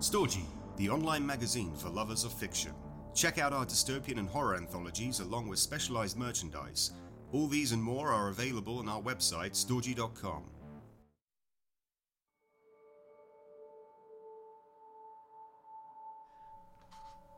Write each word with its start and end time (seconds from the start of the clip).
Storgy, 0.00 0.44
the 0.76 0.90
online 0.90 1.26
magazine 1.26 1.74
for 1.74 1.88
lovers 1.88 2.24
of 2.24 2.32
fiction. 2.32 2.72
Check 3.14 3.38
out 3.38 3.54
our 3.54 3.64
dystopian 3.64 4.18
and 4.18 4.28
horror 4.28 4.56
anthologies 4.56 5.20
along 5.20 5.48
with 5.48 5.58
specialized 5.58 6.18
merchandise. 6.18 6.92
All 7.32 7.46
these 7.46 7.72
and 7.72 7.82
more 7.82 8.12
are 8.12 8.28
available 8.28 8.78
on 8.78 8.90
our 8.90 9.00
website, 9.00 9.52
storgy.com. 9.52 10.42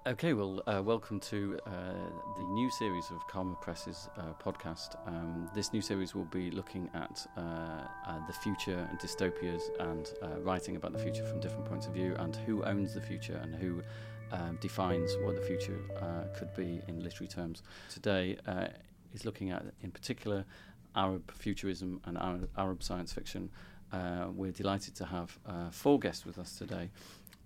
Okay, 0.09 0.33
well, 0.33 0.63
uh, 0.67 0.83
welcome 0.83 1.21
to 1.21 1.59
uh, 1.67 1.71
the 2.39 2.43
new 2.45 2.71
series 2.71 3.11
of 3.11 3.27
Comma 3.27 3.55
Press's 3.61 4.09
uh, 4.17 4.33
podcast. 4.43 4.97
Um, 5.07 5.51
this 5.55 5.75
new 5.75 5.83
series 5.83 6.15
will 6.15 6.25
be 6.25 6.51
looking 6.51 6.89
at 6.95 7.27
uh, 7.37 7.41
uh, 8.07 8.27
the 8.27 8.33
future 8.33 8.89
and 8.89 8.99
dystopias 8.99 9.65
and 9.81 10.11
uh, 10.23 10.41
writing 10.41 10.77
about 10.77 10.95
the 10.95 10.99
future 10.99 11.27
from 11.27 11.41
different 11.41 11.67
points 11.67 11.87
of 11.87 11.93
view 11.93 12.17
and 12.21 12.35
who 12.35 12.65
owns 12.65 12.95
the 12.95 13.03
future 13.03 13.39
and 13.43 13.55
who 13.55 13.83
um, 14.33 14.57
defines 14.63 15.15
what 15.25 15.37
the 15.37 15.43
future 15.43 15.79
could 16.39 16.55
be 16.57 16.81
in 16.89 17.03
literary 17.03 17.29
terms. 17.29 17.63
Today 17.93 18.39
is 19.13 19.27
looking 19.27 19.51
at, 19.51 19.63
in 19.83 19.91
particular, 19.91 20.47
Arab 20.97 21.31
futurism 21.35 22.01
and 22.07 22.17
Arab, 22.17 22.49
Arab 22.57 22.83
science 22.83 23.13
fiction. 23.13 23.51
we're 24.35 24.53
delighted 24.53 24.95
to 24.95 25.05
have 25.05 25.39
four 25.71 25.99
guests 25.99 26.25
with 26.25 26.39
us 26.39 26.57
today. 26.57 26.89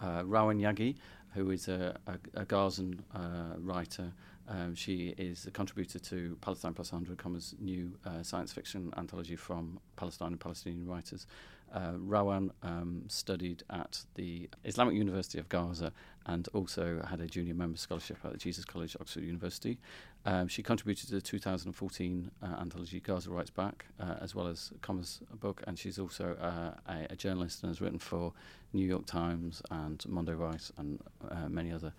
Rawan 0.01 0.61
Yaghi, 0.61 0.97
who 1.35 1.51
is 1.51 1.69
a, 1.69 1.97
a, 2.07 2.41
a 2.41 2.45
Gazan 2.45 3.03
uh, 3.15 3.57
writer. 3.59 4.13
Um, 4.49 4.75
she 4.75 5.15
is 5.17 5.47
a 5.47 5.51
contributor 5.51 5.99
to 5.99 6.37
Palestine 6.41 6.75
Plus 6.75 6.93
100, 6.93 7.17
Comma's 7.17 7.55
new 7.61 7.93
uh, 8.05 8.23
science 8.23 8.53
fiction 8.53 8.93
anthology 8.97 9.37
from 9.37 9.79
Palestine 9.97 10.29
and 10.29 10.41
Palestinian 10.41 10.87
writers. 10.87 11.27
Uh, 11.73 11.93
Rawan 11.93 12.51
um, 12.63 13.05
studied 13.09 13.63
at 13.71 14.05
the 14.15 14.51
Islamic 14.65 14.95
University 14.95 15.39
of 15.39 15.49
Gaza 15.49 15.93
and 16.27 16.49
also 16.53 17.03
had 17.09 17.21
a 17.21 17.27
junior 17.27 17.55
member 17.55 17.79
scholarship 17.79 18.19
at 18.25 18.33
the 18.33 18.39
Jesus 18.39 18.65
College, 18.65 18.97
Oxford 19.01 19.25
University. 19.25 19.79
Um, 20.25 20.47
she 20.47 20.63
contributed 20.63 21.09
to 21.09 21.15
the 21.17 21.21
2014 21.21 22.31
uh, 22.43 22.47
anthology 22.61 23.01
Gaza 23.01 23.31
Writes 23.31 23.51
Back, 23.51 23.87
uh, 23.99 24.15
as 24.21 24.35
well 24.35 24.47
as 24.47 24.73
Comma's 24.81 25.21
book, 25.41 25.63
and 25.67 25.79
she's 25.79 25.99
also 25.99 26.37
uh, 26.41 26.93
a, 26.93 27.13
a, 27.13 27.17
journalist 27.17 27.63
and 27.63 27.71
has 27.71 27.81
written 27.81 27.99
for 27.99 28.33
New 28.73 28.87
York 28.87 29.07
Times 29.07 29.63
and 29.71 29.99
Mondoweiss 30.09 30.71
and 30.79 31.01
uh, 31.29 31.49
many 31.49 31.73
other 31.73 31.93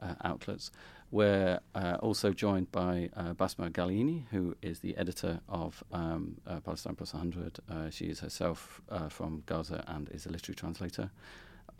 uh, 0.00 0.14
outlets. 0.24 0.70
We're 1.10 1.60
uh, 1.74 1.96
also 2.00 2.32
joined 2.32 2.72
by 2.72 3.10
Basma 3.16 3.70
Ghalayini, 3.70 4.24
who 4.30 4.56
is 4.62 4.80
the 4.80 4.96
editor 4.96 5.40
of 5.48 5.84
um, 5.92 6.36
Palestine 6.64 6.96
Plus 6.96 7.12
100. 7.12 7.60
Uh, 7.70 7.90
she 7.90 8.06
is 8.06 8.18
herself 8.18 8.80
from 9.10 9.44
Gaza 9.46 9.84
and 9.86 10.08
is 10.08 10.26
a 10.26 10.30
literary 10.30 10.56
translator. 10.56 11.10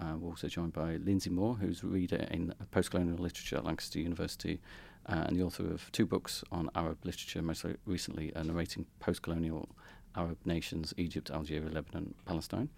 We're 0.01 0.29
also 0.31 0.49
joined 0.49 0.73
by 0.73 0.97
Lindsey 0.97 1.31
Moore, 1.31 1.55
who's 1.55 1.83
a 1.83 1.87
reader 1.87 2.27
in 2.31 2.55
post-colonial 2.71 3.19
literature 3.19 3.57
at 3.57 3.65
Lancaster 3.65 3.99
University 3.99 4.61
and 5.07 5.37
the 5.37 5.43
author 5.43 5.67
of 5.67 5.91
two 5.93 6.07
books 6.07 6.45
on 6.51 6.71
Arab 6.75 6.99
literature, 7.05 7.43
most 7.43 7.65
recently 7.87 8.33
narrating 8.35 8.87
post-colonial 9.01 9.69
Arab 10.17 10.39
nations 10.45 10.95
Egypt, 10.97 11.31
Algeria, 11.31 11.69
Lebanon, 11.69 12.15
Palestine. 12.25 12.69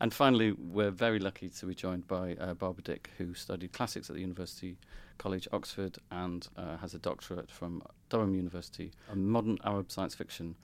And 0.00 0.12
finally, 0.12 0.52
we're 0.52 0.90
very 0.90 1.18
lucky 1.18 1.48
to 1.48 1.66
be 1.66 1.74
joined 1.74 2.06
by 2.06 2.34
uh, 2.34 2.54
Barbara 2.54 2.82
Dick, 2.82 3.10
who 3.18 3.34
studied 3.34 3.72
classics 3.72 4.08
at 4.10 4.14
the 4.14 4.22
University 4.22 4.76
College 5.18 5.48
Oxford 5.52 5.98
and 6.10 6.46
uh, 6.56 6.76
has 6.78 6.94
a 6.94 6.98
doctorate 6.98 7.50
from 7.50 7.82
Durham 8.08 8.34
University 8.34 8.92
on 9.10 9.26
modern 9.26 9.58
Arab 9.64 9.90
science 9.90 10.14
fiction, 10.14 10.56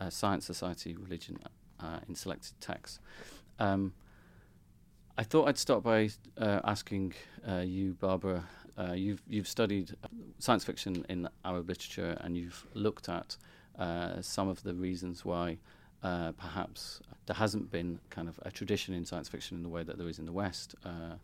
uh, 0.00 0.10
science, 0.10 0.46
society, 0.46 0.96
religion 0.96 1.38
uh, 1.80 2.00
in 2.08 2.14
selected 2.14 2.60
texts. 2.60 3.00
Um, 3.58 3.94
I 5.18 5.24
thought 5.24 5.48
I'd 5.48 5.58
start 5.58 5.82
by 5.82 6.10
uh, 6.40 6.60
asking 6.62 7.12
uh, 7.46 7.56
you, 7.56 7.94
Barbara. 7.94 8.44
you've 8.94 9.20
you've 9.28 9.48
studied 9.48 9.96
science 10.38 10.62
fiction 10.64 11.04
in 11.08 11.28
Arab 11.44 11.68
literature, 11.68 12.16
and 12.20 12.36
you've 12.36 12.64
looked 12.72 13.08
at 13.08 13.36
some 14.20 14.48
of 14.48 14.62
the 14.62 14.74
reasons 14.74 15.24
why 15.24 15.58
uh, 16.04 16.30
perhaps 16.32 17.00
there 17.26 17.34
hasn't 17.34 17.68
been 17.72 17.98
kind 18.10 18.28
of 18.28 18.38
a 18.42 18.52
tradition 18.52 18.94
in 18.94 19.04
science 19.04 19.28
fiction 19.28 19.56
in 19.56 19.64
the 19.64 19.68
way 19.68 19.82
that 19.82 19.98
there 19.98 20.08
is 20.08 20.20
in 20.20 20.24
the 20.24 20.30
West 20.30 20.76
uh, 20.84 21.16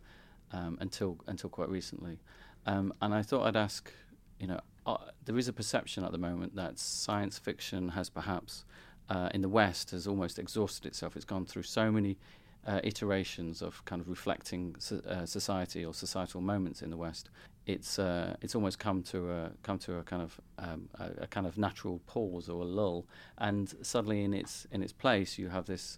um, 0.51 0.77
until 0.81 1.17
until 1.27 1.49
quite 1.49 1.69
recently. 1.69 2.19
Um, 2.65 2.93
and 3.01 3.13
I 3.13 3.21
thought 3.21 3.47
I'd 3.47 3.55
ask, 3.55 3.93
you 4.41 4.47
know, 4.47 4.59
uh, 4.85 4.97
there 5.23 5.37
is 5.37 5.47
a 5.47 5.53
perception 5.53 6.03
at 6.03 6.11
the 6.11 6.17
moment 6.17 6.53
that 6.57 6.79
science 6.79 7.39
fiction 7.39 7.87
has 7.89 8.09
perhaps 8.09 8.65
uh, 9.09 9.29
in 9.33 9.39
the 9.41 9.47
West 9.47 9.91
has 9.91 10.05
almost 10.05 10.37
exhausted 10.37 10.85
itself. 10.85 11.15
It's 11.15 11.23
gone 11.23 11.45
through 11.45 11.63
so 11.63 11.89
many 11.89 12.17
uh, 12.65 12.79
iterations 12.83 13.61
of 13.61 13.83
kind 13.85 14.01
of 14.01 14.09
reflecting 14.09 14.75
so, 14.79 14.97
uh, 15.07 15.25
society 15.25 15.85
or 15.85 15.93
societal 15.93 16.41
moments 16.41 16.81
in 16.81 16.89
the 16.89 16.97
West 16.97 17.29
it's 17.65 17.97
uh, 17.97 18.35
it's 18.41 18.55
almost 18.55 18.79
come 18.79 19.01
to 19.03 19.31
a 19.31 19.51
come 19.63 19.79
to 19.79 19.97
a 19.97 20.03
kind 20.03 20.21
of 20.21 20.39
um, 20.59 20.89
a, 20.99 21.23
a, 21.23 21.27
kind 21.27 21.47
of 21.47 21.57
natural 21.57 21.99
pause 22.05 22.47
or 22.47 22.61
a 22.61 22.65
lull, 22.65 23.05
and 23.37 23.73
suddenly 23.81 24.23
in 24.23 24.33
its 24.33 24.67
in 24.71 24.83
its 24.83 24.93
place 24.93 25.37
you 25.37 25.49
have 25.49 25.65
this 25.65 25.97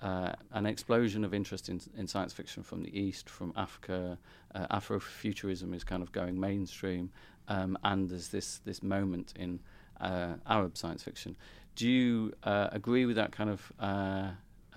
uh, 0.00 0.32
an 0.52 0.66
explosion 0.66 1.24
of 1.24 1.34
interest 1.34 1.68
in 1.68 1.80
in 1.96 2.06
science 2.06 2.32
fiction 2.32 2.62
from 2.62 2.82
the 2.82 2.98
east, 2.98 3.28
from 3.28 3.52
Africa. 3.56 4.18
Uh, 4.54 4.78
Afrofuturism 4.78 5.74
is 5.74 5.84
kind 5.84 6.02
of 6.02 6.12
going 6.12 6.38
mainstream, 6.38 7.10
um, 7.48 7.76
and 7.82 8.08
there's 8.08 8.28
this 8.28 8.58
this 8.58 8.82
moment 8.82 9.34
in 9.36 9.60
uh, 10.00 10.34
Arab 10.46 10.76
science 10.76 11.02
fiction. 11.02 11.36
Do 11.74 11.88
you 11.88 12.32
agree 12.44 13.06
with 13.06 13.16
that 13.16 13.30
kind 13.30 13.50
of 13.50 13.72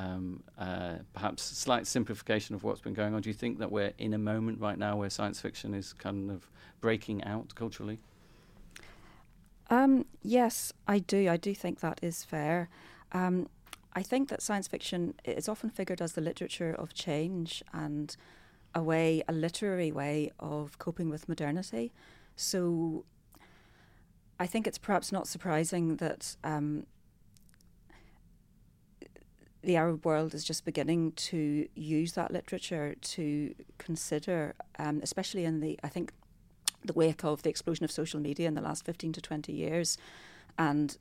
um, 0.01 0.44
uh, 0.57 0.95
perhaps 1.13 1.44
slight 1.44 1.85
simplification 1.88 2.56
of 2.56 2.63
what's 2.63 2.81
been 2.81 2.94
going 2.94 3.13
on. 3.13 3.22
Do 3.22 3.29
you 3.29 3.34
think 3.34 3.59
that 3.59 3.72
we're 3.72 3.94
in 3.97 4.13
a 4.13 4.17
moment 4.17 4.59
right 4.59 4.78
now 4.78 4.97
where 4.97 5.09
science 5.09 5.39
fiction 5.39 5.73
is 5.73 5.94
kind 5.94 6.31
of 6.31 6.50
breaking 6.79 7.23
out 7.23 7.53
culturally? 7.56 8.00
Um, 9.69 10.06
yes, 10.22 10.73
I 10.88 11.00
do. 11.00 11.29
I 11.29 11.38
do 11.38 11.53
think 11.56 11.79
that 11.79 12.00
is 12.01 12.23
fair. 12.23 12.69
Um, 13.11 13.47
I 13.94 14.03
think 14.03 14.29
that 14.29 14.41
science 14.41 14.67
fiction 14.67 15.13
is 15.23 15.47
often 15.47 15.69
figured 15.69 16.01
as 16.01 16.13
the 16.13 16.22
literature 16.22 16.73
of 16.73 16.94
change 16.94 17.63
and 17.73 18.16
a 18.73 18.81
way, 18.81 19.22
a 19.28 19.34
literary 19.34 19.91
way 19.91 20.31
of 20.40 20.78
coping 20.79 21.09
with 21.09 21.28
modernity. 21.29 21.91
So 22.35 23.06
I 24.40 24.47
think 24.47 24.66
it's 24.66 24.78
perhaps 24.78 25.11
not 25.11 25.28
surprising 25.28 25.97
that 25.97 26.35
um, 26.44 26.85
the 29.63 29.75
Arab 29.75 30.05
world 30.05 30.33
is 30.33 30.44
just 30.44 30.66
beginning 30.66 31.11
to 31.13 31.67
use 31.75 32.13
that 32.13 32.31
literature 32.31 32.95
to 33.01 33.53
consider, 33.77 34.55
um, 34.79 34.99
especially 35.03 35.45
in 35.45 35.59
the, 35.59 35.79
I 35.83 35.88
think, 35.88 36.11
the 36.83 36.94
wake 36.94 37.23
of 37.23 37.44
the 37.44 37.49
explosion 37.49 37.83
of 37.83 37.91
social 37.91 38.19
media 38.19 38.47
in 38.47 38.55
the 38.55 38.61
last 38.61 38.85
15 38.85 39.13
to 39.13 39.22
20 39.22 39.53
years, 39.53 39.97
and 40.57 40.97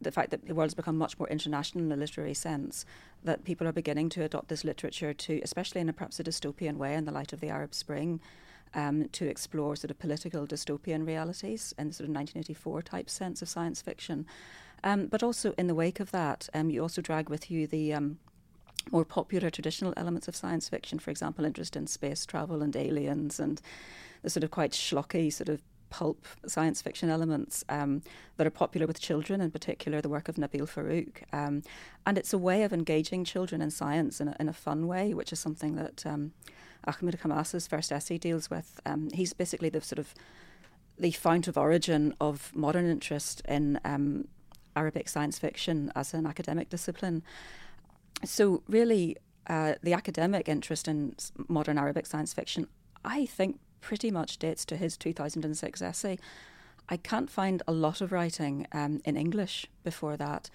the 0.00 0.12
fact 0.12 0.30
that 0.30 0.46
the 0.46 0.54
world 0.54 0.68
has 0.68 0.74
become 0.74 0.96
much 0.96 1.18
more 1.18 1.28
international 1.28 1.84
in 1.84 1.92
a 1.92 1.96
literary 1.96 2.34
sense, 2.34 2.84
that 3.24 3.44
people 3.44 3.66
are 3.66 3.72
beginning 3.72 4.08
to 4.10 4.22
adopt 4.22 4.48
this 4.48 4.64
literature 4.64 5.14
to, 5.14 5.40
especially 5.42 5.80
in 5.80 5.88
a 5.88 5.92
perhaps 5.92 6.20
a 6.20 6.24
dystopian 6.24 6.76
way 6.76 6.94
in 6.94 7.04
the 7.04 7.12
light 7.12 7.32
of 7.32 7.40
the 7.40 7.48
Arab 7.48 7.74
Spring, 7.74 8.20
um, 8.74 9.08
to 9.10 9.26
explore 9.26 9.76
sort 9.76 9.90
of 9.90 9.98
political 9.98 10.46
dystopian 10.46 11.06
realities 11.06 11.74
in 11.78 11.88
the 11.88 11.94
sort 11.94 12.08
of 12.08 12.14
1984 12.14 12.82
type 12.82 13.10
sense 13.10 13.42
of 13.42 13.48
science 13.48 13.82
fiction. 13.82 14.26
Um, 14.84 15.06
but 15.06 15.22
also 15.22 15.54
in 15.56 15.66
the 15.66 15.74
wake 15.74 16.00
of 16.00 16.10
that, 16.10 16.48
um, 16.54 16.70
you 16.70 16.82
also 16.82 17.00
drag 17.00 17.28
with 17.28 17.50
you 17.50 17.66
the 17.66 17.94
um, 17.94 18.18
more 18.90 19.04
popular 19.04 19.50
traditional 19.50 19.94
elements 19.96 20.28
of 20.28 20.36
science 20.36 20.68
fiction, 20.68 20.98
for 20.98 21.10
example, 21.10 21.44
interest 21.44 21.76
in 21.76 21.86
space 21.86 22.26
travel 22.26 22.62
and 22.62 22.74
aliens 22.76 23.38
and 23.38 23.60
the 24.22 24.30
sort 24.30 24.44
of 24.44 24.50
quite 24.50 24.72
schlocky 24.72 25.32
sort 25.32 25.48
of 25.48 25.62
pulp 25.90 26.26
science 26.46 26.80
fiction 26.80 27.10
elements 27.10 27.64
um, 27.68 28.02
that 28.38 28.46
are 28.46 28.50
popular 28.50 28.86
with 28.86 28.98
children, 28.98 29.40
in 29.40 29.50
particular 29.50 30.00
the 30.00 30.08
work 30.08 30.28
of 30.28 30.36
Nabil 30.36 30.66
Farouk. 30.66 31.22
Um, 31.32 31.62
and 32.06 32.16
it's 32.16 32.32
a 32.32 32.38
way 32.38 32.62
of 32.62 32.72
engaging 32.72 33.24
children 33.24 33.60
in 33.60 33.70
science 33.70 34.20
in 34.20 34.28
a, 34.28 34.36
in 34.40 34.48
a 34.48 34.54
fun 34.54 34.86
way, 34.86 35.12
which 35.12 35.32
is 35.32 35.38
something 35.38 35.76
that 35.76 36.04
um, 36.06 36.32
Ahmed 36.86 37.18
Hammas's 37.20 37.66
first 37.66 37.92
essay 37.92 38.16
deals 38.16 38.48
with. 38.48 38.80
Um, 38.86 39.10
he's 39.12 39.34
basically 39.34 39.68
the 39.68 39.82
sort 39.82 39.98
of 39.98 40.14
the 40.98 41.10
fount 41.10 41.46
of 41.46 41.58
origin 41.58 42.14
of 42.20 42.50
modern 42.54 42.88
interest 42.88 43.42
in 43.46 43.78
um, 43.84 44.28
Arabic 44.76 45.08
science 45.08 45.38
fiction 45.38 45.92
as 45.94 46.14
an 46.14 46.26
academic 46.26 46.68
discipline. 46.68 47.22
So, 48.24 48.62
really, 48.68 49.16
uh, 49.46 49.74
the 49.82 49.92
academic 49.92 50.48
interest 50.48 50.86
in 50.88 51.16
modern 51.48 51.78
Arabic 51.78 52.06
science 52.06 52.32
fiction, 52.32 52.68
I 53.04 53.26
think, 53.26 53.58
pretty 53.80 54.10
much 54.10 54.38
dates 54.38 54.64
to 54.66 54.76
his 54.76 54.96
2006 54.96 55.82
essay. 55.82 56.18
I 56.88 56.96
can't 56.96 57.30
find 57.30 57.62
a 57.66 57.72
lot 57.72 58.00
of 58.00 58.12
writing 58.12 58.66
um, 58.72 59.00
in 59.04 59.16
English 59.16 59.66
before 59.82 60.16
that. 60.16 60.50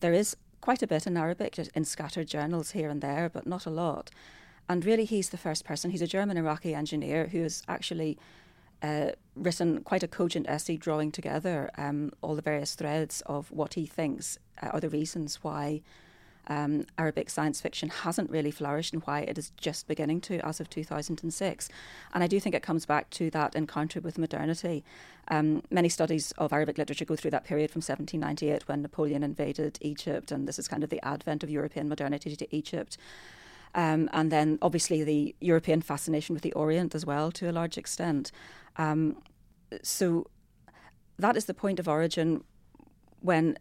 There 0.00 0.12
is 0.12 0.36
quite 0.60 0.82
a 0.82 0.86
bit 0.86 1.06
in 1.06 1.16
Arabic 1.16 1.58
in 1.74 1.84
scattered 1.84 2.28
journals 2.28 2.72
here 2.72 2.88
and 2.88 3.00
there, 3.00 3.28
but 3.28 3.46
not 3.46 3.66
a 3.66 3.70
lot. 3.70 4.10
And 4.68 4.84
really, 4.84 5.04
he's 5.04 5.30
the 5.30 5.36
first 5.36 5.64
person. 5.64 5.90
He's 5.90 6.02
a 6.02 6.06
German 6.06 6.36
Iraqi 6.36 6.74
engineer 6.74 7.26
who 7.26 7.42
has 7.42 7.62
actually 7.68 8.18
uh, 8.82 9.12
written 9.36 9.82
quite 9.82 10.02
a 10.02 10.08
cogent 10.08 10.46
essay 10.48 10.76
drawing 10.76 11.10
together 11.10 11.70
um, 11.78 12.12
all 12.20 12.34
the 12.34 12.42
various 12.42 12.74
threads 12.74 13.22
of 13.26 13.50
what 13.50 13.74
he 13.74 13.86
thinks 13.86 14.38
uh, 14.62 14.68
are 14.68 14.80
the 14.80 14.88
reasons 14.88 15.38
why 15.42 15.80
um, 16.48 16.86
Arabic 16.98 17.30
science 17.30 17.60
fiction 17.60 17.88
hasn't 17.88 18.30
really 18.30 18.50
flourished 18.50 18.92
and 18.92 19.02
why 19.04 19.20
it 19.20 19.38
is 19.38 19.50
just 19.56 19.86
beginning 19.86 20.20
to 20.22 20.44
as 20.44 20.60
of 20.60 20.68
2006. 20.68 21.68
And 22.12 22.24
I 22.24 22.26
do 22.26 22.40
think 22.40 22.54
it 22.54 22.62
comes 22.62 22.84
back 22.84 23.10
to 23.10 23.30
that 23.30 23.54
encounter 23.54 24.00
with 24.00 24.18
modernity. 24.18 24.84
Um, 25.28 25.62
many 25.70 25.88
studies 25.88 26.32
of 26.38 26.52
Arabic 26.52 26.78
literature 26.78 27.04
go 27.04 27.16
through 27.16 27.30
that 27.30 27.44
period 27.44 27.70
from 27.70 27.78
1798 27.80 28.68
when 28.68 28.82
Napoleon 28.82 29.22
invaded 29.22 29.78
Egypt, 29.80 30.32
and 30.32 30.48
this 30.48 30.58
is 30.58 30.68
kind 30.68 30.82
of 30.82 30.90
the 30.90 31.04
advent 31.04 31.44
of 31.44 31.50
European 31.50 31.88
modernity 31.88 32.34
to 32.34 32.56
Egypt. 32.56 32.98
Um, 33.74 34.10
and 34.12 34.30
then 34.30 34.58
obviously 34.60 35.02
the 35.02 35.34
European 35.40 35.80
fascination 35.80 36.34
with 36.34 36.42
the 36.42 36.52
Orient 36.52 36.94
as 36.94 37.06
well 37.06 37.30
to 37.32 37.50
a 37.50 37.52
large 37.52 37.78
extent. 37.78 38.30
Um, 38.76 39.16
so 39.82 40.26
that 41.18 41.36
is 41.36 41.46
the 41.46 41.54
point 41.54 41.80
of 41.80 41.88
origin 41.88 42.44
when 43.20 43.56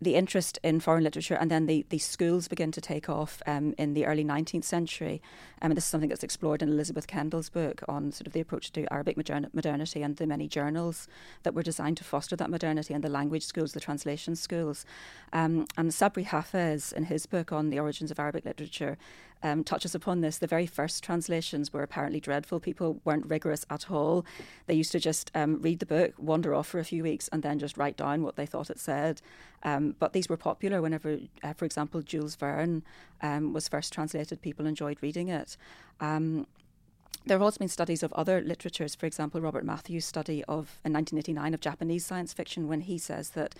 the 0.00 0.14
interest 0.14 0.58
in 0.62 0.80
foreign 0.80 1.04
literature 1.04 1.34
and 1.34 1.50
then 1.50 1.66
the, 1.66 1.84
the 1.90 1.98
schools 1.98 2.48
begin 2.48 2.72
to 2.72 2.80
take 2.80 3.08
off 3.08 3.42
um, 3.46 3.74
in 3.76 3.94
the 3.94 4.06
early 4.06 4.24
19th 4.24 4.64
century. 4.64 5.20
Um, 5.60 5.70
and 5.70 5.76
this 5.76 5.84
is 5.84 5.90
something 5.90 6.08
that's 6.08 6.22
explored 6.22 6.62
in 6.62 6.70
Elizabeth 6.70 7.06
Kendall's 7.06 7.50
book 7.50 7.82
on 7.88 8.10
sort 8.12 8.26
of 8.26 8.32
the 8.32 8.40
approach 8.40 8.72
to 8.72 8.90
Arabic 8.92 9.16
modern- 9.16 9.50
modernity 9.52 10.02
and 10.02 10.16
the 10.16 10.26
many 10.26 10.48
journals 10.48 11.06
that 11.42 11.54
were 11.54 11.62
designed 11.62 11.98
to 11.98 12.04
foster 12.04 12.34
that 12.36 12.50
modernity 12.50 12.94
and 12.94 13.04
the 13.04 13.10
language 13.10 13.44
schools, 13.44 13.72
the 13.72 13.80
translation 13.80 14.34
schools. 14.36 14.86
Um, 15.32 15.66
and 15.76 15.90
Sabri 15.90 16.26
Hafez, 16.26 16.92
in 16.92 17.04
his 17.04 17.26
book 17.26 17.52
on 17.52 17.70
the 17.70 17.78
origins 17.78 18.10
of 18.10 18.18
Arabic 18.18 18.44
literature, 18.44 18.96
um, 19.42 19.64
touches 19.64 19.94
upon 19.94 20.20
this. 20.20 20.38
The 20.38 20.46
very 20.46 20.66
first 20.66 21.02
translations 21.02 21.72
were 21.72 21.82
apparently 21.82 22.20
dreadful. 22.20 22.60
People 22.60 23.00
weren't 23.04 23.26
rigorous 23.26 23.64
at 23.70 23.90
all. 23.90 24.24
They 24.66 24.74
used 24.74 24.92
to 24.92 25.00
just 25.00 25.30
um, 25.34 25.60
read 25.60 25.78
the 25.78 25.86
book, 25.86 26.14
wander 26.18 26.54
off 26.54 26.68
for 26.68 26.78
a 26.78 26.84
few 26.84 27.02
weeks, 27.02 27.28
and 27.28 27.42
then 27.42 27.58
just 27.58 27.76
write 27.76 27.96
down 27.96 28.22
what 28.22 28.36
they 28.36 28.46
thought 28.46 28.70
it 28.70 28.78
said. 28.78 29.20
Um, 29.62 29.94
but 29.98 30.12
these 30.12 30.28
were 30.28 30.36
popular 30.36 30.80
whenever, 30.82 31.18
uh, 31.42 31.52
for 31.52 31.64
example, 31.64 32.02
Jules 32.02 32.36
Verne 32.36 32.82
um, 33.22 33.52
was 33.52 33.68
first 33.68 33.92
translated. 33.92 34.42
People 34.42 34.66
enjoyed 34.66 34.98
reading 35.00 35.28
it. 35.28 35.56
Um, 36.00 36.46
there 37.26 37.34
have 37.34 37.42
also 37.42 37.58
been 37.58 37.68
studies 37.68 38.02
of 38.02 38.12
other 38.14 38.40
literatures. 38.40 38.94
For 38.94 39.06
example, 39.06 39.40
Robert 39.40 39.64
Matthews' 39.64 40.06
study 40.06 40.42
of 40.44 40.78
in 40.84 40.92
1989 40.94 41.54
of 41.54 41.60
Japanese 41.60 42.06
science 42.06 42.32
fiction, 42.32 42.66
when 42.66 42.82
he 42.82 42.96
says 42.96 43.30
that 43.30 43.54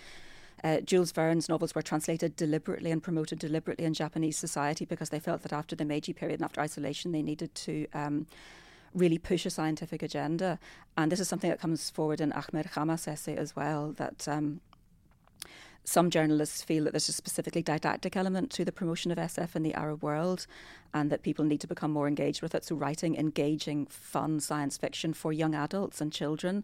uh, 0.63 0.81
Jules 0.81 1.11
Verne's 1.11 1.49
novels 1.49 1.73
were 1.73 1.81
translated 1.81 2.35
deliberately 2.35 2.91
and 2.91 3.01
promoted 3.01 3.39
deliberately 3.39 3.85
in 3.85 3.93
Japanese 3.93 4.37
society 4.37 4.85
because 4.85 5.09
they 5.09 5.19
felt 5.19 5.41
that 5.43 5.53
after 5.53 5.75
the 5.75 5.85
Meiji 5.85 6.13
period 6.13 6.39
and 6.39 6.45
after 6.45 6.61
isolation, 6.61 7.11
they 7.11 7.21
needed 7.21 7.53
to. 7.55 7.87
Um, 7.93 8.27
really 8.93 9.17
push 9.17 9.45
a 9.45 9.49
scientific 9.49 10.03
agenda. 10.03 10.59
And 10.97 11.11
this 11.11 11.21
is 11.21 11.29
something 11.29 11.49
that 11.49 11.61
comes 11.61 11.89
forward 11.89 12.19
in 12.19 12.33
Ahmed 12.33 12.67
Hamma's 12.75 13.07
essay 13.07 13.37
as 13.37 13.55
well 13.55 13.93
that 13.93 14.27
um, 14.27 14.59
some 15.83 16.09
journalists 16.09 16.61
feel 16.61 16.83
that 16.83 16.91
there's 16.91 17.09
a 17.09 17.13
specifically 17.13 17.63
didactic 17.63 18.15
element 18.15 18.51
to 18.51 18.63
the 18.65 18.71
promotion 18.71 19.11
of 19.11 19.17
SF 19.17 19.55
in 19.55 19.63
the 19.63 19.73
Arab 19.73 20.03
world 20.03 20.47
and 20.93 21.09
that 21.09 21.23
people 21.23 21.45
need 21.45 21.61
to 21.61 21.67
become 21.67 21.91
more 21.91 22.07
engaged 22.07 22.41
with 22.41 22.53
it. 22.53 22.63
So, 22.65 22.75
writing 22.75 23.15
engaging, 23.15 23.87
fun 23.87 24.39
science 24.39 24.77
fiction 24.77 25.13
for 25.13 25.33
young 25.33 25.55
adults 25.55 26.01
and 26.01 26.11
children 26.11 26.63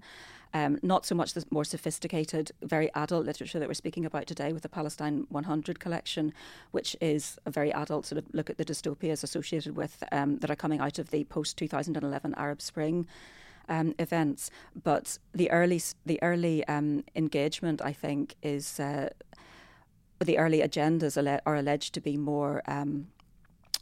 um, 0.53 0.79
not 0.81 1.05
so 1.05 1.15
much 1.15 1.33
the 1.33 1.45
more 1.49 1.63
sophisticated, 1.63 2.51
very 2.61 2.91
adult 2.93 3.25
literature 3.25 3.59
that 3.59 3.67
we're 3.67 3.73
speaking 3.73 4.05
about 4.05 4.27
today 4.27 4.53
with 4.53 4.63
the 4.63 4.69
Palestine 4.69 5.25
100 5.29 5.79
collection, 5.79 6.33
which 6.71 6.95
is 7.01 7.37
a 7.45 7.51
very 7.51 7.71
adult 7.73 8.05
sort 8.05 8.17
of 8.17 8.25
look 8.33 8.49
at 8.49 8.57
the 8.57 8.65
dystopias 8.65 9.23
associated 9.23 9.75
with 9.75 10.03
um, 10.11 10.37
that 10.39 10.49
are 10.49 10.55
coming 10.55 10.79
out 10.79 10.99
of 10.99 11.09
the 11.09 11.23
post 11.25 11.57
2011 11.57 12.33
Arab 12.35 12.61
Spring. 12.61 13.07
Um, 13.69 13.93
events, 13.99 14.49
but 14.81 15.19
the 15.33 15.51
early 15.51 15.81
the 16.05 16.23
early 16.23 16.65
um, 16.69 17.03
engagement, 17.15 17.81
I 17.81 17.91
think, 17.91 18.35
is 18.41 18.79
uh, 18.79 19.09
the 20.19 20.37
early 20.37 20.59
agendas 20.61 21.41
are 21.45 21.55
alleged 21.55 21.93
to 21.95 22.01
be 22.01 22.15
more 22.15 22.61
um, 22.65 23.07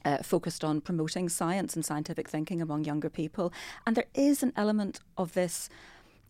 uh, 0.04 0.18
focused 0.18 0.64
on 0.64 0.82
promoting 0.82 1.30
science 1.30 1.76
and 1.76 1.84
scientific 1.84 2.30
thinking 2.30 2.62
among 2.62 2.86
younger 2.86 3.10
people. 3.10 3.52
And 3.86 3.96
there 3.96 4.08
is 4.14 4.44
an 4.44 4.54
element 4.56 5.00
of 5.18 5.34
this 5.34 5.70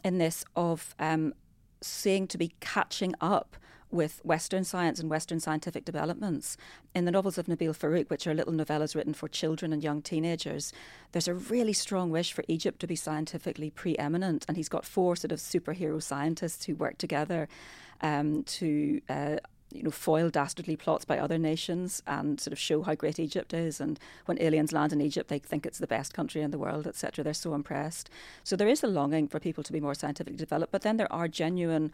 in 0.03 0.17
this 0.17 0.45
of 0.55 0.95
um, 0.99 1.33
seeing 1.81 2.27
to 2.27 2.37
be 2.37 2.53
catching 2.59 3.13
up 3.19 3.57
with 3.95 4.19
Western 4.23 4.63
science 4.63 4.99
and 4.99 5.09
Western 5.09 5.39
scientific 5.39 5.85
developments. 5.85 6.57
In 6.93 7.05
the 7.05 7.11
novels 7.11 7.37
of 7.37 7.47
Nabil 7.47 7.75
Farouk, 7.75 8.09
which 8.09 8.27
are 8.27 8.33
little 8.33 8.53
novellas 8.53 8.95
written 8.95 9.13
for 9.13 9.27
children 9.27 9.73
and 9.73 9.83
young 9.83 10.01
teenagers, 10.01 10.73
there's 11.13 11.27
a 11.27 11.33
really 11.33 11.73
strong 11.73 12.11
wish 12.11 12.33
for 12.33 12.43
Egypt 12.47 12.79
to 12.81 12.87
be 12.87 12.95
scientifically 12.95 13.69
preeminent. 13.69 14.45
And 14.47 14.57
he's 14.57 14.69
got 14.69 14.85
four 14.85 15.15
sort 15.15 15.31
of 15.31 15.39
superhero 15.39 16.01
scientists 16.03 16.65
who 16.65 16.75
work 16.75 16.97
together 16.97 17.47
um, 18.01 18.43
to 18.43 19.01
uh, 19.09 19.37
you 19.71 19.83
know, 19.83 19.91
foil 19.91 20.29
dastardly 20.29 20.75
plots 20.75 21.05
by 21.05 21.17
other 21.17 21.37
nations 21.37 22.01
and 22.07 22.39
sort 22.39 22.53
of 22.53 22.59
show 22.59 22.81
how 22.83 22.95
great 22.95 23.19
Egypt 23.19 23.53
is. 23.53 23.81
And 23.81 23.99
when 24.25 24.41
aliens 24.41 24.71
land 24.71 24.93
in 24.93 25.01
Egypt, 25.01 25.29
they 25.29 25.39
think 25.39 25.65
it's 25.65 25.79
the 25.79 25.87
best 25.87 26.13
country 26.13 26.41
in 26.41 26.51
the 26.51 26.57
world, 26.57 26.87
etc. 26.87 27.23
They're 27.23 27.33
so 27.33 27.53
impressed. 27.53 28.09
So 28.43 28.55
there 28.55 28.67
is 28.67 28.83
a 28.83 28.87
longing 28.87 29.27
for 29.27 29.39
people 29.39 29.63
to 29.63 29.73
be 29.73 29.81
more 29.81 29.95
scientifically 29.95 30.37
developed, 30.37 30.71
but 30.71 30.83
then 30.83 30.97
there 30.97 31.11
are 31.11 31.27
genuine 31.27 31.91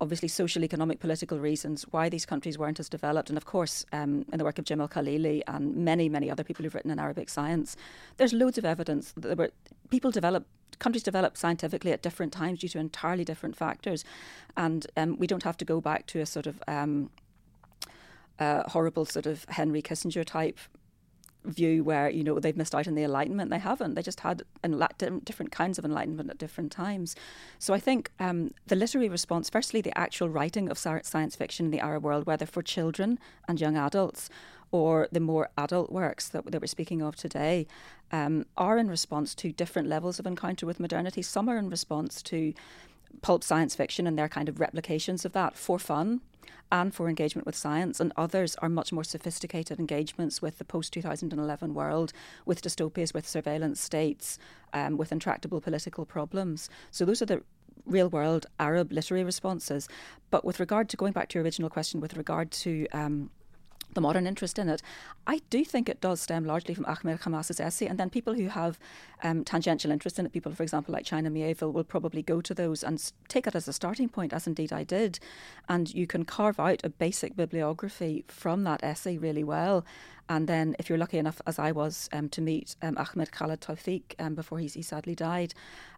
obviously 0.00 0.28
social, 0.28 0.64
economic, 0.64 1.00
political 1.00 1.38
reasons 1.38 1.82
why 1.90 2.08
these 2.08 2.24
countries 2.24 2.58
weren't 2.58 2.80
as 2.80 2.88
developed. 2.88 3.28
And 3.28 3.36
of 3.36 3.44
course, 3.44 3.84
um, 3.92 4.24
in 4.32 4.38
the 4.38 4.44
work 4.44 4.58
of 4.58 4.64
Jim 4.64 4.80
al-Khalili 4.80 5.42
and 5.46 5.76
many, 5.76 6.08
many 6.08 6.30
other 6.30 6.44
people 6.44 6.62
who've 6.62 6.74
written 6.74 6.90
in 6.90 6.98
Arabic 6.98 7.28
science, 7.28 7.76
there's 8.16 8.32
loads 8.32 8.58
of 8.58 8.64
evidence 8.64 9.12
that 9.12 9.28
there 9.28 9.36
were 9.36 9.50
people 9.90 10.10
developed 10.10 10.46
countries 10.78 11.02
develop 11.02 11.36
scientifically 11.36 11.92
at 11.92 12.00
different 12.00 12.32
times 12.32 12.60
due 12.60 12.68
to 12.68 12.78
entirely 12.78 13.24
different 13.24 13.54
factors, 13.54 14.04
and 14.56 14.86
um, 14.96 15.16
we 15.18 15.26
don't 15.26 15.42
have 15.42 15.56
to 15.56 15.64
go 15.64 15.80
back 15.80 16.06
to 16.06 16.20
a 16.20 16.26
sort 16.26 16.46
of 16.46 16.62
um, 16.66 17.10
uh, 18.38 18.62
horrible 18.68 19.04
sort 19.04 19.26
of 19.26 19.44
Henry 19.50 19.82
Kissinger 19.82 20.24
type 20.24 20.58
view 21.44 21.82
where 21.82 22.10
you 22.10 22.22
know 22.22 22.38
they've 22.38 22.56
missed 22.56 22.74
out 22.74 22.88
on 22.88 22.94
the 22.94 23.02
enlightenment. 23.02 23.50
They 23.50 23.58
haven't. 23.58 23.94
They 23.94 24.02
just 24.02 24.20
had 24.20 24.42
enla- 24.62 25.24
different 25.24 25.52
kinds 25.52 25.78
of 25.78 25.84
enlightenment 25.84 26.30
at 26.30 26.38
different 26.38 26.72
times. 26.72 27.16
So 27.58 27.74
i 27.74 27.80
think 27.80 28.10
um, 28.18 28.52
the 28.66 28.76
literary 28.76 29.08
response 29.08 29.50
firstly 29.50 29.80
the 29.80 29.96
actual 29.98 30.28
writing 30.28 30.68
of 30.68 30.78
science 30.78 31.36
fiction 31.36 31.66
in 31.66 31.70
the 31.70 31.80
arab 31.80 32.04
world 32.04 32.26
whether 32.26 32.46
for 32.46 32.62
children 32.62 33.18
and 33.48 33.60
young 33.60 33.76
adults 33.76 34.30
or 34.72 35.08
the 35.10 35.20
more 35.20 35.48
adult 35.58 35.90
works 35.90 36.28
that, 36.28 36.50
that 36.50 36.60
we're 36.60 36.66
speaking 36.66 37.02
of 37.02 37.16
today 37.16 37.66
um, 38.12 38.46
are 38.56 38.78
in 38.78 38.88
response 38.88 39.34
to 39.34 39.52
different 39.52 39.88
levels 39.88 40.18
of 40.18 40.26
encounter 40.26 40.66
with 40.66 40.80
modernity. 40.80 41.22
Some 41.22 41.48
are 41.48 41.56
in 41.56 41.68
response 41.68 42.22
to 42.22 42.52
pulp 43.22 43.42
science 43.42 43.74
fiction 43.74 44.06
and 44.06 44.16
their 44.18 44.28
kind 44.28 44.48
of 44.48 44.60
replications 44.60 45.24
of 45.24 45.32
that 45.32 45.56
for 45.56 45.78
fun 45.78 46.20
and 46.72 46.94
for 46.94 47.08
engagement 47.08 47.46
with 47.46 47.54
science, 47.54 48.00
and 48.00 48.12
others 48.16 48.56
are 48.56 48.68
much 48.68 48.92
more 48.92 49.04
sophisticated 49.04 49.78
engagements 49.78 50.40
with 50.40 50.58
the 50.58 50.64
post 50.64 50.92
2011 50.92 51.74
world, 51.74 52.12
with 52.46 52.62
dystopias, 52.62 53.14
with 53.14 53.28
surveillance 53.28 53.80
states, 53.80 54.38
um, 54.72 54.96
with 54.96 55.12
intractable 55.12 55.60
political 55.60 56.04
problems. 56.04 56.70
So, 56.90 57.04
those 57.04 57.22
are 57.22 57.26
the 57.26 57.42
real 57.86 58.08
world 58.08 58.46
Arab 58.58 58.92
literary 58.92 59.24
responses. 59.24 59.88
But 60.30 60.44
with 60.44 60.60
regard 60.60 60.88
to 60.90 60.96
going 60.96 61.12
back 61.12 61.28
to 61.30 61.38
your 61.38 61.44
original 61.44 61.70
question, 61.70 62.00
with 62.00 62.16
regard 62.16 62.50
to 62.52 62.86
um, 62.92 63.30
the 63.94 64.00
modern 64.00 64.26
interest 64.26 64.58
in 64.58 64.68
it. 64.68 64.82
I 65.26 65.40
do 65.50 65.64
think 65.64 65.88
it 65.88 66.00
does 66.00 66.20
stem 66.20 66.44
largely 66.44 66.74
from 66.74 66.86
Ahmed 66.86 67.20
Hammas's 67.20 67.60
essay, 67.60 67.86
and 67.86 67.98
then 67.98 68.10
people 68.10 68.34
who 68.34 68.48
have 68.48 68.78
um, 69.22 69.44
tangential 69.44 69.90
interest 69.90 70.18
in 70.18 70.26
it, 70.26 70.32
people, 70.32 70.52
for 70.52 70.62
example, 70.62 70.92
like 70.92 71.04
China 71.04 71.30
Miéville, 71.30 71.72
will 71.72 71.84
probably 71.84 72.22
go 72.22 72.40
to 72.40 72.54
those 72.54 72.82
and 72.82 73.12
take 73.28 73.46
it 73.46 73.54
as 73.54 73.68
a 73.68 73.72
starting 73.72 74.08
point, 74.08 74.32
as 74.32 74.46
indeed 74.46 74.72
I 74.72 74.84
did. 74.84 75.18
And 75.68 75.92
you 75.92 76.06
can 76.06 76.24
carve 76.24 76.60
out 76.60 76.80
a 76.84 76.88
basic 76.88 77.36
bibliography 77.36 78.24
from 78.28 78.64
that 78.64 78.82
essay 78.82 79.18
really 79.18 79.44
well. 79.44 79.84
And 80.28 80.46
then, 80.46 80.76
if 80.78 80.88
you're 80.88 80.96
lucky 80.98 81.18
enough, 81.18 81.42
as 81.46 81.58
I 81.58 81.72
was, 81.72 82.08
um, 82.12 82.28
to 82.28 82.40
meet 82.40 82.76
um, 82.82 82.96
Ahmed 82.96 83.32
Khaled 83.32 83.60
Tawfiq 83.60 84.14
um, 84.20 84.36
before 84.36 84.60
he, 84.60 84.68
he 84.68 84.80
sadly 84.82 85.16
died, 85.16 85.54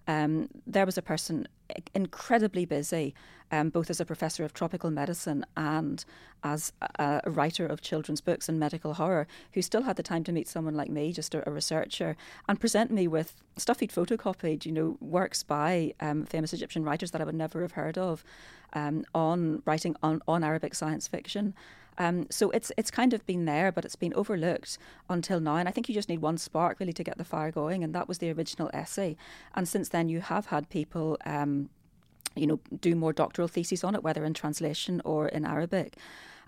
um, 0.08 0.48
there 0.66 0.86
was 0.86 0.96
a 0.96 1.02
person 1.02 1.46
incredibly 1.94 2.64
busy, 2.64 3.14
um, 3.50 3.68
both 3.68 3.90
as 3.90 4.00
a 4.00 4.04
professor 4.04 4.44
of 4.44 4.52
tropical 4.52 4.90
medicine 4.90 5.44
and 5.56 6.04
as 6.42 6.72
a, 6.98 7.20
a, 7.24 7.30
writer 7.30 7.66
of 7.66 7.80
children's 7.80 8.20
books 8.20 8.48
and 8.48 8.58
medical 8.58 8.94
horror, 8.94 9.26
who 9.52 9.62
still 9.62 9.82
had 9.82 9.96
the 9.96 10.02
time 10.02 10.24
to 10.24 10.32
meet 10.32 10.48
someone 10.48 10.74
like 10.74 10.90
me, 10.90 11.12
just 11.12 11.34
a, 11.34 11.48
a 11.48 11.52
researcher, 11.52 12.16
and 12.48 12.60
present 12.60 12.90
me 12.90 13.06
with 13.06 13.42
stuff 13.56 13.80
he'd 13.80 13.90
photocopied, 13.90 14.64
you 14.64 14.72
know, 14.72 14.96
works 15.00 15.42
by 15.42 15.92
um, 16.00 16.24
famous 16.24 16.52
Egyptian 16.52 16.84
writers 16.84 17.10
that 17.10 17.20
I 17.20 17.24
would 17.24 17.34
never 17.34 17.62
have 17.62 17.72
heard 17.72 17.98
of 17.98 18.24
um, 18.72 19.04
on 19.14 19.62
writing 19.64 19.96
on, 20.02 20.22
on 20.26 20.42
Arabic 20.42 20.74
science 20.74 21.06
fiction. 21.06 21.54
Um, 21.98 22.26
so 22.30 22.50
it's 22.50 22.72
it's 22.76 22.90
kind 22.90 23.12
of 23.12 23.24
been 23.26 23.44
there, 23.44 23.70
but 23.72 23.84
it's 23.84 23.96
been 23.96 24.14
overlooked 24.14 24.78
until 25.08 25.40
now. 25.40 25.56
And 25.56 25.68
I 25.68 25.72
think 25.72 25.88
you 25.88 25.94
just 25.94 26.08
need 26.08 26.22
one 26.22 26.38
spark 26.38 26.80
really 26.80 26.92
to 26.92 27.04
get 27.04 27.18
the 27.18 27.24
fire 27.24 27.50
going, 27.50 27.84
and 27.84 27.94
that 27.94 28.08
was 28.08 28.18
the 28.18 28.30
original 28.30 28.70
essay. 28.72 29.16
And 29.54 29.68
since 29.68 29.88
then, 29.88 30.08
you 30.08 30.20
have 30.20 30.46
had 30.46 30.68
people. 30.68 31.18
Um, 31.24 31.70
you 32.34 32.46
know, 32.46 32.60
do 32.80 32.94
more 32.94 33.12
doctoral 33.12 33.46
theses 33.46 33.84
on 33.84 33.94
it, 33.94 34.02
whether 34.02 34.24
in 34.24 34.32
translation 34.32 35.02
or 35.04 35.28
in 35.28 35.44
Arabic. 35.44 35.98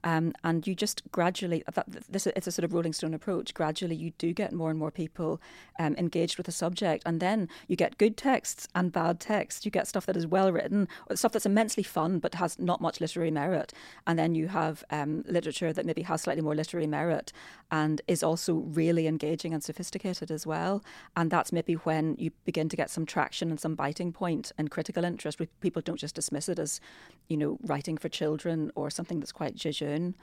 Um, 0.05 0.35
and 0.45 0.67
you 0.67 0.75
just 0.75 1.03
gradually, 1.11 1.65
that, 1.73 1.87
this 2.09 2.27
it's 2.27 2.47
a 2.47 2.53
sort 2.53 2.65
of 2.65 2.73
rolling 2.73 2.93
stone 2.93 3.15
approach. 3.15 3.55
Gradually, 3.55 3.97
you 3.97 4.13
do 4.19 4.33
get 4.33 4.53
more 4.53 4.71
and 4.71 4.79
more 4.79 4.91
people 4.91 5.41
um, 5.79 5.97
engaged 5.97 6.37
with 6.37 6.47
the 6.47 6.53
subject, 6.53 7.03
and 7.07 7.21
then 7.21 7.49
you 7.69 7.75
get 7.75 7.99
good 7.99 8.17
texts 8.17 8.69
and 8.75 8.93
bad 8.93 9.19
texts. 9.19 9.65
You 9.65 9.71
get 9.71 9.89
stuff 9.89 10.07
that 10.07 10.17
is 10.17 10.27
well 10.27 10.53
written, 10.53 10.89
stuff 11.15 11.33
that's 11.33 11.47
immensely 11.47 11.83
fun 11.83 12.19
but 12.19 12.35
has 12.35 12.59
not 12.59 12.81
much 12.81 13.01
literary 13.01 13.31
merit, 13.31 13.73
and 14.07 14.19
then 14.19 14.35
you 14.35 14.49
have 14.49 14.85
um, 14.91 15.25
literature 15.27 15.73
that 15.73 15.87
maybe 15.87 16.03
has 16.03 16.23
slightly 16.23 16.43
more 16.43 16.55
literary 16.55 16.87
merit 16.87 17.33
and 17.71 18.03
is 18.07 18.23
also 18.23 18.55
really 18.55 19.07
engaging 19.07 19.55
and 19.55 19.65
sophisticated 19.65 20.31
as 20.31 20.47
well. 20.47 20.85
And 21.17 21.31
that's 21.31 21.51
maybe 21.51 21.75
when 21.75 22.15
you 22.19 22.31
begin 22.45 22.69
to 22.69 22.77
get 22.77 22.91
some 22.91 23.07
traction 23.07 23.51
and 23.51 23.59
some 23.59 23.75
biting 23.75 24.13
point 24.13 24.53
and 24.59 24.71
critical 24.71 25.05
interest. 25.05 25.41
People 25.61 25.83
don't 25.83 25.99
just 25.99 26.15
dismiss 26.15 26.49
it 26.49 26.59
as, 26.59 26.81
you 27.29 27.37
know, 27.37 27.59
writing 27.63 27.97
for 27.97 28.09
children 28.09 28.71
or 28.75 28.91
something 28.91 29.19
that's 29.19 29.33
quite 29.33 29.57
jejune. 29.95 30.17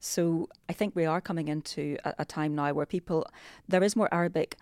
So 0.00 0.48
I 0.68 0.72
think 0.72 0.94
we 0.94 1.06
are 1.06 1.20
coming 1.20 1.48
into 1.48 1.96
a, 2.04 2.14
a 2.20 2.24
time 2.24 2.54
now 2.54 2.72
where 2.72 2.86
people, 2.86 3.26
there 3.68 3.82
is 3.82 3.96
more 3.96 4.08
Arabic 4.12 4.56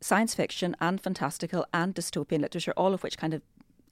science 0.00 0.34
fiction 0.34 0.76
and 0.80 1.00
fantastical 1.00 1.64
and 1.72 1.94
dystopian 1.94 2.40
literature, 2.40 2.74
all 2.76 2.92
of 2.92 3.02
which 3.02 3.16
kind 3.16 3.32
of 3.32 3.42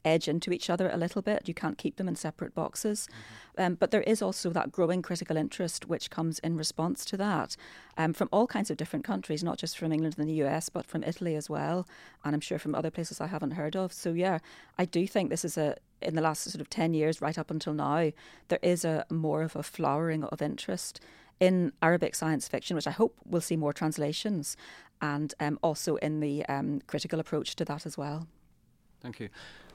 edge 0.04 0.28
into 0.28 0.52
each 0.52 0.70
other 0.70 0.88
a 0.90 0.96
little 0.96 1.22
bit. 1.22 1.48
You 1.48 1.54
can't 1.54 1.78
keep 1.78 1.96
them 1.96 2.08
in 2.08 2.16
separate 2.16 2.54
boxes. 2.54 3.08
Mm-hmm. 3.08 3.62
Um, 3.62 3.74
but 3.74 3.90
there 3.90 4.02
is 4.02 4.22
also 4.22 4.50
that 4.50 4.72
growing 4.72 5.02
critical 5.02 5.36
interest 5.36 5.86
which 5.86 6.10
comes 6.10 6.38
in 6.38 6.56
response 6.56 7.04
to 7.06 7.16
that 7.18 7.56
um, 7.98 8.12
from 8.12 8.28
all 8.32 8.46
kinds 8.46 8.70
of 8.70 8.76
different 8.76 9.04
countries, 9.04 9.44
not 9.44 9.58
just 9.58 9.76
from 9.76 9.92
England 9.92 10.16
and 10.18 10.28
the 10.28 10.42
US, 10.44 10.68
but 10.68 10.86
from 10.86 11.04
Italy 11.04 11.34
as 11.34 11.50
well. 11.50 11.86
And 12.24 12.34
I'm 12.34 12.40
sure 12.40 12.58
from 12.58 12.74
other 12.74 12.90
places 12.90 13.20
I 13.20 13.26
haven't 13.26 13.52
heard 13.52 13.76
of. 13.76 13.92
So, 13.92 14.12
yeah, 14.12 14.38
I 14.78 14.84
do 14.84 15.06
think 15.06 15.30
this 15.30 15.44
is 15.44 15.58
a, 15.58 15.76
in 16.00 16.14
the 16.14 16.22
last 16.22 16.44
sort 16.44 16.60
of 16.60 16.70
10 16.70 16.94
years, 16.94 17.20
right 17.20 17.38
up 17.38 17.50
until 17.50 17.74
now, 17.74 18.12
there 18.48 18.58
is 18.62 18.84
a 18.84 19.04
more 19.10 19.42
of 19.42 19.54
a 19.54 19.62
flowering 19.62 20.24
of 20.24 20.40
interest 20.40 21.00
in 21.40 21.72
Arabic 21.82 22.14
science 22.14 22.46
fiction, 22.46 22.76
which 22.76 22.86
I 22.86 22.92
hope 22.92 23.16
we'll 23.26 23.40
see 23.40 23.56
more 23.56 23.72
translations, 23.72 24.56
and 25.00 25.34
um, 25.40 25.58
also 25.60 25.96
in 25.96 26.20
the 26.20 26.46
um, 26.46 26.80
critical 26.86 27.18
approach 27.18 27.56
to 27.56 27.64
that 27.64 27.84
as 27.84 27.98
well. 27.98 28.28
Thank 29.00 29.18
you. 29.18 29.28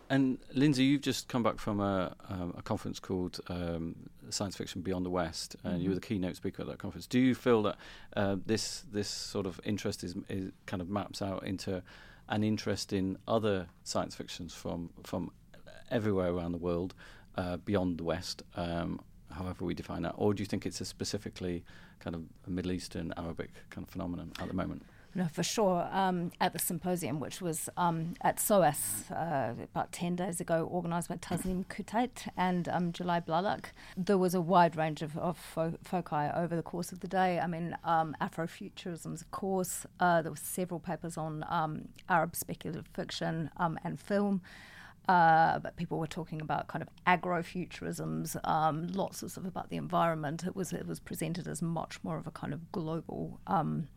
And 0.09 0.37
Lindsey, 0.53 0.85
you've 0.85 1.01
just 1.01 1.27
come 1.27 1.43
back 1.43 1.59
from 1.59 1.79
a, 1.79 2.15
um, 2.29 2.53
a 2.57 2.61
conference 2.61 2.99
called 2.99 3.39
um, 3.49 3.95
Science 4.29 4.55
Fiction 4.55 4.81
Beyond 4.81 5.05
the 5.05 5.09
West, 5.09 5.55
and 5.63 5.73
mm-hmm. 5.73 5.83
you 5.83 5.89
were 5.89 5.95
the 5.95 6.01
keynote 6.01 6.35
speaker 6.35 6.61
at 6.61 6.67
that 6.69 6.77
conference. 6.77 7.07
Do 7.07 7.19
you 7.19 7.35
feel 7.35 7.63
that 7.63 7.75
uh, 8.15 8.37
this 8.45 8.85
this 8.91 9.09
sort 9.09 9.45
of 9.45 9.59
interest 9.65 10.03
is, 10.03 10.15
is, 10.29 10.51
kind 10.65 10.81
of 10.81 10.89
maps 10.89 11.21
out 11.21 11.43
into 11.43 11.83
an 12.29 12.43
interest 12.43 12.93
in 12.93 13.17
other 13.27 13.67
science 13.83 14.15
fictions 14.15 14.53
from 14.53 14.89
from 15.03 15.31
everywhere 15.91 16.29
around 16.29 16.53
the 16.53 16.57
world 16.57 16.93
uh, 17.35 17.57
beyond 17.57 17.97
the 17.97 18.03
West, 18.03 18.43
um, 18.55 19.01
however 19.31 19.65
we 19.65 19.73
define 19.73 20.03
that, 20.03 20.15
or 20.17 20.33
do 20.33 20.41
you 20.41 20.47
think 20.47 20.65
it's 20.65 20.79
a 20.79 20.85
specifically 20.85 21.63
kind 21.99 22.15
of 22.15 22.23
Middle 22.47 22.71
Eastern 22.71 23.13
Arabic 23.17 23.51
kind 23.69 23.85
of 23.85 23.91
phenomenon 23.91 24.31
at 24.39 24.47
the 24.47 24.53
moment? 24.53 24.83
No, 25.15 25.27
for 25.31 25.41
sure. 25.41 25.89
Um, 25.91 26.31
at 26.39 26.53
the 26.53 26.59
symposium, 26.59 27.19
which 27.19 27.41
was 27.41 27.69
um, 27.75 28.13
at 28.21 28.39
SOAS 28.39 29.09
uh, 29.09 29.53
about 29.63 29.91
10 29.91 30.15
days 30.15 30.39
ago, 30.39 30.69
organised 30.71 31.09
by 31.09 31.15
Tasnim 31.17 31.65
Kutait 31.65 32.29
and 32.37 32.69
um, 32.69 32.91
July 32.91 33.19
Blalak, 33.19 33.71
there 33.95 34.17
was 34.17 34.35
a 34.35 34.41
wide 34.41 34.75
range 34.75 35.01
of, 35.01 35.17
of 35.17 35.37
fo- 35.37 35.77
foci 35.83 36.29
over 36.35 36.55
the 36.55 36.61
course 36.61 36.91
of 36.91 36.99
the 36.99 37.07
day. 37.07 37.39
I 37.39 37.47
mean, 37.47 37.75
um, 37.83 38.15
Afrofuturisms, 38.21 39.21
of 39.21 39.31
course. 39.31 39.87
Uh, 39.99 40.21
there 40.21 40.31
were 40.31 40.37
several 40.37 40.79
papers 40.79 41.17
on 41.17 41.43
um, 41.49 41.87
Arab 42.07 42.35
speculative 42.35 42.87
fiction 42.93 43.49
um, 43.57 43.79
and 43.83 43.99
film. 43.99 44.41
Uh, 45.07 45.57
but 45.59 45.77
people 45.77 45.97
were 45.97 46.05
talking 46.05 46.41
about 46.41 46.67
kind 46.67 46.83
of 46.83 46.89
agrofuturisms, 47.07 48.35
lots 48.93 49.23
of 49.23 49.31
stuff 49.31 49.45
about 49.45 49.69
the 49.69 49.77
environment. 49.77 50.43
It 50.45 50.53
was 50.53 50.73
it 50.73 50.85
was 50.85 50.99
presented 50.99 51.47
as 51.47 51.61
much 51.61 52.03
more 52.03 52.17
of 52.17 52.27
a 52.27 52.31
kind 52.31 52.53
of 52.53 52.73
global 52.73 53.39
um, 53.47 53.87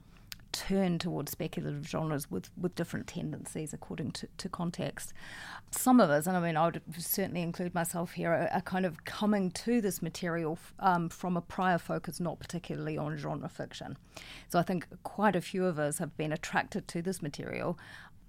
turn 0.52 0.98
towards 0.98 1.32
speculative 1.32 1.86
genres 1.86 2.30
with, 2.30 2.50
with 2.60 2.74
different 2.74 3.06
tendencies 3.06 3.72
according 3.72 4.12
to, 4.12 4.28
to 4.38 4.48
context. 4.48 5.12
Some 5.70 6.00
of 6.00 6.10
us, 6.10 6.26
and 6.26 6.36
I 6.36 6.40
mean, 6.40 6.56
I 6.56 6.66
would 6.66 6.82
certainly 6.98 7.42
include 7.42 7.74
myself 7.74 8.12
here, 8.12 8.32
are, 8.32 8.48
are 8.52 8.60
kind 8.60 8.84
of 8.84 9.04
coming 9.04 9.50
to 9.52 9.80
this 9.80 10.02
material 10.02 10.58
um, 10.78 11.08
from 11.08 11.36
a 11.36 11.40
prior 11.40 11.78
focus, 11.78 12.20
not 12.20 12.38
particularly 12.38 12.98
on 12.98 13.16
genre 13.16 13.48
fiction. 13.48 13.96
So 14.48 14.58
I 14.58 14.62
think 14.62 14.86
quite 15.02 15.36
a 15.36 15.40
few 15.40 15.64
of 15.66 15.78
us 15.78 15.98
have 15.98 16.16
been 16.16 16.32
attracted 16.32 16.88
to 16.88 17.02
this 17.02 17.22
material 17.22 17.78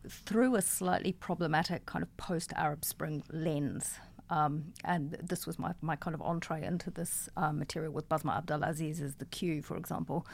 through 0.08 0.56
a 0.56 0.62
slightly 0.62 1.14
problematic 1.14 1.86
kind 1.86 2.04
of 2.04 2.16
post 2.18 2.54
Arab 2.56 2.84
Spring 2.84 3.24
lens. 3.32 4.00
Um, 4.32 4.74
and 4.86 5.18
this 5.22 5.46
was 5.46 5.60
my, 5.60 5.74
my 5.82 5.98
kind 5.98 6.16
of 6.16 6.22
entree 6.22 6.64
into 6.64 6.90
this 6.90 7.30
uh, 7.36 7.52
material 7.52 7.92
with 7.92 8.08
Basma 8.08 8.38
Abdelaziz 8.38 9.02
as 9.02 9.16
The 9.16 9.26
Queue, 9.26 9.62
for 9.62 9.76
example. 9.76 10.26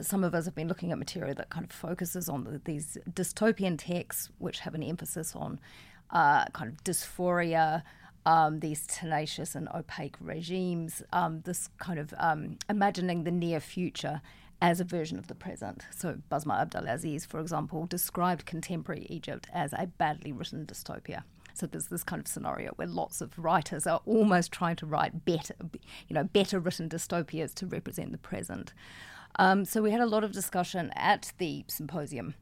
Some 0.00 0.24
of 0.24 0.34
us 0.34 0.46
have 0.46 0.54
been 0.54 0.66
looking 0.66 0.90
at 0.92 0.98
material 0.98 1.34
that 1.34 1.50
kind 1.50 1.64
of 1.64 1.70
focuses 1.70 2.28
on 2.28 2.44
the, 2.44 2.60
these 2.64 2.96
dystopian 3.12 3.76
texts, 3.78 4.30
which 4.38 4.60
have 4.60 4.74
an 4.74 4.82
emphasis 4.82 5.36
on 5.36 5.60
uh, 6.10 6.46
kind 6.46 6.70
of 6.72 6.82
dysphoria, 6.84 7.82
um, 8.24 8.60
these 8.60 8.86
tenacious 8.86 9.54
and 9.54 9.68
opaque 9.74 10.16
regimes, 10.20 11.02
um, 11.12 11.42
this 11.42 11.68
kind 11.78 11.98
of 11.98 12.14
um, 12.16 12.56
imagining 12.70 13.24
the 13.24 13.30
near 13.30 13.60
future 13.60 14.22
as 14.62 14.80
a 14.80 14.84
version 14.84 15.18
of 15.18 15.26
the 15.26 15.34
present. 15.34 15.84
So 15.94 16.16
Basma 16.30 16.62
Abdelaziz, 16.62 17.26
for 17.26 17.40
example, 17.40 17.84
described 17.84 18.46
contemporary 18.46 19.06
Egypt 19.10 19.48
as 19.52 19.74
a 19.74 19.86
badly 19.86 20.32
written 20.32 20.64
dystopia. 20.64 21.24
So 21.54 21.66
there's 21.66 21.88
this 21.88 22.04
kind 22.04 22.20
of 22.20 22.26
scenario 22.26 22.72
where 22.72 22.88
lots 22.88 23.20
of 23.20 23.38
writers 23.38 23.86
are 23.86 24.00
almost 24.06 24.52
trying 24.52 24.76
to 24.76 24.86
write 24.86 25.24
better, 25.24 25.54
you 26.08 26.14
know, 26.14 26.24
better 26.24 26.58
written 26.58 26.88
dystopias 26.88 27.54
to 27.54 27.66
represent 27.66 28.12
the 28.12 28.18
present. 28.18 28.72
Um, 29.36 29.64
so 29.64 29.82
we 29.82 29.90
had 29.90 30.00
a 30.00 30.06
lot 30.06 30.24
of 30.24 30.32
discussion 30.32 30.92
at 30.94 31.32
the 31.38 31.64
symposium 31.68 32.34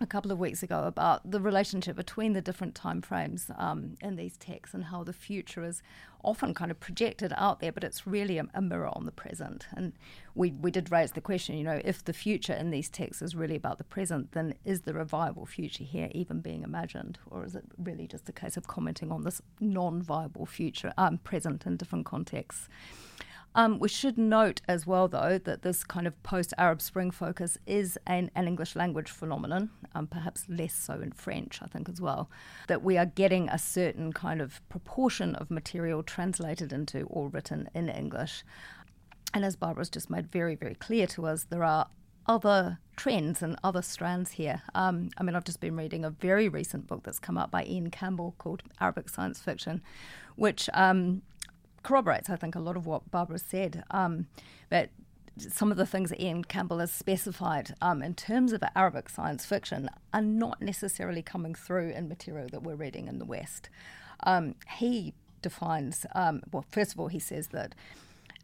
a 0.00 0.06
couple 0.06 0.32
of 0.32 0.38
weeks 0.38 0.62
ago 0.62 0.84
about 0.84 1.30
the 1.30 1.40
relationship 1.40 1.94
between 1.94 2.32
the 2.32 2.40
different 2.40 2.74
time 2.74 3.00
frames 3.00 3.48
um, 3.56 3.96
in 4.00 4.16
these 4.16 4.36
texts 4.36 4.74
and 4.74 4.86
how 4.86 5.04
the 5.04 5.12
future 5.12 5.62
is 5.64 5.82
often 6.24 6.52
kind 6.52 6.70
of 6.70 6.80
projected 6.80 7.32
out 7.36 7.60
there, 7.60 7.70
but 7.70 7.84
it's 7.84 8.06
really 8.06 8.38
a, 8.38 8.46
a, 8.54 8.60
mirror 8.60 8.88
on 8.92 9.04
the 9.04 9.12
present. 9.12 9.66
And 9.72 9.92
we, 10.34 10.50
we 10.52 10.70
did 10.70 10.90
raise 10.90 11.12
the 11.12 11.20
question, 11.20 11.56
you 11.56 11.64
know, 11.64 11.80
if 11.84 12.04
the 12.04 12.12
future 12.12 12.54
in 12.54 12.70
these 12.70 12.88
texts 12.88 13.22
is 13.22 13.36
really 13.36 13.54
about 13.54 13.78
the 13.78 13.84
present, 13.84 14.32
then 14.32 14.54
is 14.64 14.80
the 14.80 14.92
viable 15.04 15.46
future 15.46 15.84
here 15.84 16.08
even 16.12 16.40
being 16.40 16.62
imagined? 16.62 17.18
Or 17.30 17.44
is 17.44 17.54
it 17.54 17.64
really 17.78 18.08
just 18.08 18.28
a 18.28 18.32
case 18.32 18.56
of 18.56 18.66
commenting 18.66 19.12
on 19.12 19.22
this 19.22 19.42
non 19.60 20.02
viable 20.02 20.46
future, 20.46 20.92
um, 20.96 21.18
present 21.18 21.66
in 21.66 21.76
different 21.76 22.06
contexts? 22.06 22.68
Um, 23.56 23.78
we 23.78 23.88
should 23.88 24.18
note 24.18 24.60
as 24.66 24.84
well, 24.86 25.06
though, 25.06 25.38
that 25.38 25.62
this 25.62 25.84
kind 25.84 26.06
of 26.06 26.20
post 26.24 26.52
Arab 26.58 26.82
Spring 26.82 27.12
focus 27.12 27.56
is 27.66 27.96
an, 28.06 28.30
an 28.34 28.48
English 28.48 28.74
language 28.74 29.10
phenomenon, 29.10 29.70
um, 29.94 30.08
perhaps 30.08 30.44
less 30.48 30.74
so 30.74 30.94
in 30.94 31.12
French, 31.12 31.60
I 31.62 31.66
think, 31.66 31.88
as 31.88 32.00
well. 32.00 32.28
That 32.66 32.82
we 32.82 32.98
are 32.98 33.06
getting 33.06 33.48
a 33.48 33.58
certain 33.58 34.12
kind 34.12 34.40
of 34.40 34.60
proportion 34.68 35.36
of 35.36 35.52
material 35.52 36.02
translated 36.02 36.72
into 36.72 37.04
or 37.04 37.28
written 37.28 37.68
in 37.74 37.88
English. 37.88 38.44
And 39.32 39.44
as 39.44 39.54
Barbara's 39.54 39.90
just 39.90 40.10
made 40.10 40.30
very, 40.32 40.56
very 40.56 40.74
clear 40.74 41.06
to 41.08 41.26
us, 41.26 41.44
there 41.44 41.64
are 41.64 41.86
other 42.26 42.78
trends 42.96 43.42
and 43.42 43.56
other 43.62 43.82
strands 43.82 44.32
here. 44.32 44.62
Um, 44.74 45.10
I 45.18 45.22
mean, 45.22 45.36
I've 45.36 45.44
just 45.44 45.60
been 45.60 45.76
reading 45.76 46.04
a 46.04 46.10
very 46.10 46.48
recent 46.48 46.86
book 46.86 47.02
that's 47.02 47.18
come 47.18 47.36
out 47.36 47.50
by 47.50 47.64
Ian 47.64 47.90
Campbell 47.90 48.34
called 48.38 48.62
Arabic 48.80 49.08
Science 49.08 49.40
Fiction, 49.40 49.82
which 50.36 50.70
um, 50.72 51.22
corroborates, 51.84 52.28
I 52.28 52.36
think, 52.36 52.56
a 52.56 52.60
lot 52.60 52.76
of 52.76 52.86
what 52.86 53.10
Barbara 53.10 53.38
said. 53.38 53.84
Um, 53.92 54.26
that 54.70 54.90
some 55.38 55.70
of 55.70 55.76
the 55.76 55.86
things 55.86 56.12
Ian 56.18 56.44
Campbell 56.44 56.78
has 56.78 56.92
specified 56.92 57.74
um, 57.80 58.02
in 58.02 58.14
terms 58.14 58.52
of 58.52 58.62
Arabic 58.74 59.08
science 59.08 59.44
fiction 59.44 59.88
are 60.12 60.22
not 60.22 60.60
necessarily 60.60 61.22
coming 61.22 61.54
through 61.54 61.90
in 61.90 62.08
material 62.08 62.48
that 62.50 62.62
we're 62.62 62.76
reading 62.76 63.08
in 63.08 63.18
the 63.18 63.24
West. 63.24 63.68
Um, 64.24 64.54
he 64.76 65.12
defines, 65.42 66.06
um, 66.14 66.42
well, 66.52 66.64
first 66.70 66.92
of 66.92 67.00
all, 67.00 67.08
he 67.08 67.18
says 67.18 67.48
that 67.48 67.74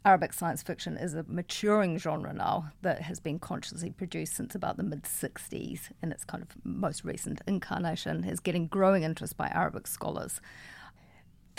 Arabic 0.05 0.33
science 0.33 0.63
fiction 0.63 0.97
is 0.97 1.15
a 1.15 1.25
maturing 1.29 1.99
genre 1.99 2.33
now 2.33 2.73
that 2.83 3.03
has 3.03 3.21
been 3.21 3.39
consciously 3.39 3.91
produced 3.91 4.35
since 4.35 4.55
about 4.55 4.77
the 4.77 4.83
mid 4.83 5.03
60s 5.03 5.91
and 6.03 6.11
its 6.11 6.25
kind 6.25 6.43
of 6.43 6.49
most 6.65 7.05
recent 7.05 7.41
incarnation, 7.47 8.25
is 8.25 8.41
getting 8.41 8.67
growing 8.67 9.03
interest 9.03 9.37
by 9.37 9.49
Arabic 9.49 9.87
scholars 9.87 10.41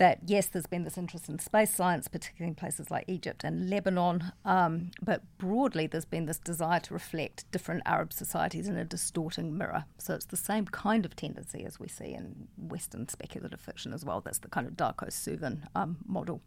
that 0.02 0.18
yes, 0.26 0.48
there's 0.48 0.66
been 0.66 0.84
this 0.84 0.98
interest 0.98 1.30
in 1.30 1.38
space 1.38 1.72
science, 1.72 2.08
particularly 2.08 2.50
in 2.50 2.56
places 2.56 2.90
like 2.90 3.06
Egypt 3.08 3.44
and 3.44 3.70
Lebanon, 3.70 4.32
um, 4.46 4.90
but 5.00 5.22
broadly 5.38 5.86
there's 5.86 6.06
been 6.06 6.26
this 6.26 6.40
desire 6.40 6.80
to 6.80 6.92
reflect 6.96 7.46
different 7.52 7.84
Arab 7.86 8.12
societies 8.12 8.68
in 8.68 8.78
a 8.78 8.84
distorting 8.84 9.56
mirror. 9.56 9.86
So 10.00 10.16
it's 10.16 10.26
the 10.26 10.36
same 10.36 10.66
kind 10.66 11.06
of 11.06 11.16
tendency 11.16 11.64
as 11.66 11.80
we 11.80 11.88
see 11.88 12.16
in 12.16 12.48
Western 12.58 13.10
speculative 13.10 13.62
fiction 13.62 13.94
as 13.94 14.04
well. 14.04 14.22
That's 14.22 14.40
the 14.40 14.48
kind 14.48 14.66
of 14.66 14.74
Darko 14.74 15.10
Suvin 15.10 15.68
um, 15.76 15.98
model 16.08 16.42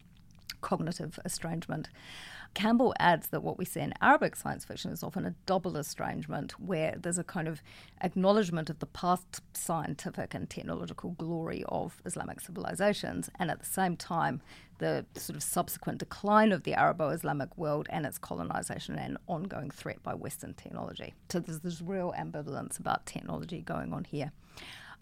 cognitive 0.64 1.20
estrangement. 1.26 1.90
Campbell 2.54 2.94
adds 2.98 3.28
that 3.28 3.42
what 3.42 3.58
we 3.58 3.64
see 3.64 3.80
in 3.80 3.92
Arabic 4.00 4.34
science 4.34 4.64
fiction 4.64 4.90
is 4.92 5.02
often 5.02 5.26
a 5.26 5.34
double 5.44 5.76
estrangement, 5.76 6.58
where 6.58 6.94
there's 6.96 7.18
a 7.18 7.24
kind 7.24 7.48
of 7.48 7.60
acknowledgement 8.00 8.70
of 8.70 8.78
the 8.78 8.86
past 8.86 9.42
scientific 9.52 10.32
and 10.34 10.48
technological 10.48 11.10
glory 11.10 11.64
of 11.68 12.00
Islamic 12.06 12.40
civilizations, 12.40 13.28
and 13.38 13.50
at 13.50 13.58
the 13.58 13.66
same 13.66 13.94
time, 13.96 14.40
the 14.78 15.04
sort 15.16 15.36
of 15.36 15.42
subsequent 15.42 15.98
decline 15.98 16.50
of 16.50 16.62
the 16.62 16.74
Arabo 16.74 17.10
Islamic 17.10 17.56
world 17.58 17.86
and 17.90 18.06
its 18.06 18.18
colonization 18.18 18.98
and 18.98 19.18
ongoing 19.26 19.70
threat 19.70 20.02
by 20.02 20.14
Western 20.14 20.54
technology. 20.54 21.12
So 21.28 21.40
there's 21.40 21.60
this 21.60 21.82
real 21.82 22.14
ambivalence 22.18 22.78
about 22.78 23.04
technology 23.04 23.60
going 23.60 23.92
on 23.92 24.04
here. 24.04 24.32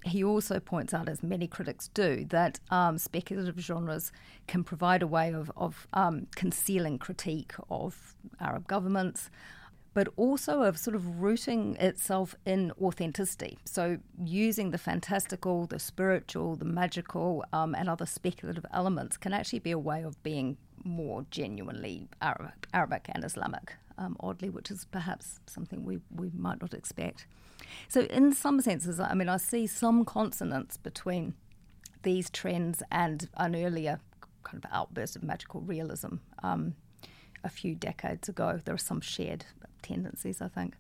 He 0.05 0.25
also 0.25 0.59
points 0.59 0.93
out, 0.93 1.09
as 1.09 1.23
many 1.23 1.47
critics 1.47 1.89
do, 1.89 2.25
that 2.31 2.59
um, 2.71 2.99
speculative 2.99 3.59
genres 3.59 4.11
can 4.49 4.65
provide 4.65 5.03
a 5.03 5.07
way 5.07 5.33
of, 5.33 5.51
of 5.57 5.87
um, 5.93 6.27
concealing 6.35 6.99
critique 6.99 7.53
of 7.71 8.17
Arab 8.41 8.67
governments, 8.67 9.31
but 9.95 10.09
also 10.17 10.63
of 10.63 10.79
sort 10.79 10.97
of 10.97 11.21
rooting 11.21 11.77
itself 11.77 12.35
in 12.47 12.73
authenticity. 12.83 13.59
So, 13.65 13.99
using 14.19 14.71
the 14.71 14.79
fantastical, 14.79 15.67
the 15.67 15.79
spiritual, 15.79 16.57
the 16.57 16.65
magical, 16.65 17.45
um, 17.53 17.75
and 17.75 17.89
other 17.89 18.07
speculative 18.07 18.67
elements 18.73 19.17
can 19.17 19.33
actually 19.33 19.61
be 19.61 19.71
a 19.71 19.79
way 19.79 20.03
of 20.03 20.21
being 20.23 20.57
more 20.85 21.27
genuinely 21.31 22.09
Arabic, 22.21 22.67
Arabic 22.73 23.07
and 23.11 23.25
Islamic, 23.25 23.75
um, 23.99 24.17
oddly, 24.21 24.51
which 24.51 24.71
is 24.71 24.87
perhaps 24.91 25.41
something 25.47 25.85
we, 25.85 26.01
we 26.15 26.31
might 26.35 26.61
not 26.61 26.75
expect. 26.75 27.27
So, 27.89 28.03
in 28.03 28.33
some 28.33 28.61
senses, 28.61 29.01
I 29.01 29.15
mean, 29.15 29.29
I 29.29 29.37
see 29.37 29.67
some 29.67 30.05
consonance 30.05 30.77
between 30.77 31.35
these 32.03 32.31
trends 32.31 32.83
and 32.91 33.29
an 33.37 33.55
earlier 33.55 34.01
kind 34.43 34.65
of 34.65 34.71
outburst 34.73 35.17
of 35.17 35.23
magical 35.23 35.61
realism 35.61 36.17
um, 36.43 36.75
a 37.45 37.49
few 37.49 37.75
decades 37.75 38.29
ago. 38.29 38.61
There 38.65 38.75
are 38.75 38.79
some 38.79 39.01
shared 39.01 39.45
tendencies, 39.83 40.41
I 40.41 40.49
think. 40.49 40.75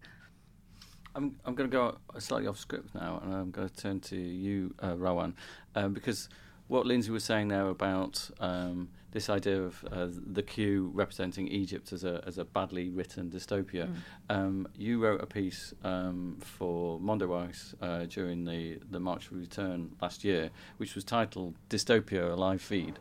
I'm, 1.14 1.38
I'm 1.44 1.54
going 1.54 1.70
to 1.70 1.76
go 1.76 1.98
slightly 2.18 2.48
off 2.48 2.58
script 2.58 2.94
now, 2.94 3.20
and 3.22 3.34
I'm 3.34 3.50
going 3.50 3.68
to 3.68 3.74
turn 3.74 4.00
to 4.00 4.16
you, 4.16 4.74
uh, 4.82 4.96
Rowan, 4.96 5.36
um, 5.74 5.92
because 5.92 6.28
what 6.72 6.86
Lindsey 6.86 7.10
was 7.10 7.22
saying 7.22 7.48
there 7.48 7.68
about 7.68 8.30
um, 8.40 8.88
this 9.10 9.28
idea 9.28 9.62
of 9.62 9.84
uh, 9.92 10.08
The 10.10 10.42
Queue 10.42 10.90
representing 10.94 11.46
Egypt 11.48 11.92
as 11.92 12.02
a 12.02 12.24
as 12.26 12.38
a 12.38 12.46
badly 12.46 12.88
written 12.88 13.30
dystopia. 13.30 13.86
Mm. 13.88 13.94
Um, 14.30 14.68
you 14.74 14.98
wrote 14.98 15.22
a 15.22 15.26
piece 15.26 15.74
um, 15.84 16.38
for 16.40 16.98
Mondoweiss 16.98 17.74
uh, 17.82 18.06
during 18.06 18.46
the 18.46 18.80
the 18.90 18.98
March 18.98 19.26
for 19.26 19.34
Return 19.34 19.94
last 20.00 20.24
year, 20.24 20.48
which 20.78 20.94
was 20.94 21.04
titled 21.04 21.54
"Dystopia: 21.68 22.32
A 22.32 22.34
Live 22.34 22.62
Feed." 22.62 22.98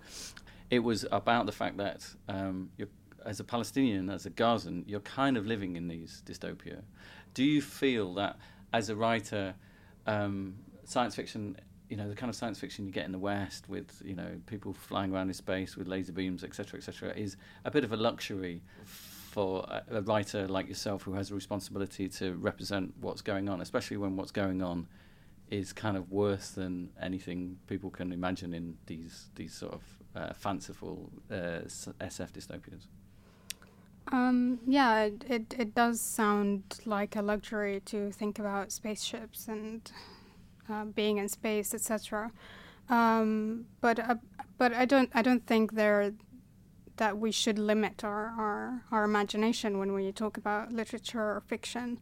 It 0.69 0.79
was 0.79 1.05
about 1.09 1.45
the 1.45 1.53
fact 1.53 1.77
that 1.77 2.05
um, 2.27 2.71
as 3.25 3.39
a 3.39 3.45
Palestinian, 3.45 4.09
as 4.09 4.25
a 4.25 4.31
Gazan, 4.31 4.83
you're 4.85 4.99
kind 5.21 5.37
of 5.37 5.47
living 5.47 5.77
in 5.77 5.87
these 5.87 6.21
dystopia. 6.25 6.81
Do 7.33 7.43
you 7.43 7.61
feel 7.61 8.13
that 8.15 8.37
as 8.73 8.89
a 8.89 8.95
writer, 8.97 9.55
um, 10.05 10.55
science 10.83 11.15
fiction 11.15 11.55
you 11.91 11.97
know 11.97 12.07
the 12.07 12.15
kind 12.15 12.29
of 12.29 12.35
science 12.37 12.57
fiction 12.57 12.85
you 12.85 12.91
get 12.91 13.05
in 13.05 13.11
the 13.11 13.19
West 13.19 13.67
with 13.67 14.01
you 14.05 14.15
know 14.15 14.29
people 14.45 14.73
flying 14.73 15.13
around 15.13 15.27
in 15.27 15.33
space 15.33 15.75
with 15.75 15.87
laser 15.87 16.13
beams, 16.13 16.41
etc., 16.41 16.77
etc., 16.77 17.09
is 17.09 17.35
a 17.65 17.69
bit 17.69 17.83
of 17.83 17.91
a 17.91 17.97
luxury 17.97 18.61
for 18.85 19.65
a, 19.89 20.01
writer 20.01 20.47
like 20.47 20.69
yourself 20.69 21.03
who 21.03 21.13
has 21.13 21.31
a 21.31 21.35
responsibility 21.35 22.07
to 22.07 22.35
represent 22.35 22.93
what's 23.01 23.21
going 23.21 23.49
on, 23.49 23.59
especially 23.59 23.97
when 23.97 24.15
what's 24.15 24.31
going 24.31 24.61
on 24.61 24.87
is 25.49 25.73
kind 25.73 25.97
of 25.97 26.09
worse 26.09 26.51
than 26.51 26.89
anything 27.01 27.57
people 27.67 27.89
can 27.89 28.13
imagine 28.13 28.53
in 28.53 28.77
these 28.85 29.27
these 29.35 29.53
sort 29.53 29.73
of 29.73 29.83
uh, 30.15 30.33
fanciful 30.33 31.11
uh, 31.29 31.59
SF 31.65 32.31
dystopias. 32.31 32.87
Um, 34.13 34.59
yeah, 34.65 35.09
it, 35.27 35.53
it 35.57 35.75
does 35.75 35.99
sound 35.99 36.63
like 36.85 37.17
a 37.17 37.21
luxury 37.21 37.81
to 37.85 38.11
think 38.11 38.39
about 38.39 38.71
spaceships 38.71 39.47
and 39.47 39.91
uh, 40.69 40.85
being 40.85 41.17
in 41.17 41.27
space, 41.29 41.73
etc. 41.73 42.31
Um, 42.89 43.65
but 43.79 43.99
uh, 43.99 44.15
but 44.57 44.73
I 44.73 44.85
don't 44.85 45.09
I 45.13 45.21
don't 45.21 45.45
think 45.45 45.73
there 45.73 46.13
that 46.97 47.17
we 47.17 47.31
should 47.31 47.57
limit 47.57 48.03
our, 48.03 48.27
our, 48.37 48.83
our 48.91 49.03
imagination 49.03 49.79
when 49.79 49.91
we 49.91 50.11
talk 50.11 50.37
about 50.37 50.71
literature 50.71 51.19
or 51.19 51.41
fiction. 51.47 51.99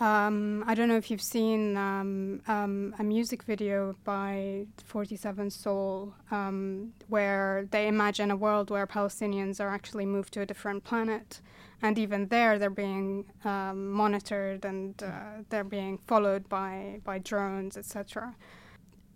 Um, 0.00 0.64
I 0.66 0.74
don't 0.74 0.88
know 0.88 0.96
if 0.96 1.08
you've 1.10 1.22
seen 1.22 1.76
um, 1.76 2.40
um, 2.48 2.96
a 2.98 3.04
music 3.04 3.44
video 3.44 3.94
by 4.04 4.66
47SOUL 4.92 6.12
um, 6.32 6.92
where 7.08 7.68
they 7.70 7.86
imagine 7.86 8.30
a 8.32 8.36
world 8.36 8.70
where 8.70 8.86
Palestinians 8.86 9.60
are 9.60 9.68
actually 9.68 10.06
moved 10.06 10.32
to 10.34 10.40
a 10.40 10.46
different 10.46 10.82
planet 10.82 11.40
and 11.82 11.98
even 11.98 12.28
there 12.28 12.58
they're 12.58 12.70
being 12.70 13.24
um, 13.44 13.90
monitored 13.90 14.64
and 14.64 15.02
uh, 15.02 15.42
they're 15.48 15.64
being 15.64 15.98
followed 16.06 16.48
by 16.48 17.00
by 17.04 17.18
drones, 17.18 17.76
etc. 17.76 18.34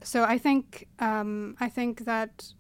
So 0.03 0.25
I 0.25 0.39
think 0.39 0.89
um, 0.99 1.57
I 1.61 1.69
think 1.69 2.05
that 2.05 2.53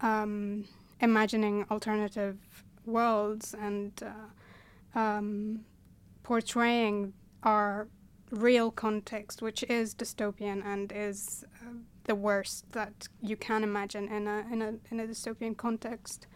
um, 0.00 0.64
imagining 1.00 1.66
alternative 1.70 2.38
worlds 2.86 3.54
and 3.54 3.92
uh, 4.02 4.98
um, 4.98 5.64
portraying 6.22 7.12
our 7.42 7.88
real 8.30 8.70
context, 8.70 9.42
which 9.42 9.62
is 9.64 9.94
dystopian 9.94 10.64
and 10.64 10.92
is 10.94 11.44
uh, 11.62 11.72
the 12.04 12.14
worst 12.14 12.70
that 12.72 13.08
you 13.20 13.36
can 13.36 13.62
imagine 13.62 14.08
in 14.08 14.26
a 14.26 14.46
in 14.52 14.62
a 14.62 14.74
in 14.90 15.00
a 15.00 15.06
dystopian 15.06 15.56
context 15.56 16.26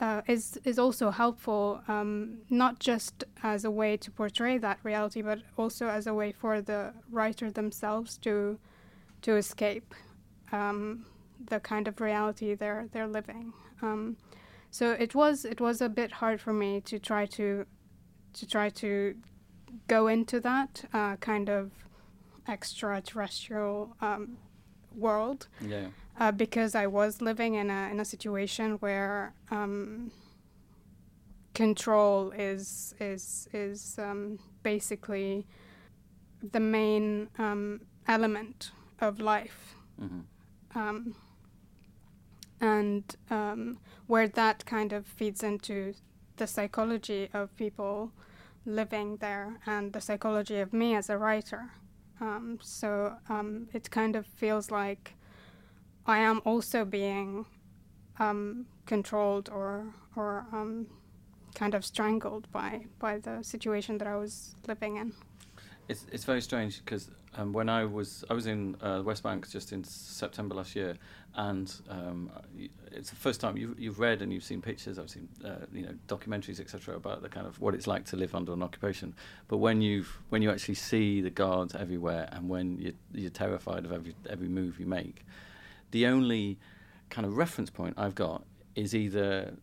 uh, 0.00 0.22
is 0.26 0.58
is 0.64 0.78
also 0.78 1.10
helpful, 1.10 1.80
um, 1.88 2.38
not 2.50 2.78
just 2.78 3.24
as 3.42 3.64
a 3.64 3.70
way 3.70 3.96
to 3.96 4.10
portray 4.10 4.58
that 4.58 4.78
reality, 4.82 5.22
but 5.22 5.40
also 5.56 5.88
as 5.88 6.06
a 6.06 6.14
way 6.14 6.32
for 6.32 6.60
the 6.60 6.92
writer 7.10 7.50
themselves 7.50 8.18
to 8.18 8.58
to 9.22 9.36
escape 9.36 9.94
um, 10.52 11.06
the 11.48 11.60
kind 11.60 11.88
of 11.88 12.00
reality 12.00 12.54
they're 12.54 12.88
they're 12.92 13.08
living. 13.08 13.52
Um, 13.82 14.16
so 14.70 14.92
it 14.92 15.14
was 15.14 15.44
it 15.44 15.60
was 15.60 15.80
a 15.80 15.88
bit 15.88 16.12
hard 16.12 16.40
for 16.40 16.52
me 16.52 16.80
to 16.82 16.98
try 16.98 17.24
to 17.26 17.64
to 18.34 18.46
try 18.46 18.68
to 18.68 19.14
go 19.88 20.08
into 20.08 20.40
that 20.40 20.84
uh, 20.92 21.16
kind 21.16 21.48
of 21.48 21.70
extraterrestrial 22.48 23.96
um, 24.00 24.36
world. 24.94 25.48
Yeah 25.60 25.88
uh, 26.18 26.32
because 26.32 26.74
I 26.74 26.86
was 26.86 27.20
living 27.20 27.54
in 27.54 27.70
a 27.70 27.88
in 27.90 28.00
a 28.00 28.04
situation 28.04 28.76
where 28.80 29.34
um, 29.50 30.10
control 31.54 32.30
is 32.30 32.94
is 33.00 33.48
is 33.52 33.98
um, 33.98 34.38
basically 34.62 35.46
the 36.52 36.60
main 36.60 37.28
um, 37.38 37.80
element 38.06 38.72
of 39.00 39.20
life, 39.20 39.74
mm-hmm. 40.00 40.20
Um, 40.78 41.14
and 42.60 43.04
um, 43.30 43.78
where 44.06 44.28
that 44.28 44.64
kind 44.66 44.92
of 44.92 45.06
feeds 45.06 45.42
into 45.42 45.94
the 46.36 46.46
psychology 46.46 47.30
of 47.32 47.54
people 47.56 48.12
living 48.66 49.16
there 49.18 49.58
and 49.66 49.92
the 49.92 50.00
psychology 50.00 50.58
of 50.60 50.72
me 50.72 50.94
as 50.94 51.08
a 51.08 51.16
writer. 51.16 51.70
Um, 52.20 52.58
so 52.62 53.16
it 53.72 53.90
kind 53.90 54.16
of 54.16 54.26
feels 54.26 54.70
like 54.70 55.14
I 56.06 56.18
am 56.18 56.40
also 56.44 56.84
being 56.84 57.46
um, 58.18 58.66
controlled 58.86 59.48
or 59.50 59.86
or 60.14 60.46
um, 60.52 60.86
kind 61.54 61.74
of 61.74 61.84
strangled 61.84 62.50
by 62.52 62.86
by 62.98 63.18
the 63.18 63.42
situation 63.42 63.98
that 63.98 64.08
I 64.08 64.16
was 64.16 64.54
living 64.68 64.96
in. 64.96 65.12
It's 65.88 66.06
it's 66.12 66.24
very 66.24 66.40
strange 66.40 66.84
because 66.84 67.10
um, 67.36 67.52
when 67.52 67.68
I 67.68 67.84
was 67.84 68.24
I 68.30 68.34
was 68.34 68.46
in 68.46 68.76
uh, 68.80 69.02
West 69.04 69.22
Bank 69.22 69.48
just 69.50 69.72
in 69.72 69.84
September 69.84 70.54
last 70.54 70.76
year, 70.76 70.96
and 71.34 71.72
um, 71.90 72.30
it's 72.92 73.10
the 73.10 73.16
first 73.16 73.40
time 73.40 73.56
you've, 73.56 73.78
you've 73.78 73.98
read 73.98 74.22
and 74.22 74.32
you've 74.32 74.44
seen 74.44 74.62
pictures. 74.62 74.98
I've 74.98 75.10
seen 75.10 75.28
uh, 75.44 75.66
you 75.72 75.82
know 75.82 75.94
documentaries 76.08 76.60
etc. 76.60 76.96
about 76.96 77.22
the 77.22 77.28
kind 77.28 77.46
of 77.46 77.60
what 77.60 77.74
it's 77.74 77.86
like 77.86 78.04
to 78.06 78.16
live 78.16 78.34
under 78.34 78.52
an 78.52 78.62
occupation. 78.62 79.14
But 79.48 79.58
when 79.58 79.82
you 79.82 80.04
when 80.28 80.40
you 80.42 80.50
actually 80.50 80.74
see 80.76 81.20
the 81.20 81.30
guards 81.30 81.74
everywhere, 81.74 82.28
and 82.32 82.48
when 82.48 82.78
you, 82.78 82.94
you're 83.12 83.30
terrified 83.30 83.84
of 83.84 83.92
every 83.92 84.14
every 84.28 84.48
move 84.48 84.80
you 84.80 84.86
make, 84.86 85.24
the 85.96 86.06
only 86.06 86.58
kind 87.08 87.26
of 87.26 87.38
reference 87.38 87.70
point 87.70 87.94
I've 87.96 88.14
got 88.14 88.44
is 88.74 88.94
either 88.94 89.54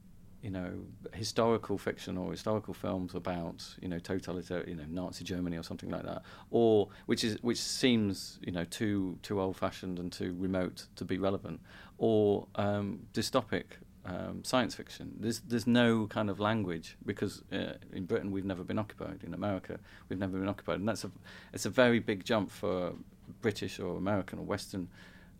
you 0.41 0.49
know 0.49 0.71
historical 1.13 1.77
fiction 1.77 2.17
or 2.17 2.31
historical 2.31 2.73
films 2.73 3.13
about 3.13 3.59
you 3.83 3.87
know 3.87 3.99
totalitarian 3.99 4.67
you 4.67 4.75
know 4.75 4.87
Nazi 4.89 5.23
Germany 5.23 5.57
or 5.57 5.63
something 5.63 5.91
like 5.91 6.05
that 6.11 6.23
or 6.49 6.89
which 7.05 7.23
is 7.23 7.37
which 7.43 7.61
seems 7.61 8.39
you 8.41 8.51
know 8.51 8.65
too 8.65 9.19
too 9.21 9.39
old 9.39 9.55
fashioned 9.57 9.99
and 9.99 10.11
too 10.11 10.35
remote 10.39 10.87
to 10.95 11.05
be 11.05 11.19
relevant 11.19 11.59
or 11.99 12.47
um, 12.55 12.85
dystopic 13.13 13.65
um, 14.05 14.43
science 14.43 14.73
fiction. 14.73 15.13
There's 15.19 15.39
there's 15.41 15.67
no 15.67 16.07
kind 16.07 16.31
of 16.31 16.39
language 16.39 16.97
because 17.05 17.43
uh, 17.53 17.73
in 17.93 18.05
Britain 18.05 18.31
we've 18.31 18.49
never 18.53 18.63
been 18.63 18.79
occupied. 18.79 19.19
In 19.23 19.35
America 19.35 19.79
we've 20.09 20.19
never 20.25 20.39
been 20.39 20.49
occupied. 20.49 20.79
And 20.79 20.89
that's 20.89 21.03
a 21.03 21.11
it's 21.53 21.67
a 21.67 21.69
very 21.83 21.99
big 21.99 22.25
jump 22.25 22.49
for 22.49 22.93
British 23.41 23.79
or 23.79 23.97
American 23.97 24.39
or 24.39 24.45
Western 24.45 24.89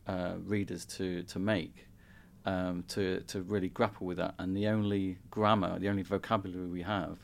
uh, 0.08 0.34
readers 0.46 0.86
to 0.86 1.24
to 1.24 1.40
make. 1.40 1.88
um, 2.46 2.84
to 2.90 3.22
to 3.22 3.42
really 3.44 3.70
grapple 3.70 4.08
with 4.08 4.18
that. 4.18 4.36
And 4.40 4.56
the 4.56 4.68
only 4.68 5.18
grammar, 5.32 5.80
the 5.80 5.90
only 5.90 6.04
vocabulary 6.04 6.68
we 6.68 6.82
have, 6.84 7.20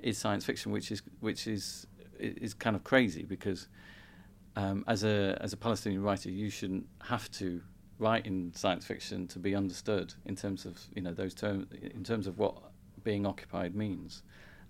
is 0.00 0.18
science 0.18 0.44
fiction, 0.44 0.72
which 0.72 0.90
is 0.90 1.02
which 1.20 1.46
is 1.46 1.86
is 2.18 2.54
kind 2.54 2.76
of 2.76 2.84
crazy 2.84 3.24
because 3.24 3.68
um, 4.56 4.84
as 4.88 5.04
a 5.04 5.38
as 5.40 5.52
a 5.52 5.56
Palestinian 5.56 6.02
writer, 6.02 6.30
you 6.30 6.50
shouldn't 6.50 6.86
have 7.02 7.30
to 7.32 7.62
write 7.98 8.26
in 8.26 8.52
science 8.54 8.84
fiction 8.86 9.26
to 9.28 9.38
be 9.38 9.54
understood 9.54 10.14
in 10.26 10.36
terms 10.36 10.64
of 10.66 10.78
you 10.94 11.02
know 11.02 11.12
those 11.14 11.34
terms 11.34 11.66
in 11.94 12.04
terms 12.04 12.26
of 12.26 12.38
what 12.38 12.56
being 13.04 13.26
occupied 13.26 13.74
means. 13.74 14.22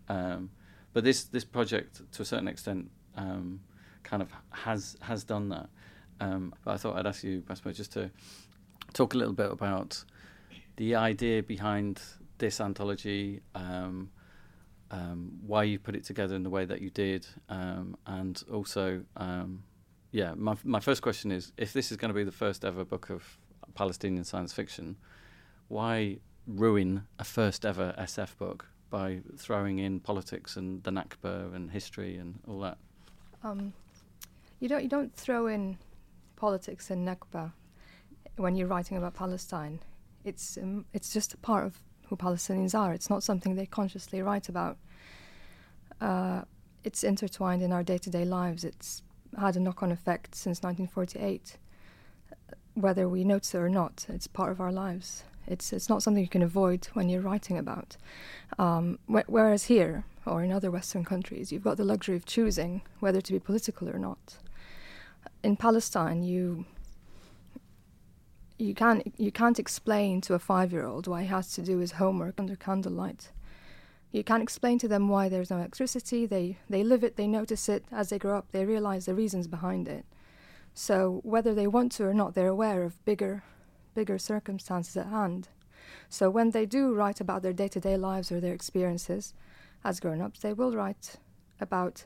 Um, 0.09 0.51
but 0.93 1.05
this 1.05 1.25
this 1.25 1.45
project, 1.45 2.03
to 2.13 2.23
a 2.23 2.25
certain 2.25 2.49
extent, 2.49 2.91
um, 3.17 3.61
kind 4.03 4.23
of 4.23 4.31
has 4.51 4.97
has 5.01 5.25
done 5.25 5.49
that. 5.51 5.69
Um, 6.21 6.55
but 6.65 6.73
I 6.73 6.77
thought 6.77 6.97
I'd 6.97 7.07
ask 7.07 7.25
you, 7.25 7.43
Basma, 7.43 7.75
just 7.75 7.93
to 7.95 8.11
talk 8.93 9.15
a 9.15 9.19
little 9.19 9.35
bit 9.35 9.51
about 9.51 10.05
the 10.77 10.95
idea 10.95 11.43
behind 11.43 12.01
this 12.39 12.61
anthology, 12.61 13.41
um, 13.55 14.11
um, 14.91 15.33
why 15.47 15.65
you 15.65 15.79
put 15.79 15.97
it 15.97 16.05
together 16.05 16.35
in 16.35 16.43
the 16.43 16.51
way 16.51 16.65
that 16.65 16.81
you 16.81 16.91
did, 16.91 17.27
um, 17.49 17.97
and 18.07 18.43
also, 18.53 19.03
um, 19.17 19.63
yeah, 20.11 20.35
my 20.35 20.55
my 20.65 20.81
first 20.81 21.03
question 21.03 21.33
is: 21.33 21.53
if 21.57 21.73
this 21.73 21.91
is 21.91 21.97
going 21.97 22.11
to 22.11 22.15
be 22.15 22.25
the 22.25 22.33
first 22.33 22.65
ever 22.65 22.85
book 22.85 23.11
of 23.11 23.39
Palestinian 23.75 24.25
science 24.25 24.53
fiction, 24.53 24.97
why 25.69 26.19
ruin 26.47 27.07
a 27.19 27.25
first 27.25 27.65
ever 27.65 27.95
SF 27.99 28.37
book 28.37 28.67
by 28.91 29.21
throwing 29.37 29.79
in 29.79 30.01
politics 30.01 30.57
and 30.57 30.83
the 30.83 30.91
Nakba 30.91 31.55
and 31.55 31.71
history 31.71 32.17
and 32.17 32.39
all 32.47 32.61
that? 32.61 32.77
Um, 33.43 33.73
you 34.61 34.69
don't 34.69 34.83
you 34.83 34.89
don't 34.89 35.15
throw 35.15 35.47
in 35.47 35.79
politics 36.43 36.91
and 36.91 37.07
Nakba 37.07 37.53
when 38.37 38.57
you're 38.57 38.67
writing 38.67 38.97
about 38.97 39.15
Palestine. 39.15 39.79
It's 40.25 40.59
um, 40.61 40.87
it's 40.93 41.13
just 41.13 41.33
a 41.35 41.37
part 41.37 41.65
of 41.65 41.73
who 42.09 42.17
Palestinians 42.17 42.75
are. 42.77 42.93
It's 42.93 43.09
not 43.09 43.23
something 43.23 43.55
they 43.55 43.67
consciously 43.81 44.21
write 44.23 44.49
about. 44.49 44.77
Uh, 46.01 46.41
it's 46.83 47.05
intertwined 47.05 47.63
in 47.63 47.73
our 47.73 47.85
day-to-day 47.85 48.25
lives. 48.25 48.65
It's 48.65 49.05
had 49.39 49.55
a 49.55 49.61
knock-on 49.61 49.93
effect 49.93 50.35
since 50.35 50.63
1948, 50.63 51.59
whether 52.75 53.09
we 53.09 53.23
notice 53.23 53.55
it 53.55 53.59
or 53.59 53.69
not. 53.69 54.07
It's 54.09 54.27
part 54.27 54.51
of 54.51 54.61
our 54.61 54.73
lives. 54.73 55.23
It's 55.47 55.73
it's 55.73 55.89
not 55.89 56.03
something 56.03 56.25
you 56.25 56.37
can 56.37 56.43
avoid 56.43 56.89
when 56.95 57.09
you're 57.09 57.29
writing 57.31 57.57
about. 57.57 57.97
Um, 58.59 58.99
wh- 59.07 59.29
whereas 59.37 59.63
here 59.75 60.07
or 60.27 60.43
in 60.43 60.51
other 60.51 60.73
Western 60.73 61.05
countries, 61.05 61.53
you've 61.53 61.69
got 61.69 61.77
the 61.77 61.91
luxury 61.93 62.17
of 62.17 62.25
choosing 62.27 62.83
whether 62.99 63.21
to 63.21 63.33
be 63.33 63.39
political 63.39 63.89
or 63.89 64.01
not. 64.01 64.39
In 65.43 65.57
Palestine, 65.57 66.23
you 66.23 66.65
you 68.59 68.75
can't 68.75 69.13
you 69.19 69.33
can't 69.33 69.59
explain 69.59 70.21
to 70.21 70.35
a 70.35 70.39
five-year-old 70.39 71.09
why 71.09 71.23
he 71.23 71.29
has 71.29 71.53
to 71.55 71.63
do 71.63 71.79
his 71.79 71.93
homework 71.93 72.39
under 72.39 72.55
candlelight. 72.55 73.33
You 74.13 74.23
can't 74.23 74.43
explain 74.43 74.79
to 74.81 74.89
them 74.89 75.09
why 75.09 75.29
there's 75.29 75.51
no 75.51 75.57
electricity. 75.57 76.27
They 76.27 76.59
they 76.71 76.85
live 76.85 77.03
it, 77.03 77.17
they 77.17 77.27
notice 77.27 77.69
it 77.69 77.85
as 77.91 78.11
they 78.11 78.19
grow 78.19 78.39
up. 78.39 78.53
They 78.53 78.65
realize 78.65 79.07
the 79.07 79.15
reasons 79.15 79.49
behind 79.49 79.89
it. 79.89 80.05
So 80.75 81.21
whether 81.25 81.55
they 81.55 81.67
want 81.67 81.93
to 81.93 82.05
or 82.05 82.15
not, 82.15 82.35
they're 82.35 82.47
aware 82.47 82.85
of 82.85 83.05
bigger 83.05 83.43
bigger 83.95 84.19
circumstances 84.19 84.97
at 84.97 85.09
hand. 85.09 85.49
So 86.09 86.31
when 86.31 86.51
they 86.51 86.67
do 86.67 86.95
write 86.95 87.21
about 87.21 87.43
their 87.43 87.53
day 87.53 87.69
to 87.69 87.81
day 87.81 87.97
lives 87.97 88.31
or 88.31 88.41
their 88.41 88.55
experiences 88.55 89.35
as 89.83 89.99
grown 89.99 90.21
ups, 90.21 90.41
they 90.41 90.53
will 90.53 90.73
write 90.73 91.17
about 91.61 92.05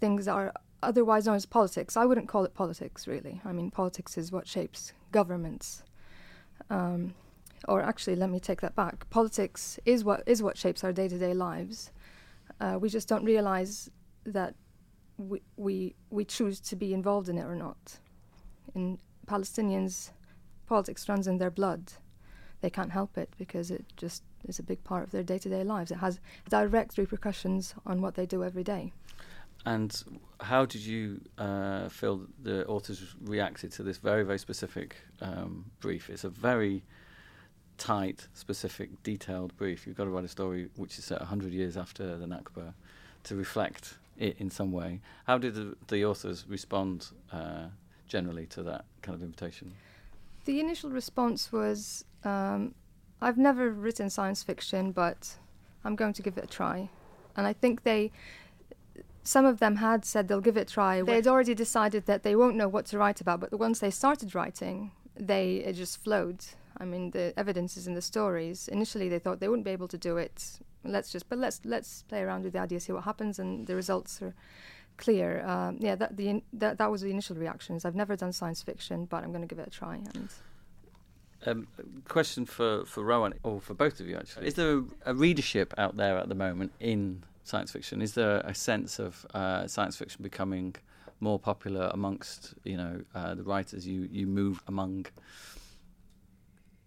things 0.00 0.26
that 0.26 0.34
are 0.34 0.52
otherwise 0.84 1.26
known 1.26 1.36
as 1.36 1.46
politics. 1.46 1.96
I 1.96 2.04
wouldn't 2.04 2.28
call 2.28 2.44
it 2.44 2.54
politics, 2.54 3.06
really. 3.06 3.40
I 3.44 3.52
mean, 3.52 3.70
politics 3.70 4.16
is 4.16 4.32
what 4.32 4.46
shapes 4.46 4.92
governments. 5.12 5.82
Um, 6.70 7.14
or 7.68 7.82
actually, 7.82 8.16
let 8.16 8.30
me 8.30 8.40
take 8.40 8.60
that 8.60 8.74
back. 8.74 9.08
Politics 9.10 9.78
is 9.84 10.04
what 10.04 10.22
is 10.26 10.42
what 10.42 10.56
shapes 10.58 10.84
our 10.84 10.92
day 10.92 11.08
to 11.08 11.18
day 11.18 11.34
lives. 11.34 11.90
Uh, 12.60 12.78
we 12.80 12.88
just 12.88 13.08
don't 13.08 13.24
realize 13.24 13.90
that 14.24 14.54
we, 15.16 15.42
we 15.56 15.94
we 16.10 16.24
choose 16.24 16.60
to 16.60 16.76
be 16.76 16.92
involved 16.92 17.28
in 17.28 17.38
it 17.38 17.44
or 17.44 17.56
not. 17.56 17.98
In 18.74 18.98
Palestinians, 19.26 20.10
politics 20.66 21.08
runs 21.08 21.26
in 21.26 21.38
their 21.38 21.50
blood. 21.50 21.92
They 22.60 22.70
can't 22.70 22.92
help 22.92 23.18
it 23.18 23.30
because 23.38 23.70
it 23.70 23.84
just 23.96 24.22
is 24.44 24.58
a 24.58 24.62
big 24.62 24.82
part 24.84 25.04
of 25.04 25.10
their 25.10 25.22
day 25.22 25.38
to 25.38 25.48
day 25.48 25.64
lives. 25.64 25.90
It 25.90 25.98
has 25.98 26.20
direct 26.48 26.98
repercussions 26.98 27.74
on 27.86 28.00
what 28.00 28.14
they 28.14 28.26
do 28.26 28.44
every 28.44 28.64
day. 28.64 28.92
And 29.66 30.22
how 30.40 30.66
did 30.66 30.82
you 30.82 31.20
uh, 31.38 31.88
feel 31.88 32.26
the 32.42 32.66
authors 32.66 33.14
reacted 33.22 33.72
to 33.72 33.82
this 33.82 33.96
very, 33.96 34.22
very 34.22 34.38
specific 34.38 34.96
um, 35.20 35.64
brief? 35.80 36.10
It's 36.10 36.24
a 36.24 36.28
very 36.28 36.82
tight, 37.78 38.28
specific, 38.34 39.02
detailed 39.02 39.56
brief. 39.56 39.86
You've 39.86 39.96
got 39.96 40.04
to 40.04 40.10
write 40.10 40.24
a 40.24 40.28
story 40.28 40.68
which 40.76 40.98
is 40.98 41.04
set 41.04 41.20
100 41.20 41.52
years 41.52 41.76
after 41.76 42.16
the 42.16 42.26
Nakba 42.26 42.74
to 43.24 43.36
reflect 43.36 43.94
it 44.18 44.36
in 44.38 44.50
some 44.50 44.70
way. 44.70 45.00
How 45.26 45.38
did 45.38 45.54
the, 45.54 45.76
the 45.88 46.04
authors 46.04 46.44
respond 46.48 47.08
uh, 47.32 47.66
generally 48.06 48.46
to 48.46 48.62
that 48.64 48.84
kind 49.02 49.16
of 49.16 49.22
invitation? 49.22 49.72
The 50.44 50.60
initial 50.60 50.90
response 50.90 51.50
was 51.50 52.04
um, 52.22 52.74
I've 53.20 53.38
never 53.38 53.70
written 53.70 54.10
science 54.10 54.42
fiction, 54.42 54.92
but 54.92 55.36
I'm 55.84 55.96
going 55.96 56.12
to 56.12 56.22
give 56.22 56.36
it 56.36 56.44
a 56.44 56.46
try. 56.46 56.90
And 57.36 57.46
I 57.46 57.52
think 57.52 57.82
they, 57.82 58.12
some 59.24 59.46
of 59.46 59.58
them 59.58 59.76
had 59.76 60.04
said 60.04 60.28
they'll 60.28 60.42
give 60.42 60.58
it 60.58 60.70
a 60.70 60.72
try. 60.72 61.02
They 61.02 61.16
had 61.16 61.26
already 61.26 61.54
decided 61.54 62.04
that 62.06 62.22
they 62.22 62.36
won't 62.36 62.56
know 62.56 62.68
what 62.68 62.84
to 62.86 62.98
write 62.98 63.20
about, 63.22 63.40
but 63.40 63.58
once 63.58 63.78
they 63.80 63.90
started 63.90 64.34
writing, 64.34 64.92
they 65.16 65.56
it 65.56 65.72
just 65.72 66.02
flowed. 66.04 66.44
I 66.76 66.84
mean, 66.84 67.10
the 67.12 67.32
evidence 67.36 67.76
is 67.76 67.86
in 67.86 67.94
the 67.94 68.02
stories. 68.02 68.68
Initially, 68.68 69.08
they 69.08 69.18
thought 69.18 69.40
they 69.40 69.48
wouldn't 69.48 69.64
be 69.64 69.70
able 69.70 69.88
to 69.88 69.98
do 69.98 70.18
it. 70.18 70.58
Let's 70.84 71.10
just, 71.10 71.28
but 71.28 71.38
let's 71.38 71.60
let's 71.64 72.02
play 72.02 72.20
around 72.20 72.44
with 72.44 72.52
the 72.52 72.58
idea, 72.58 72.80
see 72.80 72.92
what 72.92 73.04
happens, 73.04 73.38
and 73.38 73.66
the 73.66 73.74
results 73.74 74.20
are 74.20 74.34
clear. 74.98 75.44
Um, 75.46 75.78
yeah, 75.80 75.94
that 75.94 76.16
the 76.18 76.42
that 76.52 76.76
that 76.78 76.90
was 76.90 77.00
the 77.00 77.10
initial 77.10 77.36
reactions. 77.36 77.86
I've 77.86 77.94
never 77.94 78.16
done 78.16 78.32
science 78.32 78.62
fiction, 78.62 79.06
but 79.06 79.24
I'm 79.24 79.30
going 79.30 79.40
to 79.40 79.46
give 79.46 79.58
it 79.58 79.68
a 79.68 79.70
try. 79.70 80.00
And 80.14 80.28
um, 81.46 81.66
question 82.08 82.44
for 82.44 82.84
for 82.84 83.02
Rawan 83.02 83.34
or 83.42 83.60
for 83.60 83.72
both 83.72 84.00
of 84.00 84.06
you 84.06 84.16
actually: 84.16 84.48
Is 84.48 84.54
there 84.54 84.78
a, 84.78 84.84
a 85.06 85.14
readership 85.14 85.72
out 85.78 85.96
there 85.96 86.18
at 86.18 86.28
the 86.28 86.34
moment 86.34 86.72
in 86.78 87.22
science 87.44 87.70
fiction? 87.70 88.02
Is 88.02 88.14
there 88.14 88.38
a 88.38 88.54
sense 88.54 88.98
of 88.98 89.24
uh, 89.32 89.66
science 89.66 89.96
fiction 89.96 90.22
becoming 90.22 90.74
more 91.20 91.38
popular 91.38 91.90
amongst 91.92 92.54
you 92.64 92.76
know 92.76 93.00
uh, 93.14 93.34
the 93.34 93.44
writers 93.44 93.86
you 93.86 94.08
you 94.10 94.26
move 94.26 94.62
among? 94.66 95.06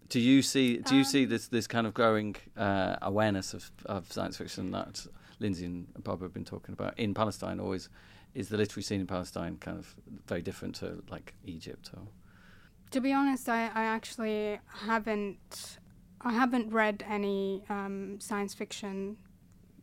Do 0.08 0.20
you 0.20 0.42
see 0.42 0.78
do 0.78 0.94
you 0.94 1.02
um, 1.02 1.12
see 1.12 1.24
this 1.24 1.48
this 1.48 1.66
kind 1.66 1.86
of 1.86 1.94
growing 1.94 2.36
uh, 2.56 2.96
awareness 3.02 3.54
of, 3.54 3.70
of 3.86 4.12
science 4.12 4.36
fiction 4.36 4.70
that 4.72 5.06
Lindsey 5.40 5.66
and 5.66 5.86
Bob 6.02 6.20
have 6.22 6.34
been 6.34 6.44
talking 6.44 6.72
about 6.72 6.98
in 6.98 7.14
Palestine, 7.14 7.60
or 7.60 7.74
is, 7.74 7.88
is 8.34 8.48
the 8.48 8.56
literary 8.56 8.82
scene 8.82 9.00
in 9.00 9.06
Palestine 9.06 9.56
kind 9.58 9.78
of 9.78 9.94
very 10.26 10.42
different 10.42 10.74
to 10.76 11.02
like 11.08 11.34
Egypt? 11.44 11.90
Or 11.94 12.02
to 12.90 13.00
be 13.00 13.12
honest, 13.12 13.48
I, 13.48 13.66
I 13.66 13.84
actually 13.84 14.58
haven't 14.66 15.78
I 16.20 16.32
haven't 16.32 16.72
read 16.72 17.04
any 17.08 17.64
um, 17.68 18.18
science 18.18 18.54
fiction 18.54 19.16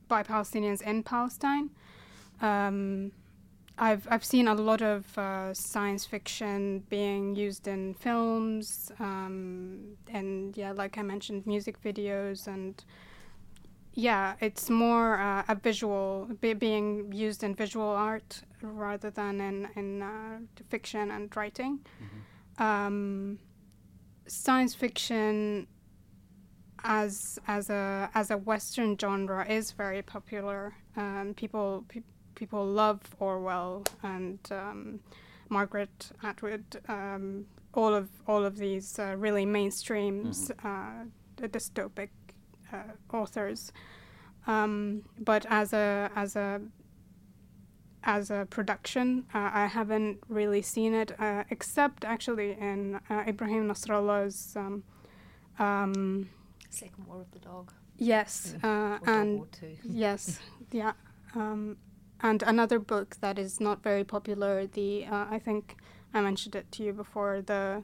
by 0.07 0.23
Palestinians 0.23 0.81
in 0.81 1.03
Palestine. 1.03 1.69
Um, 2.41 3.11
I've 3.77 4.07
I've 4.09 4.23
seen 4.23 4.47
a 4.47 4.55
lot 4.55 4.81
of 4.81 5.17
uh, 5.17 5.53
science 5.53 6.05
fiction 6.05 6.83
being 6.89 7.35
used 7.35 7.67
in 7.67 7.93
films, 7.93 8.91
um, 8.99 9.97
and 10.07 10.55
yeah, 10.57 10.71
like 10.71 10.97
I 10.97 11.01
mentioned, 11.01 11.45
music 11.45 11.81
videos 11.81 12.47
and 12.47 12.83
yeah, 13.95 14.35
it's 14.41 14.69
more 14.69 15.17
uh, 15.19 15.43
a 15.47 15.55
visual, 15.55 16.29
be, 16.41 16.53
being 16.53 17.11
used 17.13 17.43
in 17.43 17.55
visual 17.55 17.87
art 17.87 18.41
rather 18.61 19.09
than 19.09 19.39
in, 19.39 19.69
in 19.75 20.01
uh, 20.01 20.39
fiction 20.69 21.11
and 21.11 21.33
writing. 21.35 21.79
Mm-hmm. 22.03 22.63
Um, 22.63 23.39
science 24.27 24.75
fiction 24.75 25.67
as 26.85 27.39
as 27.47 27.69
a 27.69 28.09
as 28.13 28.31
a 28.31 28.37
Western 28.37 28.97
genre 28.97 29.45
is 29.49 29.71
very 29.71 30.01
popular. 30.01 30.75
Um, 30.95 31.33
people 31.35 31.83
pe- 31.87 32.01
people 32.35 32.65
love 32.65 33.01
Orwell 33.19 33.83
and 34.03 34.39
um, 34.51 34.99
Margaret 35.49 36.11
Atwood. 36.23 36.79
Um, 36.87 37.47
all 37.73 37.93
of 37.93 38.09
all 38.27 38.45
of 38.45 38.57
these 38.57 38.99
uh, 38.99 39.15
really 39.17 39.45
mainstreams, 39.45 40.51
mm-hmm. 40.51 40.67
Uh, 40.67 41.47
dystopic 41.47 42.09
uh, 42.71 42.93
authors. 43.11 43.73
Um, 44.47 45.03
but 45.19 45.45
as 45.49 45.73
a 45.73 46.11
as 46.15 46.35
a 46.35 46.61
as 48.03 48.29
a 48.29 48.45
production, 48.51 49.25
uh, 49.33 49.49
I 49.51 49.65
haven't 49.65 50.19
really 50.29 50.61
seen 50.61 50.93
it, 50.93 51.19
uh, 51.19 51.43
except 51.49 52.05
actually 52.05 52.51
in 52.51 52.99
uh, 53.09 53.23
Ibrahim 53.27 53.67
Nasrallah's 53.67 54.55
um, 54.55 54.83
um, 55.57 56.29
Second 56.75 57.07
War 57.07 57.21
of 57.21 57.31
the 57.31 57.39
Dog. 57.39 57.71
Yes, 57.97 58.55
uh, 58.63 58.97
and 59.07 59.45
yes, 59.83 60.39
yeah, 60.71 60.93
um, 61.33 61.77
and 62.21 62.43
another 62.43 62.79
book 62.79 63.15
that 63.21 63.39
is 63.39 63.59
not 63.61 63.81
very 63.83 64.03
popular. 64.03 64.67
The 64.67 65.05
uh, 65.05 65.25
I 65.31 65.39
think 65.39 65.77
I 66.13 66.21
mentioned 66.21 66.55
it 66.55 66.71
to 66.73 66.83
you 66.83 66.93
before. 66.93 67.41
The 67.41 67.83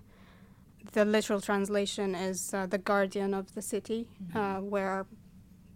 the 0.94 1.06
literal 1.06 1.40
translation 1.42 2.16
is 2.16 2.54
uh, 2.54 2.66
the 2.66 2.78
guardian 2.78 3.34
of 3.34 3.54
the 3.56 3.62
city, 3.62 4.08
Mm-hmm. 4.24 4.38
uh, 4.38 4.60
where 4.62 5.06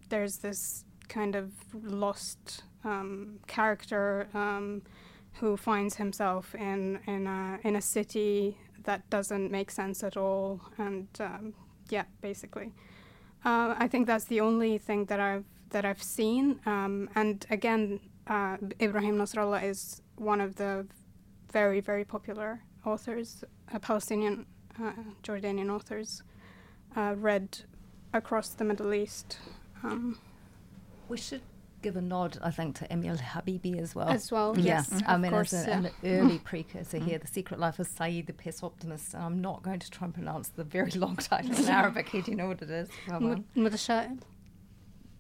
there's 0.10 0.38
this 0.40 0.84
kind 1.08 1.36
of 1.36 1.52
lost 1.74 2.64
um, 2.84 3.40
character 3.48 4.28
um, 4.34 4.82
who 5.40 5.56
finds 5.58 5.96
himself 5.96 6.54
in 6.56 7.00
in 7.08 7.28
a 7.28 7.60
in 7.64 7.76
a 7.76 7.82
city 7.82 8.58
that 8.84 9.10
doesn't 9.10 9.50
make 9.52 9.72
sense 9.72 10.04
at 10.04 10.18
all, 10.18 10.60
and 10.78 11.08
um, 11.20 11.54
yeah, 11.90 12.04
basically, 12.22 12.72
uh, 13.46 13.76
I 13.78 13.88
think 13.88 14.08
that's 14.08 14.26
the 14.26 14.42
only 14.42 14.78
thing 14.78 15.06
that 15.06 15.20
I've 15.20 15.46
that 15.70 15.86
I've 15.86 16.04
seen. 16.04 16.60
Um, 16.66 17.10
and 17.16 17.46
again, 17.50 18.00
uh, 18.28 18.58
Ibrahim 18.82 19.18
Nasrallah 19.18 19.64
is 19.64 20.02
one 20.18 20.42
of 20.42 20.56
the 20.56 20.88
very 21.52 21.80
very 21.80 22.06
popular 22.06 22.62
authors, 22.86 23.44
uh, 23.74 23.80
Palestinian 23.80 24.46
uh, 24.82 24.92
Jordanian 25.24 25.70
authors, 25.70 26.24
uh, 26.96 27.16
read 27.18 27.60
across 28.14 28.50
the 28.50 28.64
Middle 28.64 28.94
East. 28.94 29.38
Um, 29.84 30.18
We 31.08 31.18
should 31.18 31.42
give 31.86 31.96
a 31.96 32.02
nod, 32.02 32.40
I 32.42 32.50
think, 32.50 32.80
to 32.80 32.92
Emile 32.92 33.18
Habibi 33.18 33.80
as 33.80 33.94
well. 33.94 34.10
As 34.10 34.32
well, 34.32 34.56
yeah. 34.58 34.84
yes. 34.90 35.04
I 35.06 35.18
mean, 35.18 35.30
course, 35.30 35.54
as 35.54 35.68
a, 35.68 35.70
yeah. 35.70 35.78
an 35.78 35.92
early 36.04 36.40
precursor 36.44 36.98
mm-hmm. 36.98 37.08
here, 37.08 37.20
The 37.20 37.28
Secret 37.28 37.60
Life 37.60 37.78
of 37.78 37.86
Saeed 37.86 38.26
the 38.26 38.34
Pessoptimist. 38.34 39.14
And 39.14 39.24
I'm 39.24 39.40
not 39.40 39.62
going 39.62 39.80
to 39.80 39.92
try 39.92 40.06
and 40.06 40.14
pronounce 40.14 40.50
the 40.50 40.64
very 40.64 40.90
long 40.92 41.16
title 41.16 41.56
in 41.56 41.66
Arabic. 41.70 42.12
Do 42.12 42.24
you 42.26 42.36
know 42.36 42.48
what 42.48 42.64
it 42.64 42.72
is? 42.72 42.90
The 43.08 43.44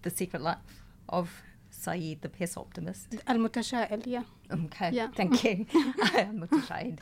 Secret 0.09 0.41
Life 0.41 0.57
of 1.07 1.43
Saeed 1.69 2.23
the 2.23 2.29
Pessoptimist. 2.29 3.21
Al 3.27 3.37
Mutashaib, 3.37 4.07
yeah. 4.07 4.23
Okay, 4.51 4.89
yeah. 4.91 5.09
thank 5.15 5.43
you. 5.43 5.65
Mutashaib. 5.65 6.97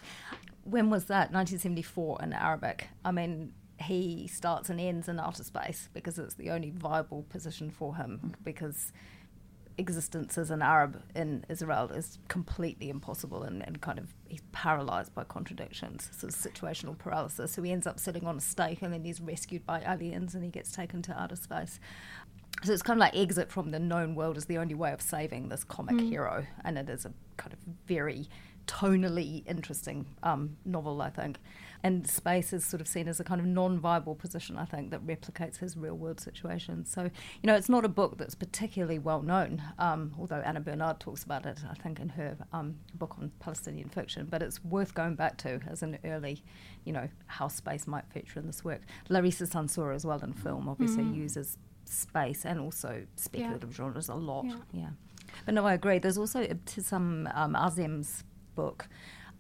When 0.66 0.90
was 0.90 1.06
that? 1.06 1.32
1974 1.32 2.20
in 2.22 2.34
Arabic. 2.34 2.90
I 3.06 3.12
mean, 3.12 3.54
he 3.80 4.28
starts 4.28 4.70
and 4.70 4.80
ends 4.80 5.08
in 5.08 5.20
outer 5.20 5.44
space 5.44 5.90
because 5.94 6.20
it's 6.20 6.36
the 6.36 6.50
only 6.50 6.72
viable 6.72 7.24
position 7.30 7.70
for 7.70 7.96
him 7.96 8.34
because 8.44 8.92
existence 9.78 10.38
as 10.38 10.52
an 10.52 10.62
Arab 10.62 11.02
in 11.16 11.46
Israel 11.50 11.90
is 11.90 12.20
completely 12.28 12.90
impossible 12.90 13.44
and, 13.44 13.66
and 13.66 13.82
kind 13.82 13.98
of 13.98 14.14
he's 14.28 14.44
paralyzed 14.52 15.14
by 15.16 15.24
contradictions, 15.24 16.10
sort 16.12 16.34
of 16.34 16.40
situational 16.40 16.98
paralysis. 16.98 17.52
So 17.54 17.62
he 17.64 17.72
ends 17.72 17.88
up 17.88 18.00
sitting 18.00 18.26
on 18.28 18.38
a 18.38 18.42
stake 18.42 18.82
and 18.82 18.94
then 18.94 19.04
he's 19.04 19.20
rescued 19.20 19.66
by 19.66 19.82
aliens 19.82 20.36
and 20.36 20.44
he 20.44 20.50
gets 20.50 20.72
taken 20.72 21.02
to 21.04 21.20
outer 21.20 21.36
space. 21.36 21.80
So 22.64 22.72
it's 22.72 22.84
kind 22.84 22.98
of 22.98 23.02
like 23.02 23.16
exit 23.16 23.52
from 23.52 23.72
the 23.72 23.80
known 23.80 24.16
world 24.16 24.38
is 24.38 24.46
the 24.46 24.58
only 24.58 24.76
way 24.76 24.92
of 24.94 25.02
saving 25.02 25.50
this 25.50 25.64
comic 25.64 26.00
hero, 26.00 26.46
and 26.64 26.78
it 26.78 26.90
is 26.90 27.04
a 27.04 27.12
kind 27.36 27.52
of 27.52 27.60
very 27.88 28.30
tonally 28.68 29.44
interesting 29.48 30.06
um, 30.22 30.56
novel, 30.64 31.02
I 31.02 31.10
think. 31.10 31.40
And 31.84 32.08
space 32.08 32.54
is 32.54 32.66
sort 32.66 32.80
of 32.80 32.88
seen 32.88 33.10
as 33.10 33.20
a 33.20 33.26
kind 33.26 33.42
of 33.42 33.48
non-viable 33.48 34.16
position, 34.16 34.58
I 34.58 34.64
think, 34.64 34.90
that 34.92 35.06
replicates 35.06 35.58
his 35.58 35.76
real-world 35.76 36.22
situation. 36.22 36.86
So, 36.86 37.04
you 37.04 37.48
know, 37.48 37.56
it's 37.56 37.68
not 37.68 37.84
a 37.84 37.90
book 37.90 38.18
that's 38.18 38.36
particularly 38.36 39.00
well 39.00 39.22
known, 39.22 39.62
um, 39.78 40.14
although 40.18 40.42
Anna 40.46 40.62
Bernard 40.62 41.02
talks 41.02 41.24
about 41.24 41.46
it, 41.46 41.60
I 41.70 41.74
think, 41.74 42.00
in 42.00 42.10
her 42.10 42.38
um, 42.54 42.76
book 42.96 43.16
on 43.20 43.32
Palestinian 43.40 43.90
fiction. 43.90 44.28
But 44.30 44.42
it's 44.42 44.64
worth 44.64 44.94
going 44.94 45.16
back 45.16 45.38
to 45.40 45.60
as 45.70 45.84
an 45.84 45.98
early, 46.06 46.42
you 46.86 46.94
know, 46.94 47.10
how 47.28 47.50
space 47.50 47.86
might 47.86 48.06
feature 48.14 48.40
in 48.40 48.48
this 48.48 48.64
work. 48.64 48.82
Larissa 49.10 49.46
Sansour 49.46 49.94
as 49.94 50.06
well 50.06 50.22
in 50.22 50.32
film 50.32 50.70
obviously 50.70 51.04
uses 51.04 51.58
space 51.86 52.46
and 52.46 52.60
also 52.60 53.06
speculative 53.18 53.76
genres 53.76 54.08
a 54.08 54.16
lot. 54.16 54.46
Yeah. 54.46 54.56
Yeah. 54.72 54.90
But 55.46 55.54
no, 55.56 55.66
I 55.66 55.74
agree. 55.74 56.00
There's 56.00 56.18
also 56.18 56.46
Ibtisam 56.46 57.36
um, 57.36 57.56
Azem's 57.56 58.24
book, 58.56 58.88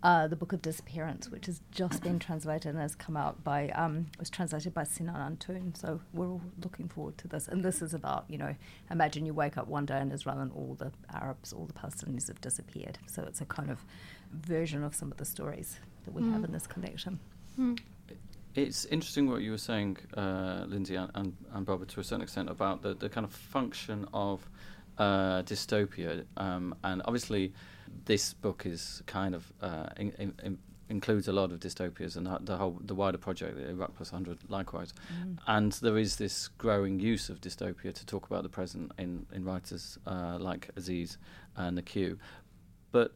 uh, 0.04 0.28
The 0.28 0.36
Book 0.36 0.52
of 0.52 0.62
Disappearance, 0.62 1.30
which 1.30 1.46
has 1.46 1.62
just 1.72 2.04
been 2.04 2.20
translated 2.20 2.74
and 2.74 2.80
has 2.80 2.94
come 2.94 3.16
out 3.16 3.44
by, 3.44 3.70
um, 3.70 4.08
was 4.20 4.30
translated 4.30 4.74
by 4.74 4.84
Sinan 4.84 5.16
Antoon. 5.16 5.74
So 5.76 6.02
we're 6.13 6.28
all 6.28 6.42
looking 6.62 6.89
forward 6.89 7.18
to 7.20 7.28
this. 7.30 7.48
And 7.48 7.63
this 7.63 7.82
is 7.82 7.94
about, 7.94 8.26
you 8.28 8.38
know, 8.38 8.54
imagine 8.92 9.26
you 9.26 9.34
wake 9.34 9.58
up 9.58 9.68
one 9.68 9.86
day 9.86 10.02
in 10.02 10.12
Israel 10.12 10.39
and 10.39 10.52
all 10.52 10.76
the 10.78 10.92
Arabs, 11.13 11.54
all 11.54 11.66
the 11.66 11.74
Palestinians 11.74 12.28
have 12.28 12.42
disappeared. 12.42 13.00
So 13.08 13.24
it's 13.24 13.39
a 13.42 13.46
kind 13.46 13.72
of 13.72 13.80
version 14.32 14.84
of 14.84 14.94
some 14.94 15.10
of 15.12 15.18
the 15.18 15.26
stories 15.26 15.80
that 16.04 16.13
we 16.13 16.22
have 16.32 16.44
in 16.44 16.52
this 16.52 16.68
collection. 16.68 17.20
It's 18.56 18.86
interesting 18.86 19.30
what 19.30 19.42
you 19.42 19.52
were 19.52 19.58
saying, 19.58 19.98
uh, 20.16 20.66
Lindsey 20.68 20.96
and, 20.96 21.10
and, 21.16 21.36
and 21.54 21.66
Barbara, 21.66 21.88
to 21.88 22.02
a 22.02 22.04
certain 22.04 22.22
extent, 22.22 22.50
about 22.50 22.82
the, 22.82 22.94
the 22.94 23.10
kind 23.10 23.26
of 23.26 23.32
function 23.32 24.06
of 24.13 24.48
uh, 24.98 25.42
dystopia. 25.44 26.26
Um, 26.38 26.76
and 26.84 27.02
obviously, 27.06 27.54
this 28.06 28.34
book 28.34 28.66
is 28.66 29.02
kind 29.06 29.36
of 29.36 29.52
uh, 29.62 29.88
in, 29.98 30.12
in, 30.18 30.34
in 30.44 30.58
includes 30.90 31.28
a 31.28 31.34
lot 31.34 31.52
of 31.52 31.60
dystopias 31.60 32.16
and 32.16 32.28
the 32.46 32.58
whole 32.58 32.78
the 32.84 32.96
wider 32.96 33.18
project, 33.18 33.56
the 33.58 33.70
Iraq 33.70 33.96
Plus 33.96 34.12
100, 34.12 34.50
likewise. 34.50 34.94
And 35.48 35.72
there 35.74 35.98
is 35.98 36.18
this 36.18 36.50
growing 36.50 37.00
use 37.00 37.30
of 37.30 37.42
dystopia 37.42 37.94
to 37.94 38.06
talk 38.06 38.28
about 38.28 38.44
the 38.44 38.50
present 38.50 38.92
in, 38.98 39.26
in 39.34 39.44
writers 39.44 39.98
uh, 40.06 40.38
like 40.40 40.70
Aziz 40.76 41.18
and 41.56 41.78
The 41.78 41.82
Queue. 41.82 42.20
But 42.92 43.14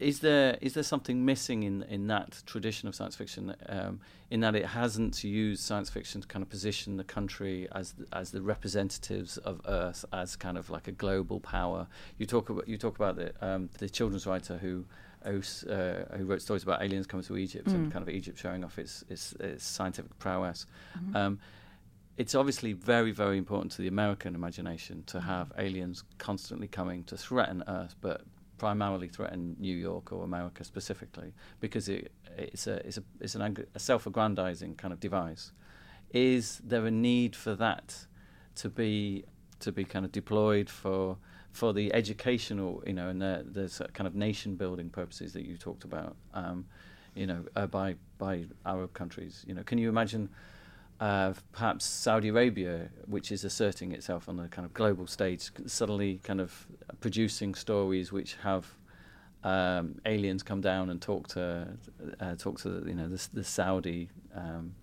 is 0.00 0.20
there 0.20 0.58
is 0.60 0.74
there 0.74 0.82
something 0.82 1.24
missing 1.24 1.62
in 1.62 1.82
in 1.84 2.08
that 2.08 2.42
tradition 2.46 2.88
of 2.88 2.94
science 2.94 3.14
fiction 3.14 3.54
um, 3.68 4.00
in 4.30 4.40
that 4.40 4.56
it 4.56 4.66
hasn't 4.66 5.22
used 5.22 5.62
science 5.62 5.88
fiction 5.88 6.20
to 6.20 6.26
kind 6.26 6.42
of 6.42 6.48
position 6.48 6.96
the 6.96 7.04
country 7.04 7.68
as 7.72 7.92
the, 7.92 8.06
as 8.12 8.30
the 8.32 8.42
representatives 8.42 9.38
of 9.38 9.60
Earth 9.66 10.04
as 10.12 10.34
kind 10.34 10.58
of 10.58 10.68
like 10.68 10.88
a 10.88 10.92
global 10.92 11.38
power? 11.40 11.86
You 12.18 12.26
talk 12.26 12.50
about 12.50 12.66
you 12.66 12.76
talk 12.76 12.96
about 12.96 13.16
the 13.16 13.32
um, 13.40 13.70
the 13.78 13.88
children's 13.88 14.26
writer 14.26 14.58
who 14.58 14.84
who, 15.24 15.38
uh, 15.70 16.16
who 16.16 16.26
wrote 16.26 16.42
stories 16.42 16.64
about 16.64 16.82
aliens 16.82 17.06
coming 17.06 17.24
to 17.24 17.38
Egypt 17.38 17.68
and 17.68 17.90
kind 17.90 18.02
of 18.02 18.10
Egypt 18.10 18.38
showing 18.38 18.62
off 18.62 18.78
its 18.78 19.04
its, 19.08 19.32
its 19.40 19.64
scientific 19.64 20.18
prowess. 20.18 20.66
Um, 21.14 21.38
it's 22.16 22.34
obviously 22.34 22.74
very, 22.74 23.10
very 23.10 23.38
important 23.38 23.72
to 23.72 23.82
the 23.82 23.88
American 23.88 24.34
imagination 24.34 25.02
to 25.06 25.20
have 25.20 25.52
aliens 25.58 26.04
constantly 26.18 26.68
coming 26.68 27.02
to 27.04 27.16
threaten 27.16 27.64
Earth, 27.66 27.96
but 28.00 28.22
primarily 28.64 29.08
threaten 29.08 29.56
New 29.58 29.76
York 29.76 30.10
or 30.10 30.24
America 30.24 30.64
specifically, 30.64 31.34
because 31.60 31.86
it, 31.96 32.10
it's 32.38 32.66
a 32.66 32.76
it's 32.86 32.96
a 32.96 33.04
it's 33.20 33.34
an 33.34 33.42
ang- 33.42 33.66
a 33.74 33.78
self-aggrandizing 33.78 34.74
kind 34.76 34.92
of 34.94 35.00
device. 35.00 35.52
Is 36.14 36.62
there 36.64 36.86
a 36.86 36.90
need 36.90 37.36
for 37.36 37.54
that 37.56 38.06
to 38.60 38.70
be 38.70 39.24
to 39.60 39.70
be 39.70 39.84
kind 39.84 40.04
of 40.06 40.12
deployed 40.12 40.70
for 40.70 41.18
for 41.52 41.74
the 41.74 41.92
educational, 41.92 42.82
you 42.86 42.94
know, 42.94 43.08
and 43.10 43.20
the, 43.20 43.34
the 43.58 43.68
kind 43.92 44.06
of 44.06 44.14
nation 44.14 44.56
building 44.56 44.88
purposes 44.88 45.32
that 45.34 45.44
you 45.44 45.58
talked 45.58 45.84
about, 45.84 46.16
um, 46.32 46.64
you 47.14 47.26
know, 47.26 47.44
uh, 47.56 47.66
by 47.66 47.96
by 48.16 48.46
Arab 48.64 48.94
countries? 48.94 49.44
You 49.46 49.54
know, 49.54 49.62
can 49.62 49.76
you 49.76 49.90
imagine? 49.90 50.30
Perhaps 50.98 51.84
Saudi 51.84 52.28
Arabia, 52.28 52.88
which 53.06 53.32
is 53.32 53.44
asserting 53.44 53.92
itself 53.92 54.28
on 54.28 54.36
the 54.36 54.48
kind 54.48 54.64
of 54.64 54.72
global 54.72 55.06
stage, 55.06 55.50
suddenly 55.66 56.20
kind 56.22 56.40
of 56.40 56.66
producing 57.00 57.54
stories 57.54 58.12
which 58.12 58.36
have 58.42 58.66
um, 59.42 60.00
aliens 60.06 60.42
come 60.42 60.60
down 60.60 60.90
and 60.90 61.02
talk 61.02 61.28
to 61.28 61.68
uh, 62.20 62.34
talk 62.36 62.58
to 62.60 62.82
you 62.86 62.94
know 62.94 63.08
the, 63.08 63.28
the 63.34 63.44
Saudi 63.44 64.08
um, 64.34 64.74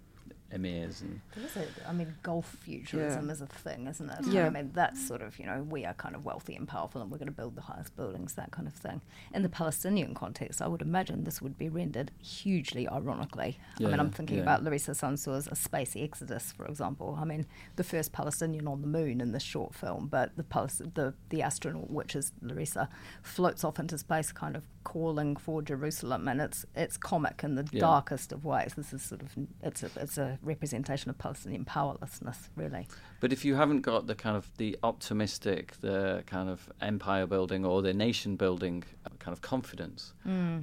emirs 0.53 1.01
and 1.01 1.21
There 1.35 1.43
is 1.45 1.55
a, 1.57 1.89
I 1.89 1.93
mean, 1.93 2.13
Gulf 2.23 2.57
futurism 2.61 3.27
Yeah. 3.27 3.31
is 3.33 3.41
a 3.41 3.47
thing, 3.47 3.87
isn't 3.87 4.09
it? 4.09 4.25
Yeah. 4.27 4.47
I 4.47 4.49
mean, 4.49 4.71
that's 4.73 5.05
sort 5.07 5.21
of, 5.21 5.37
you 5.39 5.45
know, 5.45 5.63
we 5.69 5.85
are 5.85 5.93
kind 5.93 6.15
of 6.15 6.25
wealthy 6.25 6.55
and 6.55 6.67
powerful 6.67 7.01
and 7.01 7.09
we're 7.11 7.17
going 7.17 7.27
to 7.27 7.33
build 7.33 7.55
the 7.55 7.61
highest 7.61 7.95
buildings, 7.95 8.33
that 8.35 8.51
kind 8.51 8.67
of 8.67 8.73
thing. 8.73 9.01
In 9.33 9.43
the 9.43 9.49
Palestinian 9.49 10.13
context, 10.13 10.61
I 10.61 10.67
would 10.67 10.81
imagine 10.81 11.23
this 11.23 11.41
would 11.41 11.57
be 11.57 11.69
rendered 11.69 12.11
hugely 12.21 12.87
ironically. 12.87 13.57
I 13.79 13.83
mean, 13.83 13.99
I'm 13.99 14.11
thinking 14.11 14.37
yeah. 14.37 14.43
about 14.43 14.63
Larissa 14.63 14.91
Sansour's 14.91 15.47
A 15.47 15.55
Space 15.55 15.95
Exodus, 15.95 16.51
for 16.51 16.65
example. 16.65 17.17
I 17.21 17.25
mean, 17.25 17.45
the 17.75 17.83
first 17.83 18.11
Palestinian 18.11 18.67
on 18.67 18.81
the 18.81 18.87
moon 18.87 19.21
in 19.21 19.31
this 19.31 19.43
short 19.43 19.73
film, 19.73 20.07
but 20.07 20.35
the, 20.35 20.43
Palis- 20.43 20.93
the, 20.93 21.13
the 21.29 21.41
astronaut, 21.41 21.89
which 21.89 22.15
is 22.15 22.31
Larissa, 22.41 22.89
floats 23.21 23.63
off 23.63 23.79
into 23.79 23.97
space 23.97 24.31
kind 24.31 24.55
of 24.55 24.63
calling 24.83 25.35
for 25.35 25.61
Jerusalem 25.61 26.27
and 26.27 26.41
it's 26.41 26.65
it's 26.75 26.97
comic 26.97 27.41
in 27.43 27.53
the 27.53 27.67
Yeah. 27.71 27.81
darkest 27.81 28.31
of 28.31 28.43
ways. 28.43 28.73
This 28.75 28.93
is 28.93 29.03
sort 29.03 29.21
of 29.21 29.29
it's 29.61 29.83
a 29.83 29.89
it's 29.95 30.17
a 30.17 30.39
representation 30.41 31.09
of 31.09 31.17
Palestinian 31.17 31.65
powerlessness, 31.65 32.49
really. 32.55 32.87
But 33.19 33.31
if 33.31 33.45
you 33.45 33.55
haven't 33.55 33.81
got 33.81 34.07
the 34.07 34.15
kind 34.15 34.35
of 34.35 34.49
the 34.57 34.77
optimistic, 34.83 35.79
the 35.81 36.23
kind 36.25 36.49
of 36.49 36.71
empire 36.81 37.27
building 37.27 37.65
or 37.65 37.81
the 37.81 37.93
nation 37.93 38.35
building 38.35 38.83
kind 39.19 39.33
of 39.33 39.41
confidence 39.41 40.13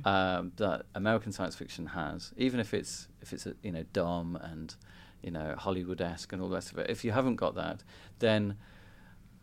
um, 0.05 0.53
that 0.57 0.87
American 0.95 1.33
science 1.33 1.55
fiction 1.55 1.87
has, 1.87 2.33
even 2.37 2.61
if 2.61 2.75
it's 2.75 3.09
if 3.23 3.33
it's 3.33 3.47
a, 3.47 3.55
you 3.63 3.73
know 3.73 3.85
dumb 3.93 4.37
and 4.43 4.75
you 5.23 5.31
know 5.31 5.55
Hollywood 5.57 6.01
esque 6.01 6.33
and 6.33 6.43
all 6.43 6.49
the 6.49 6.55
rest 6.55 6.73
of 6.73 6.79
it, 6.79 6.91
if 6.91 7.05
you 7.05 7.13
haven't 7.13 7.37
got 7.37 7.55
that, 7.55 7.83
then 8.19 8.57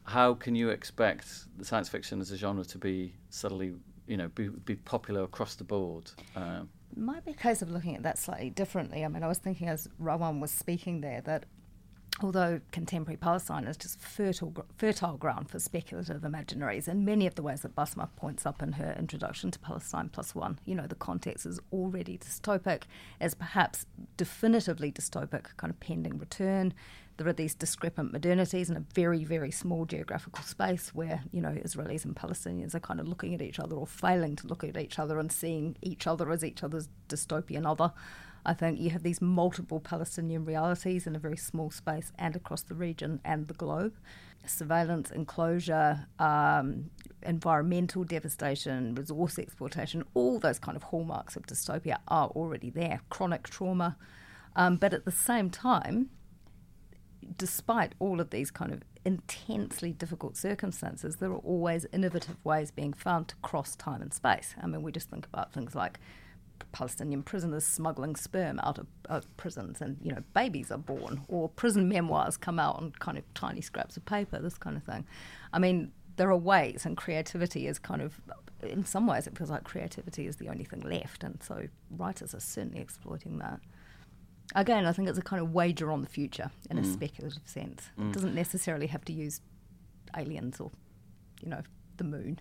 how 0.03 0.33
can 0.33 0.55
you 0.55 0.69
expect 0.69 1.25
the 1.57 1.65
science 1.65 1.89
fiction 1.89 2.21
as 2.21 2.31
a 2.31 2.37
genre 2.37 2.63
to 2.63 2.77
be 2.77 3.15
suddenly 3.29 3.73
you 4.07 4.17
know 4.17 4.27
be, 4.29 4.49
be 4.49 4.75
popular 4.75 5.23
across 5.23 5.55
the 5.55 5.63
board? 5.63 6.11
Um, 6.35 6.69
Might 6.95 7.25
be 7.25 7.31
a 7.31 7.35
case 7.35 7.61
of 7.61 7.69
looking 7.69 7.95
at 7.95 8.03
that 8.03 8.17
slightly 8.17 8.49
differently. 8.49 9.05
I 9.05 9.07
mean, 9.07 9.23
I 9.23 9.27
was 9.27 9.37
thinking 9.37 9.67
as 9.67 9.87
Rawan 10.01 10.39
was 10.39 10.51
speaking 10.51 11.01
there 11.01 11.21
that 11.21 11.45
although 12.21 12.61
contemporary 12.71 13.17
Palestine 13.17 13.65
is 13.65 13.77
just 13.77 13.99
fertile, 13.99 14.53
fertile 14.77 15.17
ground 15.17 15.49
for 15.49 15.59
speculative 15.59 16.21
imaginaries 16.21 16.87
in 16.87 17.03
many 17.03 17.27
of 17.27 17.35
the 17.35 17.41
ways 17.41 17.61
that 17.61 17.75
Basma 17.75 18.07
points 18.15 18.45
up 18.45 18.61
in 18.61 18.73
her 18.73 18.95
introduction 18.97 19.51
to 19.51 19.59
Palestine 19.59 20.09
Plus 20.09 20.33
One. 20.33 20.59
You 20.65 20.75
know, 20.75 20.87
the 20.87 20.95
context 20.95 21.45
is 21.45 21.59
already 21.73 22.17
dystopic, 22.17 22.83
as 23.19 23.33
perhaps 23.33 23.85
definitively 24.15 24.91
dystopic, 24.91 25.57
kind 25.57 25.71
of 25.71 25.79
pending 25.79 26.17
return. 26.17 26.73
There 27.17 27.27
are 27.27 27.33
these 27.33 27.55
discrepant 27.55 28.11
modernities 28.11 28.69
in 28.69 28.75
a 28.75 28.83
very, 28.93 29.23
very 29.23 29.51
small 29.51 29.85
geographical 29.85 30.43
space 30.43 30.93
where, 30.93 31.23
you 31.31 31.41
know, 31.41 31.51
Israelis 31.51 32.03
and 32.03 32.15
Palestinians 32.15 32.75
are 32.75 32.81
kind 32.81 32.99
of 32.99 33.07
looking 33.07 33.33
at 33.33 33.41
each 33.41 33.59
other 33.59 33.75
or 33.75 33.87
failing 33.87 34.35
to 34.37 34.47
look 34.47 34.63
at 34.65 34.75
each 34.75 34.99
other 34.99 35.17
and 35.17 35.31
seeing 35.31 35.77
each 35.81 36.07
other 36.07 36.29
as 36.31 36.43
each 36.43 36.61
other's 36.61 36.89
dystopian 37.07 37.65
other. 37.65 37.93
I 38.45 38.53
think 38.53 38.79
you 38.79 38.91
have 38.91 39.03
these 39.03 39.21
multiple 39.21 39.79
Palestinian 39.79 40.45
realities 40.45 41.07
in 41.07 41.15
a 41.15 41.19
very 41.19 41.37
small 41.37 41.71
space 41.71 42.11
and 42.19 42.35
across 42.35 42.61
the 42.61 42.75
region 42.75 43.19
and 43.25 43.47
the 43.47 43.55
globe. 43.55 43.95
Surveillance, 44.45 45.09
enclosure, 45.09 46.05
um, 46.19 46.91
environmental 47.23 48.03
devastation, 48.03 48.93
resource 48.93 49.39
exploitation, 49.39 50.03
all 50.13 50.37
those 50.37 50.59
kind 50.59 50.75
of 50.75 50.83
hallmarks 50.83 51.35
of 51.35 51.47
dystopia 51.47 51.97
are 52.07 52.27
already 52.27 52.69
there. 52.69 52.99
Chronic 53.09 53.43
trauma. 53.47 53.97
Um, 54.55 54.77
but 54.77 54.93
at 54.93 55.05
the 55.05 55.11
same 55.11 55.49
time, 55.49 56.09
despite 57.37 57.93
all 57.99 58.19
of 58.19 58.29
these 58.29 58.51
kind 58.51 58.71
of 58.71 58.81
intensely 59.03 59.91
difficult 59.91 60.35
circumstances, 60.37 61.17
there 61.17 61.31
are 61.31 61.37
always 61.37 61.85
innovative 61.93 62.37
ways 62.43 62.71
being 62.71 62.93
found 62.93 63.27
to 63.29 63.35
cross 63.37 63.75
time 63.75 64.01
and 64.01 64.13
space. 64.13 64.55
I 64.61 64.67
mean, 64.67 64.81
we 64.81 64.91
just 64.91 65.09
think 65.09 65.27
about 65.31 65.53
things 65.53 65.75
like 65.75 65.99
Palestinian 66.71 67.23
prisoners 67.23 67.65
smuggling 67.65 68.15
sperm 68.15 68.59
out 68.61 68.77
of, 68.77 68.87
of, 69.09 69.37
prisons, 69.37 69.81
and 69.81 69.97
you 70.01 70.11
know 70.11 70.23
babies 70.33 70.71
are 70.71 70.77
born, 70.77 71.21
or 71.27 71.49
prison 71.49 71.87
memoirs 71.87 72.37
come 72.37 72.59
out 72.59 72.77
on 72.77 72.91
kind 72.99 73.17
of 73.17 73.23
tiny 73.33 73.61
scraps 73.61 73.97
of 73.97 74.05
paper, 74.05 74.39
this 74.39 74.57
kind 74.57 74.77
of 74.77 74.83
thing. 74.83 75.05
I 75.53 75.59
mean, 75.59 75.91
there 76.17 76.29
are 76.29 76.37
ways, 76.37 76.85
and 76.85 76.95
creativity 76.97 77.67
is 77.67 77.79
kind 77.79 78.01
of, 78.01 78.19
in 78.61 78.85
some 78.85 79.07
ways, 79.07 79.27
it 79.27 79.37
feels 79.37 79.49
like 79.49 79.63
creativity 79.63 80.27
is 80.27 80.37
the 80.37 80.49
only 80.49 80.63
thing 80.63 80.81
left, 80.81 81.23
and 81.23 81.41
so 81.43 81.67
writers 81.91 82.33
are 82.33 82.39
certainly 82.39 82.79
exploiting 82.79 83.37
that. 83.39 83.59
Again, 84.55 84.85
I 84.85 84.93
think 84.93 85.09
it's 85.09 85.17
a 85.17 85.21
kind 85.21 85.41
of 85.41 85.53
wager 85.53 85.91
on 85.91 86.01
the 86.01 86.07
future 86.07 86.49
in 86.69 86.77
mm. 86.77 86.81
a 86.81 86.85
speculative 86.85 87.45
sense. 87.45 87.89
Mm. 87.99 88.09
It 88.09 88.13
doesn't 88.13 88.35
necessarily 88.35 88.87
have 88.87 89.05
to 89.05 89.13
use 89.13 89.41
aliens 90.17 90.59
or, 90.59 90.71
you 91.41 91.49
know, 91.49 91.61
the 91.97 92.05
moon 92.05 92.39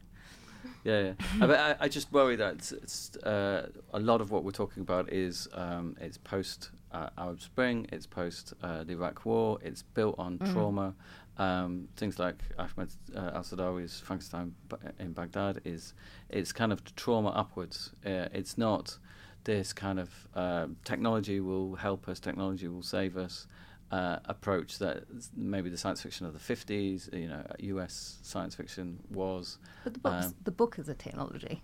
yeah, 0.84 1.12
yeah. 1.40 1.74
I, 1.80 1.84
I, 1.84 1.88
just 1.88 2.12
worry 2.12 2.36
that 2.36 2.54
it's, 2.54 2.72
it's 2.72 3.16
uh, 3.18 3.68
a 3.92 4.00
lot 4.00 4.20
of 4.20 4.30
what 4.30 4.44
we're 4.44 4.50
talking 4.50 4.82
about 4.82 5.12
is 5.12 5.48
um, 5.54 5.96
it's 6.00 6.18
post 6.18 6.70
uh, 6.92 7.10
Arab 7.18 7.40
Spring, 7.40 7.86
it's 7.92 8.06
post 8.06 8.54
uh, 8.62 8.84
the 8.84 8.92
Iraq 8.92 9.24
War, 9.24 9.58
it's 9.62 9.82
built 9.82 10.16
on 10.18 10.38
mm. 10.38 10.52
trauma. 10.52 10.94
Um, 11.36 11.88
things 11.96 12.20
like 12.20 12.36
Ahmed 12.58 12.90
uh, 13.16 13.32
Al 13.34 13.42
Saadawi's 13.42 13.98
Frankenstein 13.98 14.54
in 15.00 15.12
Baghdad 15.12 15.60
is 15.64 15.94
it's 16.28 16.52
kind 16.52 16.72
of 16.72 16.94
trauma 16.94 17.30
upwards. 17.30 17.90
Uh, 18.06 18.28
it's 18.32 18.56
not 18.56 18.98
this 19.44 19.72
kind 19.72 20.00
of 20.00 20.10
uh, 20.34 20.66
technology 20.84 21.40
will 21.40 21.76
help 21.76 22.08
us, 22.08 22.20
technology 22.20 22.68
will 22.68 22.82
save 22.82 23.16
us 23.16 23.46
uh, 23.90 24.18
approach 24.24 24.78
that 24.78 25.04
maybe 25.36 25.70
the 25.70 25.76
science 25.76 26.02
fiction 26.02 26.26
of 26.26 26.32
the 26.32 26.54
50s, 26.54 27.12
you 27.12 27.28
know, 27.28 27.44
US 27.58 28.18
science 28.22 28.54
fiction 28.54 28.98
was. 29.10 29.58
But 29.84 30.02
the, 30.02 30.08
um, 30.08 30.34
the 30.44 30.50
book 30.50 30.78
is 30.78 30.88
a 30.88 30.94
technology. 30.94 31.62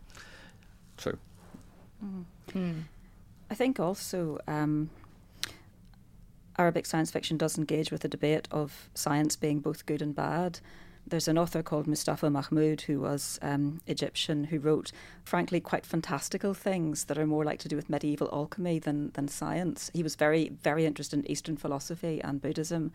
True. 0.96 1.18
Mm. 2.04 2.24
Mm. 2.52 2.82
I 3.50 3.54
think 3.54 3.80
also 3.80 4.38
um, 4.46 4.90
Arabic 6.58 6.86
science 6.86 7.10
fiction 7.10 7.36
does 7.36 7.58
engage 7.58 7.90
with 7.90 8.02
the 8.02 8.08
debate 8.08 8.46
of 8.50 8.90
science 8.94 9.34
being 9.34 9.60
both 9.60 9.86
good 9.86 10.02
and 10.02 10.14
bad 10.14 10.60
there's 11.06 11.28
an 11.28 11.38
author 11.38 11.62
called 11.62 11.86
Mustafa 11.86 12.30
Mahmoud 12.30 12.82
who 12.82 13.00
was 13.00 13.38
um, 13.42 13.80
Egyptian 13.86 14.44
who 14.44 14.58
wrote, 14.58 14.92
frankly, 15.24 15.60
quite 15.60 15.84
fantastical 15.84 16.54
things 16.54 17.04
that 17.04 17.18
are 17.18 17.26
more 17.26 17.44
like 17.44 17.58
to 17.60 17.68
do 17.68 17.76
with 17.76 17.90
medieval 17.90 18.28
alchemy 18.32 18.78
than, 18.78 19.10
than 19.12 19.28
science. 19.28 19.90
He 19.92 20.02
was 20.02 20.14
very, 20.14 20.50
very 20.62 20.86
interested 20.86 21.18
in 21.18 21.30
Eastern 21.30 21.56
philosophy 21.56 22.20
and 22.22 22.40
Buddhism, 22.40 22.92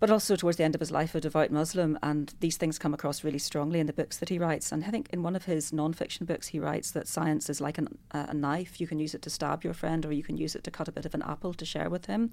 but 0.00 0.10
also 0.10 0.36
towards 0.36 0.58
the 0.58 0.64
end 0.64 0.76
of 0.76 0.80
his 0.80 0.92
life, 0.92 1.14
a 1.14 1.20
devout 1.20 1.50
Muslim. 1.50 1.98
And 2.02 2.32
these 2.38 2.56
things 2.56 2.78
come 2.78 2.94
across 2.94 3.24
really 3.24 3.38
strongly 3.38 3.80
in 3.80 3.86
the 3.86 3.92
books 3.92 4.18
that 4.18 4.28
he 4.28 4.38
writes. 4.38 4.70
And 4.70 4.84
I 4.84 4.90
think 4.90 5.08
in 5.12 5.24
one 5.24 5.34
of 5.34 5.46
his 5.46 5.72
non-fiction 5.72 6.24
books, 6.24 6.48
he 6.48 6.60
writes 6.60 6.92
that 6.92 7.08
science 7.08 7.50
is 7.50 7.60
like 7.60 7.78
an, 7.78 7.98
uh, 8.12 8.26
a 8.28 8.34
knife. 8.34 8.80
You 8.80 8.86
can 8.86 9.00
use 9.00 9.14
it 9.14 9.22
to 9.22 9.30
stab 9.30 9.64
your 9.64 9.74
friend, 9.74 10.06
or 10.06 10.12
you 10.12 10.22
can 10.22 10.36
use 10.36 10.54
it 10.54 10.62
to 10.64 10.70
cut 10.70 10.86
a 10.86 10.92
bit 10.92 11.06
of 11.06 11.14
an 11.14 11.22
apple 11.22 11.52
to 11.54 11.64
share 11.64 11.90
with 11.90 12.06
him 12.06 12.30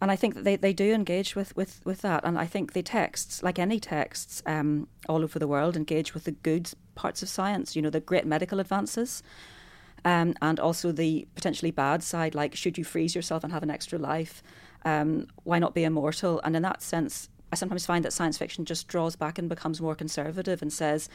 and 0.00 0.10
I 0.10 0.16
think 0.16 0.34
that 0.34 0.44
they, 0.44 0.56
they 0.56 0.72
do 0.72 0.92
engage 0.92 1.34
with, 1.34 1.56
with, 1.56 1.80
with 1.84 2.02
that. 2.02 2.24
And 2.24 2.38
I 2.38 2.46
think 2.46 2.72
the 2.72 2.82
texts, 2.82 3.42
like 3.42 3.58
any 3.58 3.80
texts 3.80 4.42
um, 4.46 4.86
all 5.08 5.22
over 5.22 5.38
the 5.38 5.48
world, 5.48 5.76
engage 5.76 6.14
with 6.14 6.24
the 6.24 6.32
good 6.32 6.70
parts 6.94 7.22
of 7.22 7.28
science, 7.28 7.74
you 7.74 7.82
know, 7.82 7.90
the 7.90 8.00
great 8.00 8.24
medical 8.24 8.60
advances. 8.60 9.22
Um, 10.04 10.34
and 10.40 10.60
also 10.60 10.92
the 10.92 11.26
potentially 11.34 11.72
bad 11.72 12.04
side, 12.04 12.34
like 12.34 12.54
should 12.54 12.78
you 12.78 12.84
freeze 12.84 13.16
yourself 13.16 13.42
and 13.42 13.52
have 13.52 13.64
an 13.64 13.70
extra 13.70 13.98
life? 13.98 14.42
Um, 14.84 15.26
why 15.42 15.58
not 15.58 15.74
be 15.74 15.82
immortal? 15.82 16.40
And 16.44 16.54
in 16.54 16.62
that 16.62 16.80
sense, 16.82 17.28
I 17.52 17.56
sometimes 17.56 17.84
find 17.84 18.04
that 18.04 18.12
science 18.12 18.38
fiction 18.38 18.64
just 18.64 18.86
draws 18.86 19.16
back 19.16 19.38
and 19.38 19.48
becomes 19.48 19.80
more 19.80 19.96
conservative 19.96 20.62
and 20.62 20.72
says, 20.72 21.08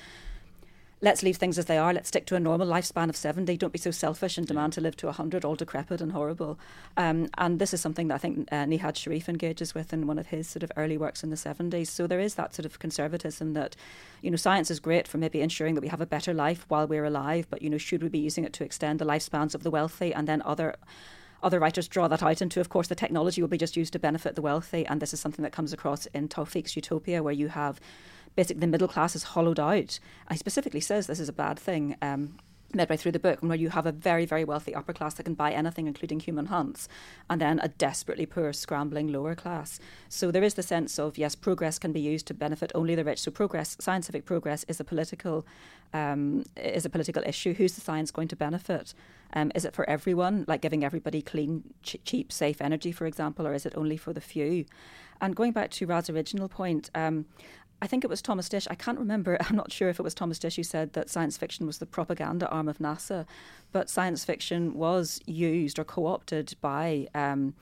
let's 1.04 1.22
leave 1.22 1.36
things 1.36 1.60
as 1.60 1.66
they 1.66 1.78
are. 1.78 1.94
Let's 1.94 2.08
stick 2.08 2.26
to 2.28 2.36
a 2.38 2.40
normal 2.40 2.66
lifespan 2.66 3.10
of 3.10 3.18
70. 3.18 3.58
Don't 3.58 3.74
be 3.74 3.78
so 3.78 3.92
selfish 3.92 4.38
and 4.38 4.48
demand 4.48 4.72
to 4.74 4.82
live 4.82 4.96
to 4.98 5.08
100, 5.08 5.44
all 5.44 5.54
decrepit 5.54 6.00
and 6.00 6.14
horrible. 6.14 6.58
Um, 6.96 7.28
and 7.38 7.60
this 7.60 7.74
is 7.74 7.82
something 7.82 8.08
that 8.08 8.16
I 8.16 8.18
think 8.20 8.48
uh, 8.54 8.64
Nihad 8.64 8.96
Sharif 8.96 9.28
engages 9.28 9.76
with 9.76 9.92
in 9.92 10.08
one 10.08 10.18
of 10.18 10.28
his 10.28 10.48
sort 10.48 10.64
of 10.64 10.72
early 10.78 10.98
works 10.98 11.22
in 11.22 11.30
the 11.30 11.36
70s. 11.36 11.88
So 11.88 12.08
there 12.08 12.22
is 12.22 12.36
that 12.36 12.56
sort 12.56 12.66
of 12.66 12.80
conservatism 12.80 13.54
that, 13.54 13.76
you 14.22 14.32
know, 14.32 14.38
science 14.38 14.72
is 14.72 14.80
great 14.80 15.06
for 15.06 15.18
maybe 15.18 15.42
ensuring 15.42 15.76
that 15.76 15.82
we 15.82 15.90
have 15.90 16.02
a 16.02 16.06
better 16.06 16.34
life 16.34 16.64
while 16.70 16.88
we're 16.88 17.06
alive, 17.06 17.48
but, 17.50 17.62
you 17.62 17.70
know, 17.70 17.78
should 17.78 18.02
we 18.02 18.08
be 18.08 18.20
using 18.20 18.46
it 18.46 18.54
to 18.54 18.64
extend 18.64 19.00
the 19.00 19.06
lifespans 19.06 19.54
of 19.54 19.64
the 19.64 19.72
wealthy 19.72 20.14
and 20.14 20.26
then 20.26 20.42
other 20.44 20.76
other 21.44 21.60
writers 21.60 21.88
draw 21.88 22.08
that 22.08 22.24
out 22.24 22.42
into, 22.42 22.60
of 22.60 22.70
course, 22.70 22.88
the 22.88 22.96
technology 22.96 23.42
will 23.42 23.50
be 23.50 23.58
just 23.58 23.78
used 23.78 23.94
to 23.94 24.00
benefit 24.00 24.36
the 24.36 24.42
wealthy. 24.42 24.86
And 24.86 25.02
this 25.02 25.14
is 25.14 25.20
something 25.20 25.44
that 25.44 25.52
comes 25.52 25.74
across 25.74 26.06
in 26.08 26.28
Tawfiq's 26.28 26.76
Utopia, 26.76 27.22
where 27.22 27.34
you 27.34 27.50
have 27.50 27.80
basically 28.36 28.62
the 28.62 28.68
middle 28.68 28.88
class 28.88 29.16
is 29.16 29.24
hollowed 29.24 29.60
out. 29.60 30.00
He 30.32 30.38
specifically 30.38 30.80
says 30.80 31.08
this 31.08 31.20
is 31.20 31.30
a 31.30 31.34
bad 31.34 31.60
thing. 31.60 31.96
Um, 32.02 32.38
midway 32.76 32.98
through 32.98 33.12
the 33.12 33.20
book, 33.20 33.40
where 33.42 33.58
you 33.58 33.70
have 33.70 33.86
a 33.86 33.92
very, 33.92 34.26
very 34.26 34.44
wealthy 34.44 34.74
upper 34.74 34.94
class 34.94 35.14
that 35.16 35.24
can 35.24 35.34
buy 35.34 35.52
anything, 35.52 35.88
including 35.88 36.20
human 36.20 36.48
hunts, 36.48 36.88
and 37.30 37.40
then 37.42 37.60
a 37.60 37.68
desperately 37.68 38.26
poor, 38.26 38.54
scrambling 38.54 39.12
lower 39.12 39.36
class. 39.36 39.80
So 40.10 40.32
there 40.32 40.44
is 40.44 40.56
the 40.56 40.64
sense 40.64 41.00
of 41.00 41.18
yes, 41.18 41.36
progress 41.36 41.80
can 41.80 41.92
be 41.92 42.00
used 42.00 42.28
to 42.28 42.34
benefit 42.34 42.72
only 42.76 42.96
the 42.96 43.04
rich. 43.04 43.20
So 43.20 43.32
progress, 43.32 43.78
scientific 43.80 44.26
progress, 44.26 44.66
is 44.68 44.80
a 44.80 44.84
political 44.84 45.46
um, 45.94 46.44
is 46.56 46.86
a 46.86 46.90
political 46.90 47.24
issue. 47.26 47.54
Who's 47.54 47.76
the 47.76 47.82
science 47.82 48.12
going 48.12 48.28
to 48.30 48.36
benefit? 48.36 48.94
Um, 49.34 49.52
is 49.56 49.66
it 49.66 49.74
for 49.74 49.90
everyone, 49.90 50.46
like 50.48 50.62
giving 50.62 50.84
everybody 50.84 51.22
clean, 51.22 51.64
ch- 51.82 51.98
cheap, 52.04 52.32
safe 52.32 52.62
energy, 52.62 52.92
for 52.92 53.06
example, 53.06 53.48
or 53.48 53.54
is 53.54 53.66
it 53.66 53.74
only 53.76 53.98
for 53.98 54.14
the 54.14 54.22
few? 54.22 54.66
And 55.22 55.36
going 55.36 55.54
back 55.54 55.72
to 55.72 55.86
Ra's 55.86 56.10
original 56.10 56.48
point, 56.48 56.90
um, 56.94 57.26
I 57.84 57.88
think 57.88 58.06
it 58.06 58.10
was 58.10 58.22
Thomas 58.22 58.48
Disch. 58.48 58.66
I 58.72 58.76
can't 58.76 58.98
remember. 58.98 59.38
I'm 59.42 59.58
not 59.58 59.72
sure 59.72 59.90
if 59.90 60.00
it 60.00 60.04
was 60.04 60.14
Thomas 60.14 60.40
Disch 60.40 60.56
who 60.56 60.64
said 60.64 60.94
that 60.94 61.10
science 61.10 61.36
fiction 61.36 61.68
was 61.68 61.80
the 61.80 61.86
propaganda 61.86 62.48
arm 62.48 62.70
of 62.70 62.78
NASA, 62.78 63.26
but 63.74 63.90
science 63.90 64.24
fiction 64.24 64.74
was 64.74 65.20
used 65.26 65.78
or 65.78 65.84
co-opted 65.84 66.56
by. 66.62 67.08
Um, 67.14 67.54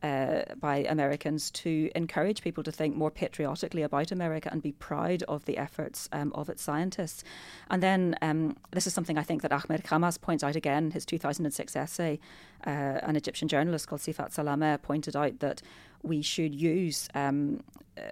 uh, 0.00 0.42
by 0.60 0.76
Americans 0.84 1.50
to 1.50 1.90
encourage 1.96 2.40
people 2.40 2.62
to 2.62 2.70
think 2.70 2.94
more 2.94 3.10
patriotically 3.10 3.82
about 3.82 4.12
America 4.12 4.48
and 4.52 4.62
be 4.62 4.70
proud 4.70 5.24
of 5.24 5.44
the 5.44 5.58
efforts 5.58 6.08
um, 6.12 6.32
of 6.36 6.48
its 6.48 6.62
scientists. 6.62 7.24
And 7.68 7.82
then 7.82 8.14
um, 8.22 8.56
this 8.70 8.86
is 8.86 8.94
something 8.94 9.18
I 9.18 9.24
think 9.24 9.42
that 9.42 9.50
Ahmed 9.50 9.82
Khamas 9.82 10.20
points 10.20 10.44
out 10.44 10.54
again 10.54 10.84
in 10.84 10.90
his 10.92 11.04
2006 11.04 11.74
essay. 11.74 12.20
Uh, 12.64 12.70
an 12.70 13.16
Egyptian 13.16 13.48
journalist 13.48 13.88
called 13.88 14.00
Sifat 14.00 14.32
Salameh 14.32 14.80
pointed 14.80 15.16
out 15.16 15.40
that 15.40 15.62
we 16.04 16.22
should 16.22 16.54
use 16.54 17.08
um, 17.16 17.64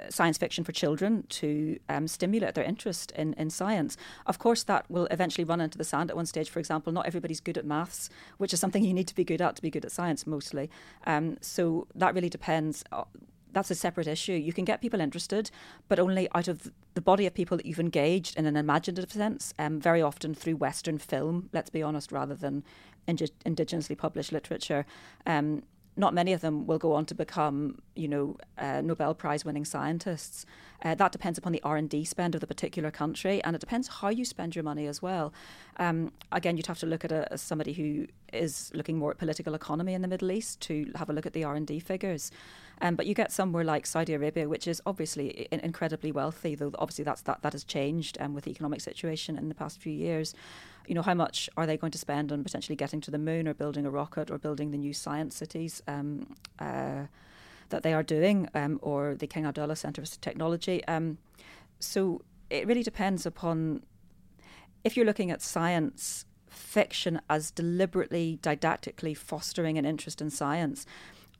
science 0.09 0.39
fiction 0.39 0.65
for 0.65 0.73
children 0.73 1.25
to 1.29 1.79
um, 1.89 2.09
stimulate 2.09 2.55
their 2.55 2.65
interest 2.65 3.13
in, 3.13 3.35
in 3.35 3.51
science. 3.51 3.97
Of 4.27 4.39
course, 4.39 4.63
that 4.65 4.91
will 4.91 5.07
eventually 5.11 5.45
run 5.45 5.61
into 5.61 5.79
the 5.79 5.85
sand 5.85 6.11
at 6.11 6.17
one 6.17 6.27
stage. 6.27 6.51
For 6.51 6.59
example, 6.59 6.93
not 6.93 7.07
everybody's 7.07 7.41
good 7.41 7.59
at 7.59 7.65
maths, 7.65 8.11
which 8.39 8.53
is 8.53 8.61
something 8.61 8.85
you 8.85 8.95
need 8.95 9.09
to 9.09 9.15
be 9.15 9.25
good 9.25 9.41
at 9.41 9.57
to 9.57 9.63
be 9.63 9.71
good 9.71 9.85
at 9.85 9.93
science 9.93 10.27
mostly. 10.27 10.71
Um, 11.07 11.37
so 11.41 11.87
that 11.95 12.15
really 12.15 12.31
depends. 12.31 12.85
Uh, 12.93 13.05
that's 13.53 13.71
a 13.71 13.75
separate 13.75 14.07
issue. 14.07 14.35
You 14.35 14.53
can 14.53 14.67
get 14.67 14.83
people 14.83 15.01
interested, 15.01 15.51
but 15.89 15.99
only 15.99 16.29
out 16.35 16.47
of 16.47 16.71
the 16.93 17.01
body 17.01 17.25
of 17.27 17.33
people 17.33 17.57
that 17.57 17.65
you've 17.65 17.81
engaged 17.81 18.37
in 18.37 18.45
an 18.45 18.55
imaginative 18.55 19.11
sense, 19.11 19.55
um, 19.59 19.81
very 19.81 20.03
often 20.03 20.35
through 20.35 20.57
Western 20.57 20.99
film, 20.99 21.49
let's 21.55 21.71
be 21.71 21.83
honest, 21.83 22.13
rather 22.13 22.35
than 22.35 22.65
indi- 23.07 23.31
indigenously 23.47 23.97
published 23.97 24.31
literature. 24.31 24.85
Um, 25.25 25.63
not 25.97 26.13
many 26.13 26.33
of 26.33 26.43
them 26.43 26.67
will 26.67 26.79
go 26.79 26.93
on 26.93 27.07
to 27.07 27.15
become, 27.15 27.79
you 27.95 28.07
know, 28.07 28.37
uh, 28.59 28.83
Nobel 28.83 29.15
Prize 29.15 29.45
winning 29.45 29.65
scientists. 29.65 30.45
Uh, 30.85 30.95
that 30.95 31.11
depends 31.11 31.39
upon 31.39 31.53
the 31.53 31.63
R 31.63 31.77
and 31.77 31.89
D 31.89 32.05
spend 32.05 32.35
of 32.35 32.43
the 32.43 32.47
particular 32.47 32.91
country, 32.91 33.43
and 33.45 33.57
it 33.57 33.61
depends 33.61 33.89
how 33.89 34.09
you 34.09 34.25
spend 34.25 34.55
your 34.55 34.63
money 34.63 34.87
as 34.87 35.01
well. 35.01 35.33
Um, 35.79 36.13
again, 36.33 36.57
you'd 36.57 36.67
have 36.67 36.79
to 36.81 36.87
look 36.87 37.05
at 37.05 37.13
a, 37.13 37.39
somebody 37.39 37.73
who 37.73 38.07
is 38.33 38.71
looking 38.75 38.99
more 38.99 39.11
at 39.11 39.19
political 39.19 39.55
economy 39.55 39.95
in 39.95 40.03
the 40.03 40.09
Middle 40.09 40.31
East 40.31 40.61
to 40.63 40.91
have 40.97 41.09
a 41.09 41.13
look 41.13 41.25
at 41.25 41.33
the 41.33 41.45
R&D 41.45 41.81
figures. 41.81 42.31
Um, 42.83 42.95
but 42.95 43.07
you 43.07 43.15
get 43.15 43.33
somewhere 43.33 43.65
like 43.65 43.87
Saudi 43.87 44.13
Arabia, 44.13 44.49
which 44.49 44.69
is 44.69 44.83
obviously 44.85 45.49
incredibly 45.51 46.13
wealthy, 46.13 46.55
though 46.55 46.73
obviously 46.79 47.05
that's 47.05 47.23
that 47.23 47.41
that 47.41 47.55
has 47.55 47.65
changed 47.65 48.19
um, 48.21 48.35
with 48.35 48.45
the 48.45 48.51
economic 48.51 48.83
situation 48.83 49.39
in 49.39 49.49
the 49.49 49.55
past 49.55 49.81
few 49.81 49.93
years. 49.93 50.35
You 50.87 50.95
know, 50.95 51.03
how 51.03 51.15
much 51.15 51.51
are 51.57 51.67
they 51.67 51.77
going 51.77 51.93
to 51.93 51.99
spend 51.99 52.33
on 52.33 52.45
potentially 52.45 52.77
getting 52.77 53.01
to 53.03 53.11
the 53.11 53.19
moon, 53.19 53.49
or 53.49 53.55
building 53.55 53.87
a 53.87 53.91
rocket, 53.91 54.31
or 54.31 54.39
building 54.39 54.71
the 54.71 54.79
new 54.79 54.93
science 54.93 55.35
cities 55.37 55.83
um, 55.89 56.35
uh, 56.59 57.07
that 57.69 57.83
they 57.83 57.93
are 57.93 58.03
doing, 58.03 58.49
um, 58.55 58.79
or 58.83 59.15
the 59.15 59.27
King 59.27 59.47
Abdullah 59.47 59.77
Centre 59.77 60.05
for 60.05 60.21
Technology? 60.21 60.85
Um, 60.87 61.19
so 61.81 62.23
it 62.51 62.67
really 62.67 62.83
depends 62.83 63.27
upon 63.27 63.83
if 64.85 64.97
you're 64.97 65.07
looking 65.07 65.31
at 65.31 65.43
science 65.43 66.25
fiction 66.49 67.21
as 67.29 67.51
deliberately 67.51 68.39
didactically 68.41 69.17
fostering 69.17 69.77
an 69.77 69.85
interest 69.85 70.21
in 70.21 70.31
science 70.31 70.87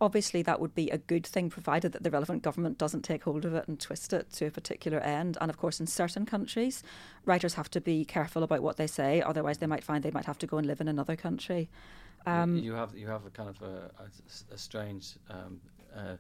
obviously 0.01 0.43
that 0.43 0.61
would 0.61 0.75
be 0.75 0.91
a 0.91 0.99
good 0.99 1.27
thing 1.27 1.49
provided 1.49 1.93
that 1.93 2.03
the 2.03 2.11
relevant 2.11 2.43
government 2.43 2.77
doesn't 2.77 3.03
take 3.03 3.25
hold 3.25 3.45
of 3.45 3.55
it 3.55 3.67
and 3.67 3.81
twist 3.81 4.13
it 4.13 4.31
to 4.33 4.47
a 4.47 4.51
particular 4.51 4.99
end 5.01 5.39
and 5.41 5.51
of 5.51 5.57
course 5.57 5.81
in 5.81 5.87
certain 5.87 6.27
countries 6.27 6.83
writers 7.25 7.55
have 7.55 7.71
to 7.71 7.81
be 7.81 8.05
careful 8.05 8.43
about 8.43 8.63
what 8.63 8.77
they 8.77 8.87
say 8.87 9.23
otherwise 9.23 9.59
they 9.59 9.67
might 9.67 9.85
find 9.85 10.03
they 10.03 10.11
might 10.11 10.27
have 10.27 10.39
to 10.39 10.47
go 10.47 10.59
and 10.59 10.67
live 10.67 10.81
in 10.81 10.89
another 10.89 11.17
country 11.17 11.69
um, 12.27 12.57
you 12.57 12.73
have 12.73 12.97
you 12.97 13.07
have 13.07 13.25
a 13.25 13.31
kind 13.31 13.49
of 13.49 13.63
a, 13.63 13.91
a, 13.99 14.55
a 14.55 14.59
strange 14.59 15.15
um, 15.31 15.61
uh, 15.97 16.17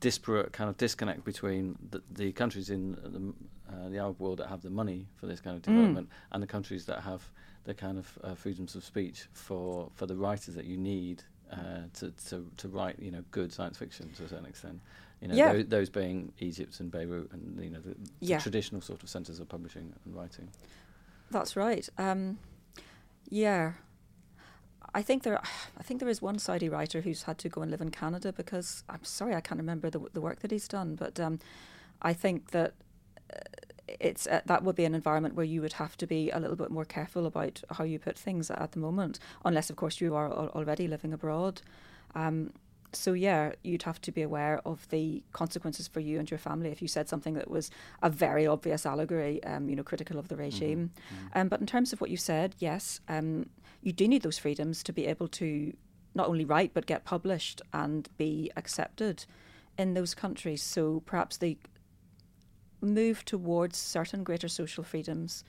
disparate 0.00 0.52
kind 0.52 0.68
of 0.68 0.76
disconnect 0.76 1.24
between 1.24 1.76
the, 1.90 2.02
the 2.10 2.32
countries 2.32 2.70
in 2.70 2.92
the, 2.92 3.74
uh, 3.74 3.88
the, 3.90 3.98
Arab 3.98 4.18
world 4.18 4.38
that 4.38 4.48
have 4.48 4.62
the 4.62 4.70
money 4.70 5.06
for 5.16 5.26
this 5.26 5.40
kind 5.40 5.56
of 5.56 5.62
mm. 5.62 5.66
development 5.66 6.08
mm. 6.08 6.12
and 6.32 6.42
the 6.42 6.46
countries 6.46 6.86
that 6.86 7.00
have 7.00 7.30
the 7.64 7.74
kind 7.74 7.98
of 7.98 8.18
uh, 8.24 8.34
freedoms 8.34 8.74
of 8.74 8.84
speech 8.84 9.26
for, 9.32 9.90
for 9.94 10.06
the 10.06 10.16
writers 10.16 10.54
that 10.54 10.64
you 10.64 10.78
need 10.78 11.22
uh, 11.50 11.82
to, 11.94 12.10
to 12.28 12.46
to 12.56 12.68
write 12.68 12.96
you 13.00 13.10
know 13.10 13.24
good 13.30 13.52
science 13.52 13.78
fiction 13.78 14.10
to 14.16 14.24
a 14.24 14.28
certain 14.28 14.46
extent. 14.46 14.80
You 15.20 15.28
know, 15.28 15.34
yeah. 15.34 15.52
those, 15.52 15.66
those 15.66 15.90
being 15.90 16.32
Egypt 16.38 16.80
and 16.80 16.90
Beirut 16.90 17.30
and 17.32 17.62
you 17.62 17.70
know 17.70 17.80
the, 17.80 17.90
the 17.90 17.96
yeah. 18.20 18.38
traditional 18.38 18.80
sort 18.80 19.02
of 19.02 19.08
centres 19.08 19.38
of 19.38 19.48
publishing 19.48 19.92
and 20.04 20.16
writing. 20.16 20.48
That's 21.30 21.56
right. 21.56 21.88
Um, 21.98 22.38
yeah, 23.28 23.72
I 24.94 25.02
think 25.02 25.22
there. 25.22 25.40
I 25.78 25.82
think 25.82 26.00
there 26.00 26.08
is 26.08 26.22
one 26.22 26.38
Saudi 26.38 26.68
writer 26.68 27.00
who's 27.00 27.24
had 27.24 27.38
to 27.38 27.48
go 27.48 27.62
and 27.62 27.70
live 27.70 27.80
in 27.80 27.90
Canada 27.90 28.32
because 28.32 28.82
I'm 28.88 29.04
sorry 29.04 29.34
I 29.34 29.40
can't 29.40 29.60
remember 29.60 29.90
the 29.90 30.00
the 30.12 30.20
work 30.20 30.40
that 30.40 30.50
he's 30.50 30.68
done, 30.68 30.94
but 30.94 31.18
um, 31.20 31.38
I 32.02 32.12
think 32.12 32.50
that. 32.50 32.74
Uh, 33.32 33.38
it's 33.98 34.26
uh, 34.26 34.40
that 34.46 34.62
would 34.64 34.76
be 34.76 34.84
an 34.84 34.94
environment 34.94 35.34
where 35.34 35.44
you 35.46 35.60
would 35.60 35.74
have 35.74 35.96
to 35.98 36.06
be 36.06 36.30
a 36.30 36.38
little 36.38 36.56
bit 36.56 36.70
more 36.70 36.84
careful 36.84 37.26
about 37.26 37.62
how 37.70 37.84
you 37.84 37.98
put 37.98 38.18
things 38.18 38.50
at 38.50 38.72
the 38.72 38.78
moment, 38.78 39.18
unless 39.44 39.70
of 39.70 39.76
course 39.76 40.00
you 40.00 40.14
are 40.14 40.26
al- 40.26 40.52
already 40.54 40.86
living 40.86 41.12
abroad. 41.12 41.62
Um, 42.14 42.52
so 42.92 43.12
yeah, 43.12 43.52
you'd 43.62 43.84
have 43.84 44.00
to 44.02 44.12
be 44.12 44.22
aware 44.22 44.60
of 44.64 44.88
the 44.88 45.22
consequences 45.32 45.86
for 45.88 46.00
you 46.00 46.18
and 46.18 46.30
your 46.30 46.38
family 46.38 46.70
if 46.70 46.82
you 46.82 46.88
said 46.88 47.08
something 47.08 47.34
that 47.34 47.50
was 47.50 47.70
a 48.02 48.10
very 48.10 48.46
obvious 48.46 48.84
allegory, 48.84 49.42
um, 49.44 49.68
you 49.68 49.76
know, 49.76 49.82
critical 49.82 50.18
of 50.18 50.28
the 50.28 50.34
mm-hmm. 50.34 50.44
regime. 50.44 50.90
Mm-hmm. 51.14 51.38
Um, 51.38 51.48
but 51.48 51.60
in 51.60 51.66
terms 51.66 51.92
of 51.92 52.00
what 52.00 52.10
you 52.10 52.16
said, 52.16 52.54
yes, 52.58 53.00
um, 53.08 53.46
you 53.82 53.92
do 53.92 54.08
need 54.08 54.22
those 54.22 54.38
freedoms 54.38 54.82
to 54.84 54.92
be 54.92 55.06
able 55.06 55.28
to 55.28 55.72
not 56.14 56.28
only 56.28 56.44
write 56.44 56.74
but 56.74 56.86
get 56.86 57.04
published 57.04 57.62
and 57.72 58.08
be 58.18 58.50
accepted 58.56 59.24
in 59.78 59.94
those 59.94 60.14
countries. 60.14 60.62
So 60.62 61.00
perhaps 61.06 61.36
the 61.36 61.56
move 62.80 63.24
towards 63.24 63.78
certain 63.78 64.24
greater 64.24 64.48
social 64.48 64.84
freedoms 64.84 65.44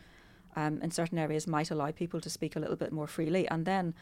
um, 0.55 0.81
in 0.81 0.91
certain 0.91 1.17
areas 1.17 1.47
might 1.47 1.71
allow 1.71 1.91
people 1.91 2.19
to 2.21 2.29
speak 2.29 2.55
a 2.55 2.59
little 2.59 2.75
bit 2.75 2.91
more 2.91 3.07
freely. 3.07 3.47
And 3.47 3.65
then 3.65 3.93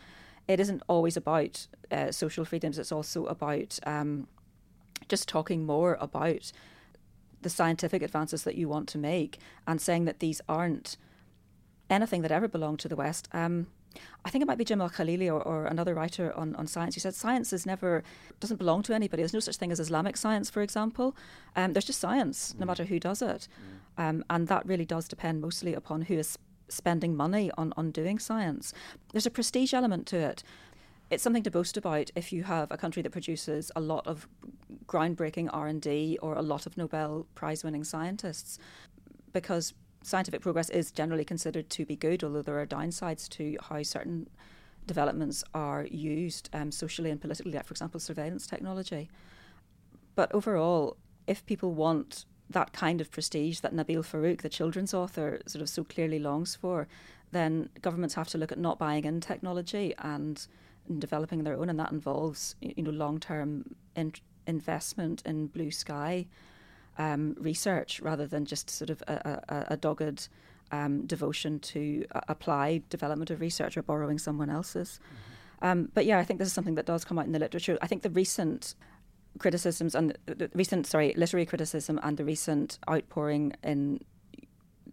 it 0.48 0.60
isn't 0.60 0.82
always 0.88 1.16
about 1.16 1.68
uh, 1.92 2.12
social 2.12 2.46
freedoms, 2.46 2.80
it's 2.80 2.92
also 2.92 3.26
about 3.26 3.80
um, 3.86 4.28
just 5.08 5.28
talking 5.28 5.66
more 5.66 5.98
about 6.02 6.52
the 7.42 7.50
scientific 7.50 8.02
advances 8.02 8.44
that 8.44 8.56
you 8.56 8.68
want 8.68 8.90
to 8.90 8.98
make 8.98 9.40
and 9.66 9.80
saying 9.80 10.06
that 10.06 10.20
these 10.20 10.42
aren't 10.50 10.98
anything 11.90 12.22
that 12.22 12.32
ever 12.32 12.48
belonged 12.48 12.80
to 12.80 12.88
the 12.88 12.96
West. 12.96 13.30
Um, 13.32 13.68
I 14.26 14.30
think 14.30 14.42
it 14.42 14.46
might 14.46 14.58
be 14.58 14.66
Jim 14.66 14.82
Al 14.82 14.90
Khalili 14.90 15.28
or, 15.28 15.42
or, 15.42 15.66
another 15.66 15.94
writer 15.94 16.34
on, 16.36 16.56
on 16.56 16.68
science 16.68 16.96
who 16.96 17.02
said 17.02 17.16
science 17.16 17.54
is 17.54 17.66
never 17.66 18.04
doesn't 18.40 18.58
belong 18.58 18.84
to 18.84 18.94
anybody. 18.94 19.22
There's 19.22 19.34
no 19.34 19.40
such 19.40 19.58
thing 19.58 19.72
as 19.72 19.80
Islamic 19.80 20.18
science, 20.18 20.50
for 20.50 20.62
example. 20.62 21.16
Um, 21.56 21.74
there's 21.74 21.86
just 21.86 22.00
science, 22.00 22.54
mm. 22.54 22.60
no 22.60 22.66
matter 22.66 22.86
who 22.86 23.00
does 23.00 23.22
it, 23.22 23.48
mm. 23.98 24.04
um, 24.04 24.24
and 24.30 24.48
that 24.48 24.66
really 24.66 24.86
does 24.86 25.08
depend 25.08 25.42
mostly 25.42 25.74
upon 25.74 26.04
who 26.04 26.16
is 26.16 26.38
spending 26.68 27.16
money 27.16 27.52
on 27.58 27.74
on 27.78 27.92
doing 27.92 28.20
science. 28.20 28.74
There's 29.12 29.26
a 29.26 29.32
prestige 29.32 29.74
element 29.74 30.06
to 30.08 30.18
it. 30.18 30.44
It's 31.10 31.24
something 31.24 31.44
to 31.44 31.52
boast 31.52 31.76
about 31.76 32.12
if 32.16 32.32
you 32.32 32.44
have 32.44 32.72
a 32.72 32.78
country 32.78 33.02
that 33.02 33.10
produces 33.12 33.72
a 33.76 33.82
lot 33.82 34.06
of 34.06 34.28
groundbreaking 34.86 35.50
R 35.52 35.68
and 35.68 35.82
D 35.82 36.20
or 36.22 36.36
a 36.36 36.42
lot 36.42 36.66
of 36.66 36.78
Nobel 36.78 37.26
Prize 37.34 37.64
winning 37.64 37.84
scientists, 37.84 38.60
because 39.34 39.74
scientific 40.02 40.42
progress 40.42 40.70
is 40.70 40.92
generally 40.92 41.26
considered 41.26 41.70
to 41.72 41.86
be 41.86 41.96
good, 41.96 42.24
although 42.24 42.42
there 42.42 42.60
are 42.60 42.66
downsides 42.66 43.28
to 43.30 43.58
how 43.70 43.84
certain 43.84 44.28
developments 44.86 45.44
are 45.54 45.86
used 45.92 46.50
um, 46.54 46.72
socially 46.72 47.12
and 47.12 47.22
politically, 47.22 47.52
like, 47.52 47.66
for 47.66 47.74
example, 47.74 48.00
surveillance 48.00 48.48
technology. 48.48 49.10
But 50.16 50.34
overall, 50.34 50.98
if 51.28 51.46
people 51.46 51.74
want 51.74 52.26
that 52.50 52.74
kind 52.74 53.00
of 53.00 53.12
prestige 53.12 53.60
that 53.60 53.74
Nabil 53.74 54.04
Farouk, 54.04 54.42
the 54.42 54.50
children's 54.50 54.94
author, 54.94 55.40
sort 55.46 55.62
of 55.62 55.70
so 55.70 55.84
clearly 55.84 56.18
longs 56.18 56.56
for, 56.56 56.88
then 57.32 57.70
governments 57.82 58.16
have 58.16 58.28
to 58.30 58.38
look 58.38 58.52
at 58.52 58.58
not 58.58 58.80
buying 58.80 59.06
in 59.06 59.22
technology 59.22 59.94
and 60.00 60.48
developing 60.98 61.44
their 61.44 61.56
own, 61.56 61.70
and 61.70 61.80
that 61.80 61.92
involves 61.92 62.56
you 62.62 62.82
know 62.82 62.90
long 62.90 63.20
term 63.20 63.76
in- 63.96 64.14
investment 64.48 65.22
in 65.26 65.46
blue 65.48 65.70
sky 65.70 66.26
um, 67.00 67.36
research 67.40 68.00
rather 68.02 68.28
than 68.28 68.46
just 68.46 68.70
sort 68.70 68.92
of 68.92 69.02
a, 69.08 69.42
a, 69.50 69.66
a 69.74 69.78
dogged 69.78 70.28
um, 70.72 71.08
devotion 71.08 71.60
to 71.60 72.06
uh, 72.14 72.22
applied 72.28 72.88
development 72.90 73.32
of 73.32 73.42
research 73.42 73.76
or 73.78 73.82
borrowing 73.82 74.20
someone 74.20 74.50
else's. 74.52 75.00
Mm-hmm. 75.00 75.66
Um, 75.66 75.90
but 75.94 76.06
yeah, 76.06 76.20
I 76.20 76.24
think 76.24 76.40
this 76.40 76.48
is 76.48 76.54
something 76.54 76.76
that 76.76 76.86
does 76.86 77.04
come 77.04 77.18
out 77.18 77.26
in 77.26 77.32
the 77.32 77.40
literature. 77.40 77.78
I 77.82 77.88
think 77.88 78.04
the 78.04 78.10
recent 78.10 78.76
criticisms 79.40 79.96
and 79.96 80.18
the, 80.26 80.36
the 80.36 80.52
recent, 80.54 80.86
sorry, 80.86 81.14
literary 81.18 81.46
criticism 81.46 82.00
and 82.04 82.18
the 82.18 82.26
recent 82.26 82.80
outpouring 82.90 83.54
in 83.64 84.02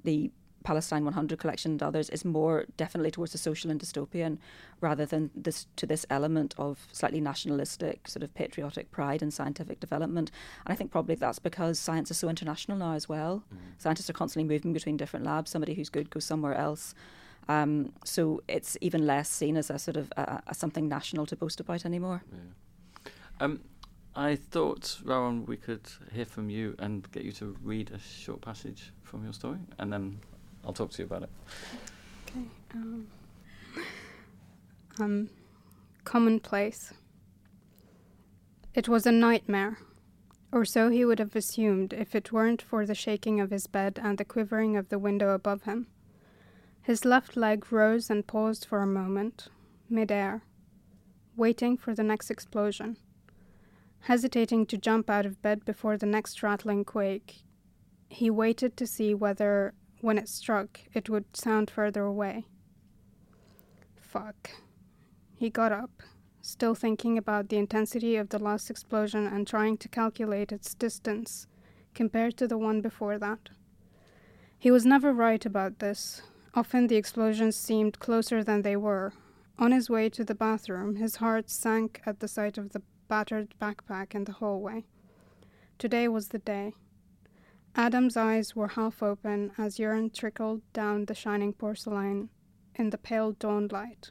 the 0.05 0.31
Palestine 0.67 1.05
100 1.05 1.39
collection 1.39 1.71
and 1.71 1.83
others 1.83 2.11
is 2.11 2.25
more 2.25 2.65
definitely 2.77 3.13
towards 3.13 3.31
the 3.31 3.39
social 3.39 3.71
and 3.71 3.81
dystopian 3.81 4.37
rather 4.81 5.07
than 5.07 5.31
this 5.33 5.69
to 5.77 5.87
this 5.87 6.05
element 6.11 6.57
of 6.59 6.89
slightly 6.91 7.21
nationalistic 7.21 8.09
sort 8.09 8.25
of 8.25 8.35
patriotic 8.35 8.91
pride 8.91 9.23
and 9.23 9.33
scientific 9.33 9.79
development 9.79 10.33
and 10.65 10.73
I 10.73 10.75
think 10.75 10.91
probably 10.91 11.15
that's 11.15 11.39
because 11.39 11.79
science 11.79 12.11
is 12.11 12.19
so 12.19 12.29
international 12.29 12.79
now 12.79 12.95
as 12.95 13.09
well 13.09 13.45
mm. 13.55 13.59
scientists 13.79 14.11
are 14.11 14.19
constantly 14.21 14.53
moving 14.53 14.73
between 14.73 14.97
different 14.97 15.25
labs 15.25 15.53
somebody 15.53 15.73
who's 15.75 15.89
good 15.89 16.11
goes 16.11 16.25
somewhere 16.25 16.55
else 16.55 16.95
um, 17.49 17.93
so 18.05 18.43
it's 18.49 18.77
even 18.81 19.07
less 19.07 19.31
seen 19.31 19.57
as 19.57 19.71
a 19.71 19.79
sort 19.79 19.97
of 19.97 20.13
a, 20.17 20.43
a 20.49 20.55
something 20.55 20.89
national 20.89 21.27
to 21.27 21.37
boast 21.37 21.61
about 21.61 21.87
anymore 21.87 22.25
yeah. 22.33 23.11
um, 23.39 23.61
I 24.17 24.35
thought, 24.35 24.99
Rawan, 25.05 25.47
we 25.47 25.59
could 25.59 25.87
hear 26.11 26.25
from 26.25 26.49
you 26.49 26.75
and 26.79 27.09
get 27.13 27.23
you 27.23 27.33
to 27.33 27.55
read 27.63 27.91
a 27.91 27.99
short 27.99 28.41
passage 28.41 28.95
from 29.03 29.23
your 29.25 29.35
story, 29.35 29.59
and 29.79 29.93
then 29.93 30.21
I'll 30.67 30.73
talk 30.73 30.91
to 30.91 30.99
you 31.03 31.07
about 31.07 31.23
it. 31.23 31.31
Okay. 32.29 32.47
Um, 32.75 33.07
um, 34.99 35.31
commonplace. 36.05 36.93
It 38.75 38.89
was 38.89 39.07
a 39.07 39.13
nightmare, 39.13 39.79
or 40.51 40.65
so 40.65 40.91
he 40.91 41.05
would 41.05 41.21
have 41.21 41.37
assumed 41.37 41.93
if 41.93 42.15
it 42.15 42.33
weren't 42.33 42.61
for 42.61 42.85
the 42.85 42.95
shaking 42.95 43.41
of 43.41 43.51
his 43.51 43.67
bed 43.67 44.01
and 44.03 44.19
the 44.19 44.25
quivering 44.25 44.77
of 44.77 44.89
the 44.89 44.99
window 44.99 45.31
above 45.31 45.63
him. 45.63 45.87
His 46.83 47.05
left 47.05 47.37
leg 47.37 47.73
rose 47.73 48.11
and 48.11 48.27
paused 48.27 48.65
for 48.65 48.83
a 48.83 48.87
moment, 48.87 49.49
mid-air, 49.89 50.43
waiting 51.37 51.77
for 51.77 51.95
the 51.95 52.03
next 52.03 52.31
explosion. 52.31 52.97
Hesitating 54.01 54.67
to 54.67 54.77
jump 54.77 55.09
out 55.09 55.27
of 55.27 55.43
bed 55.43 55.65
before 55.65 55.97
the 55.97 56.07
next 56.07 56.43
rattling 56.43 56.85
quake, 56.85 57.43
he 58.09 58.31
waited 58.31 58.77
to 58.77 58.87
see 58.87 59.15
whether 59.15 59.75
when 60.07 60.19
it 60.19 60.29
struck, 60.29 60.79
it 60.95 61.11
would 61.11 61.37
sound 61.37 61.69
further 61.69 62.05
away. 62.05 62.47
Fuck. 64.01 64.51
He 65.35 65.51
got 65.51 65.73
up, 65.73 66.01
still 66.41 66.77
thinking 66.77 67.19
about 67.19 67.49
the 67.49 67.57
intensity 67.57 68.15
of 68.15 68.29
the 68.29 68.39
last 68.39 68.71
explosion 68.71 69.27
and 69.27 69.49
trying 69.49 69.77
to 69.79 69.89
calculate 69.89 70.53
its 70.53 70.75
distance 70.75 71.49
compared 71.93 72.37
to 72.37 72.47
the 72.47 72.57
one 72.57 72.81
before 72.81 73.19
that. 73.19 73.49
He 74.57 74.71
was 74.71 74.87
never 74.87 75.13
right 75.13 75.45
about 75.45 75.81
this. 75.81 76.23
Often 76.55 76.87
the 76.87 76.95
explosions 76.95 77.57
seemed 77.57 77.99
closer 77.99 78.45
than 78.45 78.63
they 78.63 78.77
were. 78.77 79.13
On 79.59 79.73
his 79.73 79.91
way 79.91 80.09
to 80.11 80.25
the 80.25 80.37
bathroom, 80.37 80.95
his 80.95 81.17
heart 81.17 81.51
sank 81.51 82.01
at 82.07 82.21
the 82.21 82.29
sight 82.29 82.57
of 82.57 82.71
the 82.71 82.83
battered 83.09 83.57
backpack 83.61 84.15
in 84.15 84.23
the 84.23 84.39
hallway. 84.39 84.85
Today 85.79 86.07
was 86.07 86.29
the 86.29 86.39
day. 86.39 86.75
Adam's 87.79 88.17
eyes 88.17 88.57
were 88.57 88.69
half 88.69 89.03
open 89.03 89.53
as 89.59 89.79
urine 89.79 90.09
trickled 90.09 90.63
down 90.73 91.05
the 91.05 91.15
shining 91.15 91.53
porcelain 91.53 92.31
in 92.75 92.89
the 92.89 92.97
pale 92.97 93.33
dawn 93.33 93.69
light. 93.71 94.11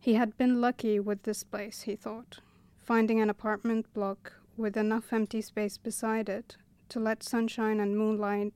He 0.00 0.14
had 0.14 0.36
been 0.36 0.60
lucky 0.60 0.98
with 0.98 1.22
this 1.22 1.44
place, 1.44 1.82
he 1.82 1.94
thought, 1.94 2.40
finding 2.76 3.20
an 3.20 3.30
apartment 3.30 3.86
block 3.94 4.32
with 4.56 4.76
enough 4.76 5.12
empty 5.12 5.40
space 5.42 5.78
beside 5.78 6.28
it 6.28 6.56
to 6.88 6.98
let 6.98 7.22
sunshine 7.22 7.78
and 7.78 7.96
moonlight 7.96 8.52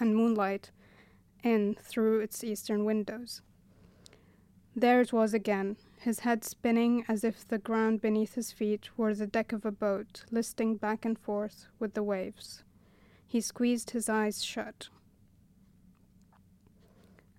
and 0.00 0.16
moonlight 0.16 0.72
in 1.44 1.76
through 1.80 2.20
its 2.20 2.42
eastern 2.42 2.84
windows. 2.84 3.42
There 4.74 5.00
it 5.00 5.12
was 5.12 5.32
again, 5.32 5.76
his 6.00 6.20
head 6.20 6.42
spinning 6.42 7.04
as 7.06 7.22
if 7.22 7.46
the 7.46 7.58
ground 7.58 8.00
beneath 8.00 8.34
his 8.34 8.50
feet 8.50 8.90
were 8.98 9.14
the 9.14 9.28
deck 9.28 9.52
of 9.52 9.64
a 9.64 9.70
boat, 9.70 10.24
listing 10.32 10.74
back 10.76 11.04
and 11.04 11.16
forth 11.16 11.68
with 11.78 11.94
the 11.94 12.02
waves. 12.02 12.64
He 13.26 13.40
squeezed 13.40 13.90
his 13.90 14.08
eyes 14.08 14.44
shut. 14.44 14.88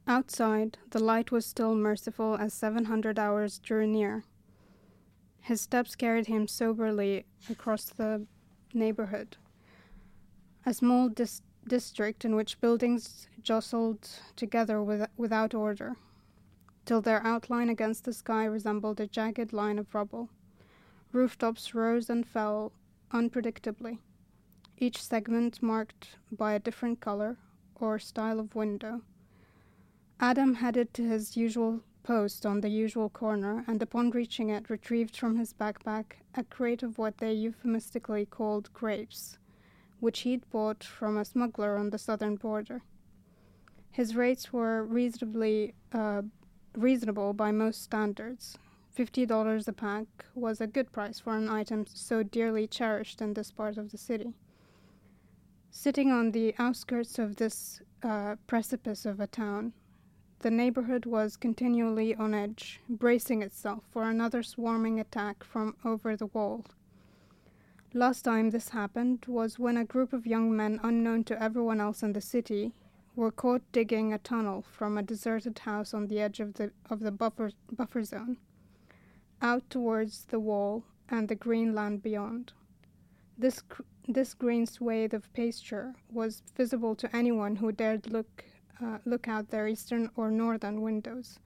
Outside, 0.05 0.77
the 0.91 1.03
light 1.03 1.31
was 1.31 1.45
still 1.45 1.75
merciful 1.75 2.35
as 2.37 2.53
700 2.53 3.19
hours 3.19 3.59
drew 3.59 3.85
near. 3.85 4.23
His 5.41 5.61
steps 5.61 5.95
carried 5.95 6.27
him 6.27 6.47
soberly 6.47 7.25
across 7.49 7.85
the 7.85 8.25
neighborhood. 8.73 9.37
A 10.65 10.73
small 10.73 11.09
dis- 11.09 11.41
district 11.67 12.25
in 12.25 12.35
which 12.35 12.59
buildings 12.61 13.27
jostled 13.41 14.09
together 14.35 14.83
with- 14.83 15.09
without 15.17 15.53
order, 15.53 15.95
till 16.85 17.01
their 17.01 17.21
outline 17.25 17.69
against 17.69 18.05
the 18.05 18.13
sky 18.13 18.45
resembled 18.45 18.99
a 18.99 19.07
jagged 19.07 19.51
line 19.53 19.79
of 19.79 19.93
rubble. 19.93 20.29
Rooftops 21.11 21.73
rose 21.73 22.09
and 22.09 22.25
fell 22.25 22.71
unpredictably, 23.11 23.99
each 24.77 25.01
segment 25.01 25.61
marked 25.61 26.17
by 26.31 26.53
a 26.53 26.59
different 26.59 26.99
color 26.99 27.37
or 27.75 27.99
style 27.99 28.39
of 28.39 28.55
window. 28.55 29.01
Adam 30.19 30.55
headed 30.55 30.93
to 30.93 31.03
his 31.03 31.37
usual 31.37 31.81
post 32.03 32.45
on 32.45 32.61
the 32.61 32.69
usual 32.69 33.09
corner, 33.09 33.65
and 33.67 33.81
upon 33.81 34.11
reaching 34.11 34.49
it, 34.49 34.69
retrieved 34.69 35.15
from 35.17 35.35
his 35.37 35.53
backpack 35.53 36.05
a 36.35 36.43
crate 36.43 36.81
of 36.81 36.97
what 36.97 37.17
they 37.17 37.33
euphemistically 37.33 38.25
called 38.25 38.71
grapes, 38.73 39.37
which 39.99 40.21
he'd 40.21 40.49
bought 40.49 40.83
from 40.83 41.17
a 41.17 41.25
smuggler 41.25 41.77
on 41.77 41.89
the 41.89 41.97
southern 41.97 42.35
border. 42.35 42.81
His 43.91 44.15
rates 44.15 44.53
were 44.53 44.85
reasonably 44.85 45.73
uh, 45.91 46.21
reasonable 46.75 47.33
by 47.33 47.51
most 47.51 47.83
standards. 47.83 48.57
Fifty 48.91 49.25
dollars 49.25 49.67
a 49.67 49.73
pack 49.73 50.07
was 50.33 50.61
a 50.61 50.67
good 50.67 50.91
price 50.91 51.19
for 51.19 51.35
an 51.35 51.49
item 51.49 51.85
so 51.87 52.23
dearly 52.23 52.67
cherished 52.67 53.21
in 53.21 53.33
this 53.33 53.51
part 53.51 53.77
of 53.77 53.91
the 53.91 53.97
city. 53.97 54.33
Sitting 55.69 56.11
on 56.11 56.31
the 56.31 56.55
outskirts 56.57 57.19
of 57.19 57.35
this 57.35 57.81
uh, 58.03 58.35
precipice 58.47 59.05
of 59.05 59.19
a 59.19 59.27
town, 59.27 59.73
the 60.39 60.51
neighborhood 60.51 61.05
was 61.05 61.35
continually 61.35 62.15
on 62.15 62.33
edge, 62.33 62.79
bracing 62.87 63.41
itself 63.41 63.83
for 63.89 64.03
another 64.03 64.43
swarming 64.43 64.99
attack 64.99 65.43
from 65.43 65.75
over 65.83 66.15
the 66.15 66.27
wall. 66.27 66.65
Last 67.93 68.23
time 68.23 68.49
this 68.49 68.69
happened 68.69 69.25
was 69.27 69.57
when 69.57 69.77
a 69.77 69.85
group 69.85 70.13
of 70.13 70.27
young 70.27 70.55
men 70.55 70.79
unknown 70.83 71.23
to 71.25 71.41
everyone 71.41 71.81
else 71.81 72.03
in 72.03 72.13
the 72.13 72.21
city 72.21 72.73
were 73.15 73.31
caught 73.31 73.63
digging 73.71 74.13
a 74.13 74.19
tunnel 74.19 74.61
from 74.61 74.97
a 74.97 75.03
deserted 75.03 75.57
house 75.59 75.93
on 75.93 76.07
the 76.07 76.19
edge 76.19 76.39
of 76.39 76.53
the 76.53 76.71
of 76.89 76.99
the 76.99 77.11
buffer 77.11 77.51
buffer 77.71 78.03
zone 78.03 78.37
out 79.41 79.67
towards 79.69 80.25
the 80.25 80.39
wall 80.39 80.83
and 81.09 81.27
the 81.27 81.35
green 81.35 81.73
land 81.73 82.03
beyond. 82.03 82.53
This 83.37 83.63
this 84.07 84.33
green 84.33 84.65
swathe 84.65 85.13
of 85.13 85.31
pasture 85.33 85.93
was 86.09 86.41
visible 86.55 86.95
to 86.95 87.13
anyone 87.15 87.57
who 87.57 87.71
dared 87.71 88.09
look 88.09 88.45
uh, 88.81 88.99
look 89.05 89.27
out 89.27 89.49
their 89.49 89.67
eastern 89.67 90.09
or 90.15 90.29
northern 90.29 90.81
windows, 90.81 91.39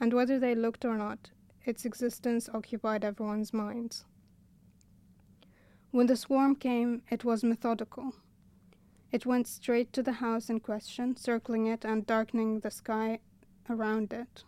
and 0.00 0.12
whether 0.12 0.38
they 0.38 0.54
looked 0.54 0.84
or 0.84 0.96
not, 0.96 1.30
its 1.64 1.84
existence 1.84 2.48
occupied 2.54 3.04
everyone's 3.04 3.52
minds. 3.52 4.04
When 5.90 6.06
the 6.06 6.16
swarm 6.16 6.54
came, 6.54 7.02
it 7.10 7.24
was 7.24 7.42
methodical. 7.42 8.14
It 9.10 9.26
went 9.26 9.46
straight 9.48 9.92
to 9.94 10.02
the 10.02 10.12
house 10.12 10.48
in 10.48 10.60
question, 10.60 11.16
circling 11.16 11.66
it 11.66 11.84
and 11.84 12.06
darkening 12.06 12.60
the 12.60 12.70
sky 12.70 13.18
around 13.68 14.12
it. 14.12 14.44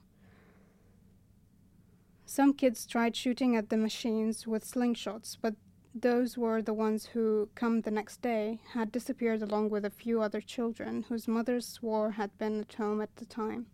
Some 2.25 2.53
kids 2.53 2.87
tried 2.87 3.16
shooting 3.16 3.57
at 3.57 3.71
the 3.71 3.77
machines 3.77 4.47
with 4.47 4.71
slingshots, 4.71 5.37
but 5.41 5.55
those 5.95 6.36
were 6.36 6.62
the 6.62 6.74
ones 6.74 7.07
who, 7.07 7.49
come 7.55 7.80
the 7.80 7.91
next 7.91 8.22
day, 8.22 8.61
had 8.72 8.93
disappeared 8.93 9.43
along 9.43 9.70
with 9.70 9.84
a 9.84 9.91
few 9.91 10.20
other 10.20 10.41
children 10.41 11.05
whose 11.09 11.26
mothers 11.26 11.66
swore 11.66 12.12
had 12.12 12.36
been 12.39 12.61
at 12.61 12.74
home 12.74 13.01
at 13.01 13.14
the 13.16 13.24
time. 13.24 13.66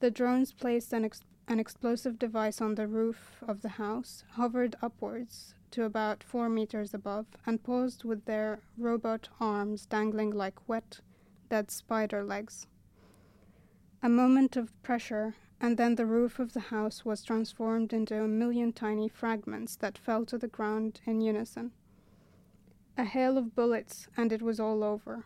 The 0.00 0.10
drones 0.10 0.52
placed 0.52 0.92
an, 0.92 1.04
ex- 1.04 1.22
an 1.48 1.58
explosive 1.58 2.18
device 2.18 2.60
on 2.60 2.74
the 2.74 2.86
roof 2.86 3.42
of 3.46 3.62
the 3.62 3.70
house, 3.70 4.24
hovered 4.32 4.76
upwards 4.80 5.54
to 5.72 5.84
about 5.84 6.22
four 6.22 6.48
meters 6.48 6.94
above, 6.94 7.26
and 7.46 7.62
paused 7.62 8.04
with 8.04 8.24
their 8.24 8.60
robot 8.76 9.28
arms 9.40 9.86
dangling 9.86 10.30
like 10.30 10.68
wet, 10.68 11.00
dead 11.48 11.70
spider 11.70 12.22
legs. 12.22 12.66
A 14.02 14.08
moment 14.08 14.56
of 14.56 14.80
pressure, 14.82 15.34
and 15.60 15.76
then 15.76 15.96
the 15.96 16.06
roof 16.06 16.38
of 16.38 16.52
the 16.52 16.60
house 16.60 17.04
was 17.04 17.24
transformed 17.24 17.92
into 17.92 18.22
a 18.22 18.28
million 18.28 18.72
tiny 18.72 19.08
fragments 19.08 19.74
that 19.76 19.98
fell 19.98 20.24
to 20.24 20.38
the 20.38 20.46
ground 20.46 21.00
in 21.04 21.20
unison. 21.20 21.72
A 22.96 23.04
hail 23.04 23.36
of 23.36 23.54
bullets, 23.54 24.08
and 24.16 24.32
it 24.32 24.42
was 24.42 24.60
all 24.60 24.84
over. 24.84 25.24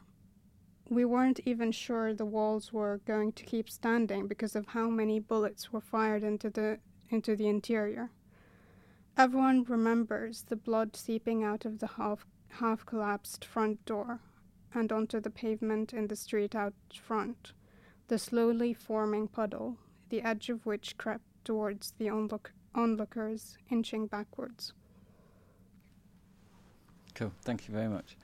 We 0.88 1.04
weren't 1.04 1.40
even 1.44 1.70
sure 1.72 2.12
the 2.12 2.24
walls 2.24 2.72
were 2.72 3.00
going 3.06 3.32
to 3.32 3.44
keep 3.44 3.68
standing 3.68 4.26
because 4.26 4.56
of 4.56 4.68
how 4.68 4.88
many 4.88 5.20
bullets 5.20 5.72
were 5.72 5.80
fired 5.80 6.22
into 6.22 6.50
the 6.50 6.78
into 7.08 7.36
the 7.36 7.48
interior. 7.48 8.10
Everyone 9.16 9.64
remembers 9.64 10.42
the 10.42 10.56
blood 10.56 10.96
seeping 10.96 11.44
out 11.44 11.66
of 11.66 11.78
the 11.78 11.86
half 11.86 12.26
half 12.48 12.84
collapsed 12.86 13.44
front 13.44 13.84
door 13.84 14.20
and 14.74 14.90
onto 14.90 15.20
the 15.20 15.30
pavement 15.30 15.92
in 15.92 16.08
the 16.08 16.16
street 16.16 16.54
out 16.54 16.74
front, 16.94 17.52
the 18.08 18.18
slowly 18.18 18.72
forming 18.72 19.28
puddle 19.28 19.76
the 20.12 20.22
edge 20.22 20.50
of 20.50 20.64
which 20.66 20.98
crept 20.98 21.24
towards 21.42 21.94
the 21.98 22.06
onlook- 22.06 22.52
onlookers, 22.74 23.56
inching 23.70 24.06
backwards. 24.06 24.74
Cool, 27.14 27.32
thank 27.42 27.66
you 27.66 27.72
very 27.72 27.88
much. 27.88 28.16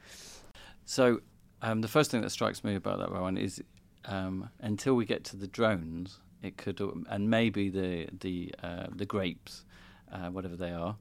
So, 0.85 1.23
um, 1.63 1.81
the 1.81 1.89
first 1.89 2.11
thing 2.11 2.21
that 2.21 2.31
strikes 2.31 2.63
me 2.63 2.75
about 2.75 2.99
that, 2.99 3.09
Rawan, 3.09 3.41
is 3.41 3.63
um, 4.05 4.51
until 4.61 4.95
we 4.95 5.07
get 5.07 5.25
to 5.25 5.37
the 5.37 5.47
drones, 5.47 6.21
it 6.43 6.59
could, 6.59 6.79
and 7.09 7.31
maybe 7.31 7.71
the 7.71 8.09
the 8.21 8.55
uh, 8.63 8.87
the 8.95 9.07
grapes, 9.07 9.65
uh, 10.13 10.29
whatever 10.29 10.57
they 10.57 10.73
are, 10.73 10.97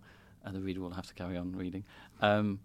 and 0.46 0.56
the 0.56 0.62
reader 0.62 0.80
will 0.80 0.92
have 0.92 1.08
to 1.08 1.14
carry 1.14 1.38
on 1.38 1.54
reading. 1.54 1.84
Um, 2.22 2.60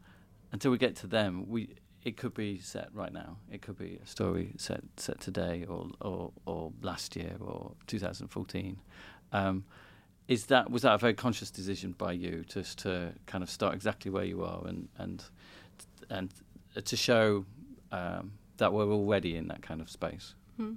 until 0.53 0.71
we 0.71 0.79
get 0.79 0.95
to 0.97 1.07
them, 1.09 1.49
we 1.49 1.75
it 2.05 2.17
could 2.17 2.35
be 2.35 2.59
set 2.59 2.89
right 2.93 3.13
now. 3.13 3.37
It 3.51 3.63
could 3.63 3.79
be 3.79 3.99
a 4.03 4.07
story 4.07 4.53
set 4.57 4.83
set 4.97 5.21
today 5.21 5.65
or 5.69 5.89
or, 6.01 6.33
or 6.47 6.73
last 6.83 7.17
year 7.17 7.37
or 7.41 7.73
2014. 7.87 8.79
Um, 9.33 9.65
is 10.29 10.47
that 10.47 10.71
was 10.71 10.83
that 10.83 10.95
a 10.95 10.99
very 10.99 11.15
conscious 11.15 11.51
decision 11.51 11.93
by 11.97 12.13
you 12.13 12.45
just 12.47 12.79
to 12.81 13.13
kind 13.27 13.43
of 13.43 13.51
start 13.51 13.75
exactly 13.75 14.11
where 14.11 14.25
you 14.25 14.45
are 14.45 14.67
and 14.67 14.89
and 14.99 15.25
and 16.11 16.33
to 16.85 16.97
show 16.97 17.45
um, 17.91 18.33
that 18.57 18.73
we're 18.73 18.91
already 18.91 19.37
in 19.37 19.49
that 19.49 19.63
kind 19.63 19.81
of 19.81 19.91
space? 19.91 20.35
Hmm. 20.57 20.75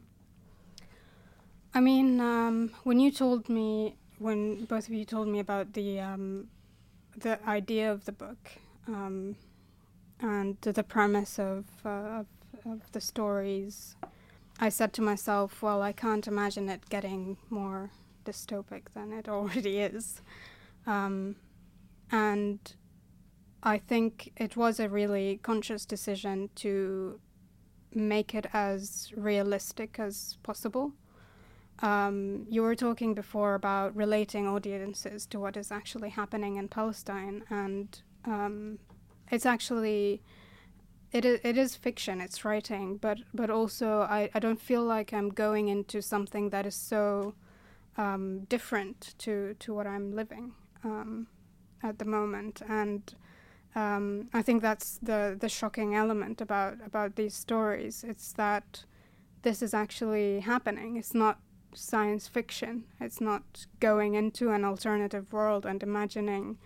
I 1.73 1.81
mean, 1.81 2.21
um, 2.21 2.71
when 2.83 2.99
you 2.99 3.11
told 3.11 3.49
me, 3.49 3.97
when 4.19 4.65
both 4.65 4.87
of 4.87 4.93
you 4.93 5.05
told 5.05 5.27
me 5.27 5.39
about 5.39 5.73
the 5.73 5.99
um, 5.99 6.47
the 7.17 7.37
idea 7.47 7.91
of 7.91 8.05
the 8.05 8.11
book, 8.11 8.51
um, 8.87 9.35
and 10.25 10.59
the 10.61 10.83
premise 10.83 11.37
of, 11.37 11.65
uh, 11.85 11.89
of, 12.19 12.25
of 12.65 12.91
the 12.93 13.01
stories, 13.01 13.95
I 14.59 14.69
said 14.69 14.91
to 14.93 15.01
myself, 15.01 15.61
well, 15.61 15.81
I 15.81 15.91
can't 15.91 16.27
imagine 16.27 16.67
it 16.67 16.89
getting 16.89 17.37
more 17.49 17.91
dystopic 18.25 18.83
than 18.95 19.13
it 19.13 19.29
already 19.37 19.79
is. 19.79 20.21
Um, 20.87 21.35
and 22.11 22.59
I 23.61 23.77
think 23.77 24.31
it 24.37 24.57
was 24.57 24.79
a 24.79 24.89
really 24.89 25.39
conscious 25.43 25.85
decision 25.85 26.49
to 26.55 27.19
make 27.93 28.33
it 28.33 28.47
as 28.51 29.11
realistic 29.15 29.99
as 29.99 30.37
possible. 30.41 30.93
Um, 31.79 32.47
you 32.49 32.63
were 32.63 32.75
talking 32.75 33.13
before 33.13 33.53
about 33.53 33.95
relating 33.95 34.47
audiences 34.47 35.27
to 35.27 35.39
what 35.39 35.55
is 35.55 35.71
actually 35.71 36.09
happening 36.09 36.55
in 36.55 36.67
Palestine, 36.67 37.43
and 37.49 38.01
um, 38.23 38.79
it's 39.31 39.45
actually 39.45 40.21
it 41.11 41.25
is, 41.25 41.39
it 41.43 41.57
is 41.57 41.75
fiction 41.75 42.19
it's 42.21 42.43
writing 42.43 42.97
but 42.97 43.19
but 43.33 43.49
also 43.49 44.01
I, 44.01 44.29
I 44.33 44.39
don't 44.39 44.59
feel 44.59 44.83
like 44.83 45.13
i'm 45.13 45.29
going 45.29 45.67
into 45.67 46.01
something 46.01 46.49
that 46.49 46.65
is 46.65 46.75
so 46.75 47.35
um, 47.97 48.41
different 48.49 49.15
to 49.19 49.55
to 49.59 49.73
what 49.73 49.87
i'm 49.87 50.15
living 50.15 50.53
um, 50.83 51.27
at 51.83 51.99
the 51.99 52.05
moment. 52.05 52.61
And 52.67 53.13
um, 53.75 54.29
i 54.33 54.41
think 54.41 54.61
that's 54.61 54.99
the 55.01 55.35
the 55.39 55.49
shocking 55.49 55.95
element 55.95 56.41
about 56.41 56.77
about 56.85 57.15
these 57.15 57.33
stories. 57.33 58.03
It's 58.07 58.31
that 58.33 58.85
this 59.41 59.61
is 59.61 59.73
actually 59.73 60.39
happening. 60.39 60.97
It's 60.97 61.13
not 61.13 61.39
science 61.73 62.27
fiction. 62.27 62.85
It's 63.01 63.19
not 63.19 63.67
going 63.79 64.15
into 64.15 64.51
an 64.51 64.63
alternative 64.63 65.33
world 65.33 65.65
and 65.65 65.83
imagining 65.83 66.57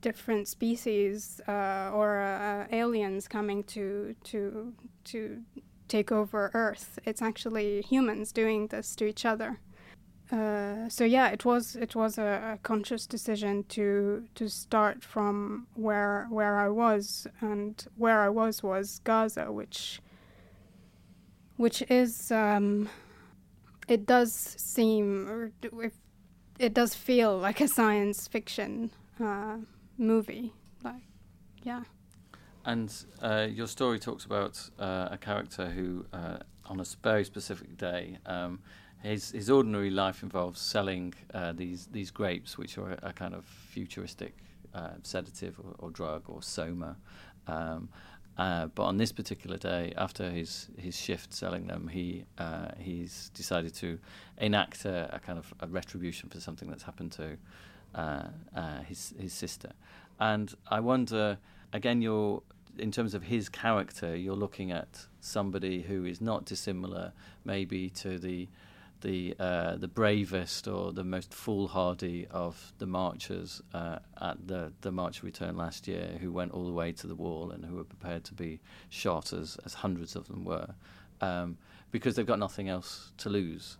different 0.00 0.48
species 0.48 1.40
uh, 1.48 1.90
or 1.92 2.20
uh, 2.20 2.66
aliens 2.70 3.28
coming 3.28 3.64
to 3.64 4.14
to 4.24 4.72
to 5.04 5.42
take 5.88 6.10
over 6.12 6.50
Earth. 6.54 6.98
It's 7.04 7.22
actually 7.22 7.82
humans 7.82 8.32
doing 8.32 8.68
this 8.68 8.96
to 8.96 9.04
each 9.06 9.24
other. 9.24 9.60
Uh, 10.30 10.88
so 10.88 11.04
yeah, 11.04 11.28
it 11.28 11.44
was 11.44 11.76
it 11.76 11.94
was 11.94 12.18
a, 12.18 12.54
a, 12.54 12.58
conscious 12.64 13.06
decision 13.06 13.64
to 13.68 14.24
to 14.34 14.48
start 14.48 15.04
from 15.04 15.68
where 15.74 16.26
where 16.30 16.56
I 16.58 16.68
was, 16.68 17.28
and 17.40 17.86
where 17.96 18.22
I 18.22 18.28
was 18.28 18.60
was 18.60 19.00
Gaza, 19.04 19.52
which 19.52 20.00
which 21.56 21.82
is 21.88 22.32
um, 22.32 22.88
it 23.86 24.04
does 24.04 24.32
seem 24.32 25.28
or 25.28 25.52
it 26.58 26.74
does 26.74 26.94
feel 26.94 27.38
like 27.38 27.60
a 27.60 27.68
science 27.68 28.26
fiction 28.26 28.90
uh, 29.22 29.58
movie, 29.98 30.52
like 30.84 31.02
yeah. 31.62 31.82
And 32.64 32.92
uh, 33.22 33.46
your 33.48 33.68
story 33.68 33.98
talks 33.98 34.24
about 34.24 34.68
uh, 34.78 35.08
a 35.12 35.18
character 35.18 35.66
who, 35.66 36.04
uh, 36.12 36.38
on 36.64 36.80
a 36.80 36.84
very 37.02 37.24
specific 37.24 37.76
day. 37.76 38.18
Um, 38.26 38.60
his 39.02 39.30
his 39.30 39.50
ordinary 39.50 39.90
life 39.90 40.22
involves 40.22 40.60
selling 40.60 41.14
uh, 41.32 41.52
these 41.52 41.86
these 41.86 42.10
grapes, 42.10 42.58
which 42.58 42.76
are 42.78 42.98
a, 43.02 43.12
kind 43.12 43.34
of 43.34 43.44
futuristic 43.44 44.34
uh, 44.74 44.94
sedative 45.02 45.60
or, 45.60 45.74
or, 45.78 45.90
drug 45.90 46.24
or 46.26 46.42
soma. 46.42 46.96
Um, 47.46 47.88
uh, 48.36 48.66
but 48.66 48.82
on 48.82 48.96
this 48.96 49.12
particular 49.12 49.56
day, 49.56 49.94
after 49.96 50.30
his, 50.30 50.68
his 50.76 50.94
shift 50.94 51.32
selling 51.32 51.68
them, 51.68 51.88
he 51.88 52.24
he's 52.78 53.30
decided 53.32 53.74
to 53.74 53.98
enact 54.38 54.84
a, 54.84 55.14
a, 55.14 55.20
kind 55.20 55.38
of 55.38 55.54
a 55.60 55.66
retribution 55.66 56.28
for 56.28 56.40
something 56.40 56.68
that's 56.68 56.82
happened 56.82 57.12
to 57.12 57.38
his 58.86 59.14
his 59.18 59.32
sister. 59.32 59.72
And 60.18 60.54
I 60.68 60.80
wonder, 60.80 61.38
again, 61.72 62.02
you're 62.02 62.42
in 62.78 62.90
terms 62.90 63.14
of 63.14 63.22
his 63.24 63.48
character, 63.48 64.16
you're 64.16 64.36
looking 64.36 64.70
at 64.70 65.06
somebody 65.20 65.82
who 65.82 66.04
is 66.04 66.20
not 66.20 66.44
dissimilar, 66.44 67.12
maybe 67.44 67.90
to 67.90 68.18
the 68.18 68.48
the 69.02 69.34
uh, 69.38 69.76
the 69.76 69.88
bravest 69.88 70.66
or 70.66 70.92
the 70.92 71.04
most 71.04 71.32
foolhardy 71.32 72.26
of 72.30 72.72
the 72.78 72.86
marchers 72.86 73.62
uh, 73.74 73.98
at 74.20 74.46
the 74.46 74.72
the 74.80 74.90
March 74.90 75.22
Return 75.22 75.56
last 75.56 75.86
year, 75.86 76.16
who 76.20 76.32
went 76.32 76.52
all 76.52 76.64
the 76.64 76.72
way 76.72 76.92
to 76.92 77.06
the 77.06 77.14
wall 77.14 77.50
and 77.50 77.64
who 77.64 77.76
were 77.76 77.84
prepared 77.84 78.24
to 78.24 78.34
be 78.34 78.60
shot, 78.88 79.32
as 79.32 79.58
as 79.64 79.74
hundreds 79.74 80.16
of 80.16 80.26
them 80.28 80.44
were, 80.44 80.74
um, 81.20 81.58
because 81.90 82.16
they've 82.16 82.26
got 82.26 82.38
nothing 82.38 82.68
else 82.68 83.12
to 83.18 83.28
lose. 83.28 83.76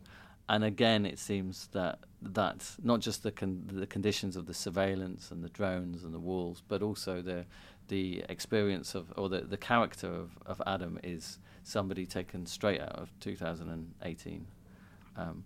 And 0.48 0.64
again, 0.64 1.06
it 1.06 1.18
seems 1.18 1.68
that 1.72 1.98
that 2.22 2.76
not 2.82 3.00
just 3.00 3.22
the 3.22 3.32
con- 3.32 3.68
the 3.72 3.86
conditions 3.86 4.36
of 4.36 4.46
the 4.46 4.54
surveillance 4.54 5.30
and 5.30 5.42
the 5.42 5.48
drones 5.48 6.04
and 6.04 6.14
the 6.14 6.20
walls, 6.20 6.62
but 6.66 6.82
also 6.82 7.20
the 7.20 7.46
the 7.88 8.24
experience 8.28 8.94
of 8.94 9.12
or 9.16 9.28
the 9.28 9.40
the 9.40 9.56
character 9.56 10.08
of, 10.08 10.38
of 10.46 10.62
Adam 10.66 10.98
is 11.02 11.38
somebody 11.62 12.06
taken 12.06 12.46
straight 12.46 12.80
out 12.80 12.96
of 12.96 13.10
2018. 13.20 14.46
Um, 15.16 15.44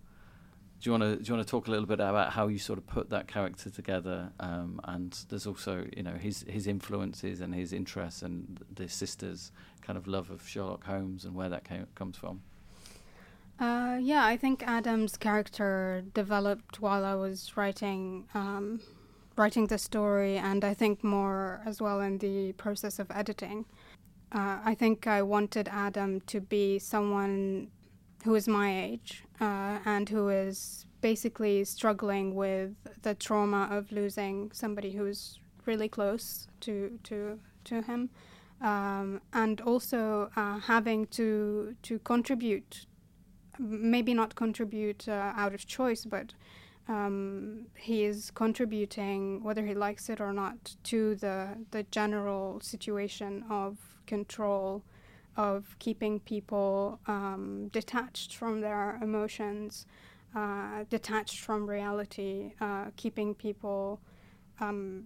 do 0.80 0.88
you 0.88 0.92
want 0.92 1.02
to 1.02 1.16
do 1.16 1.28
you 1.28 1.34
want 1.34 1.46
to 1.46 1.50
talk 1.50 1.66
a 1.66 1.70
little 1.70 1.86
bit 1.86 2.00
about 2.00 2.32
how 2.32 2.48
you 2.48 2.58
sort 2.58 2.78
of 2.78 2.86
put 2.86 3.10
that 3.10 3.26
character 3.26 3.68
together? 3.68 4.32
Um, 4.40 4.80
and 4.84 5.16
there's 5.28 5.46
also 5.46 5.86
you 5.96 6.02
know 6.02 6.14
his 6.14 6.44
his 6.48 6.66
influences 6.66 7.40
and 7.40 7.54
his 7.54 7.72
interests 7.72 8.22
and 8.22 8.62
the 8.74 8.88
sister's 8.88 9.52
kind 9.82 9.98
of 9.98 10.06
love 10.06 10.30
of 10.30 10.46
Sherlock 10.46 10.84
Holmes 10.84 11.24
and 11.24 11.34
where 11.34 11.48
that 11.48 11.64
came, 11.64 11.86
comes 11.94 12.16
from. 12.16 12.42
Uh, 13.60 13.98
yeah, 14.00 14.24
I 14.24 14.38
think 14.38 14.62
Adam's 14.66 15.18
character 15.18 16.02
developed 16.14 16.80
while 16.80 17.04
I 17.04 17.14
was 17.14 17.58
writing 17.58 18.24
um, 18.32 18.80
writing 19.36 19.66
the 19.66 19.76
story, 19.76 20.38
and 20.38 20.64
I 20.64 20.72
think 20.72 21.04
more 21.04 21.60
as 21.66 21.80
well 21.80 22.00
in 22.00 22.18
the 22.18 22.52
process 22.54 22.98
of 22.98 23.10
editing. 23.10 23.66
Uh, 24.32 24.58
I 24.64 24.74
think 24.74 25.06
I 25.06 25.20
wanted 25.20 25.68
Adam 25.68 26.22
to 26.22 26.40
be 26.40 26.78
someone 26.78 27.68
who 28.24 28.34
is 28.34 28.48
my 28.48 28.68
age 28.84 29.24
uh, 29.40 29.78
and 29.84 30.08
who 30.08 30.30
is 30.30 30.86
basically 31.02 31.64
struggling 31.64 32.34
with 32.34 32.72
the 33.02 33.14
trauma 33.14 33.68
of 33.70 33.92
losing 33.92 34.52
somebody 34.52 34.92
who's 34.92 35.38
really 35.66 35.88
close 35.88 36.48
to 36.60 36.98
to 37.02 37.38
to 37.64 37.82
him, 37.82 38.08
um, 38.62 39.20
and 39.34 39.60
also 39.60 40.30
uh, 40.34 40.58
having 40.60 41.06
to 41.08 41.76
to 41.82 41.98
contribute, 41.98 42.86
maybe 43.60 44.14
not 44.14 44.34
contribute 44.34 45.08
uh, 45.08 45.32
out 45.36 45.54
of 45.54 45.66
choice, 45.66 46.04
but 46.04 46.32
um, 46.88 47.66
he 47.76 48.04
is 48.04 48.30
contributing, 48.30 49.42
whether 49.44 49.64
he 49.64 49.74
likes 49.74 50.08
it 50.08 50.20
or 50.20 50.32
not, 50.32 50.76
to 50.84 51.14
the 51.16 51.58
the 51.70 51.84
general 51.84 52.60
situation 52.60 53.44
of 53.50 53.78
control 54.06 54.82
of 55.36 55.76
keeping 55.78 56.18
people 56.20 56.98
um, 57.06 57.68
detached 57.72 58.34
from 58.34 58.60
their 58.60 58.98
emotions, 59.02 59.86
uh, 60.34 60.84
detached 60.88 61.38
from 61.38 61.68
reality, 61.68 62.54
uh, 62.60 62.86
keeping 62.96 63.34
people 63.34 64.00
um, 64.58 65.04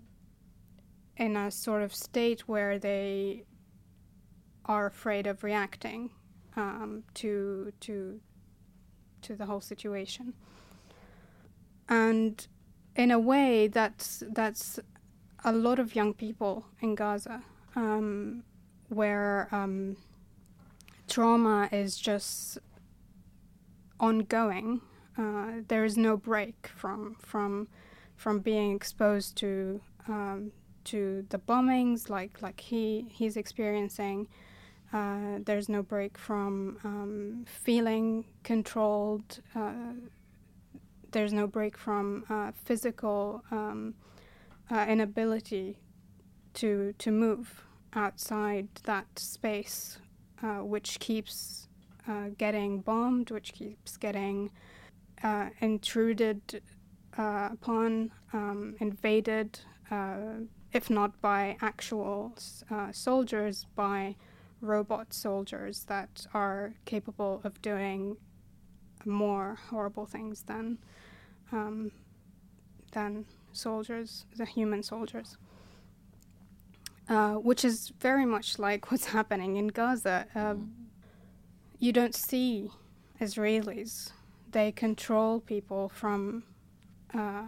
in 1.17 1.37
a 1.37 1.51
sort 1.51 1.83
of 1.83 1.95
state 1.95 2.49
where 2.49 2.79
they 2.79 3.45
are 4.65 4.87
afraid 4.87 5.27
of 5.27 5.45
reacting 5.45 6.11
um, 6.57 7.03
to 7.15 7.73
to 7.81 8.21
to 9.25 9.35
the 9.35 9.47
whole 9.47 9.61
situation. 9.61 10.35
And 11.89 12.47
in 12.97 13.11
a 13.11 13.19
way, 13.19 13.69
that's 13.69 14.23
that's 14.31 14.79
a 15.45 15.53
lot 15.53 15.79
of 15.79 15.95
young 15.95 16.15
people 16.15 16.65
in 16.81 16.95
Gaza, 16.95 17.43
um, 17.77 18.45
where 18.89 19.49
um, 19.53 19.97
trauma 21.09 21.69
is 21.73 21.99
just 21.99 22.59
ongoing. 24.01 24.81
Uh, 25.19 25.63
there 25.69 25.85
is 25.85 25.97
no 25.97 26.17
break 26.17 26.69
from 26.75 27.17
from 27.19 27.69
from 28.17 28.39
being 28.41 28.75
exposed 28.75 29.37
to 29.37 29.81
um, 30.09 30.53
to 30.85 31.25
the 31.31 31.39
bombings 31.39 32.09
like 32.09 32.41
like 32.43 32.61
he 32.61 33.07
he's 33.11 33.37
experiencing. 33.37 34.29
Uh, 34.93 35.39
there's 35.45 35.69
no 35.69 35.83
break 35.83 36.17
from 36.17 36.79
um, 36.85 37.45
feeling 37.49 38.25
controlled. 38.45 39.41
Uh, 39.55 39.93
there's 41.11 41.33
no 41.33 41.47
break 41.47 41.77
from 41.77 42.25
uh, 42.29 42.53
physical 42.65 43.43
um, 43.51 43.95
uh, 44.71 44.85
inability 44.89 45.79
to 46.55 46.95
to 46.99 47.11
move 47.11 47.65
outside 47.95 48.69
that 48.85 49.19
space 49.19 49.99
uh, 50.43 50.59
which 50.59 50.99
keeps 51.01 51.69
uh, 52.09 52.29
getting 52.37 52.81
bombed, 52.81 53.31
which 53.31 53.53
keeps 53.53 53.97
getting 53.97 54.51
intruded 55.61 56.61
upon, 57.17 58.11
um, 58.35 58.75
invaded, 58.79 59.59
if 60.73 60.91
not 60.91 61.19
by 61.23 61.57
actual 61.63 62.37
soldiers, 62.93 63.65
by 63.75 64.15
robot 64.65 65.13
soldiers 65.13 65.85
that 65.85 66.27
are 66.35 66.75
capable 66.85 67.41
of 67.45 67.61
doing 67.63 68.17
more 69.05 69.59
horrible 69.71 70.07
things 70.07 70.43
than 70.43 70.79
um, 71.53 71.93
than 72.93 73.27
soldiers, 73.53 74.27
the 74.37 74.45
human 74.45 74.83
soldiers. 74.83 75.37
Uh, 77.07 77.35
which 77.35 77.67
is 77.67 77.93
very 78.01 78.25
much 78.25 78.59
like 78.59 78.91
what's 78.91 79.07
happening 79.07 79.57
in 79.57 79.69
Gaza. 79.69 80.27
Uh, 80.35 80.55
you 81.79 81.93
don't 81.93 82.15
see 82.15 82.71
Israelis; 83.21 84.13
they 84.53 84.73
control 84.73 85.41
people 85.41 85.91
from 85.91 86.45
uh, 87.13 87.43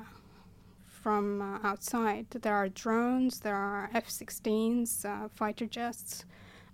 from 1.06 1.40
uh, 1.40 1.58
outside. 1.66 2.26
There 2.30 2.54
are 2.54 2.68
drones, 2.68 3.40
there 3.40 3.54
are 3.54 3.88
F-16s, 3.94 5.04
uh, 5.04 5.28
fighter 5.34 5.66
jets. 5.66 6.24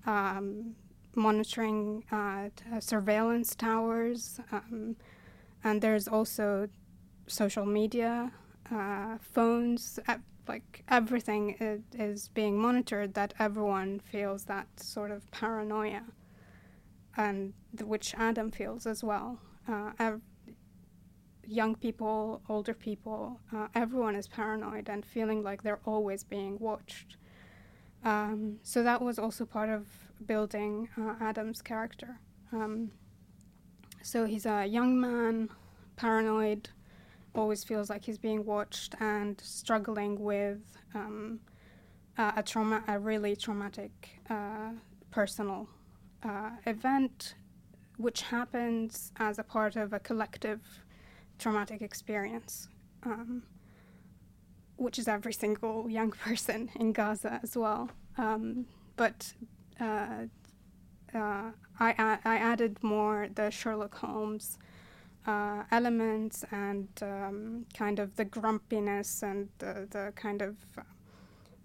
Um, 0.06 0.74
monitoring 1.14 2.04
t- 2.10 2.80
surveillance 2.80 3.54
towers, 3.54 4.40
um, 4.50 4.96
and 5.62 5.80
there's 5.82 6.08
also 6.08 6.68
social 7.26 7.66
media, 7.66 8.32
phones, 9.20 9.98
like 10.48 10.82
everything 10.88 11.56
is, 11.92 12.28
being 12.28 12.58
monitored 12.58 13.14
that 13.14 13.34
everyone 13.38 14.00
feels 14.00 14.44
that 14.44 14.66
sort 14.80 15.10
of 15.10 15.30
paranoia 15.30 16.02
and 17.16 17.52
which 17.80 18.14
adam 18.16 18.50
feels 18.50 18.86
as 18.86 19.04
well. 19.04 19.38
Uh, 19.68 19.92
ev- 19.98 20.20
young 21.46 21.74
people 21.74 22.40
older 22.48 22.74
people 22.74 23.40
uh, 23.52 23.66
everyone 23.74 24.14
is 24.14 24.26
paranoid 24.28 24.88
and 24.88 25.04
feeling 25.04 25.42
like 25.42 25.62
they're 25.62 25.80
always 25.84 26.24
being 26.24 26.58
watched 26.58 27.16
um, 28.04 28.58
so 28.62 28.82
that 28.82 29.00
was 29.00 29.18
also 29.18 29.44
part 29.44 29.68
of 29.68 29.86
building 30.26 30.88
uh, 31.00 31.14
adam's 31.20 31.62
character. 31.62 32.18
Um, 32.52 32.90
So 34.04 34.26
he's 34.26 34.46
a 34.46 34.66
young 34.66 35.00
man, 35.00 35.48
paranoid, 35.96 36.70
always 37.34 37.64
feels 37.64 37.88
like 37.88 38.04
he's 38.04 38.18
being 38.18 38.44
watched, 38.44 38.94
and 39.00 39.40
struggling 39.40 40.20
with 40.20 40.58
um, 40.94 41.40
uh, 42.18 42.32
a 42.36 42.42
trauma, 42.42 42.82
a 42.88 42.98
really 42.98 43.36
traumatic 43.36 43.92
uh, 44.28 44.72
personal 45.10 45.68
uh, 46.24 46.50
event, 46.66 47.36
which 47.96 48.22
happens 48.22 49.12
as 49.16 49.38
a 49.38 49.42
part 49.44 49.76
of 49.76 49.92
a 49.92 50.00
collective 50.00 50.60
traumatic 51.38 51.80
experience, 51.80 52.68
um, 53.04 53.42
which 54.82 54.98
is 54.98 55.08
every 55.08 55.32
single 55.32 55.88
young 55.88 56.10
person 56.24 56.70
in 56.76 56.92
Gaza 56.92 57.40
as 57.42 57.56
well. 57.56 57.90
Um, 58.18 58.66
but 58.96 59.32
uh, 59.80 60.26
uh, 61.14 61.50
I, 61.80 62.18
I 62.24 62.36
added 62.36 62.82
more 62.82 63.28
the 63.34 63.50
Sherlock 63.50 63.94
Holmes 63.96 64.58
uh, 65.26 65.62
elements 65.70 66.44
and 66.50 66.88
um, 67.00 67.66
kind 67.74 67.98
of 67.98 68.16
the 68.16 68.24
grumpiness 68.24 69.22
and 69.22 69.48
the, 69.58 69.86
the 69.90 70.12
kind 70.16 70.42
of 70.42 70.56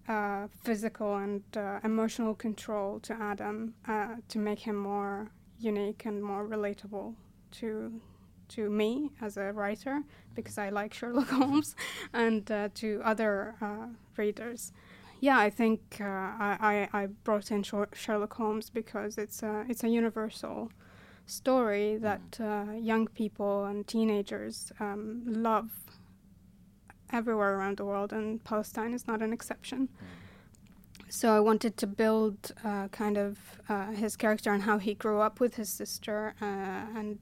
uh, 0.08 0.48
physical 0.64 1.16
and 1.18 1.44
uh, 1.56 1.80
emotional 1.84 2.34
control 2.34 3.00
to 3.02 3.14
Adam 3.14 3.74
uh, 3.88 4.16
to 4.30 4.40
make 4.40 4.60
him 4.60 4.76
more 4.76 5.32
unique 5.60 6.06
and 6.06 6.24
more 6.24 6.48
relatable 6.48 7.16
to 7.52 8.00
to 8.50 8.70
me 8.70 9.12
as 9.22 9.38
a 9.38 9.52
writer 9.54 10.04
because 10.36 10.58
I 10.58 10.70
like 10.70 10.94
Sherlock 10.94 11.30
Holmes 11.40 11.76
and 12.14 12.50
uh, 12.52 12.70
to 12.76 13.02
other 13.04 13.56
uh, 13.62 13.88
readers. 14.16 14.72
Yeah, 15.20 15.40
I 15.40 15.50
think 15.50 15.98
uh, 16.00 16.04
I, 16.04 16.88
I 16.94 17.08
brought 17.24 17.52
in 17.52 17.64
Sherlock 17.64 18.34
Holmes 18.34 18.70
because 18.70 19.18
it's 19.18 19.42
a, 19.42 19.66
it's 19.68 19.84
a 19.84 19.90
universal 19.90 20.72
story 21.26 21.98
that 21.98 22.40
young 22.80 23.08
people 23.08 23.66
and 23.66 23.88
teenagers 23.88 24.72
um, 24.80 25.24
love 25.26 25.72
everywhere 27.12 27.58
around 27.58 27.78
the 27.78 27.86
world, 27.86 28.14
and 28.14 28.44
Palestine 28.44 28.94
is 28.94 29.08
not 29.08 29.22
an 29.22 29.34
exception. 29.34 29.90
So 31.10 31.32
I 31.36 31.40
wanted 31.40 31.78
to 31.78 31.88
build 31.88 32.52
uh, 32.66 32.90
kind 32.90 33.18
of 33.18 33.38
uh, 33.70 33.92
his 33.92 34.16
character 34.16 34.52
and 34.52 34.64
how 34.64 34.78
he 34.78 34.94
grew 34.94 35.20
up 35.20 35.40
with 35.40 35.56
his 35.56 35.70
sister, 35.70 36.34
uh, 36.42 36.46
and 36.46 37.20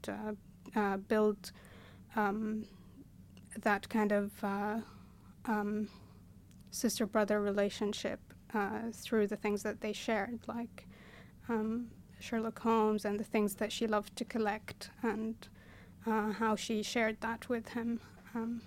uh, 0.75 0.79
uh, 0.79 0.97
build 0.97 1.51
um, 2.15 2.65
that 3.61 3.87
kind 3.89 4.11
of 4.11 4.31
uh, 4.43 4.77
um, 5.45 5.87
sister 6.71 7.05
brother 7.05 7.41
relationship 7.41 8.19
through 8.93 9.27
the 9.27 9.35
things 9.35 9.63
that 9.63 9.81
they 9.81 9.91
shared, 9.91 10.39
like 10.47 10.87
um, 11.49 11.87
Sherlock 12.21 12.59
Holmes 12.59 13.03
and 13.03 13.19
the 13.19 13.23
things 13.25 13.55
that 13.55 13.69
she 13.69 13.85
loved 13.85 14.15
to 14.15 14.23
collect, 14.23 14.91
and 15.03 15.35
how 16.05 16.55
she 16.55 16.81
shared 16.81 17.19
that 17.19 17.49
with 17.49 17.67
him. 17.69 17.99
Um, 18.33 18.61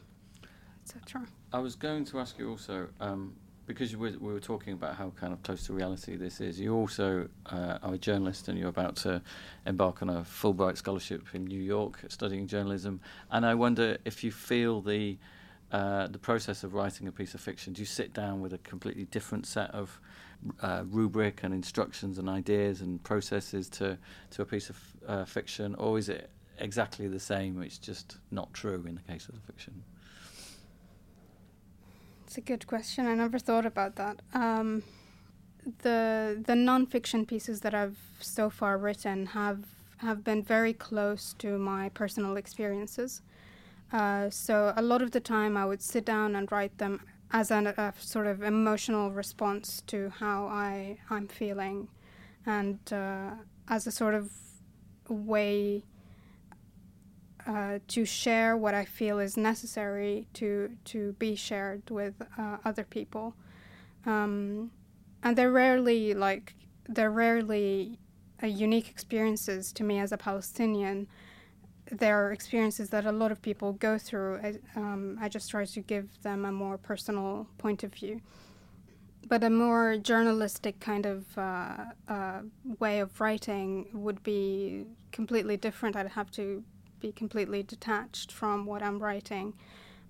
etc. 0.89 1.27
I 1.53 1.59
was 1.59 1.75
going 1.75 2.05
to 2.07 2.19
ask 2.19 2.39
you 2.39 2.51
also, 2.51 2.89
um, 3.01 3.37
because 3.69 3.95
we 3.95 4.11
were, 4.11 4.19
we 4.19 4.33
were 4.33 4.41
talking 4.41 4.73
about 4.73 4.97
how 4.97 5.11
kind 5.11 5.33
of 5.33 5.43
close 5.43 5.67
to 5.67 5.75
reality 5.75 6.17
this 6.17 6.41
is, 6.41 6.59
you 6.59 6.75
also 6.75 7.29
uh, 7.47 7.79
are 7.83 7.95
a 7.95 7.99
journalist 7.99 8.49
and 8.49 8.59
you're 8.59 8.71
about 8.71 8.97
to 8.97 9.23
embark 9.67 10.03
on 10.03 10.09
a 10.09 10.23
Fulbright 10.23 10.79
scholarship 10.79 11.23
in 11.35 11.45
New 11.45 11.61
York 11.61 12.01
studying 12.09 12.47
journalism. 12.47 12.99
And 13.31 13.45
I 13.45 13.55
wonder 13.55 13.99
if 14.05 14.25
you 14.25 14.33
feel 14.33 14.81
the 14.81 15.19
uh, 15.71 16.07
the 16.07 16.19
process 16.19 16.65
of 16.65 16.73
writing 16.73 17.09
a 17.09 17.13
piece 17.13 17.35
of 17.35 17.43
fiction, 17.43 17.75
do 17.75 17.83
you 17.83 17.87
sit 17.87 18.15
down 18.15 18.41
with 18.41 18.55
a 18.55 18.59
completely 18.59 19.05
different 19.05 19.45
set 19.47 19.71
of 19.73 20.01
uh, 20.63 20.83
rubric 20.89 21.43
and 21.43 21.53
instructions 21.53 22.19
and 22.19 22.27
ideas 22.27 22.81
and 22.81 23.03
processes 23.03 23.69
to, 23.69 23.99
to 24.31 24.41
a 24.41 24.47
piece 24.47 24.71
of 24.71 24.79
uh, 25.07 25.25
fiction, 25.27 25.75
or 25.75 25.99
is 25.99 26.09
it 26.09 26.31
exactly 26.59 27.07
the 27.07 27.21
same? 27.21 27.61
It's 27.63 27.77
just 27.77 28.17
not 28.31 28.51
true 28.55 28.83
in 28.89 28.95
the 28.95 29.13
case 29.13 29.29
of 29.29 29.35
the 29.35 29.43
fiction. 29.43 29.83
It's 32.29 32.37
a 32.37 32.43
good 32.43 32.67
question. 32.67 33.07
I 33.07 33.15
never 33.15 33.39
thought 33.39 33.65
about 33.65 33.97
that. 33.97 34.21
Um, 34.35 34.83
the 35.79 36.37
the 36.47 36.53
nonfiction 36.53 37.27
pieces 37.27 37.63
that 37.63 37.73
I've 37.73 37.97
so 38.21 38.51
far 38.51 38.77
written 38.77 39.25
have 39.29 39.61
have 39.97 40.25
been 40.25 40.43
very 40.43 40.75
close 40.75 41.35
to 41.39 41.57
my 41.57 41.89
personal 41.89 42.37
experiences. 42.37 43.23
Uh, 43.95 44.29
so 44.29 44.75
a 44.77 44.83
lot 44.83 45.01
of 45.01 45.13
the 45.13 45.21
time, 45.21 45.57
I 45.57 45.65
would 45.65 45.81
sit 45.81 46.05
down 46.05 46.37
and 46.37 46.53
write 46.53 46.77
them 46.77 47.01
as 47.31 47.51
an, 47.51 47.67
a 47.67 47.95
sort 47.99 48.27
of 48.27 48.43
emotional 48.43 49.11
response 49.11 49.83
to 49.87 50.11
how 50.11 50.49
I 50.49 50.99
I'm 51.09 51.29
feeling, 51.29 51.89
and 52.45 52.79
uh, 52.93 53.31
as 53.69 53.87
a 53.87 53.91
sort 53.91 54.13
of 54.13 54.31
way 55.09 55.83
uh, 57.49 57.79
to 57.89 58.05
share 58.05 58.57
what 58.57 58.75
I 58.75 58.85
feel 58.85 59.19
is 59.19 59.37
necessary 59.37 60.27
to 60.35 60.77
to 60.85 61.13
be 61.13 61.35
shared 61.35 61.89
with 61.91 62.15
uh, 62.37 62.59
other 62.65 62.85
people, 62.85 63.35
um, 64.05 64.71
and 65.23 65.37
they're 65.37 65.51
rarely 65.51 66.13
like 66.13 66.55
they're 66.87 67.11
rarely 67.11 67.99
uh, 68.43 68.47
unique 68.47 68.89
experiences 68.91 69.73
to 69.73 69.83
me 69.83 69.99
as 69.99 70.13
a 70.13 70.19
Palestinian. 70.19 71.09
There 71.91 72.23
are 72.23 72.33
experiences 72.33 72.91
that 72.91 73.07
a 73.07 73.13
lot 73.13 73.33
of 73.33 73.41
people 73.41 73.73
go 73.73 73.97
through. 73.97 74.41
I, 74.43 74.59
um, 74.77 75.19
I 75.19 75.31
just 75.31 75.51
try 75.51 75.65
to 75.65 75.81
give 75.81 76.23
them 76.23 76.45
a 76.45 76.53
more 76.53 76.77
personal 76.77 77.47
point 77.57 77.83
of 77.83 77.95
view 77.95 78.21
but 79.29 79.45
a 79.45 79.51
more 79.51 79.99
journalistic 79.99 80.81
kind 80.81 81.05
of 81.05 81.37
uh, 81.37 81.85
uh, 82.09 82.41
way 82.79 83.01
of 83.01 83.21
writing 83.21 83.87
would 83.93 84.23
be 84.23 84.87
completely 85.13 85.57
different. 85.57 85.97
I'd 85.97 86.09
have 86.09 86.31
to 86.33 86.65
be 87.01 87.13
completely 87.13 87.63
detached 87.63 88.33
from 88.33 88.67
what 88.67 88.83
I'm 88.83 88.99
writing, 88.99 89.55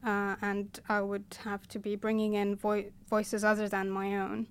uh, 0.04 0.36
and 0.40 0.80
I 0.88 1.00
would 1.00 1.36
have 1.44 1.66
to 1.68 1.78
be 1.78 1.96
bringing 1.96 2.34
in 2.34 2.56
vo- 2.56 2.90
voices 3.08 3.44
other 3.44 3.68
than 3.68 3.90
my 3.90 4.16
own. 4.16 4.46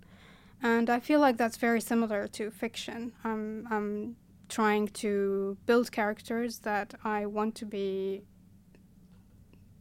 And 0.62 0.90
I 0.90 1.00
feel 1.00 1.20
like 1.20 1.38
that's 1.38 1.58
very 1.58 1.82
similar 1.82 2.28
to 2.28 2.52
fiction. 2.52 3.14
I'm, 3.24 3.68
I'm 3.70 4.16
trying 4.50 4.88
to 4.88 5.58
build 5.66 5.92
characters 5.92 6.60
that 6.60 6.94
I 7.04 7.26
want 7.26 7.56
to 7.56 7.66
be, 7.66 8.24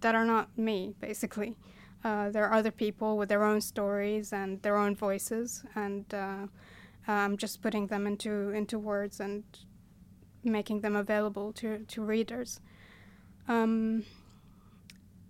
that 0.00 0.14
are 0.14 0.24
not 0.24 0.56
me, 0.58 0.94
basically. 1.00 1.56
Uh, 2.04 2.30
there 2.30 2.44
are 2.44 2.52
other 2.52 2.70
people 2.70 3.16
with 3.16 3.28
their 3.28 3.42
own 3.42 3.60
stories 3.60 4.32
and 4.32 4.62
their 4.62 4.76
own 4.76 4.94
voices, 4.94 5.64
and 5.74 6.04
uh, 6.14 6.46
I'm 7.08 7.36
just 7.36 7.62
putting 7.62 7.86
them 7.86 8.06
into 8.06 8.50
into 8.50 8.78
words 8.78 9.18
and 9.18 9.42
making 10.46 10.80
them 10.80 10.96
available 10.96 11.52
to, 11.54 11.78
to 11.80 12.02
readers. 12.02 12.60
Um, 13.48 14.04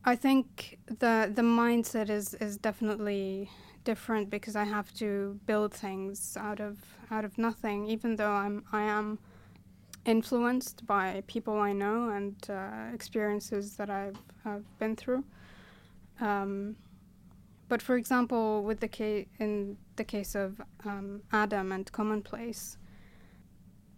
I 0.04 0.14
think 0.14 0.78
the 0.86 1.30
the 1.34 1.42
mindset 1.42 2.08
is, 2.08 2.34
is 2.34 2.56
definitely 2.56 3.50
different 3.84 4.30
because 4.30 4.56
I 4.56 4.64
have 4.64 4.92
to 4.94 5.38
build 5.46 5.74
things 5.74 6.36
out 6.36 6.60
of 6.60 6.78
out 7.10 7.24
of 7.24 7.38
nothing. 7.38 7.86
Even 7.86 8.16
though 8.16 8.30
I'm 8.30 8.64
I 8.72 8.82
am 8.82 9.18
influenced 10.04 10.86
by 10.86 11.22
people 11.26 11.58
I 11.58 11.72
know 11.72 12.10
and 12.10 12.36
uh, 12.48 12.94
experiences 12.94 13.76
that 13.76 13.90
I've, 13.90 14.18
I've 14.44 14.78
been 14.78 14.94
through. 14.94 15.24
Um, 16.20 16.76
but 17.68 17.82
for 17.82 17.96
example, 17.96 18.62
with 18.62 18.78
the 18.80 18.88
case 18.88 19.26
in 19.38 19.76
the 19.96 20.04
case 20.04 20.34
of 20.34 20.60
um, 20.84 21.22
Adam 21.32 21.72
and 21.72 21.90
Commonplace, 21.90 22.78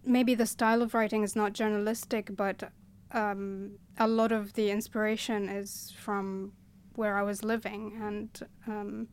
maybe 0.05 0.35
the 0.35 0.47
style 0.47 0.83
of 0.83 0.95
writing 0.95 1.23
is 1.23 1.37
not 1.37 1.53
journalistic, 1.53 2.37
but 2.37 2.71
um, 3.13 3.73
a 3.99 4.07
lot 4.07 4.33
of 4.33 4.55
the 4.55 4.71
inspiration 4.71 5.49
is 5.49 5.93
from 5.99 6.53
where 6.95 7.17
I 7.17 7.23
was 7.23 7.45
living, 7.45 7.99
and 8.03 8.41
um, 8.67 9.09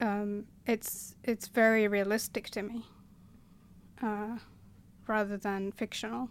um, 0.00 0.44
it's 0.66 1.14
it's 1.24 1.48
very 1.48 1.86
realistic 1.88 2.50
to 2.50 2.62
me, 2.62 2.84
uh, 4.02 4.38
rather 5.06 5.36
than 5.36 5.72
fictional. 5.72 6.30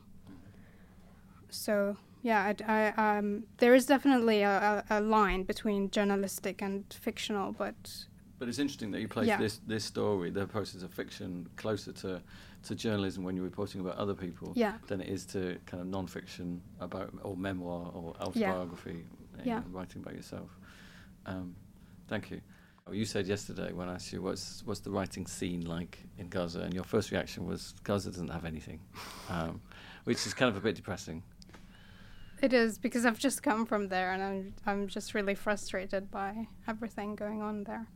So 1.50 1.98
yeah, 2.22 2.54
I, 2.68 2.94
I, 2.98 3.18
um, 3.18 3.44
there 3.58 3.74
is 3.74 3.86
definitely 3.86 4.42
a, 4.42 4.84
a, 4.90 5.00
a, 5.00 5.02
line 5.02 5.44
between 5.44 5.90
journalistic 5.90 6.62
and 6.62 6.86
fictional, 6.92 7.52
but. 7.52 8.06
But 8.40 8.48
it's 8.50 8.60
interesting 8.60 8.92
that 8.92 9.02
you 9.02 9.08
place 9.08 9.28
yeah. 9.28 9.38
this 9.38 9.60
this 9.66 9.84
story, 9.84 10.30
the 10.30 10.46
process 10.46 10.84
of 10.84 10.94
fiction, 10.94 11.50
closer 11.56 11.92
to 11.94 12.22
to 12.64 12.76
journalism 12.76 13.24
when 13.24 13.36
you're 13.36 13.46
reporting 13.46 13.82
about 13.82 13.98
other 13.98 14.14
people 14.14 14.52
yeah. 14.56 14.74
than 14.88 15.02
it 15.02 15.08
is 15.08 15.26
to 15.26 15.58
kind 15.66 15.82
of 15.82 15.88
non-fiction 15.88 16.62
about 16.80 17.14
or 17.24 17.36
memoir 17.36 17.92
or 17.94 18.16
autobiography 18.22 19.06
yeah. 19.44 19.62
writing 19.72 20.02
about 20.02 20.16
yourself. 20.16 20.50
Um, 21.26 21.56
thank 22.08 22.30
you. 22.32 22.42
Oh, 22.88 22.94
you 22.94 23.06
said 23.06 23.28
yesterday 23.28 23.74
when 23.74 23.90
I 23.90 23.96
asked 23.96 24.14
you 24.14 24.22
what's 24.22 24.62
what's 24.66 24.82
the 24.82 24.92
writing 24.92 25.26
scene 25.26 25.66
like 25.66 25.98
in 26.18 26.30
Gaza? 26.30 26.62
And 26.62 26.74
your 26.74 26.84
first 26.84 27.12
reaction 27.12 27.46
was 27.46 27.74
Gaza 27.84 28.12
doesn't 28.12 28.30
have 28.30 28.46
anything. 28.46 28.80
Um, 29.30 29.60
which 30.06 30.26
is 30.26 30.34
kind 30.34 30.48
of 30.48 30.56
a 30.56 30.62
bit 30.62 30.74
depressing. 30.74 31.22
It 32.42 32.54
is 32.54 32.78
because 32.78 33.06
I've 33.06 33.20
just 33.20 33.44
come 33.44 33.66
from 33.66 33.90
there 33.90 34.14
and 34.14 34.24
I'm 34.24 34.54
I'm 34.66 34.88
just 34.88 35.14
really 35.14 35.36
frustrated 35.36 36.10
by 36.10 36.48
everything 36.66 37.18
going 37.18 37.42
on 37.42 37.66
there 37.66 37.88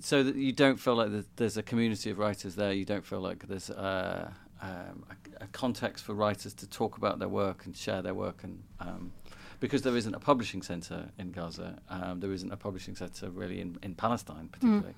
so 0.00 0.22
that 0.22 0.36
you 0.36 0.52
don't 0.52 0.78
feel 0.78 0.94
like 0.94 1.10
there's 1.36 1.56
a 1.56 1.62
community 1.62 2.10
of 2.10 2.18
writers 2.18 2.54
there. 2.54 2.72
You 2.72 2.84
don't 2.84 3.04
feel 3.04 3.20
like 3.20 3.46
there's 3.48 3.70
uh, 3.70 4.30
um, 4.60 5.04
a, 5.10 5.44
a, 5.44 5.46
context 5.48 6.04
for 6.04 6.14
writers 6.14 6.54
to 6.54 6.68
talk 6.68 6.96
about 6.96 7.18
their 7.18 7.28
work 7.28 7.66
and 7.66 7.76
share 7.76 8.00
their 8.00 8.14
work, 8.14 8.44
and 8.44 8.62
um, 8.80 9.12
because 9.58 9.82
there 9.82 9.96
isn't 9.96 10.14
a 10.14 10.20
publishing 10.20 10.62
centre 10.62 11.08
in 11.18 11.32
Gaza, 11.32 11.78
um, 11.88 12.20
there 12.20 12.32
isn't 12.32 12.52
a 12.52 12.56
publishing 12.56 12.94
centre 12.94 13.30
really 13.30 13.60
in, 13.60 13.76
in 13.82 13.94
Palestine, 13.94 14.48
particularly. 14.48 14.94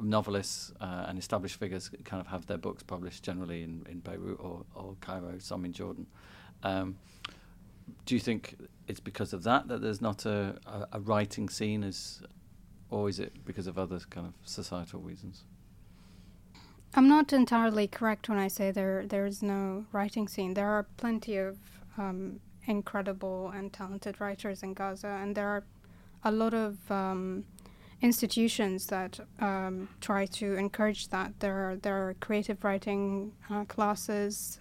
Mm. 0.00 0.04
Novelists 0.04 0.72
uh, 0.80 1.04
and 1.06 1.18
established 1.18 1.56
figures 1.56 1.90
kind 2.04 2.20
of 2.20 2.26
have 2.26 2.46
their 2.46 2.58
books 2.58 2.82
published 2.82 3.22
generally 3.22 3.62
in, 3.62 3.86
in 3.88 4.00
Beirut 4.00 4.38
or, 4.40 4.64
or 4.74 4.96
Cairo, 5.00 5.34
some 5.38 5.64
in 5.64 5.72
Jordan. 5.72 6.06
Um, 6.62 6.96
do 8.06 8.14
you 8.14 8.20
think 8.20 8.56
it's 8.88 9.00
because 9.00 9.32
of 9.32 9.42
that 9.44 9.68
that 9.68 9.82
there's 9.82 10.00
not 10.00 10.26
a, 10.26 10.58
a, 10.66 10.88
a 10.92 11.00
writing 11.00 11.48
scene 11.48 11.84
as 11.84 12.22
or 12.92 13.08
is 13.08 13.18
it 13.18 13.32
because 13.44 13.66
of 13.66 13.78
other 13.78 13.98
kind 14.10 14.26
of 14.26 14.34
societal 14.44 15.00
reasons? 15.00 15.44
I'm 16.94 17.08
not 17.08 17.32
entirely 17.32 17.86
correct 17.88 18.28
when 18.28 18.38
I 18.38 18.48
say 18.48 18.70
there 18.70 19.06
there 19.06 19.26
is 19.26 19.42
no 19.42 19.86
writing 19.92 20.28
scene. 20.28 20.52
There 20.54 20.68
are 20.68 20.84
plenty 20.98 21.38
of 21.38 21.56
um, 21.96 22.40
incredible 22.66 23.50
and 23.56 23.72
talented 23.72 24.20
writers 24.20 24.62
in 24.62 24.74
Gaza, 24.74 25.08
and 25.22 25.34
there 25.34 25.48
are 25.48 25.64
a 26.22 26.30
lot 26.30 26.52
of 26.52 26.76
um, 26.90 27.44
institutions 28.02 28.86
that 28.88 29.18
um, 29.40 29.88
try 30.02 30.26
to 30.26 30.54
encourage 30.54 31.08
that. 31.08 31.40
There 31.40 31.70
are 31.70 31.76
there 31.76 32.08
are 32.08 32.14
creative 32.20 32.62
writing 32.62 33.32
uh, 33.50 33.64
classes 33.64 34.60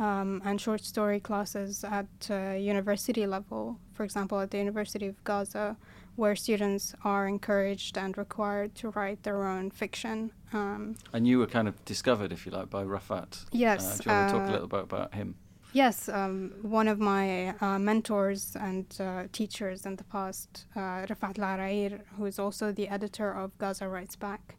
um, 0.00 0.42
and 0.44 0.60
short 0.60 0.84
story 0.84 1.20
classes 1.20 1.84
at 1.84 2.08
uh, 2.30 2.54
university 2.74 3.26
level. 3.26 3.78
For 3.92 4.02
example, 4.02 4.40
at 4.40 4.50
the 4.50 4.58
University 4.58 5.06
of 5.06 5.22
Gaza, 5.22 5.76
where 6.20 6.36
students 6.36 6.94
are 7.02 7.26
encouraged 7.26 7.96
and 7.96 8.18
required 8.18 8.74
to 8.74 8.90
write 8.90 9.22
their 9.22 9.42
own 9.46 9.70
fiction. 9.70 10.30
Um, 10.52 10.96
and 11.14 11.26
you 11.26 11.38
were 11.38 11.46
kind 11.46 11.66
of 11.66 11.82
discovered, 11.86 12.30
if 12.30 12.44
you 12.44 12.52
like, 12.52 12.68
by 12.68 12.84
Rafat. 12.84 13.46
Yes. 13.52 14.00
Uh, 14.00 14.02
do 14.02 14.10
you 14.10 14.16
want 14.16 14.28
to 14.28 14.34
talk 14.34 14.46
a 14.46 14.50
uh, 14.50 14.52
little 14.52 14.68
bit 14.68 14.82
about 14.82 15.14
him? 15.14 15.34
Yes, 15.72 16.10
um, 16.10 16.52
one 16.60 16.88
of 16.88 16.98
my 16.98 17.54
uh, 17.60 17.78
mentors 17.78 18.54
and 18.54 18.84
uh, 19.00 19.24
teachers 19.32 19.86
in 19.86 19.96
the 19.96 20.04
past, 20.04 20.66
uh, 20.76 21.06
Rafat 21.08 21.36
Alareer, 21.38 22.00
who 22.16 22.26
is 22.26 22.38
also 22.38 22.70
the 22.70 22.88
editor 22.88 23.32
of 23.32 23.56
Gaza 23.56 23.88
Writes 23.88 24.16
Back, 24.16 24.56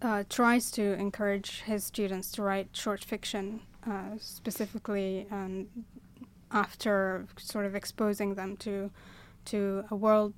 uh, 0.00 0.24
tries 0.30 0.70
to 0.70 0.82
encourage 0.94 1.60
his 1.62 1.84
students 1.84 2.32
to 2.32 2.42
write 2.42 2.68
short 2.72 3.04
fiction, 3.04 3.60
uh, 3.86 4.12
specifically 4.18 5.26
um, 5.30 5.66
after 6.52 7.26
sort 7.36 7.66
of 7.66 7.74
exposing 7.74 8.34
them 8.34 8.56
to 8.58 8.90
to 9.46 9.84
a 9.90 9.96
world 9.96 10.34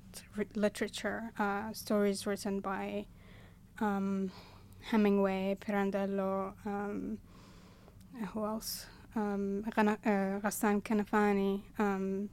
literature, 0.55 1.31
uh, 1.37 1.71
stories 1.73 2.25
written 2.25 2.59
by 2.59 3.05
um, 3.79 4.31
Hemingway, 4.81 5.57
Pirandello, 5.59 6.53
um, 6.65 7.17
who 8.33 8.45
else? 8.45 8.85
Um, 9.15 9.63
uh, 9.77 9.81
Ghassan 9.83 10.81
Kanafani, 10.83 11.61
um, 11.79 12.29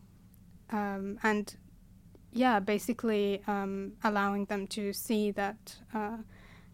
um, 0.71 1.19
and 1.23 1.55
yeah, 2.33 2.59
basically 2.61 3.43
um, 3.47 3.93
allowing 4.03 4.47
them 4.47 4.67
to 4.69 4.93
see 4.93 5.31
that 5.33 5.77
uh, 5.95 6.17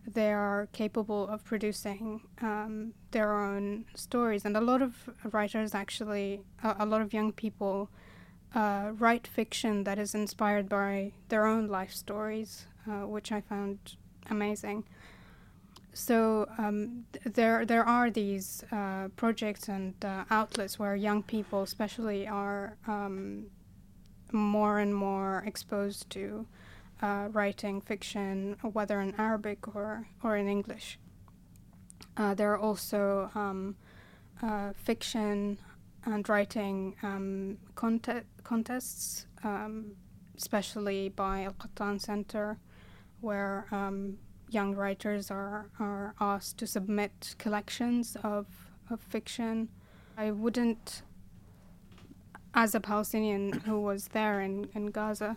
they 0.06 0.32
are 0.32 0.68
capable 0.72 1.28
of 1.28 1.44
producing 1.44 2.22
their 3.10 3.36
own 3.36 3.84
stories. 3.94 4.44
And 4.44 4.56
a 4.56 4.60
lot 4.60 4.80
of 4.80 5.10
writers, 5.32 5.74
actually, 5.74 6.40
a, 6.62 6.76
a 6.80 6.86
lot 6.86 7.02
of 7.02 7.12
young 7.12 7.32
people 7.32 7.90
uh, 8.54 8.92
write 8.98 9.26
fiction 9.26 9.84
that 9.84 9.98
is 9.98 10.14
inspired 10.14 10.68
by 10.68 11.12
their 11.28 11.46
own 11.46 11.68
life 11.68 11.92
stories, 11.92 12.66
uh, 12.86 13.06
which 13.06 13.30
I 13.30 13.40
found 13.40 13.78
amazing. 14.30 14.84
So 15.92 16.48
um, 16.58 17.04
th- 17.12 17.34
there, 17.34 17.66
there 17.66 17.84
are 17.84 18.10
these 18.10 18.64
uh, 18.70 19.08
projects 19.16 19.68
and 19.68 19.94
uh, 20.04 20.24
outlets 20.30 20.78
where 20.78 20.94
young 20.94 21.22
people, 21.22 21.62
especially, 21.62 22.26
are 22.26 22.76
um, 22.86 23.46
more 24.32 24.78
and 24.78 24.94
more 24.94 25.42
exposed 25.46 26.08
to 26.10 26.46
uh, 27.02 27.28
writing 27.32 27.80
fiction, 27.80 28.56
whether 28.62 29.00
in 29.00 29.14
Arabic 29.18 29.74
or 29.74 30.06
or 30.22 30.36
in 30.36 30.48
English. 30.48 30.98
Uh, 32.16 32.34
there 32.34 32.52
are 32.52 32.58
also 32.58 33.30
um, 33.34 33.76
fiction 34.74 35.58
and 36.04 36.28
writing 36.28 36.96
um, 37.02 37.58
conte- 37.74 38.24
contests, 38.44 39.26
um, 39.44 39.92
especially 40.36 41.08
by 41.08 41.44
Al 41.44 41.52
Qattan 41.52 42.00
Center, 42.00 42.58
where 43.20 43.66
um, 43.72 44.18
young 44.48 44.74
writers 44.74 45.30
are, 45.30 45.70
are 45.78 46.14
asked 46.20 46.58
to 46.58 46.66
submit 46.66 47.34
collections 47.38 48.16
of, 48.22 48.46
of 48.90 49.00
fiction. 49.00 49.68
I 50.16 50.30
wouldn't, 50.30 51.02
as 52.54 52.74
a 52.74 52.80
Palestinian 52.80 53.52
who 53.52 53.80
was 53.80 54.08
there 54.08 54.40
in, 54.40 54.68
in 54.74 54.86
Gaza, 54.86 55.36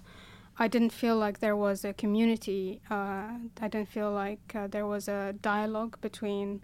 I 0.57 0.67
didn't 0.67 0.91
feel 0.91 1.17
like 1.17 1.39
there 1.39 1.55
was 1.55 1.83
a 1.83 1.93
community. 1.93 2.81
Uh, 2.89 3.29
I 3.59 3.67
didn't 3.67 3.89
feel 3.89 4.11
like 4.11 4.53
uh, 4.55 4.67
there 4.67 4.85
was 4.85 5.07
a 5.07 5.33
dialogue 5.41 5.99
between 6.01 6.61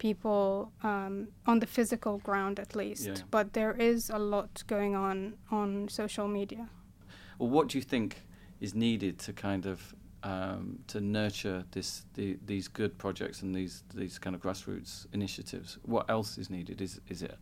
people 0.00 0.72
um, 0.82 1.28
on 1.46 1.60
the 1.60 1.66
physical 1.66 2.18
ground 2.18 2.58
at 2.58 2.74
least. 2.74 3.06
Yeah. 3.06 3.14
But 3.30 3.52
there 3.52 3.74
is 3.78 4.10
a 4.10 4.18
lot 4.18 4.64
going 4.66 4.96
on 4.96 5.34
on 5.50 5.88
social 5.88 6.26
media. 6.26 6.68
Well, 7.38 7.50
what 7.50 7.68
do 7.68 7.78
you 7.78 7.84
think 7.84 8.16
is 8.60 8.74
needed 8.74 9.18
to 9.20 9.32
kind 9.32 9.66
of 9.66 9.94
um, 10.22 10.80
to 10.88 11.00
nurture 11.00 11.64
this 11.70 12.04
the, 12.14 12.38
these 12.44 12.68
good 12.68 12.98
projects 12.98 13.42
and 13.42 13.54
these 13.54 13.84
these 13.94 14.18
kind 14.18 14.34
of 14.34 14.42
grassroots 14.42 15.06
initiatives? 15.12 15.78
What 15.82 16.10
else 16.10 16.38
is 16.38 16.50
needed? 16.50 16.80
Is 16.80 17.00
is 17.08 17.22
it 17.22 17.36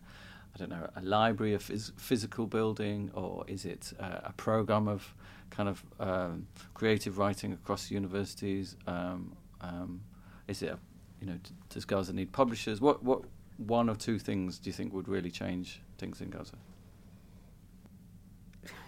I 0.54 0.58
don't 0.58 0.70
know 0.70 0.88
a 0.96 1.02
library, 1.02 1.54
a 1.54 1.58
phys- 1.58 1.92
physical 1.96 2.46
building, 2.46 3.10
or 3.14 3.44
is 3.46 3.64
it 3.64 3.92
uh, 4.00 4.20
a 4.24 4.32
program 4.32 4.88
of 4.88 5.14
kind 5.50 5.68
of 5.68 5.84
um, 6.00 6.46
creative 6.74 7.18
writing 7.18 7.52
across 7.52 7.90
universities? 7.90 8.76
Um, 8.86 9.32
um, 9.60 10.00
is 10.46 10.62
it 10.62 10.70
a 10.72 10.78
you 11.20 11.26
know, 11.26 11.38
does 11.70 11.84
Gaza 11.84 12.12
need 12.12 12.32
publishers? 12.32 12.80
What 12.80 13.02
what 13.02 13.22
one 13.56 13.88
or 13.88 13.96
two 13.96 14.18
things 14.18 14.58
do 14.58 14.70
you 14.70 14.74
think 14.74 14.92
would 14.92 15.08
really 15.08 15.30
change 15.30 15.82
things 15.98 16.20
in 16.20 16.30
Gaza? 16.30 16.54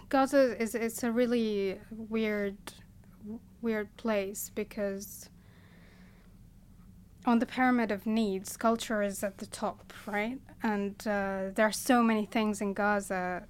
Gaza 0.09 0.61
is 0.61 0.75
it's 0.75 1.03
a 1.03 1.11
really 1.11 1.79
weird 1.91 2.57
weird 3.61 3.95
place 3.97 4.51
because 4.53 5.29
on 7.25 7.39
the 7.39 7.45
pyramid 7.45 7.91
of 7.91 8.05
needs, 8.05 8.57
culture 8.57 9.03
is 9.03 9.23
at 9.23 9.37
the 9.37 9.45
top, 9.45 9.93
right? 10.07 10.39
And 10.63 10.95
uh, 11.07 11.51
there 11.53 11.67
are 11.67 11.71
so 11.71 12.01
many 12.01 12.25
things 12.25 12.61
in 12.61 12.73
Gaza 12.73 13.43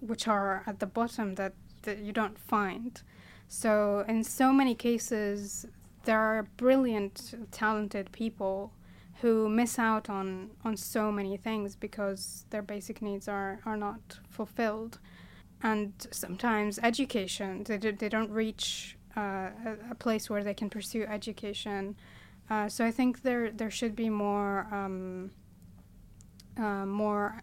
which 0.00 0.28
are 0.28 0.62
at 0.66 0.78
the 0.78 0.86
bottom 0.86 1.34
that, 1.34 1.52
that 1.82 1.98
you 1.98 2.12
don't 2.12 2.38
find. 2.38 3.02
So, 3.48 4.04
in 4.06 4.24
so 4.24 4.52
many 4.52 4.74
cases, 4.74 5.66
there 6.08 6.18
are 6.18 6.44
brilliant, 6.56 7.34
talented 7.50 8.10
people 8.12 8.72
who 9.20 9.46
miss 9.46 9.78
out 9.78 10.08
on, 10.08 10.48
on 10.64 10.74
so 10.74 11.12
many 11.12 11.36
things 11.36 11.76
because 11.76 12.46
their 12.48 12.62
basic 12.62 13.02
needs 13.02 13.28
are, 13.28 13.60
are 13.66 13.76
not 13.76 14.18
fulfilled. 14.30 15.00
And 15.62 15.92
sometimes 16.10 16.78
education, 16.82 17.62
they, 17.64 17.76
do, 17.76 17.92
they 17.92 18.08
don't 18.08 18.30
reach 18.30 18.96
uh, 19.18 19.20
a, 19.20 19.76
a, 19.90 19.94
place 19.94 20.30
where 20.30 20.42
they 20.42 20.54
can 20.54 20.70
pursue 20.70 21.02
education. 21.02 21.94
Uh, 22.48 22.70
so 22.70 22.86
I 22.86 22.90
think 22.90 23.20
there, 23.20 23.50
there 23.50 23.70
should 23.70 23.94
be 23.94 24.08
more, 24.08 24.66
um, 24.72 25.30
uh, 26.56 26.86
more 26.86 27.42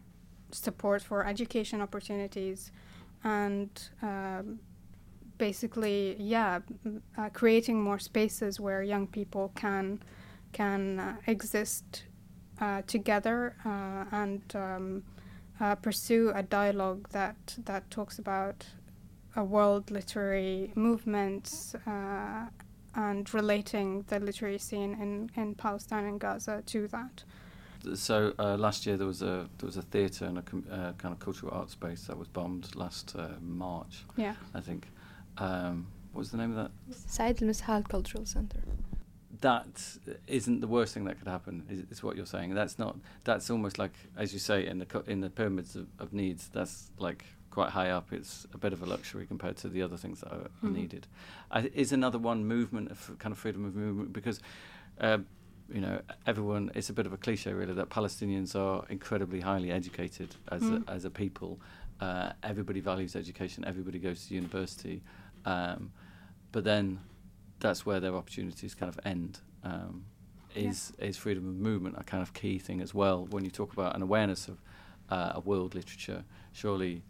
support 0.49 1.03
for 1.03 1.23
education 1.23 1.81
opportunities 1.81 2.71
and 3.23 3.69
um, 4.01 4.59
basically, 5.37 6.15
yeah, 6.19 6.59
uh, 7.17 7.29
creating 7.29 7.81
more 7.81 7.99
spaces 7.99 8.59
where 8.59 8.81
young 8.83 9.07
people 9.07 9.51
can 9.55 10.01
can 10.55 10.99
uh, 10.99 11.15
exist 11.27 12.05
uh, 12.61 12.81
together 12.87 13.53
uh, 13.65 14.05
and 14.15 14.41
um, 14.55 15.03
uh, 15.59 15.75
pursue 15.75 16.31
a 16.33 16.41
dialogue 16.41 17.09
that 17.09 17.57
that 17.65 17.89
talks 17.91 18.19
about 18.19 18.65
a 19.35 19.43
world 19.43 19.91
literary 19.91 20.71
movements 20.75 21.75
uh, 21.85 22.45
and 22.95 23.33
relating 23.33 24.05
the 24.07 24.17
literary 24.21 24.57
scene 24.57 24.93
in, 24.93 25.29
in 25.35 25.53
Palestine 25.55 26.05
and 26.05 26.19
Gaza 26.21 26.63
to 26.65 26.87
that. 26.87 27.25
So 27.93 28.33
last 28.37 28.85
year 28.85 28.95
there 28.95 29.05
was 29.05 29.21
a 29.21 29.49
there 29.57 29.67
was 29.67 29.75
a 29.75 29.81
theatre 29.81 30.25
and 30.25 30.37
a 30.37 30.41
com- 30.41 30.65
kind 30.97 31.13
of 31.13 31.19
cultural 31.19 31.51
art 31.53 31.69
space 31.69 32.07
that 32.07 32.17
was 32.17 32.29
bombed 32.29 32.73
last 32.75 33.15
March. 33.41 34.05
Yeah, 34.15 34.35
I 34.53 34.61
think. 34.61 34.87
Um, 35.37 35.87
what 36.11 36.19
was 36.19 36.31
the 36.31 36.37
name 36.37 36.57
of 36.57 36.57
that? 36.57 36.95
Said 36.95 37.41
Al 37.41 37.49
Mishal 37.49 37.87
Cultural 37.87 38.25
Center. 38.25 38.59
That 39.41 39.97
isn't 40.27 40.61
the 40.61 40.67
worst 40.67 40.93
thing 40.93 41.03
that 41.05 41.19
could 41.19 41.27
happen. 41.27 41.65
Is, 41.69 41.79
is, 41.91 42.01
what 42.01 42.15
you're 42.15 42.25
saying? 42.25 42.53
That's 42.55 42.79
not. 42.79 42.95
That's 43.25 43.49
almost 43.49 43.77
like, 43.77 43.93
as 44.17 44.31
you 44.31 44.39
say, 44.39 44.65
in 44.65 44.79
the 44.79 45.03
in 45.07 45.19
the 45.19 45.29
pyramids 45.29 45.75
of, 45.75 45.87
of, 45.99 46.13
needs. 46.13 46.47
That's 46.47 46.89
like 46.97 47.25
quite 47.51 47.71
high 47.71 47.89
up. 47.89 48.13
It's 48.13 48.47
a 48.53 48.57
bit 48.57 48.71
of 48.71 48.81
a 48.81 48.85
luxury 48.85 49.25
compared 49.25 49.57
to 49.57 49.67
the 49.67 49.81
other 49.81 49.97
things 49.97 50.21
that 50.21 50.31
are, 50.31 50.47
mm-hmm. 50.63 50.73
needed. 50.73 51.07
is 51.73 51.91
another 51.91 52.17
one 52.17 52.45
movement 52.45 52.91
of 52.91 53.11
kind 53.19 53.33
of 53.33 53.37
freedom 53.37 53.65
of 53.65 53.75
movement 53.75 54.13
because. 54.13 54.39
Uh, 54.99 55.19
you 55.67 55.81
know, 55.81 55.99
everyone. 56.27 56.69
It's 56.75 56.91
a 56.91 56.93
bit 56.93 57.07
of 57.07 57.13
a 57.13 57.17
cliche, 57.17 57.51
really, 57.51 57.73
that 57.73 57.89
Palestinians 57.89 58.55
are 58.55 58.85
incredibly 58.87 59.41
highly 59.41 59.71
educated 59.71 60.35
as 60.51 60.61
Mm. 60.61 60.87
a, 60.87 60.91
as 60.91 61.05
a 61.05 61.09
people. 61.09 61.59
Uh, 61.99 62.33
everybody 62.43 62.81
values 62.81 63.15
education. 63.15 63.65
Everybody 63.65 63.99
goes 63.99 64.27
to 64.27 64.35
university, 64.35 65.01
um, 65.45 65.91
but 66.51 66.63
then 66.63 66.99
that's 67.59 67.85
where 67.85 67.99
their 67.99 68.15
opportunities 68.15 68.75
kind 68.75 68.89
of 68.89 68.99
end. 69.05 69.39
Um, 69.63 70.05
is 70.55 70.93
is 70.99 71.17
freedom 71.17 71.47
of 71.49 71.55
movement 71.55 71.95
a 71.97 72.03
kind 72.03 72.23
of 72.23 72.33
key 72.33 72.59
thing 72.59 72.81
as 72.81 72.93
well? 72.93 73.25
When 73.29 73.43
you 73.43 73.51
talk 73.51 73.73
about 73.73 73.95
an 73.95 74.01
awareness 74.01 74.47
of 74.47 74.61
uh, 75.09 75.33
a 75.35 75.39
world 75.41 75.75
literature, 75.75 76.23
surely 76.53 77.03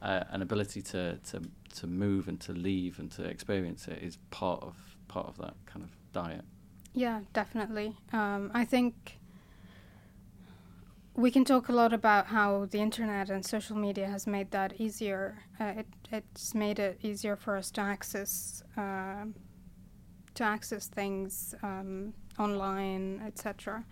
uh, 0.00 0.24
an 0.30 0.42
ability 0.42 0.82
to, 0.82 1.18
to 1.30 1.42
to 1.76 1.86
move 1.86 2.28
and 2.28 2.40
to 2.40 2.52
leave 2.52 2.98
and 2.98 3.10
to 3.12 3.24
experience 3.24 3.88
it 3.88 4.02
is 4.02 4.18
part 4.30 4.62
of 4.62 4.76
part 5.08 5.26
of 5.26 5.38
that 5.38 5.54
kind 5.66 5.84
of 5.84 5.90
diet. 6.12 6.44
Yeah, 6.94 7.20
definitely. 7.32 7.96
Um, 8.12 8.50
I 8.54 8.64
think 8.64 9.18
we 11.14 11.30
can 11.30 11.44
talk 11.44 11.68
a 11.68 11.72
lot 11.72 11.92
about 11.92 12.26
how 12.26 12.66
the 12.70 12.78
internet 12.78 13.28
and 13.28 13.44
social 13.44 13.76
media 13.76 14.06
has 14.06 14.26
made 14.26 14.50
that 14.50 14.80
easier. 14.80 15.38
Uh, 15.60 15.74
it 15.78 15.86
it's 16.10 16.54
made 16.54 16.78
it 16.78 16.98
easier 17.02 17.36
for 17.36 17.56
us 17.56 17.70
to 17.72 17.80
access 17.80 18.62
uh, 18.76 19.26
to 20.34 20.44
access 20.44 20.86
things 20.88 21.54
um, 21.62 22.14
online, 22.38 23.22
etc., 23.26 23.84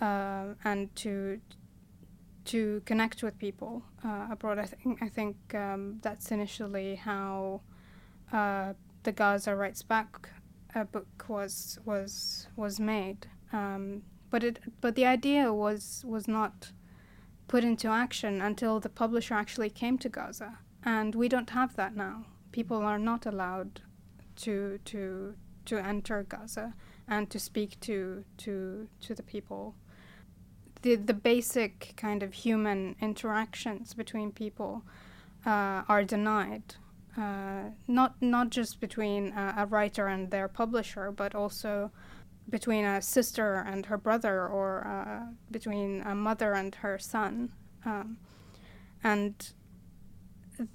uh, 0.00 0.46
and 0.64 0.94
to 0.96 1.40
to 2.44 2.82
connect 2.86 3.22
with 3.22 3.38
people 3.38 3.84
uh, 4.04 4.26
abroad. 4.30 4.58
I 4.58 4.66
think 4.66 5.02
I 5.02 5.08
think 5.08 5.36
um, 5.54 6.00
that's 6.02 6.32
initially 6.32 6.96
how 6.96 7.60
uh, 8.32 8.72
the 9.04 9.12
Gaza 9.12 9.54
Writes 9.54 9.84
Back 9.84 10.28
uh, 10.74 10.84
book 10.84 11.26
was 11.28 11.78
was 11.84 12.48
was 12.56 12.80
made. 12.80 13.28
Um, 13.52 14.02
but 14.32 14.42
it 14.42 14.58
but 14.80 14.96
the 14.96 15.04
idea 15.04 15.52
was 15.52 16.04
was 16.08 16.26
not 16.26 16.72
put 17.46 17.62
into 17.62 17.88
action 17.88 18.40
until 18.40 18.80
the 18.80 18.88
publisher 18.88 19.34
actually 19.34 19.68
came 19.70 19.98
to 19.98 20.08
Gaza, 20.08 20.58
and 20.82 21.14
we 21.14 21.28
don't 21.28 21.50
have 21.50 21.76
that 21.76 21.94
now. 21.94 22.24
People 22.50 22.78
are 22.78 22.98
not 22.98 23.26
allowed 23.26 23.82
to 24.36 24.78
to 24.86 25.34
to 25.66 25.76
enter 25.78 26.22
Gaza 26.22 26.74
and 27.06 27.28
to 27.30 27.38
speak 27.38 27.78
to 27.80 28.24
to 28.38 28.88
to 29.02 29.14
the 29.14 29.22
people. 29.22 29.74
The 30.80 30.96
the 30.96 31.14
basic 31.14 31.92
kind 31.96 32.22
of 32.22 32.32
human 32.32 32.96
interactions 33.02 33.92
between 33.92 34.32
people 34.32 34.82
uh, 35.44 35.82
are 35.88 36.04
denied. 36.04 36.76
Uh, 37.18 37.64
not 37.86 38.12
not 38.22 38.48
just 38.48 38.80
between 38.80 39.32
uh, 39.32 39.54
a 39.58 39.66
writer 39.66 40.06
and 40.06 40.30
their 40.30 40.48
publisher, 40.48 41.12
but 41.12 41.34
also 41.34 41.90
between 42.52 42.84
a 42.84 43.00
sister 43.00 43.64
and 43.66 43.86
her 43.86 43.96
brother, 43.96 44.46
or 44.46 44.86
uh, 44.86 45.32
between 45.50 46.02
a 46.02 46.14
mother 46.14 46.52
and 46.52 46.74
her 46.76 46.98
son, 46.98 47.50
um, 47.86 48.18
and 49.02 49.52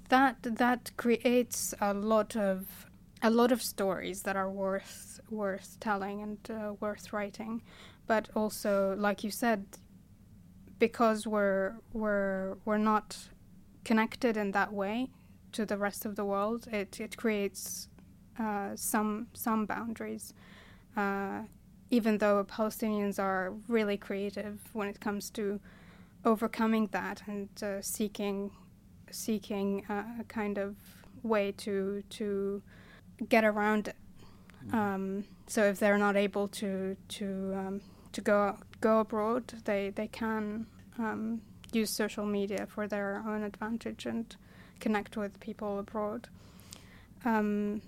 that 0.08 0.36
that 0.42 0.90
creates 0.96 1.74
a 1.80 1.94
lot 1.94 2.36
of 2.36 2.86
a 3.22 3.30
lot 3.30 3.52
of 3.52 3.62
stories 3.62 4.22
that 4.22 4.36
are 4.36 4.50
worth 4.50 5.20
worth 5.30 5.78
telling 5.78 6.20
and 6.20 6.38
uh, 6.50 6.74
worth 6.80 7.12
writing, 7.12 7.62
but 8.06 8.28
also, 8.34 8.96
like 8.98 9.22
you 9.22 9.30
said, 9.30 9.64
because 10.80 11.26
we're 11.26 11.76
we're 11.92 12.56
we're 12.64 12.84
not 12.92 13.16
connected 13.84 14.36
in 14.36 14.50
that 14.50 14.72
way 14.72 15.08
to 15.52 15.64
the 15.64 15.78
rest 15.78 16.04
of 16.04 16.16
the 16.16 16.24
world, 16.24 16.66
it 16.72 17.00
it 17.00 17.16
creates 17.16 17.88
uh, 18.36 18.70
some 18.74 19.28
some 19.32 19.64
boundaries. 19.64 20.34
Uh, 20.96 21.42
even 21.90 22.18
though 22.18 22.44
Palestinians 22.44 23.18
are 23.18 23.52
really 23.68 23.96
creative 23.96 24.60
when 24.72 24.88
it 24.88 25.00
comes 25.00 25.30
to 25.30 25.60
overcoming 26.24 26.88
that 26.92 27.22
and 27.26 27.48
uh, 27.62 27.80
seeking 27.82 28.50
seeking 29.10 29.84
uh, 29.88 30.02
a 30.20 30.24
kind 30.24 30.58
of 30.58 30.76
way 31.22 31.52
to 31.52 32.02
to 32.10 32.62
get 33.28 33.44
around 33.44 33.88
it. 33.88 33.96
Um, 34.72 35.24
so 35.46 35.64
if 35.64 35.78
they're 35.78 35.98
not 35.98 36.16
able 36.16 36.48
to 36.48 36.96
to 37.08 37.54
um, 37.56 37.80
to 38.12 38.20
go 38.20 38.56
go 38.80 39.00
abroad, 39.00 39.44
they 39.64 39.90
they 39.90 40.08
can 40.08 40.66
um, 40.98 41.40
use 41.72 41.90
social 41.90 42.26
media 42.26 42.66
for 42.66 42.86
their 42.86 43.22
own 43.26 43.42
advantage 43.44 44.04
and 44.06 44.36
connect 44.80 45.16
with 45.16 45.38
people 45.40 45.78
abroad. 45.78 46.28
Um, 47.24 47.80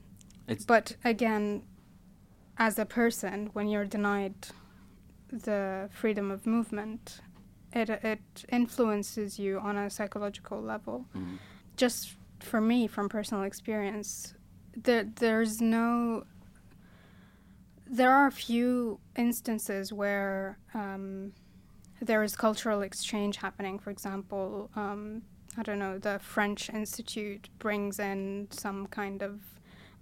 It's- 0.49 0.65
but 0.67 0.97
again, 1.05 1.63
as 2.61 2.79
a 2.79 2.85
person, 2.85 3.49
when 3.55 3.67
you're 3.69 3.87
denied 3.87 4.35
the 5.33 5.89
freedom 5.91 6.31
of 6.31 6.47
movement, 6.47 7.21
it 7.73 7.89
it 7.89 8.21
influences 8.53 9.39
you 9.39 9.59
on 9.59 9.77
a 9.77 9.89
psychological 9.89 10.61
level. 10.61 11.07
Mm. 11.17 11.39
Just 11.77 12.17
for 12.39 12.61
me, 12.61 12.87
from 12.87 13.09
personal 13.09 13.45
experience, 13.45 14.35
there 14.77 15.05
there's 15.05 15.61
no. 15.61 16.25
There 17.93 18.13
are 18.13 18.27
a 18.29 18.33
few 18.33 19.01
instances 19.17 19.93
where 19.93 20.59
um, 20.75 21.33
there 22.01 22.23
is 22.23 22.37
cultural 22.37 22.83
exchange 22.83 23.39
happening. 23.39 23.81
For 23.81 23.91
example, 23.91 24.71
um, 24.77 25.23
I 25.57 25.63
don't 25.63 25.81
know, 25.81 25.99
the 25.99 26.21
French 26.21 26.71
Institute 26.71 27.49
brings 27.59 27.99
in 27.99 28.47
some 28.51 28.87
kind 28.87 29.23
of 29.23 29.41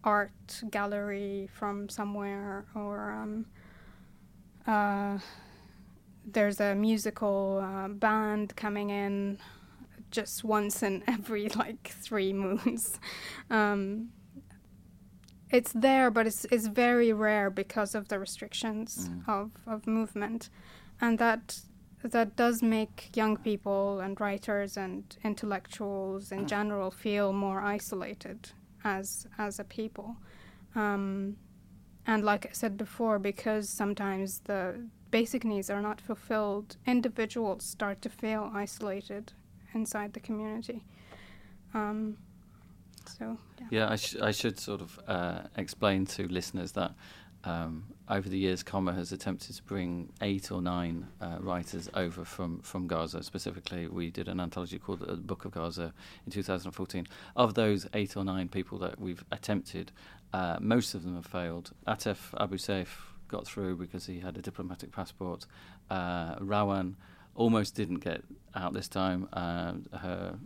art 0.04 0.62
gallery 0.70 1.48
from 1.52 1.88
somewhere, 1.88 2.64
or 2.74 3.10
um, 3.12 3.46
uh, 4.66 5.18
there's 6.24 6.60
a 6.60 6.74
musical 6.74 7.60
uh, 7.62 7.88
band 7.88 8.54
coming 8.56 8.90
in 8.90 9.38
just 10.10 10.44
once 10.44 10.82
in 10.82 11.02
every 11.08 11.48
like 11.50 11.88
three 11.88 12.32
moons. 12.32 12.98
Um, 13.50 14.10
it's 15.50 15.72
there, 15.72 16.10
but 16.10 16.26
it's 16.26 16.44
it's 16.50 16.66
very 16.66 17.12
rare 17.12 17.48
because 17.50 17.94
of 17.94 18.08
the 18.08 18.18
restrictions 18.18 19.08
Mm. 19.08 19.28
of, 19.28 19.50
of 19.66 19.86
movement, 19.86 20.50
and 21.00 21.18
that 21.18 21.60
that 22.02 22.36
does 22.36 22.62
make 22.62 23.16
young 23.16 23.36
people 23.36 24.00
and 24.00 24.20
writers 24.20 24.76
and 24.76 25.16
intellectuals 25.24 26.30
in 26.30 26.46
general 26.46 26.90
feel 26.90 27.32
more 27.32 27.60
isolated 27.60 28.50
as 28.96 29.26
as 29.38 29.60
a 29.60 29.64
people. 29.64 30.16
Um, 30.74 31.36
and 32.06 32.24
like 32.24 32.46
I 32.46 32.52
said 32.52 32.76
before, 32.76 33.18
because 33.18 33.68
sometimes 33.68 34.40
the 34.44 34.62
basic 35.10 35.44
needs 35.44 35.70
are 35.70 35.82
not 35.82 36.00
fulfilled, 36.00 36.76
individuals 36.86 37.64
start 37.64 38.00
to 38.02 38.08
feel 38.08 38.50
isolated 38.54 39.32
inside 39.74 40.12
the 40.12 40.20
community. 40.20 40.84
Um, 41.74 42.16
so 43.18 43.38
yeah. 43.60 43.66
Yeah, 43.70 43.92
I, 43.92 43.96
sh- 43.96 44.22
I 44.30 44.32
should 44.32 44.58
sort 44.58 44.80
of 44.80 44.98
uh, 45.06 45.40
explain 45.56 46.06
to 46.06 46.28
listeners 46.28 46.72
that 46.72 46.92
um, 47.44 47.84
over 48.10 48.28
the 48.28 48.38
years, 48.38 48.62
Comma 48.62 48.94
has 48.94 49.12
attempted 49.12 49.54
to 49.56 49.62
bring 49.62 50.10
eight 50.22 50.50
or 50.50 50.62
nine 50.62 51.08
uh, 51.20 51.36
writers 51.40 51.88
over 51.94 52.24
from, 52.24 52.60
from 52.60 52.86
Gaza. 52.86 53.22
Specifically, 53.22 53.86
we 53.86 54.10
did 54.10 54.28
an 54.28 54.40
anthology 54.40 54.78
called 54.78 55.00
The 55.00 55.16
Book 55.16 55.44
of 55.44 55.52
Gaza 55.52 55.92
in 56.24 56.32
2014. 56.32 57.06
Of 57.36 57.54
those 57.54 57.86
eight 57.94 58.16
or 58.16 58.24
nine 58.24 58.48
people 58.48 58.78
that 58.78 58.98
we've 58.98 59.24
attempted, 59.30 59.92
uh, 60.32 60.56
most 60.60 60.94
of 60.94 61.02
them 61.02 61.16
have 61.16 61.26
failed. 61.26 61.72
Atef 61.86 62.18
Abu 62.40 62.56
Saif 62.56 62.88
got 63.28 63.46
through 63.46 63.76
because 63.76 64.06
he 64.06 64.20
had 64.20 64.36
a 64.38 64.42
diplomatic 64.42 64.90
passport. 64.90 65.46
Uh, 65.90 66.36
Rawan 66.36 66.94
almost 67.34 67.74
didn't 67.74 68.00
get 68.00 68.22
out 68.54 68.74
this 68.74 68.88
time. 68.88 69.28
Uh, 69.32 69.74
her 69.98 70.38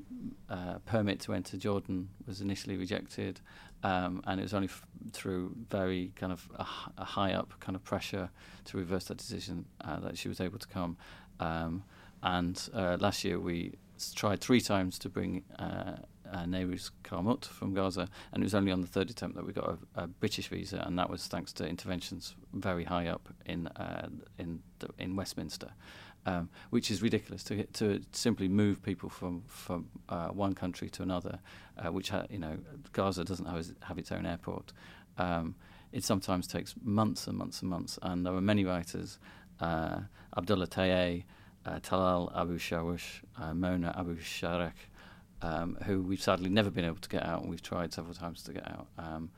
uh, 0.50 0.78
permit 0.84 1.20
to 1.20 1.32
enter 1.32 1.56
Jordan 1.56 2.08
was 2.26 2.40
initially 2.40 2.76
rejected, 2.76 3.40
um, 3.82 4.22
and 4.26 4.40
it 4.40 4.42
was 4.42 4.54
only 4.54 4.68
f- 4.68 4.84
through 5.12 5.54
very 5.70 6.12
kind 6.16 6.32
of 6.32 6.48
a, 6.58 6.62
h- 6.62 6.92
a 6.98 7.04
high 7.04 7.32
up 7.32 7.54
kind 7.60 7.76
of 7.76 7.82
pressure 7.84 8.30
to 8.64 8.76
reverse 8.76 9.04
that 9.06 9.18
decision 9.18 9.64
uh, 9.82 9.98
that 10.00 10.16
she 10.18 10.28
was 10.28 10.40
able 10.40 10.58
to 10.58 10.68
come. 10.68 10.96
Um, 11.40 11.84
and 12.22 12.68
uh, 12.74 12.96
last 13.00 13.24
year 13.24 13.40
we 13.40 13.74
tried 14.14 14.40
three 14.40 14.60
times 14.60 14.98
to 15.00 15.08
bring 15.08 15.42
uh, 15.58 15.96
uh, 16.32 16.44
Nayrouz 16.44 16.90
Qarmout 17.04 17.44
from 17.44 17.74
Gaza, 17.74 18.08
and 18.32 18.42
it 18.42 18.46
was 18.46 18.54
only 18.54 18.72
on 18.72 18.80
the 18.80 18.86
third 18.86 19.10
attempt 19.10 19.36
that 19.36 19.46
we 19.46 19.52
got 19.52 19.78
a, 19.96 20.02
a 20.02 20.06
British 20.06 20.48
visa, 20.48 20.82
and 20.86 20.98
that 20.98 21.10
was 21.10 21.26
thanks 21.26 21.52
to 21.54 21.66
interventions 21.66 22.34
very 22.54 22.84
high 22.84 23.06
up 23.08 23.28
in 23.44 23.66
uh, 23.68 24.08
in 24.38 24.62
the, 24.78 24.88
in 24.98 25.16
Westminster 25.16 25.72
um, 26.26 26.48
which 26.70 26.90
is 26.90 27.02
ridiculous 27.02 27.42
to 27.44 27.64
to 27.64 28.00
simply 28.12 28.48
move 28.48 28.82
people 28.82 29.08
from 29.08 29.42
from 29.46 29.88
uh, 30.08 30.28
one 30.28 30.54
country 30.54 30.88
to 30.90 31.02
another, 31.02 31.38
uh, 31.78 31.90
which 31.90 32.10
ha- 32.10 32.26
you 32.30 32.38
know 32.38 32.58
Gaza 32.92 33.24
doesn't 33.24 33.46
have, 33.46 33.66
have 33.82 33.98
its 33.98 34.12
own 34.12 34.26
airport. 34.26 34.72
Um, 35.18 35.54
it 35.92 36.04
sometimes 36.04 36.46
takes 36.46 36.74
months 36.82 37.26
and 37.26 37.36
months 37.36 37.60
and 37.60 37.70
months, 37.70 37.98
and 38.02 38.24
there 38.24 38.34
are 38.34 38.40
many 38.40 38.64
writers, 38.64 39.18
uh, 39.60 40.00
Abdullah 40.36 40.66
Tayeh, 40.66 41.24
uh, 41.66 41.78
Talal 41.80 42.34
Abu 42.36 42.58
Shawish, 42.58 43.20
uh, 43.38 43.52
Mona 43.52 43.94
Abu 43.98 44.16
Sharekh, 44.16 44.72
um, 45.42 45.76
who 45.84 46.00
we've 46.00 46.22
sadly 46.22 46.48
never 46.48 46.70
been 46.70 46.84
able 46.84 46.96
to 46.96 47.08
get 47.08 47.24
out, 47.26 47.42
and 47.42 47.50
we've 47.50 47.62
tried 47.62 47.92
several 47.92 48.14
times 48.14 48.42
to 48.44 48.52
get 48.52 48.66
out. 48.66 48.86
Um, 48.96 49.30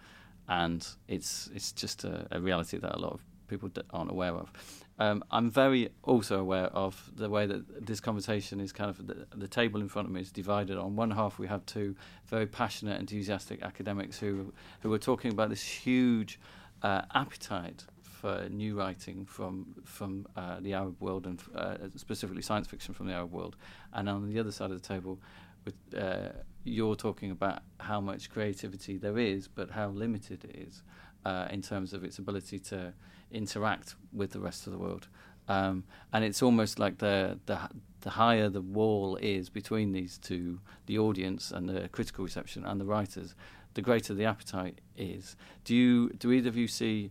and 0.49 0.87
it's 1.09 1.51
it's 1.55 1.73
just 1.73 2.05
a, 2.05 2.27
a 2.31 2.41
reality 2.41 2.77
that 2.79 2.95
a 2.95 2.99
lot 2.99 3.13
of 3.13 3.21
people 3.49 3.71
aren't 3.91 4.11
aware 4.11 4.35
of. 4.35 4.53
Um, 4.99 5.25
I'm 5.31 5.51
very 5.51 5.89
also 6.05 6.39
aware 6.39 6.67
of 6.67 7.11
the 7.17 7.29
way 7.29 7.47
that 7.47 7.85
this 7.85 7.99
conversation 7.99 8.61
is 8.61 8.73
kind 8.73 8.91
of 8.91 9.07
the, 9.07 9.27
the, 9.35 9.49
table 9.49 9.81
in 9.81 9.89
front 9.89 10.07
of 10.07 10.15
me 10.15 10.21
is 10.21 10.31
divided. 10.31 10.79
On 10.79 10.95
one 10.95 11.11
half, 11.11 11.39
we 11.39 11.49
have 11.49 11.67
two 11.67 11.97
very 12.27 12.47
passionate, 12.47 13.01
enthusiastic 13.01 13.63
academics 13.63 14.19
who 14.19 14.53
who 14.81 14.93
are 14.93 14.99
talking 14.99 15.33
about 15.33 15.51
this 15.51 15.63
huge 15.63 16.39
uh, 16.83 17.03
appetite 17.13 17.85
for 18.03 18.49
new 18.49 18.79
writing 18.79 19.25
from 19.25 19.75
from 19.85 20.27
uh, 20.37 20.61
the 20.61 20.75
Arab 20.75 21.01
world 21.01 21.27
and 21.27 21.43
uh, 21.57 21.77
specifically 21.97 22.43
science 22.43 22.69
fiction 22.69 22.95
from 22.95 23.09
the 23.09 23.15
Arab 23.15 23.33
world. 23.33 23.57
And 23.93 24.09
on 24.09 24.33
the 24.33 24.39
other 24.39 24.53
side 24.53 24.71
of 24.71 24.81
the 24.81 24.89
table, 24.89 25.19
with 25.65 25.75
uh, 25.99 26.29
you're 26.63 26.95
talking 26.95 27.33
about 27.33 27.63
how 27.81 28.01
much 28.01 28.31
creativity 28.31 28.97
there 28.97 29.19
is, 29.19 29.49
but 29.49 29.73
how 29.73 29.89
limited 29.89 30.45
it 30.45 30.57
is 30.57 30.85
uh, 31.25 31.49
in 31.51 31.63
terms 31.63 31.93
of 31.93 32.05
its 32.05 32.19
ability 32.19 32.59
to 32.59 32.93
interact 33.31 33.95
with 34.13 34.33
the 34.33 34.41
rest 34.41 34.67
of 34.67 34.73
the 34.73 34.79
world. 34.79 35.09
Um, 35.49 35.85
and 36.13 36.25
it's 36.25 36.43
almost 36.43 36.79
like 36.79 36.99
the, 36.99 37.39
the 37.47 37.59
the 38.01 38.11
higher 38.11 38.51
the 38.51 38.61
wall 38.61 39.17
is 39.17 39.49
between 39.49 39.93
these 39.93 40.19
two, 40.19 40.61
the 40.87 40.99
audience 40.99 41.51
and 41.51 41.69
the 41.69 41.89
critical 41.89 42.23
reception 42.23 42.65
and 42.65 42.81
the 42.81 42.85
writers, 42.85 43.35
the 43.73 43.83
greater 43.83 44.15
the 44.15 44.25
appetite 44.25 44.81
is. 44.97 45.37
Do 45.65 45.75
you 45.75 46.11
do 46.11 46.31
either 46.33 46.49
of 46.49 46.57
you 46.57 46.69
see 46.69 47.11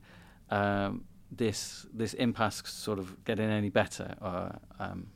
um, 0.50 1.04
this 1.32 1.86
this 1.94 2.14
impasse 2.14 2.62
sort 2.66 3.00
of 3.00 3.24
getting 3.26 3.50
any 3.50 3.70
better? 3.70 4.16
Or, 4.22 4.60
um, 4.80 5.08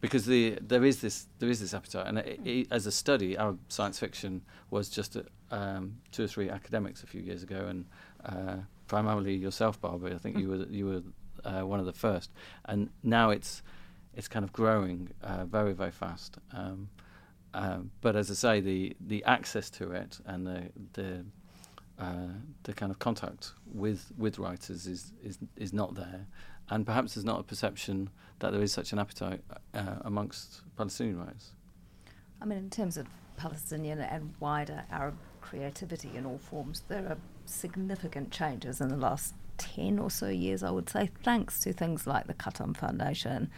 because 0.00 0.26
the 0.26 0.58
there 0.60 0.84
is 0.84 1.00
this 1.00 1.26
there 1.38 1.50
is 1.50 1.60
this 1.60 1.74
appetite, 1.74 2.06
and 2.06 2.18
it, 2.18 2.40
it, 2.44 2.66
as 2.70 2.86
a 2.86 2.92
study, 2.92 3.36
our 3.36 3.56
science 3.68 3.98
fiction 3.98 4.42
was 4.70 4.88
just 4.88 5.16
a, 5.16 5.24
um, 5.50 5.98
two 6.12 6.24
or 6.24 6.28
three 6.28 6.48
academics 6.48 7.02
a 7.02 7.06
few 7.06 7.20
years 7.20 7.42
ago, 7.42 7.66
and 7.68 7.84
uh, 8.28 8.56
primarily 8.86 9.34
yourself, 9.34 9.80
Barbara. 9.80 10.14
I 10.14 10.18
think 10.18 10.36
mm. 10.36 10.40
you 10.40 10.48
were 10.48 10.66
you 10.70 10.86
were 10.86 11.02
uh, 11.44 11.66
one 11.66 11.80
of 11.80 11.86
the 11.86 11.92
first, 11.92 12.30
and 12.64 12.90
now 13.02 13.30
it's 13.30 13.62
it's 14.14 14.28
kind 14.28 14.44
of 14.44 14.52
growing 14.52 15.10
uh, 15.22 15.44
very 15.44 15.72
very 15.72 15.92
fast. 15.92 16.38
Um, 16.52 16.88
um, 17.54 17.90
but 18.00 18.16
as 18.16 18.30
I 18.30 18.34
say, 18.34 18.60
the 18.60 18.96
the 19.00 19.24
access 19.24 19.70
to 19.70 19.92
it 19.92 20.18
and 20.26 20.46
the 20.46 20.62
the 20.92 21.24
uh, 21.98 22.34
the 22.64 22.72
kind 22.72 22.92
of 22.92 22.98
contact 22.98 23.52
with 23.66 24.12
with 24.16 24.38
writers 24.38 24.86
is 24.86 25.12
is 25.22 25.38
is 25.56 25.72
not 25.72 25.94
there, 25.94 26.26
and 26.68 26.84
perhaps 26.86 27.14
there's 27.14 27.24
not 27.24 27.40
a 27.40 27.44
perception 27.44 28.10
that 28.40 28.52
there 28.52 28.62
is 28.62 28.72
such 28.72 28.92
an 28.92 28.98
appetite 28.98 29.42
uh, 29.74 29.96
amongst 30.02 30.62
Palestinian 30.76 31.18
writers. 31.18 31.52
I 32.40 32.44
mean, 32.44 32.58
in 32.58 32.70
terms 32.70 32.96
of 32.96 33.06
Palestinian 33.36 34.00
and 34.00 34.34
wider 34.38 34.84
Arab 34.90 35.16
creativity 35.40 36.10
in 36.14 36.26
all 36.26 36.38
forms, 36.38 36.82
there 36.88 37.06
are 37.08 37.16
significant 37.48 38.30
changes 38.30 38.80
in 38.80 38.88
the 38.88 38.96
last 38.96 39.34
10 39.58 39.98
or 39.98 40.10
so 40.10 40.28
years, 40.28 40.62
I 40.62 40.70
would 40.70 40.88
say, 40.88 41.10
thanks 41.22 41.60
to 41.60 41.72
things 41.72 42.06
like 42.06 42.26
the 42.26 42.34
Qattan 42.34 42.76
Foundation, 42.76 43.50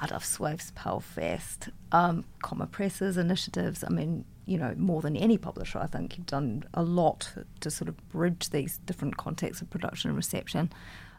Ahdaf 0.00 0.22
Soueif's 0.22 0.72
Palfest, 0.72 1.70
um, 1.92 2.24
Comma 2.42 2.66
Press's 2.66 3.16
initiatives. 3.16 3.84
I 3.84 3.90
mean, 3.90 4.24
you 4.46 4.58
know, 4.58 4.74
more 4.76 5.00
than 5.00 5.16
any 5.16 5.38
publisher, 5.38 5.78
I 5.78 5.86
think 5.86 6.16
you've 6.16 6.26
done 6.26 6.64
a 6.74 6.82
lot 6.82 7.32
to 7.60 7.70
sort 7.70 7.88
of 7.88 8.08
bridge 8.08 8.50
these 8.50 8.78
different 8.78 9.16
contexts 9.16 9.62
of 9.62 9.70
production 9.70 10.10
and 10.10 10.16
reception. 10.16 10.70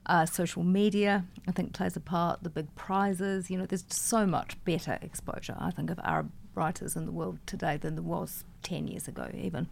Uh, 0.08 0.26
social 0.26 0.64
media, 0.64 1.26
I 1.48 1.52
think, 1.52 1.74
plays 1.74 1.96
a 1.96 2.00
part. 2.00 2.44
The 2.44 2.50
big 2.50 2.74
prizes, 2.76 3.50
you 3.50 3.58
know, 3.58 3.66
there's 3.66 3.86
so 3.90 4.28
much 4.28 4.64
better 4.64 5.00
exposure, 5.02 5.56
I 5.58 5.72
think, 5.72 5.90
of 5.90 6.00
Arab 6.04 6.32
writers 6.54 6.96
in 6.96 7.06
the 7.06 7.12
world 7.12 7.40
today 7.46 7.78
than 7.78 7.96
there 7.96 8.04
was 8.04 8.44
10 8.64 8.88
years 8.88 9.08
ago, 9.08 9.30
even. 9.34 9.68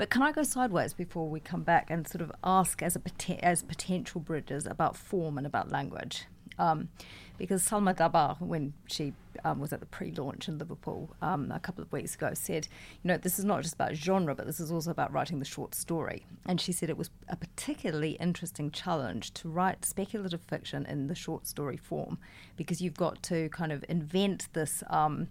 But 0.00 0.08
can 0.08 0.22
I 0.22 0.32
go 0.32 0.42
sideways 0.44 0.94
before 0.94 1.28
we 1.28 1.40
come 1.40 1.62
back 1.62 1.90
and 1.90 2.08
sort 2.08 2.22
of 2.22 2.32
ask 2.42 2.82
as 2.82 2.96
a 2.96 3.44
as 3.44 3.62
potential 3.62 4.18
bridges 4.18 4.64
about 4.64 4.96
form 4.96 5.36
and 5.36 5.46
about 5.46 5.70
language? 5.70 6.24
Um, 6.58 6.88
because 7.36 7.62
Selma 7.62 7.92
Dabbagh, 7.92 8.40
when 8.40 8.72
she 8.86 9.12
um, 9.44 9.60
was 9.60 9.74
at 9.74 9.80
the 9.80 9.86
pre-launch 9.86 10.48
in 10.48 10.56
Liverpool 10.56 11.14
um, 11.20 11.52
a 11.52 11.60
couple 11.60 11.82
of 11.82 11.92
weeks 11.92 12.14
ago, 12.14 12.30
said, 12.32 12.66
you 13.02 13.08
know, 13.08 13.18
this 13.18 13.38
is 13.38 13.44
not 13.44 13.60
just 13.60 13.74
about 13.74 13.94
genre, 13.94 14.34
but 14.34 14.46
this 14.46 14.58
is 14.58 14.72
also 14.72 14.90
about 14.90 15.12
writing 15.12 15.38
the 15.38 15.44
short 15.44 15.74
story. 15.74 16.24
And 16.46 16.58
she 16.62 16.72
said 16.72 16.88
it 16.88 16.96
was 16.96 17.10
a 17.28 17.36
particularly 17.36 18.12
interesting 18.12 18.70
challenge 18.70 19.34
to 19.34 19.50
write 19.50 19.84
speculative 19.84 20.40
fiction 20.40 20.86
in 20.86 21.08
the 21.08 21.14
short 21.14 21.46
story 21.46 21.76
form, 21.76 22.16
because 22.56 22.80
you've 22.80 22.94
got 22.94 23.22
to 23.24 23.50
kind 23.50 23.70
of 23.70 23.84
invent 23.86 24.48
this. 24.54 24.82
Um, 24.88 25.28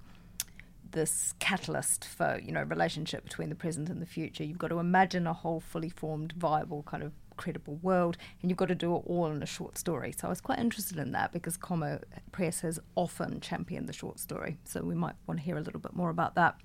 this 0.91 1.33
catalyst 1.39 2.05
for 2.05 2.39
you 2.43 2.51
know 2.51 2.63
relationship 2.63 3.23
between 3.23 3.49
the 3.49 3.55
present 3.55 3.89
and 3.89 4.01
the 4.01 4.05
future. 4.05 4.43
You've 4.43 4.57
got 4.57 4.69
to 4.69 4.79
imagine 4.79 5.27
a 5.27 5.33
whole 5.33 5.59
fully 5.59 5.89
formed, 5.89 6.33
viable 6.33 6.83
kind 6.83 7.03
of 7.03 7.13
credible 7.39 7.79
world, 7.81 8.17
and 8.41 8.51
you've 8.51 8.57
got 8.57 8.67
to 8.67 8.75
do 8.75 8.93
it 8.95 9.03
all 9.05 9.27
in 9.27 9.41
a 9.41 9.45
short 9.45 9.77
story. 9.77 10.11
So 10.11 10.27
I 10.27 10.29
was 10.29 10.41
quite 10.41 10.59
interested 10.59 10.97
in 10.97 11.13
that 11.13 11.31
because 11.31 11.55
Comma 11.55 12.01
Press 12.33 12.59
has 12.61 12.79
often 12.95 13.39
championed 13.39 13.87
the 13.87 13.93
short 13.93 14.19
story. 14.19 14.57
So 14.65 14.81
we 14.81 14.93
might 14.93 15.15
want 15.25 15.39
to 15.39 15.45
hear 15.45 15.57
a 15.57 15.61
little 15.61 15.79
bit 15.79 15.95
more 15.95 16.09
about 16.09 16.35
that. 16.35 16.59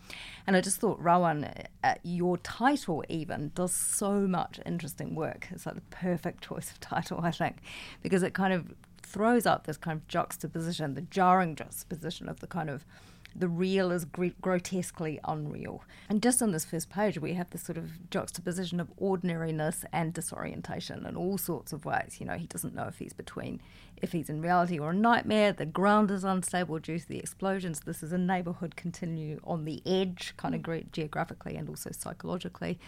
And 0.48 0.56
I 0.56 0.60
just 0.60 0.80
thought, 0.80 1.00
Rawan, 1.00 1.66
your 2.02 2.36
title 2.38 3.04
even 3.08 3.52
does 3.54 3.72
so 3.72 4.26
much 4.26 4.58
interesting 4.66 5.14
work. 5.14 5.46
It's 5.52 5.64
like 5.64 5.76
the 5.76 5.80
perfect 5.82 6.42
choice 6.42 6.72
of 6.72 6.80
title, 6.80 7.20
I 7.22 7.30
think, 7.30 7.58
because 8.02 8.24
it 8.24 8.34
kind 8.34 8.52
of 8.52 8.74
throws 9.00 9.46
up 9.46 9.66
this 9.66 9.76
kind 9.76 9.96
of 9.96 10.08
juxtaposition, 10.08 10.94
the 10.94 11.02
jarring 11.02 11.54
juxtaposition 11.54 12.28
of 12.28 12.40
the 12.40 12.48
kind 12.48 12.68
of 12.68 12.84
the 13.36 13.48
real 13.48 13.90
is 13.90 14.06
grotesquely 14.40 15.18
unreal. 15.24 15.82
And 16.08 16.22
just 16.22 16.42
on 16.42 16.52
this 16.52 16.64
first 16.64 16.90
page, 16.90 17.18
we 17.18 17.34
have 17.34 17.50
this 17.50 17.62
sort 17.62 17.78
of 17.78 18.10
juxtaposition 18.10 18.80
of 18.80 18.92
ordinariness 18.96 19.84
and 19.92 20.12
disorientation 20.12 21.04
in 21.06 21.16
all 21.16 21.38
sorts 21.38 21.72
of 21.72 21.84
ways. 21.84 22.16
You 22.20 22.26
know, 22.26 22.34
he 22.34 22.46
doesn't 22.46 22.74
know 22.74 22.84
if 22.84 22.98
he's 22.98 23.12
between, 23.12 23.60
if 23.96 24.12
he's 24.12 24.28
in 24.28 24.40
reality 24.40 24.78
or 24.78 24.90
a 24.90 24.94
nightmare. 24.94 25.52
The 25.52 25.66
ground 25.66 26.10
is 26.10 26.24
unstable 26.24 26.78
due 26.78 26.98
to 26.98 27.08
the 27.08 27.18
explosions. 27.18 27.80
This 27.80 28.02
is 28.02 28.12
a 28.12 28.18
neighborhood 28.18 28.76
continue 28.76 29.40
on 29.44 29.64
the 29.64 29.82
edge, 29.84 30.34
kind 30.36 30.54
of 30.54 30.92
geographically 30.92 31.56
and 31.56 31.68
also 31.68 31.90
psychologically. 31.92 32.78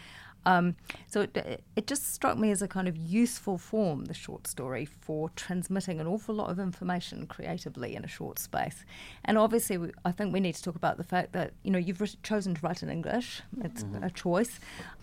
Um, 0.46 0.76
so 1.08 1.22
it, 1.22 1.62
it 1.74 1.86
just 1.88 2.14
struck 2.14 2.38
me 2.38 2.52
as 2.52 2.62
a 2.62 2.68
kind 2.68 2.86
of 2.86 2.96
useful 2.96 3.58
form, 3.58 4.04
the 4.04 4.14
short 4.14 4.46
story, 4.46 4.84
for 4.84 5.28
transmitting 5.30 6.00
an 6.00 6.06
awful 6.06 6.36
lot 6.36 6.50
of 6.50 6.60
information 6.60 7.26
creatively 7.26 7.96
in 7.96 8.04
a 8.04 8.08
short 8.08 8.38
space. 8.38 8.84
And 9.24 9.36
obviously, 9.36 9.76
we, 9.76 9.90
I 10.04 10.12
think 10.12 10.32
we 10.32 10.38
need 10.38 10.54
to 10.54 10.62
talk 10.62 10.76
about 10.76 10.98
the 10.98 11.04
fact 11.04 11.32
that 11.32 11.52
you 11.64 11.70
know 11.72 11.78
you've 11.78 12.00
chosen 12.22 12.54
to 12.54 12.60
write 12.62 12.82
in 12.82 12.88
English. 12.88 13.42
It's 13.62 13.82
mm-hmm. 13.82 14.04
a 14.04 14.10
choice. 14.10 14.60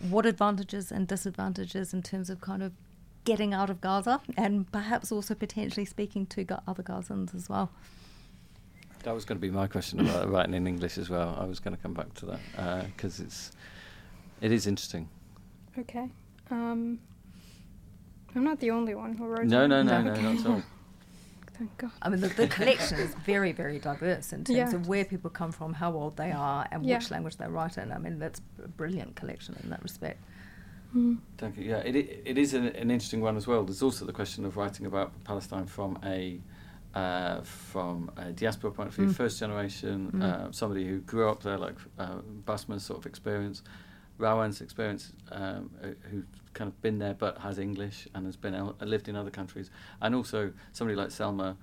What 0.08 0.24
advantages 0.24 0.90
and 0.90 1.06
disadvantages 1.06 1.92
in 1.92 2.02
terms 2.02 2.30
of 2.30 2.40
kind 2.40 2.62
of 2.62 2.72
getting 3.24 3.52
out 3.52 3.70
of 3.70 3.80
Gaza 3.80 4.20
and 4.36 4.70
perhaps 4.70 5.10
also 5.10 5.34
potentially 5.34 5.84
speaking 5.84 6.26
to 6.26 6.62
other 6.66 6.82
Gazans 6.82 7.34
as 7.34 7.48
well. 7.48 7.70
That 9.02 9.14
was 9.14 9.24
going 9.24 9.38
to 9.38 9.40
be 9.40 9.50
my 9.50 9.66
question 9.66 10.00
about 10.00 10.30
writing 10.30 10.54
in 10.54 10.66
English 10.66 10.96
as 10.96 11.10
well. 11.10 11.36
I 11.38 11.44
was 11.44 11.60
going 11.60 11.76
to 11.76 11.82
come 11.82 11.92
back 11.92 12.14
to 12.14 12.26
that 12.26 12.86
because 12.96 13.20
uh, 13.20 13.24
it's 13.24 13.52
it 14.40 14.52
is 14.52 14.66
interesting. 14.66 15.08
Okay. 15.78 16.08
Um, 16.50 16.98
I'm 18.34 18.44
not 18.44 18.60
the 18.60 18.70
only 18.70 18.94
one 18.94 19.14
who 19.14 19.26
wrote. 19.26 19.46
No, 19.46 19.66
no, 19.66 19.82
no, 19.82 20.02
no, 20.02 20.14
not 20.14 20.40
at 20.40 20.46
all. 20.46 20.62
Thank 21.58 21.76
God. 21.78 21.92
I 22.02 22.08
mean, 22.08 22.20
the, 22.20 22.28
the 22.28 22.48
collection 22.48 22.98
is 22.98 23.14
very, 23.24 23.52
very 23.52 23.78
diverse 23.78 24.32
in 24.32 24.42
terms 24.42 24.56
yeah. 24.56 24.74
of 24.74 24.88
where 24.88 25.04
people 25.04 25.30
come 25.30 25.52
from, 25.52 25.72
how 25.72 25.92
old 25.92 26.16
they 26.16 26.32
are, 26.32 26.66
and 26.72 26.84
yeah. 26.84 26.98
which 26.98 27.12
language 27.12 27.36
they 27.36 27.46
write 27.46 27.78
in. 27.78 27.92
I 27.92 27.98
mean, 27.98 28.18
that's 28.18 28.40
a 28.62 28.66
brilliant 28.66 29.14
collection 29.14 29.56
in 29.62 29.70
that 29.70 29.80
respect. 29.82 30.20
Mm. 30.96 31.18
Thank 31.38 31.56
you. 31.56 31.64
Yeah, 31.64 31.78
it, 31.78 31.94
it 31.94 32.38
is 32.38 32.54
an, 32.54 32.66
an, 32.66 32.90
interesting 32.90 33.20
one 33.20 33.36
as 33.36 33.46
well. 33.46 33.62
There's 33.62 33.82
also 33.82 34.04
the 34.04 34.12
question 34.12 34.44
of 34.44 34.56
writing 34.56 34.86
about 34.86 35.12
Palestine 35.24 35.66
from 35.66 35.98
a 36.04 36.40
uh, 36.94 37.42
from 37.42 38.10
a 38.16 38.30
diaspora 38.30 38.70
point 38.70 38.88
of 38.88 38.94
view, 38.94 39.06
mm. 39.06 39.14
first 39.14 39.40
generation, 39.40 40.12
mm. 40.14 40.22
uh, 40.22 40.52
somebody 40.52 40.86
who 40.86 41.00
grew 41.00 41.28
up 41.28 41.42
there, 41.42 41.58
like 41.58 41.74
uh, 41.98 42.18
Basma's 42.44 42.84
sort 42.84 43.00
of 43.00 43.06
experience, 43.06 43.64
Rawan's 44.18 44.60
experience, 44.60 45.12
um, 45.32 45.70
uh, 45.82 45.88
who's 46.10 46.24
kind 46.52 46.68
of 46.68 46.80
been 46.82 46.98
there 46.98 47.14
but 47.14 47.38
has 47.38 47.58
English 47.58 48.08
and 48.14 48.26
has 48.26 48.36
been 48.36 48.54
el- 48.54 48.76
lived 48.80 49.08
in 49.08 49.16
other 49.16 49.30
countries, 49.30 49.70
and 50.00 50.14
also 50.14 50.52
somebody 50.72 50.96
like 50.96 51.10
Selma, 51.10 51.56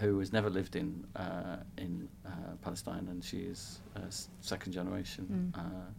who 0.00 0.18
has 0.18 0.32
never 0.32 0.50
lived 0.50 0.76
in 0.76 1.06
uh, 1.16 1.56
in 1.76 2.08
uh, 2.26 2.30
Palestine, 2.62 3.08
and 3.10 3.22
she 3.22 3.38
is 3.38 3.80
second 4.40 4.72
generation. 4.72 5.52
Mm. 5.54 5.60
Uh, 5.60 5.90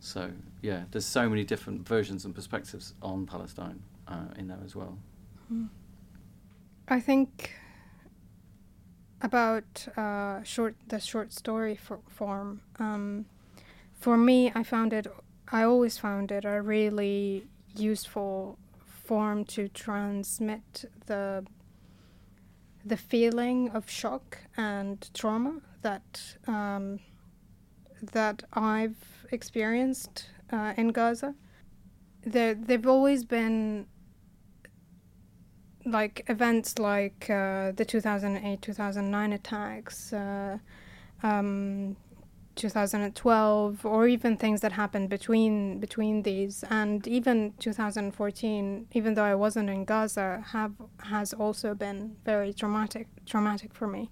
so 0.00 0.30
yeah, 0.62 0.84
there's 0.90 1.06
so 1.06 1.28
many 1.28 1.44
different 1.44 1.86
versions 1.88 2.24
and 2.24 2.34
perspectives 2.34 2.94
on 3.02 3.26
Palestine 3.26 3.82
uh, 4.08 4.38
in 4.38 4.48
there 4.48 4.60
as 4.64 4.76
well. 4.76 4.98
Mm. 5.52 5.68
I 6.88 7.00
think 7.00 7.50
about 9.22 9.88
uh, 9.96 10.42
short 10.42 10.76
the 10.88 11.00
short 11.00 11.32
story 11.32 11.76
for, 11.76 12.00
form. 12.08 12.60
Um, 12.78 13.26
for 13.94 14.16
me, 14.18 14.52
I 14.54 14.62
found 14.62 14.92
it 14.92 15.06
I 15.54 15.62
always 15.62 15.96
found 15.98 16.32
it 16.32 16.44
a 16.44 16.60
really 16.60 17.46
useful 17.76 18.58
form 19.04 19.44
to 19.44 19.68
transmit 19.68 20.84
the 21.06 21.46
the 22.84 22.96
feeling 22.96 23.70
of 23.70 23.88
shock 23.88 24.38
and 24.56 25.08
trauma 25.14 25.60
that 25.82 26.36
um, 26.48 26.98
that 28.12 28.42
I've 28.52 29.26
experienced 29.30 30.26
uh, 30.50 30.74
in 30.76 30.88
Gaza. 30.88 31.36
There, 32.26 32.54
they've 32.54 32.88
always 32.88 33.24
been 33.24 33.86
like 35.86 36.24
events 36.28 36.80
like 36.80 37.30
uh, 37.30 37.70
the 37.70 37.84
2008 37.84 38.60
2009 38.60 39.32
attacks, 39.32 40.12
uh, 40.12 40.58
um, 41.22 41.96
2012, 42.54 43.84
or 43.84 44.06
even 44.06 44.36
things 44.36 44.60
that 44.60 44.72
happened 44.72 45.08
between 45.10 45.80
between 45.80 46.22
these, 46.22 46.64
and 46.70 47.06
even 47.06 47.54
2014, 47.58 48.86
even 48.92 49.14
though 49.14 49.24
I 49.24 49.34
wasn't 49.34 49.70
in 49.70 49.84
Gaza, 49.84 50.44
have 50.52 50.72
has 51.00 51.32
also 51.32 51.74
been 51.74 52.16
very 52.24 52.52
traumatic 52.52 53.08
traumatic 53.26 53.74
for 53.74 53.86
me. 53.86 54.10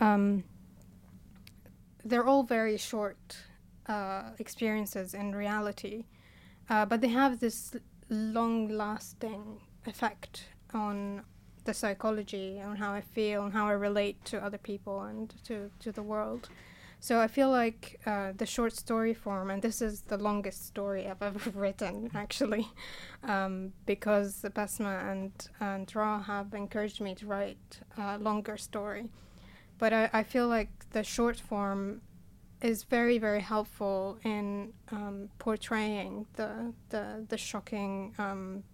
Um, 0.00 0.44
they're 2.04 2.26
all 2.26 2.42
very 2.42 2.76
short 2.76 3.38
uh, 3.86 4.30
experiences 4.38 5.14
in 5.14 5.34
reality, 5.34 6.04
uh, 6.68 6.84
but 6.84 7.00
they 7.00 7.08
have 7.08 7.40
this 7.40 7.74
long 8.10 8.68
lasting 8.68 9.60
effect 9.86 10.44
on 10.72 11.22
the 11.64 11.74
psychology, 11.74 12.60
on 12.60 12.76
how 12.76 12.92
I 12.92 13.00
feel, 13.00 13.42
on 13.42 13.52
how 13.52 13.66
I 13.66 13.72
relate 13.72 14.24
to 14.26 14.44
other 14.44 14.58
people 14.58 15.02
and 15.02 15.34
to, 15.44 15.70
to 15.80 15.92
the 15.92 16.02
world. 16.02 16.48
So 17.04 17.20
I 17.20 17.28
feel 17.28 17.50
like 17.50 18.00
uh, 18.06 18.32
the 18.34 18.46
short 18.46 18.72
story 18.72 19.12
form, 19.12 19.50
and 19.50 19.60
this 19.60 19.82
is 19.82 20.00
the 20.12 20.16
longest 20.16 20.66
story 20.66 21.06
I've 21.06 21.20
ever 21.20 21.50
written, 21.54 22.10
actually, 22.14 22.66
um, 23.22 23.74
because 23.84 24.40
Basma 24.56 25.12
and, 25.12 25.30
and 25.60 25.94
Ra 25.94 26.22
have 26.22 26.54
encouraged 26.54 27.02
me 27.02 27.14
to 27.16 27.26
write 27.26 27.80
a 27.98 28.16
longer 28.16 28.56
story. 28.56 29.10
But 29.76 29.92
I, 29.92 30.08
I 30.14 30.22
feel 30.22 30.48
like 30.48 30.70
the 30.92 31.04
short 31.04 31.38
form 31.38 32.00
is 32.62 32.84
very, 32.84 33.18
very 33.18 33.42
helpful 33.42 34.18
in 34.24 34.72
um, 34.90 35.28
portraying 35.38 36.24
the, 36.36 36.72
the, 36.88 37.26
the 37.28 37.36
shocking 37.36 38.14
um, 38.16 38.64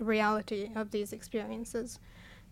reality 0.00 0.70
of 0.74 0.90
these 0.90 1.12
experiences. 1.12 2.00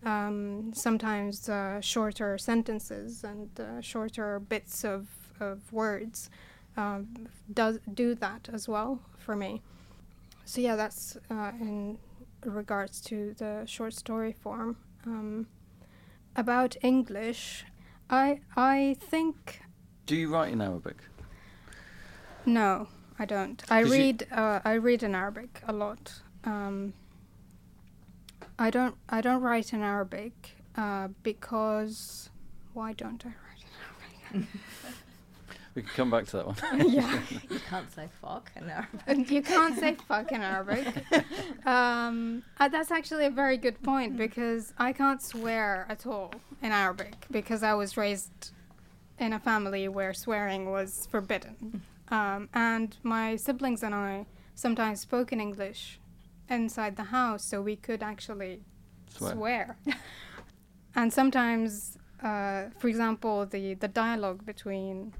Um, 0.03 0.71
sometimes 0.73 1.47
uh, 1.47 1.79
shorter 1.81 2.37
sentences 2.37 3.23
and 3.23 3.49
uh, 3.59 3.81
shorter 3.81 4.39
bits 4.39 4.83
of, 4.83 5.07
of 5.39 5.71
words 5.71 6.29
um, 6.75 7.27
does 7.53 7.79
do 7.93 8.15
that 8.15 8.49
as 8.51 8.67
well 8.67 8.99
for 9.17 9.35
me. 9.35 9.61
So 10.45 10.61
yeah, 10.61 10.75
that's 10.75 11.17
uh, 11.29 11.51
in 11.59 11.97
regards 12.43 13.01
to 13.01 13.35
the 13.37 13.63
short 13.65 13.93
story 13.93 14.33
form. 14.33 14.77
Um, 15.05 15.47
about 16.35 16.75
English, 16.81 17.65
I 18.09 18.41
I 18.55 18.95
think. 18.99 19.61
Do 20.05 20.15
you 20.15 20.33
write 20.33 20.51
in 20.51 20.61
Arabic? 20.61 20.97
No, 22.45 22.87
I 23.19 23.25
don't. 23.25 23.63
I 23.69 23.81
read 23.81 24.27
uh, 24.31 24.59
I 24.65 24.73
read 24.73 25.03
in 25.03 25.15
Arabic 25.15 25.61
a 25.67 25.73
lot. 25.73 26.21
Um, 26.43 26.93
I 28.61 28.69
don't 28.69 28.95
I 29.09 29.21
don't 29.21 29.41
write 29.41 29.73
in 29.73 29.81
Arabic 29.81 30.51
uh, 30.75 31.07
because 31.23 32.29
why 32.73 32.93
don't 32.93 33.25
I 33.25 33.29
write 33.29 33.65
in 34.33 34.37
Arabic? 34.37 34.49
we 35.75 35.81
can 35.81 35.91
come 35.95 36.11
back 36.11 36.27
to 36.27 36.37
that 36.37 36.45
one. 36.45 36.89
yeah, 36.91 37.21
you 37.49 37.59
can't 37.67 37.91
say 37.91 38.07
fuck 38.21 38.51
in 38.55 38.69
Arabic. 38.69 39.31
you 39.31 39.41
can't 39.41 39.79
say 39.79 39.97
fuck 40.07 40.31
in 40.31 40.41
Arabic. 40.41 40.87
Um, 41.65 42.43
uh, 42.59 42.67
that's 42.67 42.91
actually 42.91 43.25
a 43.25 43.31
very 43.31 43.57
good 43.57 43.81
point 43.83 44.15
because 44.17 44.73
I 44.77 44.93
can't 44.93 45.21
swear 45.21 45.85
at 45.89 46.05
all 46.07 46.31
in 46.61 46.71
Arabic 46.71 47.27
because 47.29 47.61
I 47.63 47.73
was 47.73 47.97
raised 47.97 48.51
in 49.19 49.33
a 49.33 49.39
family 49.39 49.87
where 49.87 50.13
swearing 50.13 50.71
was 50.71 51.07
forbidden, 51.11 51.81
um, 52.09 52.49
and 52.53 52.95
my 53.01 53.35
siblings 53.35 53.81
and 53.81 53.93
I 53.95 54.25
sometimes 54.55 54.99
spoke 54.99 55.31
in 55.31 55.39
English 55.39 55.99
inside 56.51 56.97
the 56.97 57.05
house 57.05 57.43
so 57.43 57.61
we 57.61 57.75
could 57.75 58.03
actually 58.03 58.61
swear. 59.09 59.33
swear. 59.33 59.77
and 60.95 61.11
sometimes, 61.11 61.97
uh, 62.21 62.65
for 62.77 62.87
example, 62.87 63.45
the, 63.45 63.73
the 63.75 63.87
dialogue 63.87 64.45
between 64.45 65.13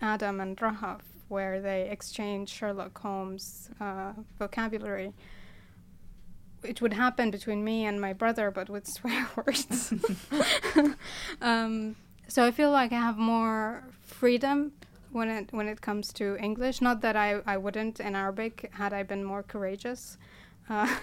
Adam 0.00 0.40
and 0.40 0.56
Rahaf, 0.56 1.02
where 1.28 1.60
they 1.60 1.88
exchange 1.88 2.48
Sherlock 2.48 2.98
Holmes' 2.98 3.70
uh, 3.80 4.12
vocabulary, 4.38 5.12
it 6.64 6.80
would 6.80 6.92
happen 6.92 7.30
between 7.30 7.64
me 7.64 7.84
and 7.84 8.00
my 8.00 8.12
brother, 8.12 8.50
but 8.50 8.68
with 8.68 8.86
swear 8.96 9.28
words. 9.36 9.92
um, 11.40 11.96
so 12.28 12.44
I 12.44 12.50
feel 12.50 12.70
like 12.70 12.92
I 12.92 13.00
have 13.00 13.18
more 13.18 13.84
freedom 14.00 14.72
when 15.12 15.28
it 15.28 15.52
when 15.52 15.68
it 15.68 15.80
comes 15.80 16.12
to 16.14 16.36
English. 16.38 16.80
Not 16.80 17.00
that 17.02 17.16
I, 17.16 17.40
I 17.46 17.56
wouldn't 17.56 18.00
in 18.00 18.14
Arabic 18.14 18.70
had 18.72 18.92
I 18.92 19.02
been 19.02 19.24
more 19.24 19.42
courageous, 19.42 20.18
uh, 20.68 20.94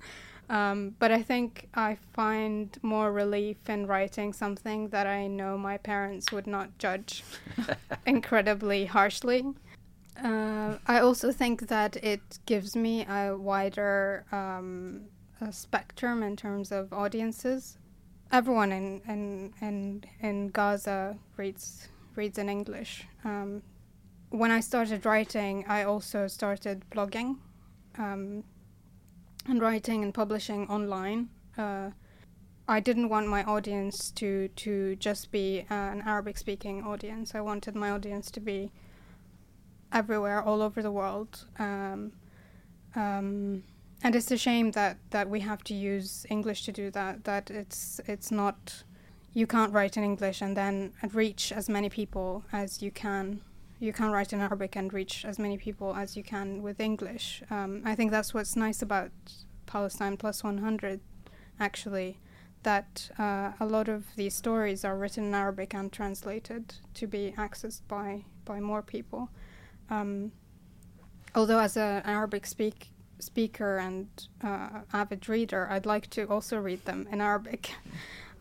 um, 0.50 0.94
but 0.98 1.12
I 1.12 1.22
think 1.22 1.68
I 1.74 1.98
find 2.12 2.76
more 2.82 3.12
relief 3.12 3.68
in 3.68 3.86
writing 3.86 4.32
something 4.32 4.88
that 4.88 5.06
I 5.06 5.26
know 5.26 5.56
my 5.56 5.76
parents 5.76 6.32
would 6.32 6.46
not 6.46 6.78
judge 6.78 7.24
incredibly 8.06 8.86
harshly. 8.86 9.44
Uh, 10.22 10.78
I 10.86 10.98
also 10.98 11.30
think 11.30 11.68
that 11.68 11.96
it 11.96 12.40
gives 12.46 12.74
me 12.74 13.06
a 13.06 13.36
wider 13.36 14.24
um, 14.32 15.02
a 15.40 15.52
spectrum 15.52 16.22
in 16.22 16.36
terms 16.36 16.72
of 16.72 16.92
audiences. 16.92 17.78
Everyone 18.32 18.72
in, 18.72 19.00
in, 19.08 19.54
in, 19.60 20.04
in 20.20 20.48
Gaza 20.48 21.16
reads 21.36 21.88
reads 22.18 22.38
in 22.38 22.48
English. 22.48 23.06
Um, 23.24 23.62
when 24.30 24.50
I 24.50 24.60
started 24.60 25.06
writing, 25.06 25.64
I 25.68 25.84
also 25.84 26.26
started 26.26 26.84
blogging 26.90 27.36
um, 27.96 28.44
and 29.46 29.62
writing 29.62 30.02
and 30.04 30.12
publishing 30.12 30.68
online. 30.68 31.30
Uh, 31.56 31.90
I 32.68 32.80
didn't 32.80 33.08
want 33.08 33.26
my 33.28 33.42
audience 33.44 34.10
to 34.20 34.48
to 34.48 34.96
just 34.96 35.30
be 35.30 35.64
uh, 35.70 35.74
an 35.94 36.02
Arabic 36.04 36.36
speaking 36.36 36.82
audience. 36.82 37.34
I 37.34 37.40
wanted 37.40 37.74
my 37.74 37.90
audience 37.90 38.30
to 38.32 38.40
be 38.40 38.70
everywhere, 39.90 40.42
all 40.42 40.60
over 40.60 40.82
the 40.82 40.92
world. 40.92 41.46
Um, 41.58 42.12
um, 42.94 43.62
and 44.02 44.14
it's 44.14 44.30
a 44.30 44.36
shame 44.36 44.70
that, 44.72 44.98
that 45.10 45.28
we 45.28 45.40
have 45.40 45.64
to 45.64 45.74
use 45.74 46.26
English 46.30 46.64
to 46.66 46.72
do 46.72 46.90
that. 46.90 47.24
That 47.24 47.50
it's 47.50 48.00
it's 48.06 48.30
not 48.30 48.84
you 49.38 49.46
can't 49.46 49.72
write 49.72 49.96
in 49.96 50.02
English 50.02 50.42
and 50.42 50.56
then 50.56 50.92
reach 51.12 51.52
as 51.52 51.68
many 51.68 51.88
people 51.88 52.42
as 52.52 52.82
you 52.82 52.90
can. 52.90 53.40
You 53.78 53.92
can 53.92 54.10
write 54.10 54.32
in 54.32 54.40
Arabic 54.40 54.74
and 54.74 54.92
reach 54.92 55.24
as 55.24 55.38
many 55.38 55.56
people 55.56 55.94
as 55.94 56.16
you 56.16 56.24
can 56.24 56.60
with 56.60 56.80
English. 56.80 57.44
Um, 57.48 57.82
I 57.84 57.94
think 57.94 58.10
that's 58.10 58.34
what's 58.34 58.56
nice 58.56 58.82
about 58.82 59.12
Palestine 59.66 60.16
Plus 60.16 60.42
100, 60.42 60.98
actually, 61.60 62.18
that 62.64 63.10
uh, 63.16 63.52
a 63.60 63.66
lot 63.66 63.88
of 63.88 64.06
these 64.16 64.34
stories 64.34 64.84
are 64.84 64.98
written 64.98 65.26
in 65.26 65.34
Arabic 65.34 65.72
and 65.72 65.92
translated 65.92 66.74
to 66.94 67.06
be 67.06 67.32
accessed 67.38 67.82
by, 67.86 68.24
by 68.44 68.58
more 68.58 68.82
people. 68.82 69.30
Um, 69.88 70.32
although, 71.36 71.60
as 71.60 71.76
an 71.76 72.02
Arabic 72.04 72.44
speak, 72.44 72.88
speaker 73.20 73.78
and 73.78 74.08
uh, 74.42 74.80
avid 74.92 75.28
reader, 75.28 75.68
I'd 75.70 75.86
like 75.86 76.10
to 76.10 76.24
also 76.24 76.58
read 76.58 76.84
them 76.86 77.06
in 77.12 77.20
Arabic. 77.20 77.70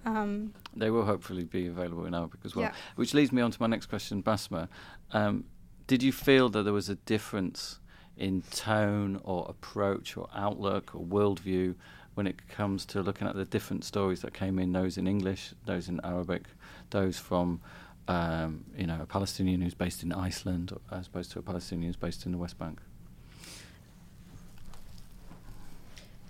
Um, 0.07 0.53
they 0.73 0.89
will 0.89 1.03
hopefully 1.03 1.43
be 1.43 1.67
available 1.67 2.05
in 2.05 2.13
Arabic 2.13 2.39
as 2.45 2.55
well. 2.55 2.65
Yeah. 2.65 2.73
Which 2.95 3.13
leads 3.13 3.33
me 3.33 3.41
on 3.41 3.51
to 3.51 3.61
my 3.61 3.67
next 3.67 3.87
question, 3.87 4.23
Basma. 4.23 4.69
Um, 5.11 5.43
did 5.85 6.01
you 6.01 6.13
feel 6.13 6.47
that 6.49 6.63
there 6.63 6.73
was 6.73 6.87
a 6.87 6.95
difference 6.95 7.79
in 8.15 8.41
tone 8.51 9.19
or 9.23 9.45
approach 9.49 10.15
or 10.15 10.29
outlook 10.33 10.95
or 10.95 11.05
worldview 11.05 11.75
when 12.13 12.25
it 12.25 12.47
comes 12.47 12.85
to 12.85 13.01
looking 13.01 13.27
at 13.27 13.35
the 13.35 13.45
different 13.45 13.83
stories 13.83 14.21
that 14.21 14.33
came 14.33 14.57
in, 14.59 14.71
those 14.71 14.97
in 14.97 15.07
English, 15.07 15.53
those 15.65 15.89
in 15.89 15.99
Arabic, 16.03 16.43
those 16.89 17.19
from 17.19 17.59
um, 18.07 18.63
you 18.77 18.87
know 18.87 18.99
a 19.01 19.05
Palestinian 19.05 19.61
who's 19.61 19.73
based 19.73 20.01
in 20.03 20.13
Iceland 20.13 20.71
as 20.89 21.07
opposed 21.07 21.31
to 21.33 21.39
a 21.39 21.41
Palestinian 21.41 21.89
who's 21.89 21.97
based 21.97 22.25
in 22.25 22.31
the 22.31 22.37
West 22.37 22.57
Bank? 22.57 22.79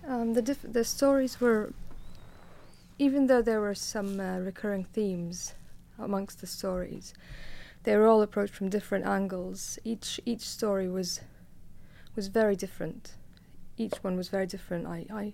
Um, 0.07 0.33
the 0.33 0.41
diff- 0.41 0.65
the 0.67 0.83
stories 0.83 1.39
were 1.39 1.73
even 2.99 3.27
though 3.27 3.41
there 3.41 3.61
were 3.61 3.75
some 3.75 4.19
uh, 4.19 4.39
recurring 4.39 4.83
themes 4.85 5.53
amongst 5.99 6.41
the 6.41 6.47
stories, 6.47 7.13
they 7.83 7.95
were 7.95 8.07
all 8.07 8.21
approached 8.21 8.53
from 8.53 8.69
different 8.69 9.05
angles. 9.05 9.79
Each 9.83 10.19
each 10.25 10.41
story 10.41 10.89
was 10.89 11.21
was 12.15 12.27
very 12.27 12.55
different. 12.55 13.15
Each 13.77 13.95
one 14.03 14.17
was 14.17 14.29
very 14.29 14.47
different. 14.47 14.87
I, 14.87 15.05
I 15.13 15.33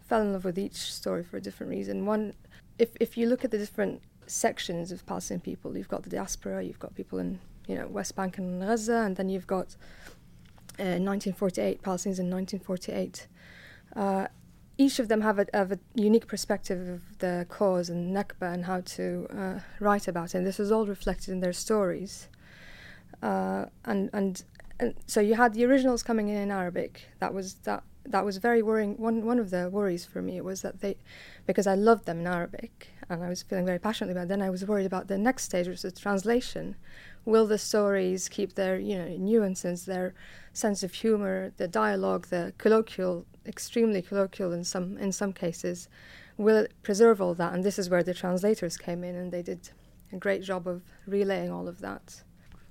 fell 0.00 0.20
in 0.20 0.32
love 0.32 0.44
with 0.44 0.58
each 0.58 0.92
story 0.92 1.24
for 1.24 1.38
a 1.38 1.40
different 1.40 1.70
reason. 1.70 2.06
One, 2.06 2.34
if 2.78 2.90
if 3.00 3.16
you 3.16 3.26
look 3.26 3.44
at 3.44 3.50
the 3.50 3.58
different 3.58 4.02
sections 4.26 4.92
of 4.92 5.04
Palestinian 5.06 5.40
people, 5.40 5.76
you've 5.76 5.88
got 5.88 6.02
the 6.02 6.10
diaspora, 6.10 6.62
you've 6.62 6.78
got 6.78 6.94
people 6.94 7.18
in 7.18 7.40
you 7.66 7.74
know 7.76 7.86
West 7.86 8.14
Bank 8.14 8.38
and 8.38 8.60
Gaza, 8.60 8.98
and 8.98 9.16
then 9.16 9.28
you've 9.28 9.46
got 9.46 9.76
uh, 10.78 11.00
1948 11.00 11.82
Palestinians 11.82 12.20
in 12.20 12.30
1948. 12.30 13.26
Uh, 13.96 14.26
each 14.80 14.98
of 14.98 15.08
them 15.08 15.20
have 15.20 15.38
a, 15.38 15.46
have 15.52 15.72
a 15.72 15.78
unique 15.94 16.26
perspective 16.26 16.88
of 16.88 17.18
the 17.18 17.44
cause 17.50 17.90
and 17.90 18.16
Nakba 18.16 18.54
and 18.54 18.64
how 18.64 18.80
to 18.96 19.26
uh, 19.30 19.60
write 19.78 20.08
about 20.08 20.34
it. 20.34 20.38
And 20.38 20.46
this 20.46 20.58
was 20.58 20.72
all 20.72 20.86
reflected 20.86 21.32
in 21.32 21.40
their 21.40 21.52
stories. 21.52 22.28
Uh, 23.22 23.66
and, 23.84 24.08
and 24.14 24.42
and 24.80 24.94
so 25.06 25.20
you 25.20 25.34
had 25.34 25.52
the 25.52 25.66
originals 25.66 26.02
coming 26.02 26.28
in 26.28 26.36
in 26.36 26.50
Arabic. 26.50 27.10
That 27.18 27.34
was 27.34 27.56
that 27.68 27.82
that 28.06 28.24
was 28.24 28.38
very 28.38 28.62
worrying. 28.62 28.96
One 28.96 29.26
one 29.26 29.38
of 29.38 29.50
the 29.50 29.68
worries 29.68 30.06
for 30.06 30.22
me 30.22 30.40
was 30.40 30.62
that 30.62 30.80
they, 30.80 30.96
because 31.46 31.66
I 31.66 31.74
loved 31.74 32.06
them 32.06 32.20
in 32.20 32.26
Arabic 32.26 32.88
and 33.10 33.22
I 33.22 33.28
was 33.28 33.42
feeling 33.42 33.66
very 33.66 33.78
passionately 33.78 34.12
about. 34.12 34.24
It, 34.24 34.28
then 34.28 34.40
I 34.40 34.48
was 34.48 34.64
worried 34.64 34.86
about 34.86 35.08
the 35.08 35.18
next 35.18 35.42
stage, 35.44 35.68
which 35.68 35.84
is 35.84 35.92
translation. 35.92 36.76
Will 37.26 37.46
the 37.46 37.58
stories 37.58 38.30
keep 38.30 38.54
their 38.54 38.78
you 38.78 38.96
know 38.96 39.08
nuances, 39.18 39.84
their 39.84 40.14
sense 40.54 40.82
of 40.82 40.94
humor, 40.94 41.52
the 41.58 41.68
dialogue, 41.68 42.28
the 42.28 42.54
colloquial, 42.56 43.26
extremely 43.46 44.02
colloquial 44.02 44.52
in 44.52 44.64
some 44.64 44.96
in 44.98 45.12
some 45.12 45.32
cases? 45.32 45.88
Will 46.36 46.66
preserve 46.82 47.20
all 47.20 47.34
that? 47.34 47.52
And 47.52 47.64
this 47.64 47.78
is 47.78 47.90
where 47.90 48.02
the 48.02 48.14
translators 48.14 48.76
came 48.76 49.04
in, 49.04 49.14
and 49.14 49.30
they 49.30 49.42
did 49.42 49.70
a 50.12 50.16
great 50.16 50.42
job 50.42 50.66
of 50.66 50.82
relaying 51.06 51.50
all 51.50 51.68
of 51.68 51.80
that. 51.80 52.22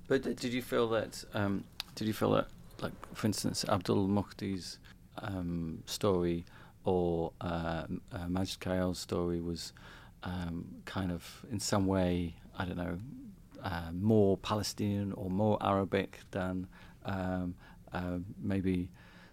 But 0.08 0.22
did 0.22 0.52
you 0.52 0.62
feel 0.62 0.88
that? 0.88 1.24
Um, 1.34 1.64
did 1.94 2.06
you 2.08 2.12
feel 2.12 2.32
that, 2.32 2.48
like 2.80 2.92
for 3.14 3.26
instance, 3.26 3.64
Abdul 3.68 4.08
Mukhti's 4.08 4.78
um, 5.18 5.82
story 5.86 6.44
or 6.84 7.32
uh, 7.40 7.84
uh, 8.12 8.28
Majid 8.28 8.60
Kayyal's 8.60 8.98
story 8.98 9.40
was 9.40 9.72
um, 10.22 10.66
kind 10.84 11.12
of 11.12 11.44
in 11.50 11.60
some 11.60 11.86
way, 11.86 12.34
I 12.58 12.64
don't 12.64 12.76
know, 12.76 12.98
uh, 13.62 13.90
more 13.92 14.36
Palestinian 14.38 15.12
or 15.12 15.30
more 15.30 15.58
Arabic 15.60 16.20
than 16.30 16.66
um, 17.04 17.54
uh, 17.92 18.18
maybe 18.40 18.88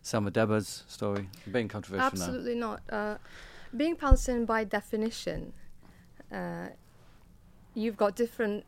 Selma 0.08 0.32
Dabbagh's 0.32 0.86
story? 0.88 1.28
being 1.52 1.68
controversial 1.68 2.06
Absolutely 2.08 2.56
now. 2.56 2.68
not. 2.68 2.82
Uh, 2.90 3.18
being 3.76 3.98
Palestinian 3.98 4.46
by 4.46 4.64
definition, 4.64 5.52
uh, 6.32 6.68
you've 7.74 7.98
got 7.98 8.16
different 8.16 8.64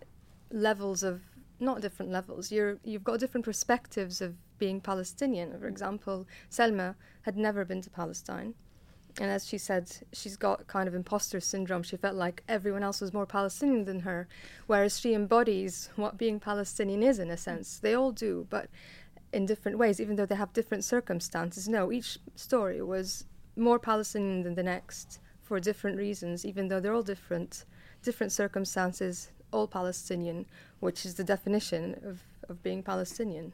levels 0.51 1.01
of 1.01 1.21
not 1.61 1.79
different 1.79 2.11
levels. 2.11 2.51
You're 2.51 2.77
you've 2.83 3.05
got 3.05 3.21
different 3.21 3.45
perspectives 3.45 4.19
of 4.19 4.35
being 4.57 4.81
Palestinian. 4.81 5.57
For 5.57 5.67
example, 5.67 6.27
Selma 6.49 6.95
had 7.21 7.37
never 7.37 7.63
been 7.63 7.81
to 7.83 7.89
Palestine. 7.89 8.53
And 9.19 9.31
as 9.31 9.47
she 9.47 9.57
said, 9.57 9.89
she's 10.13 10.37
got 10.37 10.67
kind 10.67 10.87
of 10.87 10.93
imposter 10.93 11.39
syndrome. 11.39 11.83
She 11.83 11.97
felt 11.97 12.15
like 12.15 12.43
everyone 12.47 12.83
else 12.83 13.01
was 13.01 13.13
more 13.13 13.25
Palestinian 13.25 13.85
than 13.85 14.01
her, 14.01 14.27
whereas 14.67 14.99
she 14.99 15.13
embodies 15.13 15.89
what 15.95 16.17
being 16.17 16.39
Palestinian 16.39 17.01
is 17.01 17.17
in 17.17 17.29
a 17.31 17.37
sense. 17.37 17.79
They 17.79 17.95
all 17.95 18.11
do, 18.11 18.45
but 18.49 18.69
in 19.31 19.45
different 19.45 19.77
ways, 19.77 19.99
even 19.99 20.15
though 20.15 20.25
they 20.25 20.35
have 20.35 20.53
different 20.53 20.83
circumstances. 20.83 21.67
No, 21.67 21.91
each 21.91 22.17
story 22.35 22.81
was 22.81 23.25
more 23.55 23.79
Palestinian 23.79 24.43
than 24.43 24.55
the 24.55 24.63
next 24.63 25.19
for 25.41 25.59
different 25.59 25.97
reasons, 25.97 26.45
even 26.45 26.67
though 26.67 26.79
they're 26.79 26.93
all 26.93 27.03
different, 27.03 27.65
different 28.03 28.31
circumstances, 28.31 29.31
all 29.51 29.67
Palestinian, 29.67 30.45
which 30.79 31.05
is 31.05 31.15
the 31.15 31.23
definition 31.23 31.99
of, 32.03 32.21
of 32.49 32.61
being 32.63 32.83
Palestinian 32.83 33.53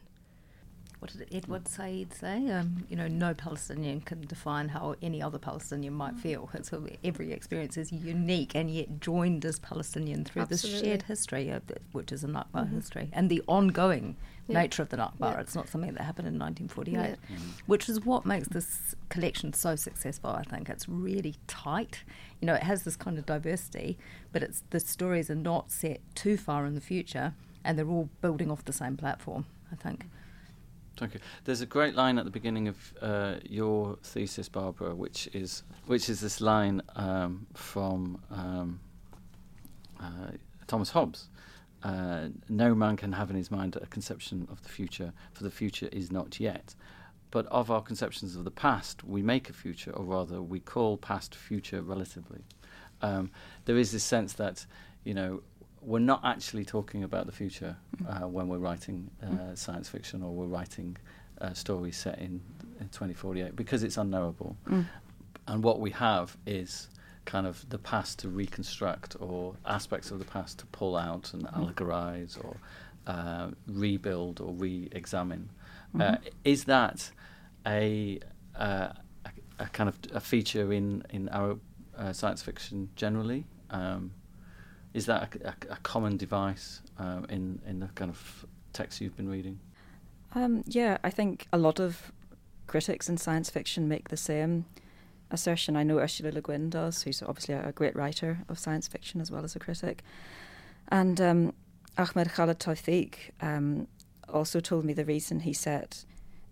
what 0.99 1.11
did 1.11 1.27
Edward 1.33 1.67
Said 1.67 2.13
say? 2.13 2.49
Um, 2.49 2.85
you 2.89 2.95
know, 2.95 3.07
no 3.07 3.33
Palestinian 3.33 4.01
can 4.01 4.21
define 4.25 4.69
how 4.69 4.95
any 5.01 5.21
other 5.21 5.37
Palestinian 5.37 5.93
might 5.93 6.15
feel. 6.15 6.49
So 6.63 6.87
every 7.03 7.31
experience 7.31 7.77
is 7.77 7.91
unique 7.91 8.55
and 8.55 8.69
yet 8.69 8.99
joined 9.01 9.45
as 9.45 9.59
Palestinian 9.59 10.23
through 10.23 10.43
Absolutely. 10.43 10.71
this 10.71 10.87
shared 10.87 11.01
history, 11.03 11.51
uh, 11.51 11.59
which 11.91 12.11
is 12.11 12.23
a 12.23 12.27
Nakba 12.27 12.45
mm-hmm. 12.53 12.75
history, 12.75 13.09
and 13.11 13.29
the 13.29 13.43
ongoing 13.47 14.15
yeah. 14.47 14.61
nature 14.61 14.81
of 14.81 14.89
the 14.89 14.97
Nakba. 14.97 15.33
Yeah. 15.33 15.39
It's 15.41 15.55
not 15.55 15.67
something 15.67 15.93
that 15.93 16.01
happened 16.01 16.27
in 16.27 16.39
1948, 16.39 16.93
yeah. 16.95 17.15
mm-hmm. 17.15 17.49
which 17.65 17.89
is 17.89 18.05
what 18.05 18.25
makes 18.25 18.47
this 18.47 18.95
collection 19.09 19.53
so 19.53 19.75
successful. 19.75 20.29
I 20.29 20.43
think 20.43 20.69
it's 20.69 20.87
really 20.87 21.35
tight. 21.47 22.03
You 22.39 22.47
know, 22.47 22.55
it 22.55 22.63
has 22.63 22.83
this 22.83 22.95
kind 22.95 23.17
of 23.17 23.25
diversity, 23.25 23.97
but 24.31 24.43
it's 24.43 24.63
the 24.69 24.79
stories 24.79 25.29
are 25.29 25.35
not 25.35 25.71
set 25.71 25.99
too 26.15 26.37
far 26.37 26.65
in 26.65 26.73
the 26.73 26.81
future, 26.81 27.33
and 27.63 27.77
they're 27.77 27.89
all 27.89 28.09
building 28.21 28.49
off 28.49 28.63
the 28.63 28.73
same 28.73 28.95
platform. 28.95 29.45
I 29.71 29.75
think. 29.75 30.05
Thank 30.97 31.13
you. 31.13 31.19
There's 31.43 31.61
a 31.61 31.65
great 31.65 31.95
line 31.95 32.17
at 32.17 32.25
the 32.25 32.31
beginning 32.31 32.69
of 32.69 32.93
uh, 33.01 33.35
your 33.43 33.97
thesis, 34.01 34.47
Barbara, 34.47 34.95
which 34.95 35.27
is 35.33 35.63
which 35.87 36.09
is 36.09 36.21
this 36.21 36.39
line 36.39 36.81
um, 36.95 37.47
from 37.53 38.21
um, 38.31 38.79
uh, 39.99 40.31
Thomas 40.67 40.91
Hobbes. 40.91 41.29
Uh, 41.83 42.29
no 42.49 42.73
man 42.73 42.95
can 42.97 43.11
have 43.11 43.29
in 43.29 43.35
his 43.35 43.51
mind 43.51 43.75
a 43.75 43.85
conception 43.87 44.47
of 44.49 44.63
the 44.63 44.69
future, 44.69 45.13
for 45.33 45.43
the 45.43 45.51
future 45.51 45.87
is 45.91 46.11
not 46.11 46.39
yet. 46.39 46.73
But 47.29 47.45
of 47.47 47.69
our 47.69 47.81
conceptions 47.81 48.35
of 48.35 48.43
the 48.43 48.51
past, 48.51 49.03
we 49.03 49.21
make 49.21 49.49
a 49.49 49.53
future, 49.53 49.91
or 49.91 50.05
rather, 50.05 50.41
we 50.41 50.59
call 50.59 50.97
past 50.97 51.35
future 51.35 51.81
relatively. 51.81 52.43
Um, 53.01 53.29
there 53.65 53.77
is 53.77 53.91
this 53.91 54.03
sense 54.03 54.33
that, 54.33 54.65
you 55.03 55.13
know, 55.13 55.43
we're 55.85 55.99
not 55.99 56.21
actually 56.23 56.65
talking 56.65 57.03
about 57.03 57.27
the 57.27 57.31
future 57.31 57.77
mm. 57.97 58.23
uh, 58.23 58.27
when 58.27 58.47
we're 58.47 58.57
writing 58.57 59.09
uh, 59.21 59.27
mm. 59.27 59.57
science 59.57 59.87
fiction 59.87 60.23
or 60.23 60.31
we're 60.31 60.45
writing 60.45 60.97
uh, 61.41 61.53
stories 61.53 61.95
set 61.95 62.17
in, 62.17 62.41
in 62.79 62.87
2048 62.89 63.55
because 63.55 63.83
it's 63.83 63.97
unknowable. 63.97 64.57
Mm. 64.67 64.85
And 65.47 65.63
what 65.63 65.79
we 65.79 65.91
have 65.91 66.37
is 66.47 66.89
kind 67.25 67.45
of 67.45 67.67
the 67.69 67.77
past 67.77 68.19
to 68.19 68.29
reconstruct 68.29 69.15
or 69.19 69.55
aspects 69.65 70.11
of 70.11 70.19
the 70.19 70.25
past 70.25 70.59
to 70.59 70.65
pull 70.67 70.95
out 70.95 71.33
and 71.33 71.43
mm. 71.43 71.53
allegorize 71.53 72.43
or 72.43 72.57
uh, 73.05 73.49
rebuild 73.67 74.41
or 74.41 74.53
re-examine. 74.53 75.49
Uh, 75.93 75.97
mm-hmm. 75.97 76.27
is 76.43 76.65
that 76.65 77.11
a, 77.65 78.19
uh, 78.57 78.89
a, 79.25 79.29
a, 79.59 79.65
kind 79.67 79.87
of 79.87 79.97
a 80.13 80.19
feature 80.19 80.73
in 80.73 81.03
in 81.11 81.29
our 81.29 81.57
science 82.11 82.41
fiction 82.41 82.89
generally? 82.97 83.45
Um, 83.69 84.11
is 84.95 85.05
that 85.07 85.35
a, 85.35 85.49
a, 85.49 85.73
a 85.73 85.77
common 85.83 86.15
device 86.17 86.81
uh, 86.97 87.21
in 87.29 87.61
in 87.67 87.79
the 87.81 87.87
kind 87.95 88.09
of 88.09 88.45
text 88.71 89.01
you've 89.01 89.17
been 89.17 89.29
reading? 89.29 89.59
Um, 90.33 90.63
yeah, 90.65 90.97
I 91.03 91.09
think 91.09 91.47
a 91.51 91.57
lot 91.57 91.79
of 91.79 92.11
critics 92.67 93.09
in 93.09 93.17
science 93.17 93.49
fiction 93.49 93.87
make 93.87 94.09
the 94.09 94.17
same 94.17 94.65
assertion. 95.31 95.75
I 95.75 95.83
know 95.83 95.99
Ursula 95.99 96.31
Le 96.31 96.41
Guin 96.41 96.69
does, 96.69 97.03
who's 97.03 97.21
obviously 97.21 97.55
a, 97.55 97.71
great 97.71 97.95
writer 97.95 98.39
of 98.49 98.57
science 98.57 98.87
fiction 98.87 99.21
as 99.21 99.31
well 99.31 99.43
as 99.43 99.55
a 99.55 99.59
critic. 99.59 100.03
And 100.89 101.19
um, 101.21 101.53
Ahmed 101.97 102.31
Khaled 102.31 102.59
Tawfiq 102.59 103.15
um, 103.41 103.87
also 104.29 104.59
told 104.59 104.85
me 104.85 104.93
the 104.93 105.05
reason 105.05 105.41
he 105.41 105.53
set 105.53 106.05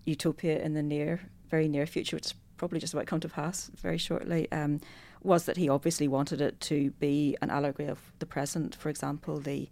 Utopia 0.05 0.59
in 0.59 0.73
the 0.73 0.83
near, 0.83 1.21
very 1.49 1.67
near 1.67 1.85
future, 1.85 2.15
which 2.15 2.27
is 2.27 2.33
probably 2.57 2.79
just 2.79 2.93
about 2.93 3.07
come 3.07 3.19
to 3.19 3.29
pass 3.29 3.69
very 3.75 3.97
shortly, 3.97 4.51
um, 4.51 4.79
was 5.23 5.45
that 5.45 5.57
he 5.57 5.69
obviously 5.69 6.07
wanted 6.07 6.41
it 6.41 6.59
to 6.59 6.91
be 6.99 7.37
an 7.41 7.49
allegory 7.49 7.87
of 7.87 7.99
the 8.19 8.25
present. 8.25 8.75
For 8.75 8.89
example, 8.89 9.39
the 9.39 9.69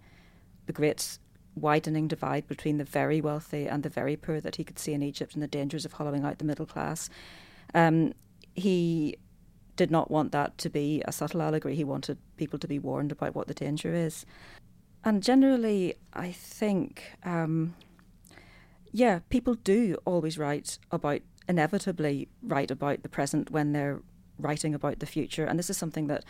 the 0.65 0.73
great 0.73 1.17
widening 1.55 2.07
divide 2.07 2.47
between 2.47 2.77
the 2.77 2.83
very 2.83 3.19
wealthy 3.19 3.67
and 3.67 3.83
the 3.83 3.89
very 3.89 4.15
poor 4.15 4.39
that 4.39 4.55
he 4.55 4.63
could 4.63 4.79
see 4.79 4.93
in 4.93 5.01
Egypt 5.01 5.33
and 5.33 5.43
the 5.43 5.47
dangers 5.47 5.85
of 5.85 5.93
hollowing 5.93 6.23
out 6.23 6.37
the 6.37 6.45
middle 6.45 6.65
class. 6.65 7.09
Um, 7.73 8.13
he 8.55 9.17
did 9.75 9.91
not 9.91 10.11
want 10.11 10.31
that 10.31 10.57
to 10.59 10.69
be 10.69 11.01
a 11.05 11.11
subtle 11.11 11.41
allegory. 11.41 11.75
He 11.75 11.83
wanted 11.83 12.17
people 12.37 12.59
to 12.59 12.67
be 12.67 12.79
warned 12.79 13.11
about 13.11 13.35
what 13.35 13.47
the 13.47 13.53
danger 13.53 13.93
is. 13.93 14.25
And 15.03 15.23
generally, 15.23 15.95
I 16.13 16.31
think, 16.31 17.01
um, 17.23 17.75
yeah, 18.91 19.19
people 19.29 19.55
do 19.55 19.97
always 20.05 20.37
write 20.37 20.77
about, 20.91 21.21
inevitably 21.47 22.27
write 22.43 22.69
about 22.69 23.01
the 23.01 23.09
present 23.09 23.49
when 23.49 23.71
they're 23.71 24.01
writing 24.41 24.73
about 24.73 24.99
the 24.99 25.05
future. 25.05 25.45
And 25.45 25.57
this 25.57 25.69
is 25.69 25.77
something 25.77 26.07
that, 26.07 26.23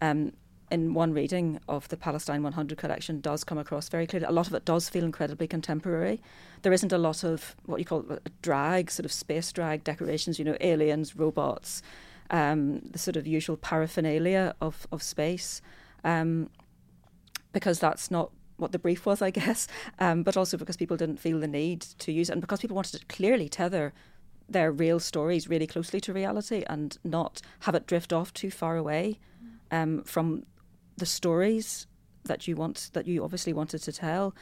um, 0.00 0.32
in 0.70 0.94
one 0.94 1.12
reading 1.12 1.60
of 1.68 1.88
the 1.88 1.96
Palestine 1.96 2.42
100 2.42 2.78
collection, 2.78 3.20
does 3.20 3.44
come 3.44 3.58
across 3.58 3.88
very 3.88 4.06
clearly. 4.06 4.26
A 4.26 4.32
lot 4.32 4.46
of 4.46 4.54
it 4.54 4.64
does 4.64 4.88
feel 4.88 5.04
incredibly 5.04 5.46
contemporary. 5.46 6.20
There 6.62 6.72
isn't 6.72 6.92
a 6.92 6.98
lot 6.98 7.22
of 7.22 7.54
what 7.66 7.78
you 7.78 7.84
call 7.84 8.18
drag, 8.42 8.90
sort 8.90 9.04
of 9.04 9.12
space 9.12 9.52
drag 9.52 9.84
decorations, 9.84 10.38
you 10.38 10.44
know, 10.44 10.56
aliens, 10.60 11.16
robots, 11.16 11.82
um, 12.30 12.80
the 12.80 12.98
sort 12.98 13.16
of 13.16 13.26
usual 13.26 13.56
paraphernalia 13.56 14.54
of, 14.60 14.86
of 14.90 15.02
space, 15.02 15.60
um, 16.02 16.50
because 17.52 17.78
that's 17.78 18.10
not 18.10 18.30
what 18.56 18.72
the 18.72 18.78
brief 18.78 19.06
was, 19.06 19.20
I 19.20 19.30
guess, 19.40 19.68
um, 19.98 20.22
but 20.22 20.36
also 20.36 20.56
because 20.56 20.76
people 20.76 20.96
didn't 20.96 21.18
feel 21.18 21.40
the 21.40 21.48
need 21.48 21.80
to 21.80 22.12
use 22.12 22.28
it, 22.28 22.32
and 22.32 22.40
because 22.40 22.60
people 22.60 22.74
wanted 22.74 22.98
to 22.98 23.06
clearly 23.06 23.48
tether 23.48 23.92
their 24.48 24.70
real 24.70 25.00
stories 25.00 25.48
really 25.48 25.66
closely 25.66 26.00
to 26.00 26.12
reality 26.12 26.64
and 26.68 26.98
not 27.02 27.40
have 27.60 27.74
it 27.74 27.86
drift 27.86 28.12
off 28.12 28.32
too 28.32 28.50
far 28.50 28.76
away 28.76 29.18
um, 29.70 30.02
from 30.04 30.44
the 30.96 31.06
stories 31.06 31.86
that 32.24 32.46
you 32.46 32.56
want 32.56 32.90
that 32.92 33.06
you 33.06 33.24
obviously 33.24 33.52
wanted 33.52 33.82
to 33.82 33.92
tell. 33.92 34.34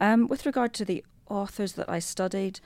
Um, 0.00 0.28
with 0.28 0.46
regard 0.46 0.72
to 0.74 0.84
the 0.84 1.04
authors 1.28 1.72
that 1.72 1.88
I 1.88 1.98
studied, 1.98 2.60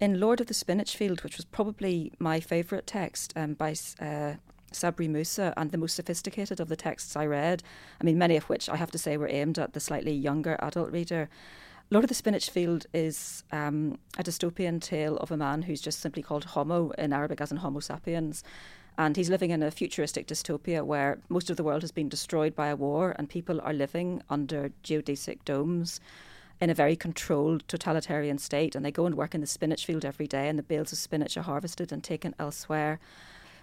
in 0.00 0.20
Lord 0.20 0.40
of 0.40 0.48
the 0.48 0.54
Spinach 0.54 0.96
Field, 0.96 1.22
which 1.22 1.36
was 1.36 1.44
probably 1.44 2.12
my 2.18 2.40
favourite 2.40 2.86
text 2.86 3.32
um, 3.36 3.54
by 3.54 3.70
uh, 4.00 4.34
Sabri 4.72 5.08
Musa 5.08 5.54
and 5.56 5.70
the 5.70 5.78
most 5.78 5.94
sophisticated 5.94 6.60
of 6.60 6.68
the 6.68 6.76
texts 6.76 7.16
I 7.16 7.26
read, 7.26 7.62
I 8.00 8.04
mean, 8.04 8.18
many 8.18 8.36
of 8.36 8.44
which 8.44 8.68
I 8.68 8.76
have 8.76 8.90
to 8.90 8.98
say 8.98 9.16
were 9.16 9.28
aimed 9.28 9.58
at 9.58 9.72
the 9.72 9.80
slightly 9.80 10.12
younger 10.12 10.56
adult 10.60 10.90
reader. 10.90 11.28
Lord 11.90 12.04
of 12.04 12.08
the 12.08 12.14
Spinach 12.14 12.50
Field 12.50 12.86
is 12.92 13.44
um, 13.52 13.98
a 14.18 14.22
dystopian 14.24 14.80
tale 14.80 15.16
of 15.18 15.30
a 15.30 15.36
man 15.36 15.62
who's 15.62 15.80
just 15.80 16.00
simply 16.00 16.22
called 16.22 16.44
Homo 16.44 16.90
in 16.92 17.12
Arabic, 17.12 17.40
as 17.40 17.52
in 17.52 17.58
Homo 17.58 17.80
sapiens. 17.80 18.42
And 18.96 19.16
he's 19.16 19.30
living 19.30 19.50
in 19.50 19.62
a 19.62 19.70
futuristic 19.70 20.26
dystopia 20.26 20.84
where 20.84 21.18
most 21.28 21.50
of 21.50 21.56
the 21.56 21.64
world 21.64 21.82
has 21.82 21.92
been 21.92 22.08
destroyed 22.08 22.54
by 22.54 22.68
a 22.68 22.76
war 22.76 23.14
and 23.18 23.28
people 23.28 23.60
are 23.60 23.72
living 23.72 24.22
under 24.30 24.70
geodesic 24.82 25.44
domes. 25.44 26.00
in 26.60 26.70
a 26.70 26.74
very 26.74 26.96
controlled 26.96 27.66
totalitarian 27.68 28.38
state, 28.38 28.74
and 28.74 28.84
they 28.84 28.90
go 28.92 29.06
and 29.06 29.16
work 29.16 29.34
in 29.34 29.40
the 29.40 29.46
spinach 29.46 29.84
field 29.84 30.04
every 30.04 30.26
day, 30.26 30.48
and 30.48 30.58
the 30.58 30.62
bales 30.62 30.92
of 30.92 30.98
spinach 30.98 31.36
are 31.36 31.42
harvested 31.42 31.92
and 31.92 32.02
taken 32.04 32.34
elsewhere. 32.38 32.98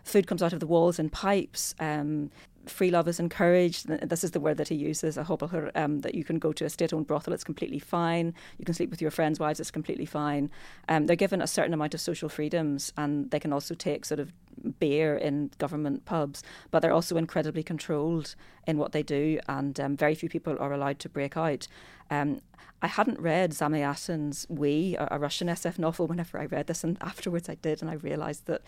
Food 0.03 0.27
comes 0.27 0.43
out 0.43 0.53
of 0.53 0.59
the 0.59 0.67
walls 0.67 0.99
in 0.99 1.09
pipes. 1.09 1.75
Um, 1.79 2.31
free 2.65 2.91
love 2.91 3.07
is 3.07 3.19
encouraged. 3.19 3.87
This 3.87 4.23
is 4.23 4.31
the 4.31 4.39
word 4.39 4.57
that 4.57 4.67
he 4.67 4.75
uses, 4.75 5.17
a 5.17 5.23
hobelher, 5.23 5.71
um, 5.75 5.99
that 5.99 6.15
you 6.15 6.23
can 6.23 6.39
go 6.39 6.51
to 6.53 6.65
a 6.65 6.69
state-owned 6.69 7.07
brothel, 7.07 7.33
it's 7.33 7.43
completely 7.43 7.79
fine. 7.79 8.33
You 8.57 8.65
can 8.65 8.73
sleep 8.73 8.89
with 8.89 9.01
your 9.01 9.11
friends' 9.11 9.39
wives, 9.39 9.59
it's 9.59 9.71
completely 9.71 10.05
fine. 10.05 10.49
Um, 10.89 11.07
they're 11.07 11.15
given 11.15 11.41
a 11.41 11.47
certain 11.47 11.73
amount 11.73 11.93
of 11.93 12.01
social 12.01 12.29
freedoms 12.29 12.93
and 12.97 13.31
they 13.31 13.39
can 13.39 13.53
also 13.53 13.73
take 13.73 14.05
sort 14.05 14.19
of 14.19 14.31
beer 14.79 15.17
in 15.17 15.51
government 15.57 16.05
pubs, 16.05 16.43
but 16.69 16.81
they're 16.81 16.93
also 16.93 17.17
incredibly 17.17 17.63
controlled 17.63 18.35
in 18.67 18.77
what 18.77 18.91
they 18.91 19.03
do 19.03 19.39
and 19.47 19.79
um, 19.79 19.97
very 19.97 20.15
few 20.15 20.29
people 20.29 20.55
are 20.59 20.73
allowed 20.73 20.99
to 20.99 21.09
break 21.09 21.35
out. 21.37 21.67
Um, 22.09 22.41
I 22.81 22.87
hadn't 22.87 23.19
read 23.19 23.51
Zamyatin's 23.51 24.47
We, 24.49 24.95
a, 24.97 25.07
a 25.11 25.19
Russian 25.19 25.47
SF 25.47 25.77
novel, 25.77 26.07
whenever 26.07 26.39
I 26.39 26.45
read 26.45 26.67
this, 26.67 26.83
and 26.83 26.97
afterwards 27.01 27.47
I 27.47 27.55
did, 27.55 27.81
and 27.81 27.91
I 27.91 27.95
realised 27.95 28.47
that 28.47 28.61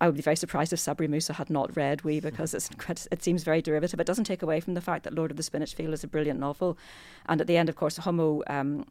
I 0.00 0.06
would 0.06 0.16
be 0.16 0.22
very 0.22 0.36
surprised 0.36 0.72
if 0.72 0.80
Sabri 0.80 1.08
Musa 1.08 1.34
had 1.34 1.48
not 1.48 1.76
read 1.76 2.02
We 2.02 2.18
because 2.18 2.54
it 2.54 3.22
seems 3.22 3.44
very 3.44 3.62
derivative. 3.62 4.00
It 4.00 4.06
doesn't 4.06 4.24
take 4.24 4.42
away 4.42 4.58
from 4.58 4.74
the 4.74 4.80
fact 4.80 5.04
that 5.04 5.14
Lord 5.14 5.30
of 5.30 5.36
the 5.36 5.44
Spinach 5.44 5.74
Field 5.74 5.94
is 5.94 6.02
a 6.02 6.08
brilliant 6.08 6.40
novel, 6.40 6.76
and 7.26 7.40
at 7.40 7.46
the 7.46 7.56
end, 7.56 7.68
of 7.68 7.76
course, 7.76 7.96
Homo 7.98 8.42
um, 8.48 8.84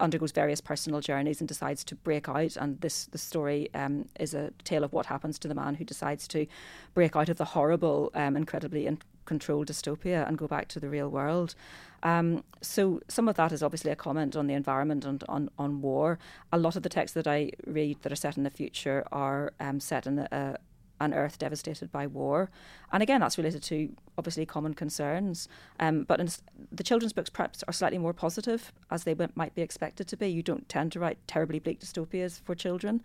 undergoes 0.00 0.32
various 0.32 0.60
personal 0.60 1.00
journeys 1.00 1.40
and 1.40 1.46
decides 1.46 1.84
to 1.84 1.94
break 1.94 2.28
out. 2.28 2.56
And 2.56 2.80
this 2.80 3.06
the 3.06 3.18
story 3.18 3.68
um, 3.74 4.06
is 4.18 4.34
a 4.34 4.50
tale 4.64 4.82
of 4.82 4.92
what 4.92 5.06
happens 5.06 5.38
to 5.40 5.48
the 5.48 5.54
man 5.54 5.76
who 5.76 5.84
decides 5.84 6.26
to 6.28 6.46
break 6.94 7.14
out 7.14 7.28
of 7.28 7.36
the 7.36 7.44
horrible, 7.44 8.10
um, 8.14 8.36
incredibly 8.36 8.86
in- 8.86 8.98
controlled 9.24 9.68
dystopia 9.68 10.26
and 10.26 10.36
go 10.36 10.48
back 10.48 10.66
to 10.68 10.80
the 10.80 10.88
real 10.88 11.08
world. 11.08 11.54
Um, 12.02 12.44
so 12.60 13.00
some 13.08 13.28
of 13.28 13.36
that 13.36 13.52
is 13.52 13.62
obviously 13.62 13.90
a 13.90 13.96
comment 13.96 14.36
on 14.36 14.46
the 14.46 14.54
environment 14.54 15.04
and 15.04 15.22
on, 15.28 15.50
on 15.58 15.80
war. 15.82 16.18
A 16.52 16.58
lot 16.58 16.76
of 16.76 16.82
the 16.82 16.88
texts 16.88 17.14
that 17.14 17.26
I 17.26 17.50
read 17.66 18.02
that 18.02 18.12
are 18.12 18.16
set 18.16 18.36
in 18.36 18.42
the 18.42 18.50
future 18.50 19.04
are 19.12 19.52
um, 19.60 19.80
set 19.80 20.06
in 20.06 20.18
a, 20.18 20.56
an 21.00 21.14
earth 21.14 21.38
devastated 21.38 21.90
by 21.90 22.06
war. 22.06 22.50
And 22.92 23.02
again, 23.02 23.20
that's 23.20 23.38
related 23.38 23.62
to 23.64 23.90
obviously 24.18 24.46
common 24.46 24.74
concerns. 24.74 25.48
Um, 25.78 26.04
but 26.04 26.20
in, 26.20 26.28
the 26.70 26.82
children's 26.82 27.12
books 27.12 27.30
perhaps 27.30 27.62
are 27.66 27.72
slightly 27.72 27.98
more 27.98 28.12
positive, 28.12 28.72
as 28.90 29.04
they 29.04 29.14
might 29.34 29.54
be 29.54 29.62
expected 29.62 30.06
to 30.08 30.16
be. 30.16 30.28
You 30.28 30.42
don't 30.42 30.68
tend 30.68 30.92
to 30.92 31.00
write 31.00 31.18
terribly 31.26 31.58
bleak 31.58 31.80
dystopias 31.80 32.40
for 32.42 32.54
children. 32.54 33.02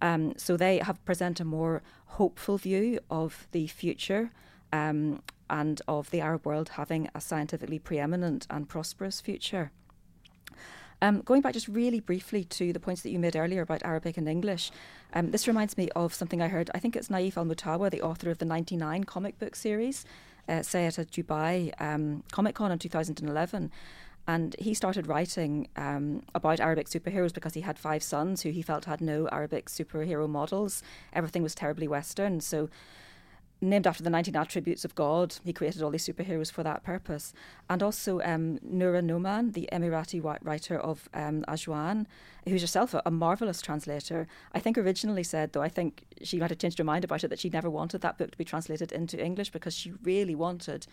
Um, 0.00 0.34
so 0.36 0.56
they 0.56 0.78
have 0.78 1.04
present 1.04 1.40
a 1.40 1.44
more 1.44 1.82
hopeful 2.06 2.58
view 2.58 2.98
of 3.10 3.46
the 3.52 3.66
future. 3.68 4.30
Um, 4.72 5.22
and 5.52 5.80
of 5.86 6.10
the 6.10 6.20
Arab 6.20 6.44
world 6.44 6.70
having 6.70 7.08
a 7.14 7.20
scientifically 7.20 7.78
preeminent 7.78 8.46
and 8.50 8.68
prosperous 8.68 9.20
future. 9.20 9.70
Um, 11.02 11.20
going 11.20 11.42
back 11.42 11.52
just 11.52 11.68
really 11.68 12.00
briefly 12.00 12.44
to 12.44 12.72
the 12.72 12.80
points 12.80 13.02
that 13.02 13.10
you 13.10 13.18
made 13.18 13.36
earlier 13.36 13.62
about 13.62 13.84
Arabic 13.84 14.16
and 14.16 14.28
English, 14.28 14.70
um, 15.12 15.30
this 15.30 15.46
reminds 15.46 15.76
me 15.76 15.90
of 15.94 16.14
something 16.14 16.40
I 16.40 16.48
heard. 16.48 16.70
I 16.74 16.78
think 16.78 16.96
it's 16.96 17.08
Naif 17.08 17.36
Al 17.36 17.44
Mutawa, 17.44 17.90
the 17.90 18.00
author 18.00 18.30
of 18.30 18.38
the 18.38 18.44
99 18.44 19.04
comic 19.04 19.38
book 19.38 19.54
series, 19.54 20.04
uh, 20.48 20.62
say 20.62 20.86
at 20.86 20.98
a 20.98 21.04
Dubai 21.04 21.72
um, 21.80 22.22
Comic 22.32 22.54
Con 22.54 22.72
in 22.72 22.78
2011. 22.78 23.70
And 24.28 24.54
he 24.60 24.72
started 24.72 25.08
writing 25.08 25.66
um, 25.76 26.22
about 26.36 26.60
Arabic 26.60 26.88
superheroes 26.88 27.34
because 27.34 27.54
he 27.54 27.62
had 27.62 27.78
five 27.78 28.04
sons 28.04 28.42
who 28.42 28.50
he 28.50 28.62
felt 28.62 28.84
had 28.84 29.00
no 29.00 29.28
Arabic 29.32 29.68
superhero 29.68 30.28
models. 30.28 30.84
Everything 31.12 31.42
was 31.42 31.56
terribly 31.56 31.88
Western. 31.88 32.40
So 32.40 32.70
named 33.62 33.86
after 33.86 34.02
the 34.02 34.10
19 34.10 34.36
attributes 34.36 34.84
of 34.84 34.94
God. 34.94 35.36
He 35.44 35.52
created 35.52 35.82
all 35.82 35.90
these 35.90 36.06
superheroes 36.06 36.50
for 36.50 36.62
that 36.64 36.82
purpose. 36.82 37.32
And 37.70 37.82
also 37.82 38.20
um, 38.20 38.58
Noura 38.62 39.00
Noman, 39.00 39.52
the 39.52 39.68
Emirati 39.72 40.22
writer 40.42 40.78
of 40.78 41.08
um, 41.14 41.44
Ajwan, 41.48 42.06
who's 42.46 42.60
herself 42.60 42.92
a, 42.92 43.02
a, 43.06 43.10
marvellous 43.10 43.62
translator. 43.62 44.26
I 44.52 44.58
think 44.58 44.76
originally 44.76 45.22
said, 45.22 45.52
though 45.52 45.62
I 45.62 45.68
think 45.68 46.04
she 46.22 46.38
might 46.38 46.50
have 46.50 46.58
changed 46.58 46.78
her 46.78 46.84
mind 46.84 47.04
about 47.04 47.22
it, 47.22 47.28
that 47.28 47.38
she 47.38 47.48
never 47.48 47.70
wanted 47.70 48.00
that 48.00 48.18
book 48.18 48.32
to 48.32 48.38
be 48.38 48.44
translated 48.44 48.90
into 48.90 49.22
English 49.22 49.50
because 49.50 49.74
she 49.74 49.92
really 50.02 50.34
wanted 50.34 50.86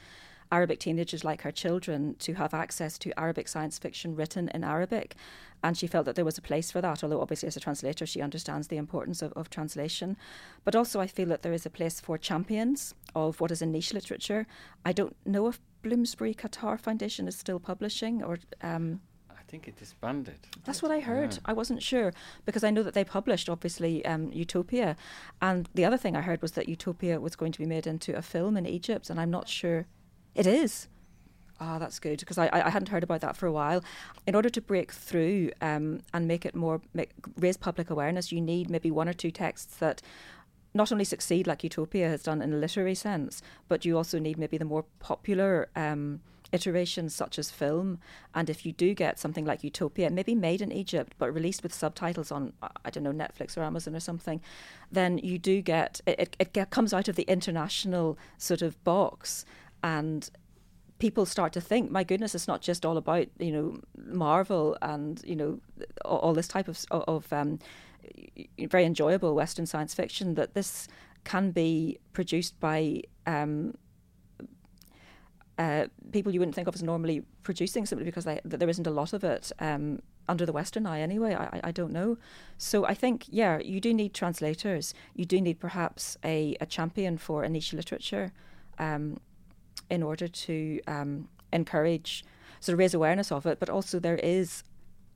Arabic 0.52 0.80
teenagers 0.80 1.24
like 1.24 1.42
her 1.42 1.52
children 1.52 2.16
to 2.20 2.34
have 2.34 2.54
access 2.54 2.98
to 3.00 3.20
Arabic 3.20 3.48
science 3.48 3.78
fiction 3.78 4.16
written 4.16 4.50
in 4.50 4.64
Arabic. 4.64 5.16
And 5.64 5.78
she 5.78 5.88
felt 5.88 6.06
that 6.06 6.16
there 6.16 6.26
was 6.26 6.38
a 6.38 6.42
place 6.42 6.72
for 6.72 6.82
that, 6.82 7.04
although 7.04 7.22
obviously 7.22 7.48
as 7.48 7.58
a 7.58 7.60
translator 7.60 8.06
she 8.06 8.22
understands 8.22 8.68
the 8.68 8.78
importance 8.78 9.22
of, 9.22 9.34
of 9.34 9.50
translation. 9.50 10.18
But 10.64 10.76
also 10.76 11.00
I 11.00 11.08
feel 11.08 11.28
that 11.28 11.42
there 11.42 11.54
is 11.54 11.66
a 11.66 11.70
place 11.70 12.00
for 12.00 12.18
champions 12.18 12.94
of 13.16 13.40
what 13.42 13.52
is 13.52 13.62
a 13.62 13.66
niche 13.66 13.94
literature. 13.94 14.48
I 14.86 14.94
don't 14.94 15.16
know 15.26 15.48
if 15.48 15.60
Bloomsbury 15.82 16.34
Qatar 16.34 16.80
Foundation 16.80 17.28
is 17.28 17.38
still 17.38 17.60
publishing 17.60 18.24
or 18.24 18.40
um, 18.62 19.02
I 19.30 19.52
think 19.52 19.68
it 19.68 19.78
disbanded. 19.78 20.38
That's 20.64 20.82
what 20.82 20.92
I 20.92 21.00
heard. 21.00 21.34
Yeah. 21.34 21.40
I 21.46 21.54
wasn't 21.54 21.82
sure 21.82 22.14
because 22.46 22.64
I 22.64 22.70
know 22.70 22.84
that 22.84 22.94
they 22.94 23.04
published, 23.04 23.50
obviously, 23.50 24.06
um, 24.06 24.32
Utopia. 24.32 24.96
And 25.42 25.68
the 25.74 25.86
other 25.86 25.98
thing 25.98 26.16
I 26.16 26.22
heard 26.22 26.42
was 26.42 26.52
that 26.54 26.70
Utopia 26.70 27.20
was 27.20 27.36
going 27.36 27.52
to 27.52 27.60
be 27.60 27.66
made 27.66 27.88
into 27.88 28.16
a 28.16 28.22
film 28.22 28.58
in 28.58 28.66
Egypt, 28.66 29.10
and 29.10 29.20
I'm 29.20 29.32
not 29.32 29.50
sure 29.50 29.88
it 30.40 30.48
is. 30.48 30.88
Ah, 31.62 31.76
oh, 31.76 31.80
that's 31.80 32.00
good 32.00 32.20
because 32.20 32.38
I, 32.38 32.50
I 32.54 32.70
hadn't 32.70 32.88
heard 32.88 33.04
about 33.04 33.20
that 33.20 33.36
for 33.36 33.46
a 33.46 33.52
while. 33.52 33.84
In 34.26 34.34
order 34.34 34.50
to 34.50 34.62
break 34.62 34.94
through 34.94 35.52
um, 35.60 36.00
and 36.14 36.26
make 36.26 36.46
it 36.46 36.56
more 36.56 36.82
make, 36.94 37.12
raise 37.38 37.58
public 37.58 37.90
awareness, 37.90 38.32
you 38.32 38.40
need 38.40 38.70
maybe 38.70 38.90
one 38.90 39.10
or 39.10 39.14
two 39.14 39.32
texts 39.32 39.76
that 39.78 40.02
not 40.74 40.92
only 40.92 41.04
succeed 41.04 41.48
like 41.48 41.64
Utopia 41.64 42.08
has 42.08 42.24
done 42.24 42.42
in 42.42 42.54
a 42.54 42.58
literary 42.58 42.96
sense, 42.96 43.42
but 43.68 43.84
you 43.84 43.98
also 43.98 44.20
need 44.20 44.38
maybe 44.38 44.58
the 44.58 44.64
more 44.64 44.86
popular 45.00 45.68
um, 45.76 46.22
iterations 46.52 47.14
such 47.14 47.38
as 47.38 47.52
film. 47.52 48.00
And 48.34 48.50
if 48.50 48.66
you 48.66 48.72
do 48.72 48.94
get 48.94 49.20
something 49.20 49.46
like 49.46 49.64
Utopia, 49.64 50.10
maybe 50.10 50.36
made 50.36 50.62
in 50.62 50.72
Egypt 50.72 51.14
but 51.18 51.34
released 51.34 51.64
with 51.64 51.74
subtitles 51.74 52.32
on 52.32 52.54
I 52.86 52.90
don't 52.90 53.04
know 53.04 53.12
Netflix 53.12 53.58
or 53.58 53.64
Amazon 53.64 53.96
or 53.96 54.00
something, 54.00 54.42
then 54.92 55.18
you 55.18 55.38
do 55.38 55.62
get 55.62 56.02
it. 56.06 56.36
It, 56.40 56.56
it 56.56 56.70
comes 56.70 56.94
out 56.94 57.08
of 57.08 57.16
the 57.16 57.24
international 57.24 58.18
sort 58.38 58.62
of 58.62 58.82
box 58.84 59.46
and 59.84 60.30
people 61.00 61.26
start 61.26 61.54
to 61.54 61.62
think, 61.62 61.90
my 61.90 62.04
goodness, 62.04 62.36
it's 62.36 62.48
not 62.48 62.62
just 62.62 62.86
all 62.86 62.98
about 62.98 63.28
you 63.40 63.52
know 63.52 63.80
Marvel 63.98 64.78
and 64.82 65.22
you 65.26 65.36
know 65.36 65.60
all, 66.06 66.34
this 66.34 66.48
type 66.48 66.68
of 66.68 66.86
of 66.92 67.32
um, 67.34 67.60
very 68.60 68.86
enjoyable 68.86 69.36
Western 69.36 69.66
science 69.66 69.94
fiction. 69.94 70.36
That 70.36 70.54
this 70.54 70.88
can 71.24 71.52
be 71.52 72.00
produced 72.14 72.60
by 72.60 73.02
um, 73.28 73.74
uh, 75.60 75.88
people 76.14 76.34
you 76.34 76.40
wouldn't 76.40 76.56
think 76.56 76.68
of 76.68 76.74
as 76.74 76.82
normally 76.82 77.22
producing 77.44 77.86
simply 77.86 78.06
because 78.06 78.24
they, 78.24 78.40
there 78.46 78.70
isn't 78.70 78.88
a 78.88 78.92
lot 78.92 79.12
of 79.12 79.26
it 79.26 79.52
um, 79.60 80.02
under 80.30 80.46
the 80.46 80.54
Western 80.54 80.86
eye 80.86 81.02
anyway. 81.02 81.36
I, 81.36 81.60
I 81.66 81.72
don't 81.72 81.92
know. 81.92 82.18
So 82.58 82.86
I 82.86 82.94
think, 82.94 83.26
yeah, 83.28 83.60
you 83.60 83.82
do 83.82 83.94
need 83.94 84.14
translators. 84.14 84.94
You 85.14 85.26
do 85.26 85.42
need 85.42 85.60
perhaps 85.60 86.18
a, 86.24 86.56
a 86.62 86.66
champion 86.66 87.18
for 87.18 87.44
a 87.44 87.50
niche 87.50 87.74
literature. 87.74 88.32
Um, 88.78 89.20
in 89.90 90.04
order 90.04 90.28
to 90.28 90.80
um, 90.88 91.28
encourage, 91.52 92.24
sort 92.60 92.74
of 92.74 92.80
raise 92.80 92.94
awareness 92.94 93.32
of 93.32 93.46
it. 93.46 93.60
But 93.60 93.70
also, 93.70 94.00
there 94.00 94.18
is 94.18 94.64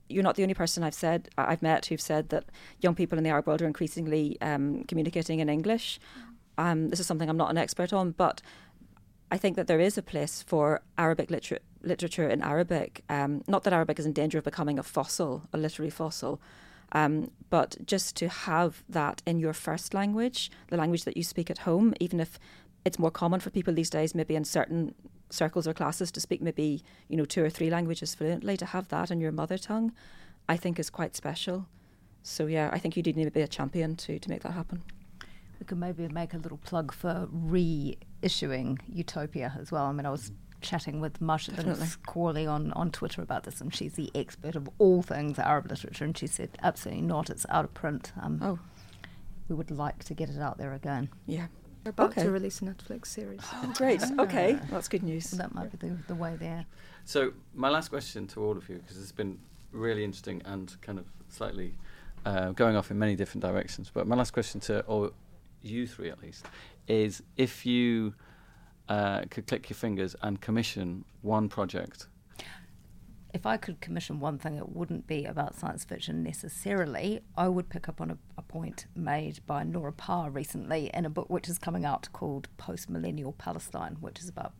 you're 0.08 0.22
not 0.22 0.36
the 0.36 0.42
only 0.42 0.54
person 0.54 0.82
I've 0.82 0.94
said 0.94 1.30
I've 1.38 1.62
met 1.62 1.86
who've 1.86 2.00
said 2.00 2.28
that 2.28 2.44
young 2.80 2.94
people 2.94 3.16
in 3.16 3.24
the 3.24 3.30
Arab 3.30 3.46
world 3.46 3.62
are 3.62 3.66
increasingly 3.66 4.36
um, 4.40 4.84
communicating 4.84 5.40
in 5.40 5.48
English. 5.48 5.98
Um, 6.58 6.90
this 6.90 7.00
is 7.00 7.06
something 7.06 7.28
I'm 7.28 7.36
not 7.36 7.50
an 7.50 7.58
expert 7.58 7.92
on, 7.92 8.12
but 8.12 8.42
I 9.30 9.38
think 9.38 9.56
that 9.56 9.66
there 9.66 9.80
is 9.80 9.98
a 9.98 10.02
place 10.02 10.42
for 10.42 10.82
Arabic 10.98 11.30
liter- 11.30 11.58
literature 11.82 12.28
in 12.28 12.42
Arabic. 12.42 13.02
Um, 13.08 13.42
not 13.48 13.64
that 13.64 13.72
Arabic 13.72 13.98
is 13.98 14.06
in 14.06 14.12
danger 14.12 14.38
of 14.38 14.44
becoming 14.44 14.78
a 14.78 14.82
fossil, 14.82 15.42
a 15.52 15.58
literary 15.58 15.90
fossil, 15.90 16.40
um, 16.92 17.30
but 17.50 17.76
just 17.84 18.14
to 18.16 18.28
have 18.28 18.84
that 18.88 19.22
in 19.26 19.38
your 19.38 19.52
first 19.52 19.94
language, 19.94 20.50
the 20.68 20.76
language 20.76 21.04
that 21.04 21.16
you 21.16 21.24
speak 21.24 21.50
at 21.50 21.58
home, 21.58 21.94
even 21.98 22.20
if 22.20 22.38
it's 22.84 22.98
more 22.98 23.10
common 23.10 23.40
for 23.40 23.50
people 23.50 23.74
these 23.74 23.90
days, 23.90 24.14
maybe 24.14 24.36
in 24.36 24.44
certain 24.44 24.94
circles 25.30 25.66
or 25.66 25.74
classes, 25.74 26.10
to 26.12 26.20
speak 26.20 26.42
maybe 26.42 26.82
you 27.08 27.16
know 27.16 27.24
two 27.24 27.44
or 27.44 27.50
three 27.50 27.70
languages 27.70 28.14
fluently. 28.14 28.56
To 28.56 28.66
have 28.66 28.88
that 28.88 29.10
in 29.10 29.20
your 29.20 29.32
mother 29.32 29.58
tongue, 29.58 29.92
I 30.48 30.56
think 30.56 30.78
is 30.78 30.90
quite 30.90 31.16
special. 31.16 31.66
So 32.22 32.46
yeah, 32.46 32.70
I 32.72 32.78
think 32.78 32.96
you 32.96 33.02
do 33.02 33.12
need 33.12 33.24
to 33.24 33.30
be 33.30 33.42
a 33.42 33.48
champion 33.48 33.96
to 33.96 34.18
to 34.18 34.30
make 34.30 34.42
that 34.42 34.52
happen. 34.52 34.82
We 35.60 35.66
could 35.66 35.78
maybe 35.78 36.08
make 36.08 36.34
a 36.34 36.38
little 36.38 36.58
plug 36.58 36.92
for 36.92 37.28
reissuing 37.32 38.80
Utopia 38.88 39.56
as 39.60 39.70
well. 39.70 39.84
I 39.86 39.92
mean, 39.92 40.04
I 40.06 40.10
was 40.10 40.32
chatting 40.64 41.00
with 41.00 41.20
Marcia 41.20 41.52
Qualey 41.52 42.50
on, 42.50 42.72
on 42.72 42.90
Twitter 42.90 43.22
about 43.22 43.44
this, 43.44 43.60
and 43.60 43.72
she's 43.72 43.92
the 43.92 44.10
expert 44.14 44.56
of 44.56 44.68
all 44.78 45.02
things 45.02 45.38
Arab 45.38 45.70
literature, 45.70 46.04
and 46.04 46.16
she 46.16 46.26
said, 46.26 46.50
absolutely 46.62 47.02
not, 47.02 47.30
it's 47.30 47.46
out 47.50 47.64
of 47.64 47.74
print. 47.74 48.12
Um, 48.20 48.40
oh. 48.42 48.58
We 49.48 49.54
would 49.54 49.70
like 49.70 50.02
to 50.04 50.14
get 50.14 50.30
it 50.30 50.40
out 50.40 50.58
there 50.58 50.72
again. 50.72 51.10
Yeah. 51.26 51.46
We're 51.84 51.90
about 51.90 52.12
okay. 52.12 52.22
to 52.22 52.30
release 52.30 52.62
a 52.62 52.64
Netflix 52.64 53.06
series. 53.06 53.40
Oh, 53.52 53.72
great. 53.76 54.02
Okay, 54.18 54.58
that's 54.70 54.88
good 54.88 55.02
news. 55.02 55.30
Well, 55.32 55.38
that 55.38 55.54
might 55.54 55.70
be 55.70 55.88
the, 55.88 55.96
the 56.08 56.14
way 56.14 56.36
there. 56.36 56.64
So, 57.04 57.32
my 57.54 57.68
last 57.68 57.88
question 57.88 58.26
to 58.28 58.40
all 58.40 58.56
of 58.56 58.68
you, 58.68 58.76
because 58.76 58.98
it's 58.98 59.12
been 59.12 59.38
really 59.70 60.02
interesting 60.02 60.40
and 60.46 60.74
kind 60.80 60.98
of 60.98 61.04
slightly 61.28 61.74
uh, 62.24 62.52
going 62.52 62.76
off 62.76 62.90
in 62.90 62.98
many 62.98 63.16
different 63.16 63.42
directions, 63.42 63.90
but 63.92 64.06
my 64.06 64.16
last 64.16 64.32
question 64.32 64.60
to 64.62 64.80
all 64.82 65.10
you 65.60 65.86
three 65.86 66.10
at 66.10 66.22
least 66.22 66.46
is 66.88 67.22
if 67.36 67.66
you 67.66 68.14
uh, 68.88 69.22
could 69.30 69.46
click 69.46 69.68
your 69.68 69.76
fingers 69.76 70.14
and 70.22 70.40
commission 70.40 71.04
one 71.22 71.48
project 71.48 72.06
if 73.34 73.44
I 73.44 73.56
could 73.56 73.80
commission 73.80 74.20
one 74.20 74.38
thing, 74.38 74.56
it 74.56 74.68
wouldn't 74.68 75.08
be 75.08 75.24
about 75.24 75.56
science 75.56 75.84
fiction 75.84 76.22
necessarily. 76.22 77.20
I 77.36 77.48
would 77.48 77.68
pick 77.68 77.88
up 77.88 78.00
on 78.00 78.12
a, 78.12 78.18
a 78.38 78.42
point 78.42 78.86
made 78.94 79.40
by 79.44 79.64
Nora 79.64 79.92
Parr 79.92 80.30
recently 80.30 80.88
in 80.94 81.04
a 81.04 81.10
book 81.10 81.28
which 81.28 81.48
is 81.48 81.58
coming 81.58 81.84
out 81.84 82.08
called 82.12 82.46
Post 82.58 82.88
Millennial 82.88 83.32
Palestine, 83.32 83.96
which 84.00 84.20
is 84.20 84.28
about 84.28 84.52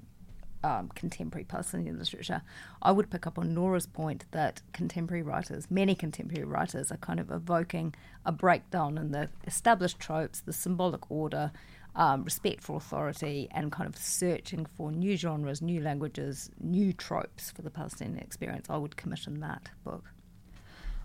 um, 0.65 0.89
contemporary 0.97 1.45
Palestinian 1.45 2.01
literature. 2.01 2.43
I 2.83 2.91
would 2.91 3.11
pick 3.11 3.29
up 3.29 3.39
on 3.39 3.55
Nora's 3.55 3.87
point 3.87 4.25
that 4.33 4.61
contemporary 4.73 5.23
writers, 5.23 5.71
many 5.71 5.95
contemporary 5.95 6.45
writers, 6.45 6.91
are 6.91 6.97
kind 6.97 7.21
of 7.21 7.31
evoking 7.31 7.95
a 8.27 8.33
breakdown 8.33 8.99
in 8.99 9.13
the 9.13 9.29
established 9.47 10.01
tropes, 10.01 10.41
the 10.41 10.53
symbolic 10.53 11.09
order, 11.13 11.53
um, 11.97 12.25
respect 12.25 12.62
for 12.62 12.77
authority 12.77 13.49
and 13.53 13.71
kind 13.71 13.89
of 13.89 13.97
searching 13.97 14.66
for 14.66 14.91
new 14.91 15.16
genres, 15.16 15.62
new 15.62 15.81
languages, 15.81 16.51
new 16.61 16.93
tropes 16.93 17.51
for 17.51 17.62
the 17.62 17.71
Palestinian 17.71 18.19
experience, 18.19 18.66
I 18.69 18.77
would 18.77 18.97
commission 18.97 19.41
that 19.41 19.71
book. 19.85 20.05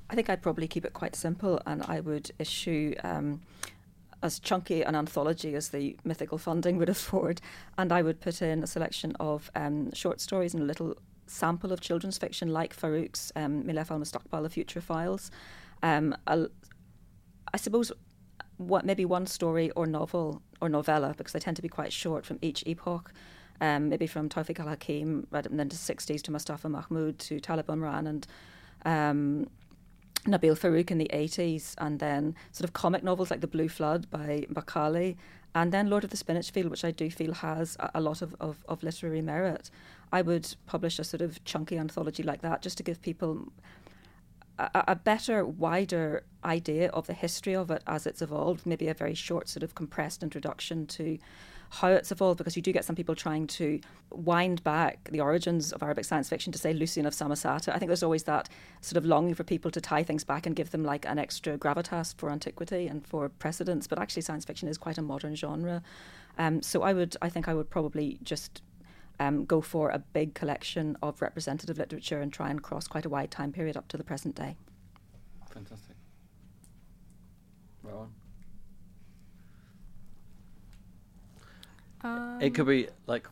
I 0.10 0.16
think 0.16 0.30
I'd 0.30 0.42
probably 0.42 0.68
keep 0.68 0.86
it 0.86 0.94
quite 0.94 1.16
simple 1.16 1.62
and 1.68 1.84
I 1.84 2.00
would 2.00 2.32
issue 2.40 2.96
um, 3.04 3.42
as 4.24 4.40
chunky 4.40 4.82
an 4.82 4.96
anthology 4.96 5.54
as 5.54 5.70
the 5.70 5.96
mythical 6.04 6.40
funding 6.40 6.78
would 6.78 6.90
afford. 6.98 7.42
And 7.78 7.92
I 7.92 8.02
would 8.02 8.20
put 8.20 8.42
in 8.42 8.64
a 8.64 8.68
selection 8.68 9.16
of 9.20 9.52
um, 9.56 9.94
short 9.94 10.20
stories 10.20 10.54
and 10.54 10.64
a 10.64 10.66
little 10.66 10.96
sample 11.28 11.72
of 11.72 11.80
children's 11.80 12.18
fiction 12.18 12.50
like 12.50 12.74
Farouk's 12.74 13.32
um, 13.36 13.64
Milaf 13.64 13.92
al 13.92 14.00
Mustaqbal, 14.00 14.42
The 14.42 14.50
Future 14.50 14.82
Files. 14.82 15.30
Um, 15.84 16.16
I 16.28 17.58
suppose 17.58 17.92
what 18.58 18.86
maybe 18.86 19.06
one 19.06 19.26
story 19.26 19.70
or 19.72 19.86
novel 19.86 20.42
or 20.62 20.70
novella 20.70 21.14
because 21.18 21.34
they 21.34 21.40
tend 21.40 21.56
to 21.56 21.62
be 21.62 21.70
quite 21.70 21.94
short 21.94 22.26
from 22.26 22.40
each 22.42 22.64
epoch. 22.66 23.12
Um, 23.62 23.90
maybe 23.90 24.08
from 24.08 24.30
Tawfiq 24.30 24.60
al 24.60 24.70
Hakim, 24.70 25.28
right 25.32 25.46
up 25.46 25.52
into 25.52 25.66
the 25.66 25.76
60s 25.76 26.22
to 26.22 26.32
Mustafa 26.32 26.70
Mahmoud 26.70 27.20
to 27.20 27.42
Talib 27.42 27.68
Umran 27.68 28.08
and 28.08 28.28
um, 28.86 29.50
Nabil 30.26 30.58
Farouk 30.58 30.92
in 30.92 30.98
the 30.98 31.10
80s, 31.14 31.76
and 31.78 32.00
then 32.00 32.36
sort 32.54 32.66
of 32.66 32.74
comic 32.74 33.04
novels 33.04 33.30
like 33.30 33.42
The 33.42 33.48
Blue 33.48 33.68
Flood 33.68 34.10
by 34.10 34.46
Bakali, 34.52 35.18
and 35.56 35.72
then 35.72 35.90
Lord 35.90 36.04
of 36.04 36.10
the 36.10 36.18
Spinach 36.18 36.52
Field, 36.52 36.70
which 36.70 36.86
I 36.86 36.92
do 36.92 37.10
feel 37.10 37.34
has 37.34 37.76
a, 37.80 37.92
a 37.96 38.02
lot 38.02 38.22
of, 38.22 38.36
of, 38.40 38.64
of 38.68 38.84
literary 38.84 39.22
merit. 39.22 39.70
I 40.12 40.22
would 40.22 40.56
publish 40.66 41.00
a 41.00 41.04
sort 41.04 41.22
of 41.22 41.44
chunky 41.44 41.78
anthology 41.78 42.24
like 42.24 42.42
that 42.42 42.62
just 42.62 42.78
to 42.78 42.84
give 42.84 43.02
people 43.02 43.52
a, 44.60 44.84
a, 44.90 44.96
better, 44.96 45.46
wider 45.46 46.24
idea 46.44 46.90
of 46.90 47.08
the 47.08 47.14
history 47.14 47.56
of 47.56 47.72
it 47.72 47.82
as 47.88 48.06
it's 48.06 48.22
evolved, 48.22 48.66
maybe 48.66 48.88
a 48.88 48.94
very 48.94 49.14
short, 49.14 49.48
sort 49.48 49.64
of 49.64 49.74
compressed 49.74 50.22
introduction 50.22 50.86
to 50.88 51.18
how 51.72 51.90
it's 51.90 52.12
evolved, 52.12 52.40
because 52.40 52.56
you 52.56 52.62
do 52.62 52.74
get 52.74 52.84
some 52.84 52.96
people 52.96 53.16
trying 53.16 53.46
to 53.46 53.80
wind 54.12 54.64
back 54.64 55.08
the 55.12 55.20
origins 55.22 55.72
of 55.72 55.84
Arabic 55.84 56.04
science 56.04 56.28
fiction 56.28 56.52
to 56.52 56.58
say 56.58 56.74
Lucian 56.74 57.06
of 57.06 57.14
Samosata. 57.14 57.70
I 57.74 57.78
think 57.78 57.88
there's 57.90 58.04
always 58.04 58.24
that 58.24 58.50
sort 58.82 58.98
of 58.98 59.06
longing 59.06 59.36
for 59.36 59.44
people 59.44 59.70
to 59.72 59.80
tie 59.80 60.04
things 60.04 60.24
back 60.24 60.46
and 60.48 60.56
give 60.56 60.72
them 60.72 60.84
like 60.84 61.06
an 61.06 61.20
extra 61.20 61.58
gravitas 61.58 62.16
for 62.18 62.32
antiquity 62.32 62.88
and 62.88 63.06
for 63.06 63.30
precedence, 63.30 63.86
but 63.86 64.00
actually 64.00 64.24
science 64.24 64.46
fiction 64.46 64.68
is 64.68 64.78
quite 64.78 64.98
a 64.98 65.02
modern 65.02 65.36
genre. 65.36 65.84
Um, 66.38 66.62
so 66.64 66.82
I 66.82 66.94
would, 66.94 67.16
I 67.22 67.30
think 67.30 67.48
I 67.48 67.54
would 67.54 67.70
probably 67.70 68.20
just 68.24 68.62
um, 69.20 69.46
go 69.46 69.62
for 69.62 69.90
a 69.90 70.00
big 70.00 70.34
collection 70.34 70.98
of 71.02 71.22
representative 71.22 71.78
literature 71.78 72.22
and 72.22 72.32
try 72.32 72.50
and 72.50 72.64
cross 72.64 72.88
quite 72.88 73.06
a 73.06 73.10
wide 73.10 73.32
time 73.32 73.52
period 73.52 73.76
up 73.76 73.88
to 73.90 73.98
the 73.98 74.04
present 74.04 74.36
day. 74.36 74.56
Fantastic. 75.52 75.96
Rawan? 77.86 78.10
Um, 82.02 82.40
it 82.42 82.56
could 82.56 82.68
be 82.68 82.88
like, 83.08 83.28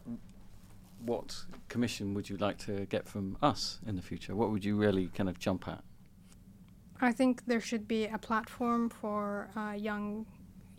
what 1.06 1.46
commission 1.70 2.14
would 2.14 2.30
you 2.30 2.38
like 2.38 2.58
to 2.60 2.86
get 2.88 3.08
from 3.08 3.38
us 3.42 3.80
in 3.88 3.96
the 3.96 4.02
future? 4.02 4.36
What 4.36 4.52
would 4.52 4.66
you 4.66 4.76
really 4.76 5.08
kind 5.08 5.30
of 5.30 5.40
jump 5.40 5.68
at? 5.68 5.84
I 7.00 7.12
think 7.12 7.46
there 7.46 7.62
should 7.62 7.88
be 7.88 8.08
a 8.08 8.18
platform 8.18 8.90
for 8.90 9.50
uh, 9.56 9.74
young 9.74 10.26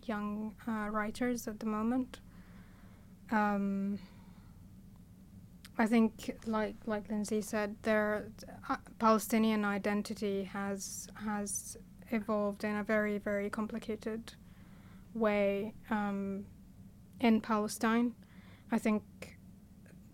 young 0.05 0.55
uh, 0.67 0.89
writers 0.89 1.47
at 1.47 1.59
the 1.59 1.65
moment. 1.65 2.19
Um, 3.31 3.99
I 5.79 5.85
think, 5.85 6.35
like 6.45 6.75
like 6.85 7.09
Lindsey 7.09 7.41
said, 7.41 7.77
their 7.83 8.27
uh, 8.67 8.75
Palestinian 8.99 9.63
identity 9.63 10.43
has 10.43 11.07
has 11.15 11.77
evolved 12.11 12.65
in 12.65 12.75
a 12.75 12.83
very 12.83 13.17
very 13.17 13.49
complicated 13.49 14.33
way 15.13 15.73
um, 15.89 16.45
in 17.21 17.39
Palestine. 17.39 18.13
I 18.73 18.77
think 18.77 19.03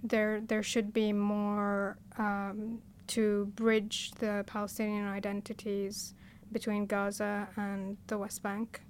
there 0.04 0.40
there 0.40 0.62
should 0.62 0.94
be 0.94 1.12
more 1.12 1.98
um, 2.20 2.84
to 3.08 3.52
bridge 3.56 4.12
the 4.20 4.44
Palestinian 4.46 5.08
identities 5.08 6.14
between 6.52 6.86
Gaza 6.86 7.48
and 7.58 7.98
the 8.06 8.20
West 8.20 8.44
Bank, 8.44 8.82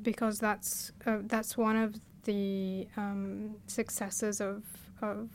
because 0.00 0.38
that's 0.38 0.92
uh, 1.06 1.18
that's 1.24 1.58
one 1.58 1.76
of 1.76 1.96
the 2.22 2.86
um, 2.96 3.56
successes 3.66 4.40
of 4.40 4.62
of 5.02 5.28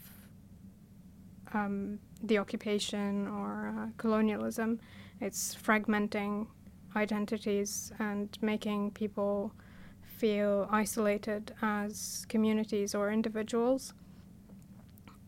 um, 1.56 2.00
the 2.22 2.38
occupation 2.38 3.28
or 3.28 3.74
uh, 3.76 3.88
colonialism. 3.98 4.80
It's 5.22 5.56
fragmenting 5.56 6.48
identities 6.96 7.92
and 8.00 8.38
making 8.42 8.92
people 8.92 9.54
feel 10.02 10.68
isolated 10.72 11.54
as 11.62 12.26
communities 12.30 12.94
or 12.94 13.12
individuals. 13.12 13.94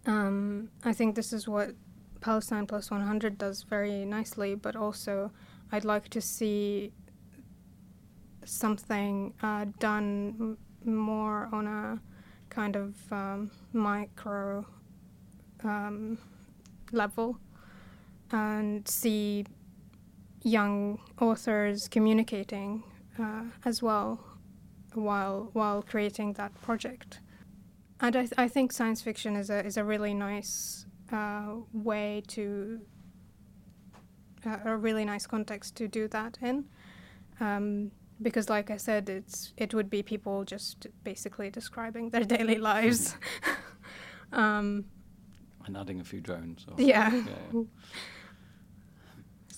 Um, 0.06 0.70
I 0.84 0.94
think 0.94 1.16
this 1.16 1.34
is 1.34 1.48
what 1.48 1.72
Palestine 2.22 2.68
Plus 2.68 2.92
100 2.92 3.38
does 3.38 3.64
very 3.64 4.06
nicely, 4.06 4.56
but 4.56 4.76
also 4.76 5.32
I'd 5.72 5.86
like 5.86 6.10
to 6.10 6.22
see 6.22 6.94
something 8.46 9.34
uh, 9.44 9.66
done 9.80 10.36
m- 10.40 10.58
more 10.86 11.50
on 11.52 11.68
a 11.68 12.02
kind 12.50 12.76
of 12.76 12.96
um, 13.12 13.52
micro 13.74 14.66
um, 15.64 16.18
level 16.92 17.38
and 18.32 18.88
see 18.88 19.46
young 20.44 21.00
authors 21.20 21.88
communicating 21.88 22.84
uh, 23.20 23.44
as 23.66 23.82
well 23.82 24.20
while 24.94 25.50
while 25.54 25.82
creating 25.82 26.34
that 26.34 26.54
project. 26.62 27.20
And 28.00 28.16
I, 28.16 28.22
th- 28.22 28.34
I 28.38 28.48
think 28.48 28.72
science 28.72 29.02
fiction 29.02 29.36
is 29.36 29.50
a 29.50 29.66
is 29.66 29.78
a 29.78 29.84
really 29.84 30.14
nice 30.14 30.86
uh, 31.12 31.56
way 31.74 32.24
to 32.28 32.82
uh, 34.46 34.58
a 34.66 34.76
really 34.76 35.06
nice 35.06 35.26
context 35.26 35.76
to 35.78 35.88
do 35.88 36.08
that 36.10 36.38
in. 36.42 36.66
Um, 37.40 37.92
because 38.22 38.50
like 38.50 38.72
I 38.72 38.78
said, 38.78 39.10
it's 39.10 39.54
it 39.58 39.74
would 39.74 39.90
be 39.90 40.02
people 40.04 40.44
just 40.44 40.88
basically 41.04 41.50
describing 41.50 42.10
their 42.10 42.24
daily 42.36 42.58
lives. 42.58 43.16
um, 44.32 44.86
and 45.68 45.78
adding 45.78 46.00
a 46.00 46.04
few 46.04 46.22
drones. 46.22 46.66
Or, 46.70 46.82
yeah. 46.82 47.14
yeah, 47.14 47.64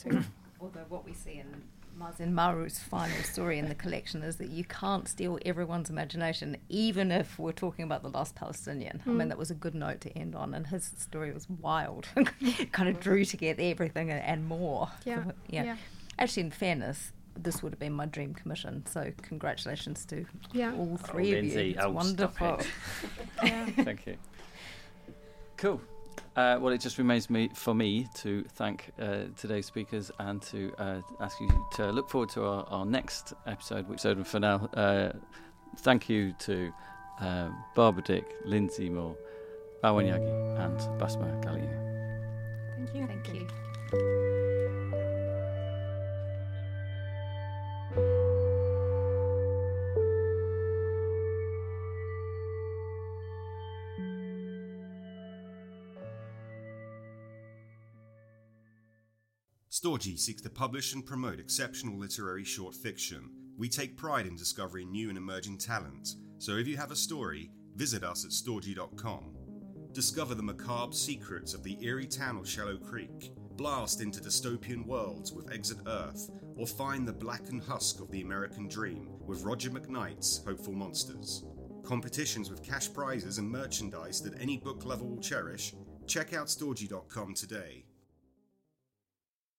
yeah. 0.05 0.21
Although 0.61 0.85
what 0.89 1.05
we 1.05 1.13
see 1.13 1.39
in 1.39 1.63
Mazen 1.99 2.33
Maarouf's 2.33 2.79
final 2.79 3.21
story 3.23 3.59
in 3.59 3.67
the 3.67 3.75
collection 3.75 4.23
is 4.23 4.37
that 4.37 4.49
you 4.49 4.63
can't 4.63 5.07
steal 5.07 5.37
everyone's 5.45 5.89
imagination, 5.89 6.57
even 6.69 7.11
if 7.11 7.37
we're 7.37 7.51
talking 7.51 7.83
about 7.83 8.03
the 8.03 8.09
last 8.09 8.35
Palestinian. 8.35 9.01
Mm. 9.05 9.07
I 9.07 9.09
mean, 9.09 9.27
mm. 9.27 9.29
that 9.29 9.37
was 9.37 9.51
a 9.51 9.55
good 9.55 9.75
note 9.75 10.01
to 10.01 10.17
end 10.17 10.35
on, 10.35 10.53
and 10.53 10.67
his 10.67 10.91
story 10.97 11.31
was 11.31 11.47
wild. 11.49 12.07
kind 12.71 12.89
of 12.89 12.99
drew 12.99 13.25
together 13.25 13.61
everything 13.63 14.11
and, 14.11 14.23
and 14.23 14.47
more. 14.47 14.89
Yeah. 15.05 15.23
So, 15.23 15.31
yeah. 15.49 15.63
yeah. 15.63 15.77
Actually, 16.17 16.43
in 16.43 16.51
fairness, 16.51 17.11
this 17.35 17.61
would 17.63 17.73
have 17.73 17.79
been 17.79 17.93
my 17.93 18.05
dream 18.05 18.33
commission. 18.33 18.85
So 18.85 19.11
congratulations 19.21 20.05
to 20.05 20.25
yeah. 20.53 20.73
all 20.75 20.97
three 20.97 21.33
oh, 21.33 21.37
of 21.37 21.43
Lindsey, 21.43 21.63
you. 21.63 21.75
It's 21.75 21.85
oh, 21.85 21.91
wonderful. 21.91 22.59
yeah. 23.43 23.65
Thank 23.77 24.05
you. 24.07 24.17
Cool. 25.57 25.81
Uh, 26.35 26.57
well, 26.59 26.73
it 26.73 26.79
just 26.79 26.97
remains 26.97 27.29
me 27.29 27.49
for 27.53 27.73
me 27.73 28.07
to 28.15 28.43
thank 28.55 28.91
uh, 28.99 29.25
today's 29.37 29.65
speakers 29.65 30.11
and 30.19 30.41
to 30.41 30.73
uh, 30.77 31.01
ask 31.19 31.39
you 31.41 31.49
to 31.75 31.91
look 31.91 32.09
forward 32.09 32.29
to 32.29 32.43
our, 32.45 32.65
our 32.69 32.85
next 32.85 33.33
episode, 33.45 33.87
which 33.87 34.05
is 34.05 34.27
for 34.27 34.39
now. 34.39 34.69
Uh, 34.73 35.11
thank 35.79 36.07
you 36.07 36.33
to 36.39 36.71
uh, 37.19 37.49
Barbara 37.75 38.03
Dick, 38.03 38.25
Lindsey 38.45 38.89
Moore, 38.89 39.15
Rawan 39.83 40.05
Yaghi, 40.05 40.65
and 40.65 40.79
Basma 40.99 41.43
Ghalayini. 41.43 41.89
Thank 42.77 42.95
you. 42.95 43.07
Thank 43.07 43.33
you. 43.33 44.38
Storgy 59.79 60.19
seeks 60.19 60.41
to 60.41 60.49
publish 60.49 60.93
and 60.93 61.05
promote 61.05 61.39
exceptional 61.39 61.97
literary 61.97 62.43
short 62.43 62.75
fiction. 62.75 63.29
We 63.57 63.69
take 63.69 63.95
pride 63.95 64.27
in 64.27 64.35
discovering 64.35 64.91
new 64.91 65.07
and 65.07 65.17
emerging 65.17 65.59
talent, 65.59 66.15
so 66.37 66.57
if 66.57 66.67
you 66.67 66.75
have 66.75 66.91
a 66.91 66.97
story, 66.97 67.49
visit 67.77 68.03
us 68.03 68.25
at 68.25 68.31
storgy.com. 68.31 69.37
Discover 69.93 70.35
the 70.35 70.43
macabre 70.43 70.93
secrets 70.93 71.53
of 71.53 71.63
the 71.63 71.77
eerie 71.81 72.07
town 72.07 72.35
of 72.35 72.49
Shallow 72.49 72.75
Creek, 72.75 73.31
blast 73.55 74.01
into 74.01 74.19
dystopian 74.19 74.85
worlds 74.85 75.31
with 75.31 75.49
Exit 75.49 75.77
Earth, 75.87 76.29
or 76.57 76.67
find 76.67 77.07
the 77.07 77.13
blackened 77.13 77.63
husk 77.63 78.01
of 78.01 78.11
the 78.11 78.21
American 78.21 78.67
dream 78.67 79.07
with 79.25 79.43
Roger 79.43 79.69
McKnight's 79.69 80.43
Hopeful 80.45 80.73
Monsters. 80.73 81.45
Competitions 81.85 82.49
with 82.49 82.63
cash 82.63 82.91
prizes 82.93 83.37
and 83.37 83.49
merchandise 83.49 84.21
that 84.23 84.41
any 84.41 84.57
book 84.57 84.83
lover 84.83 85.05
will 85.05 85.21
cherish. 85.21 85.73
Check 86.05 86.33
out 86.33 86.47
storgy.com 86.47 87.33
today. 87.33 87.85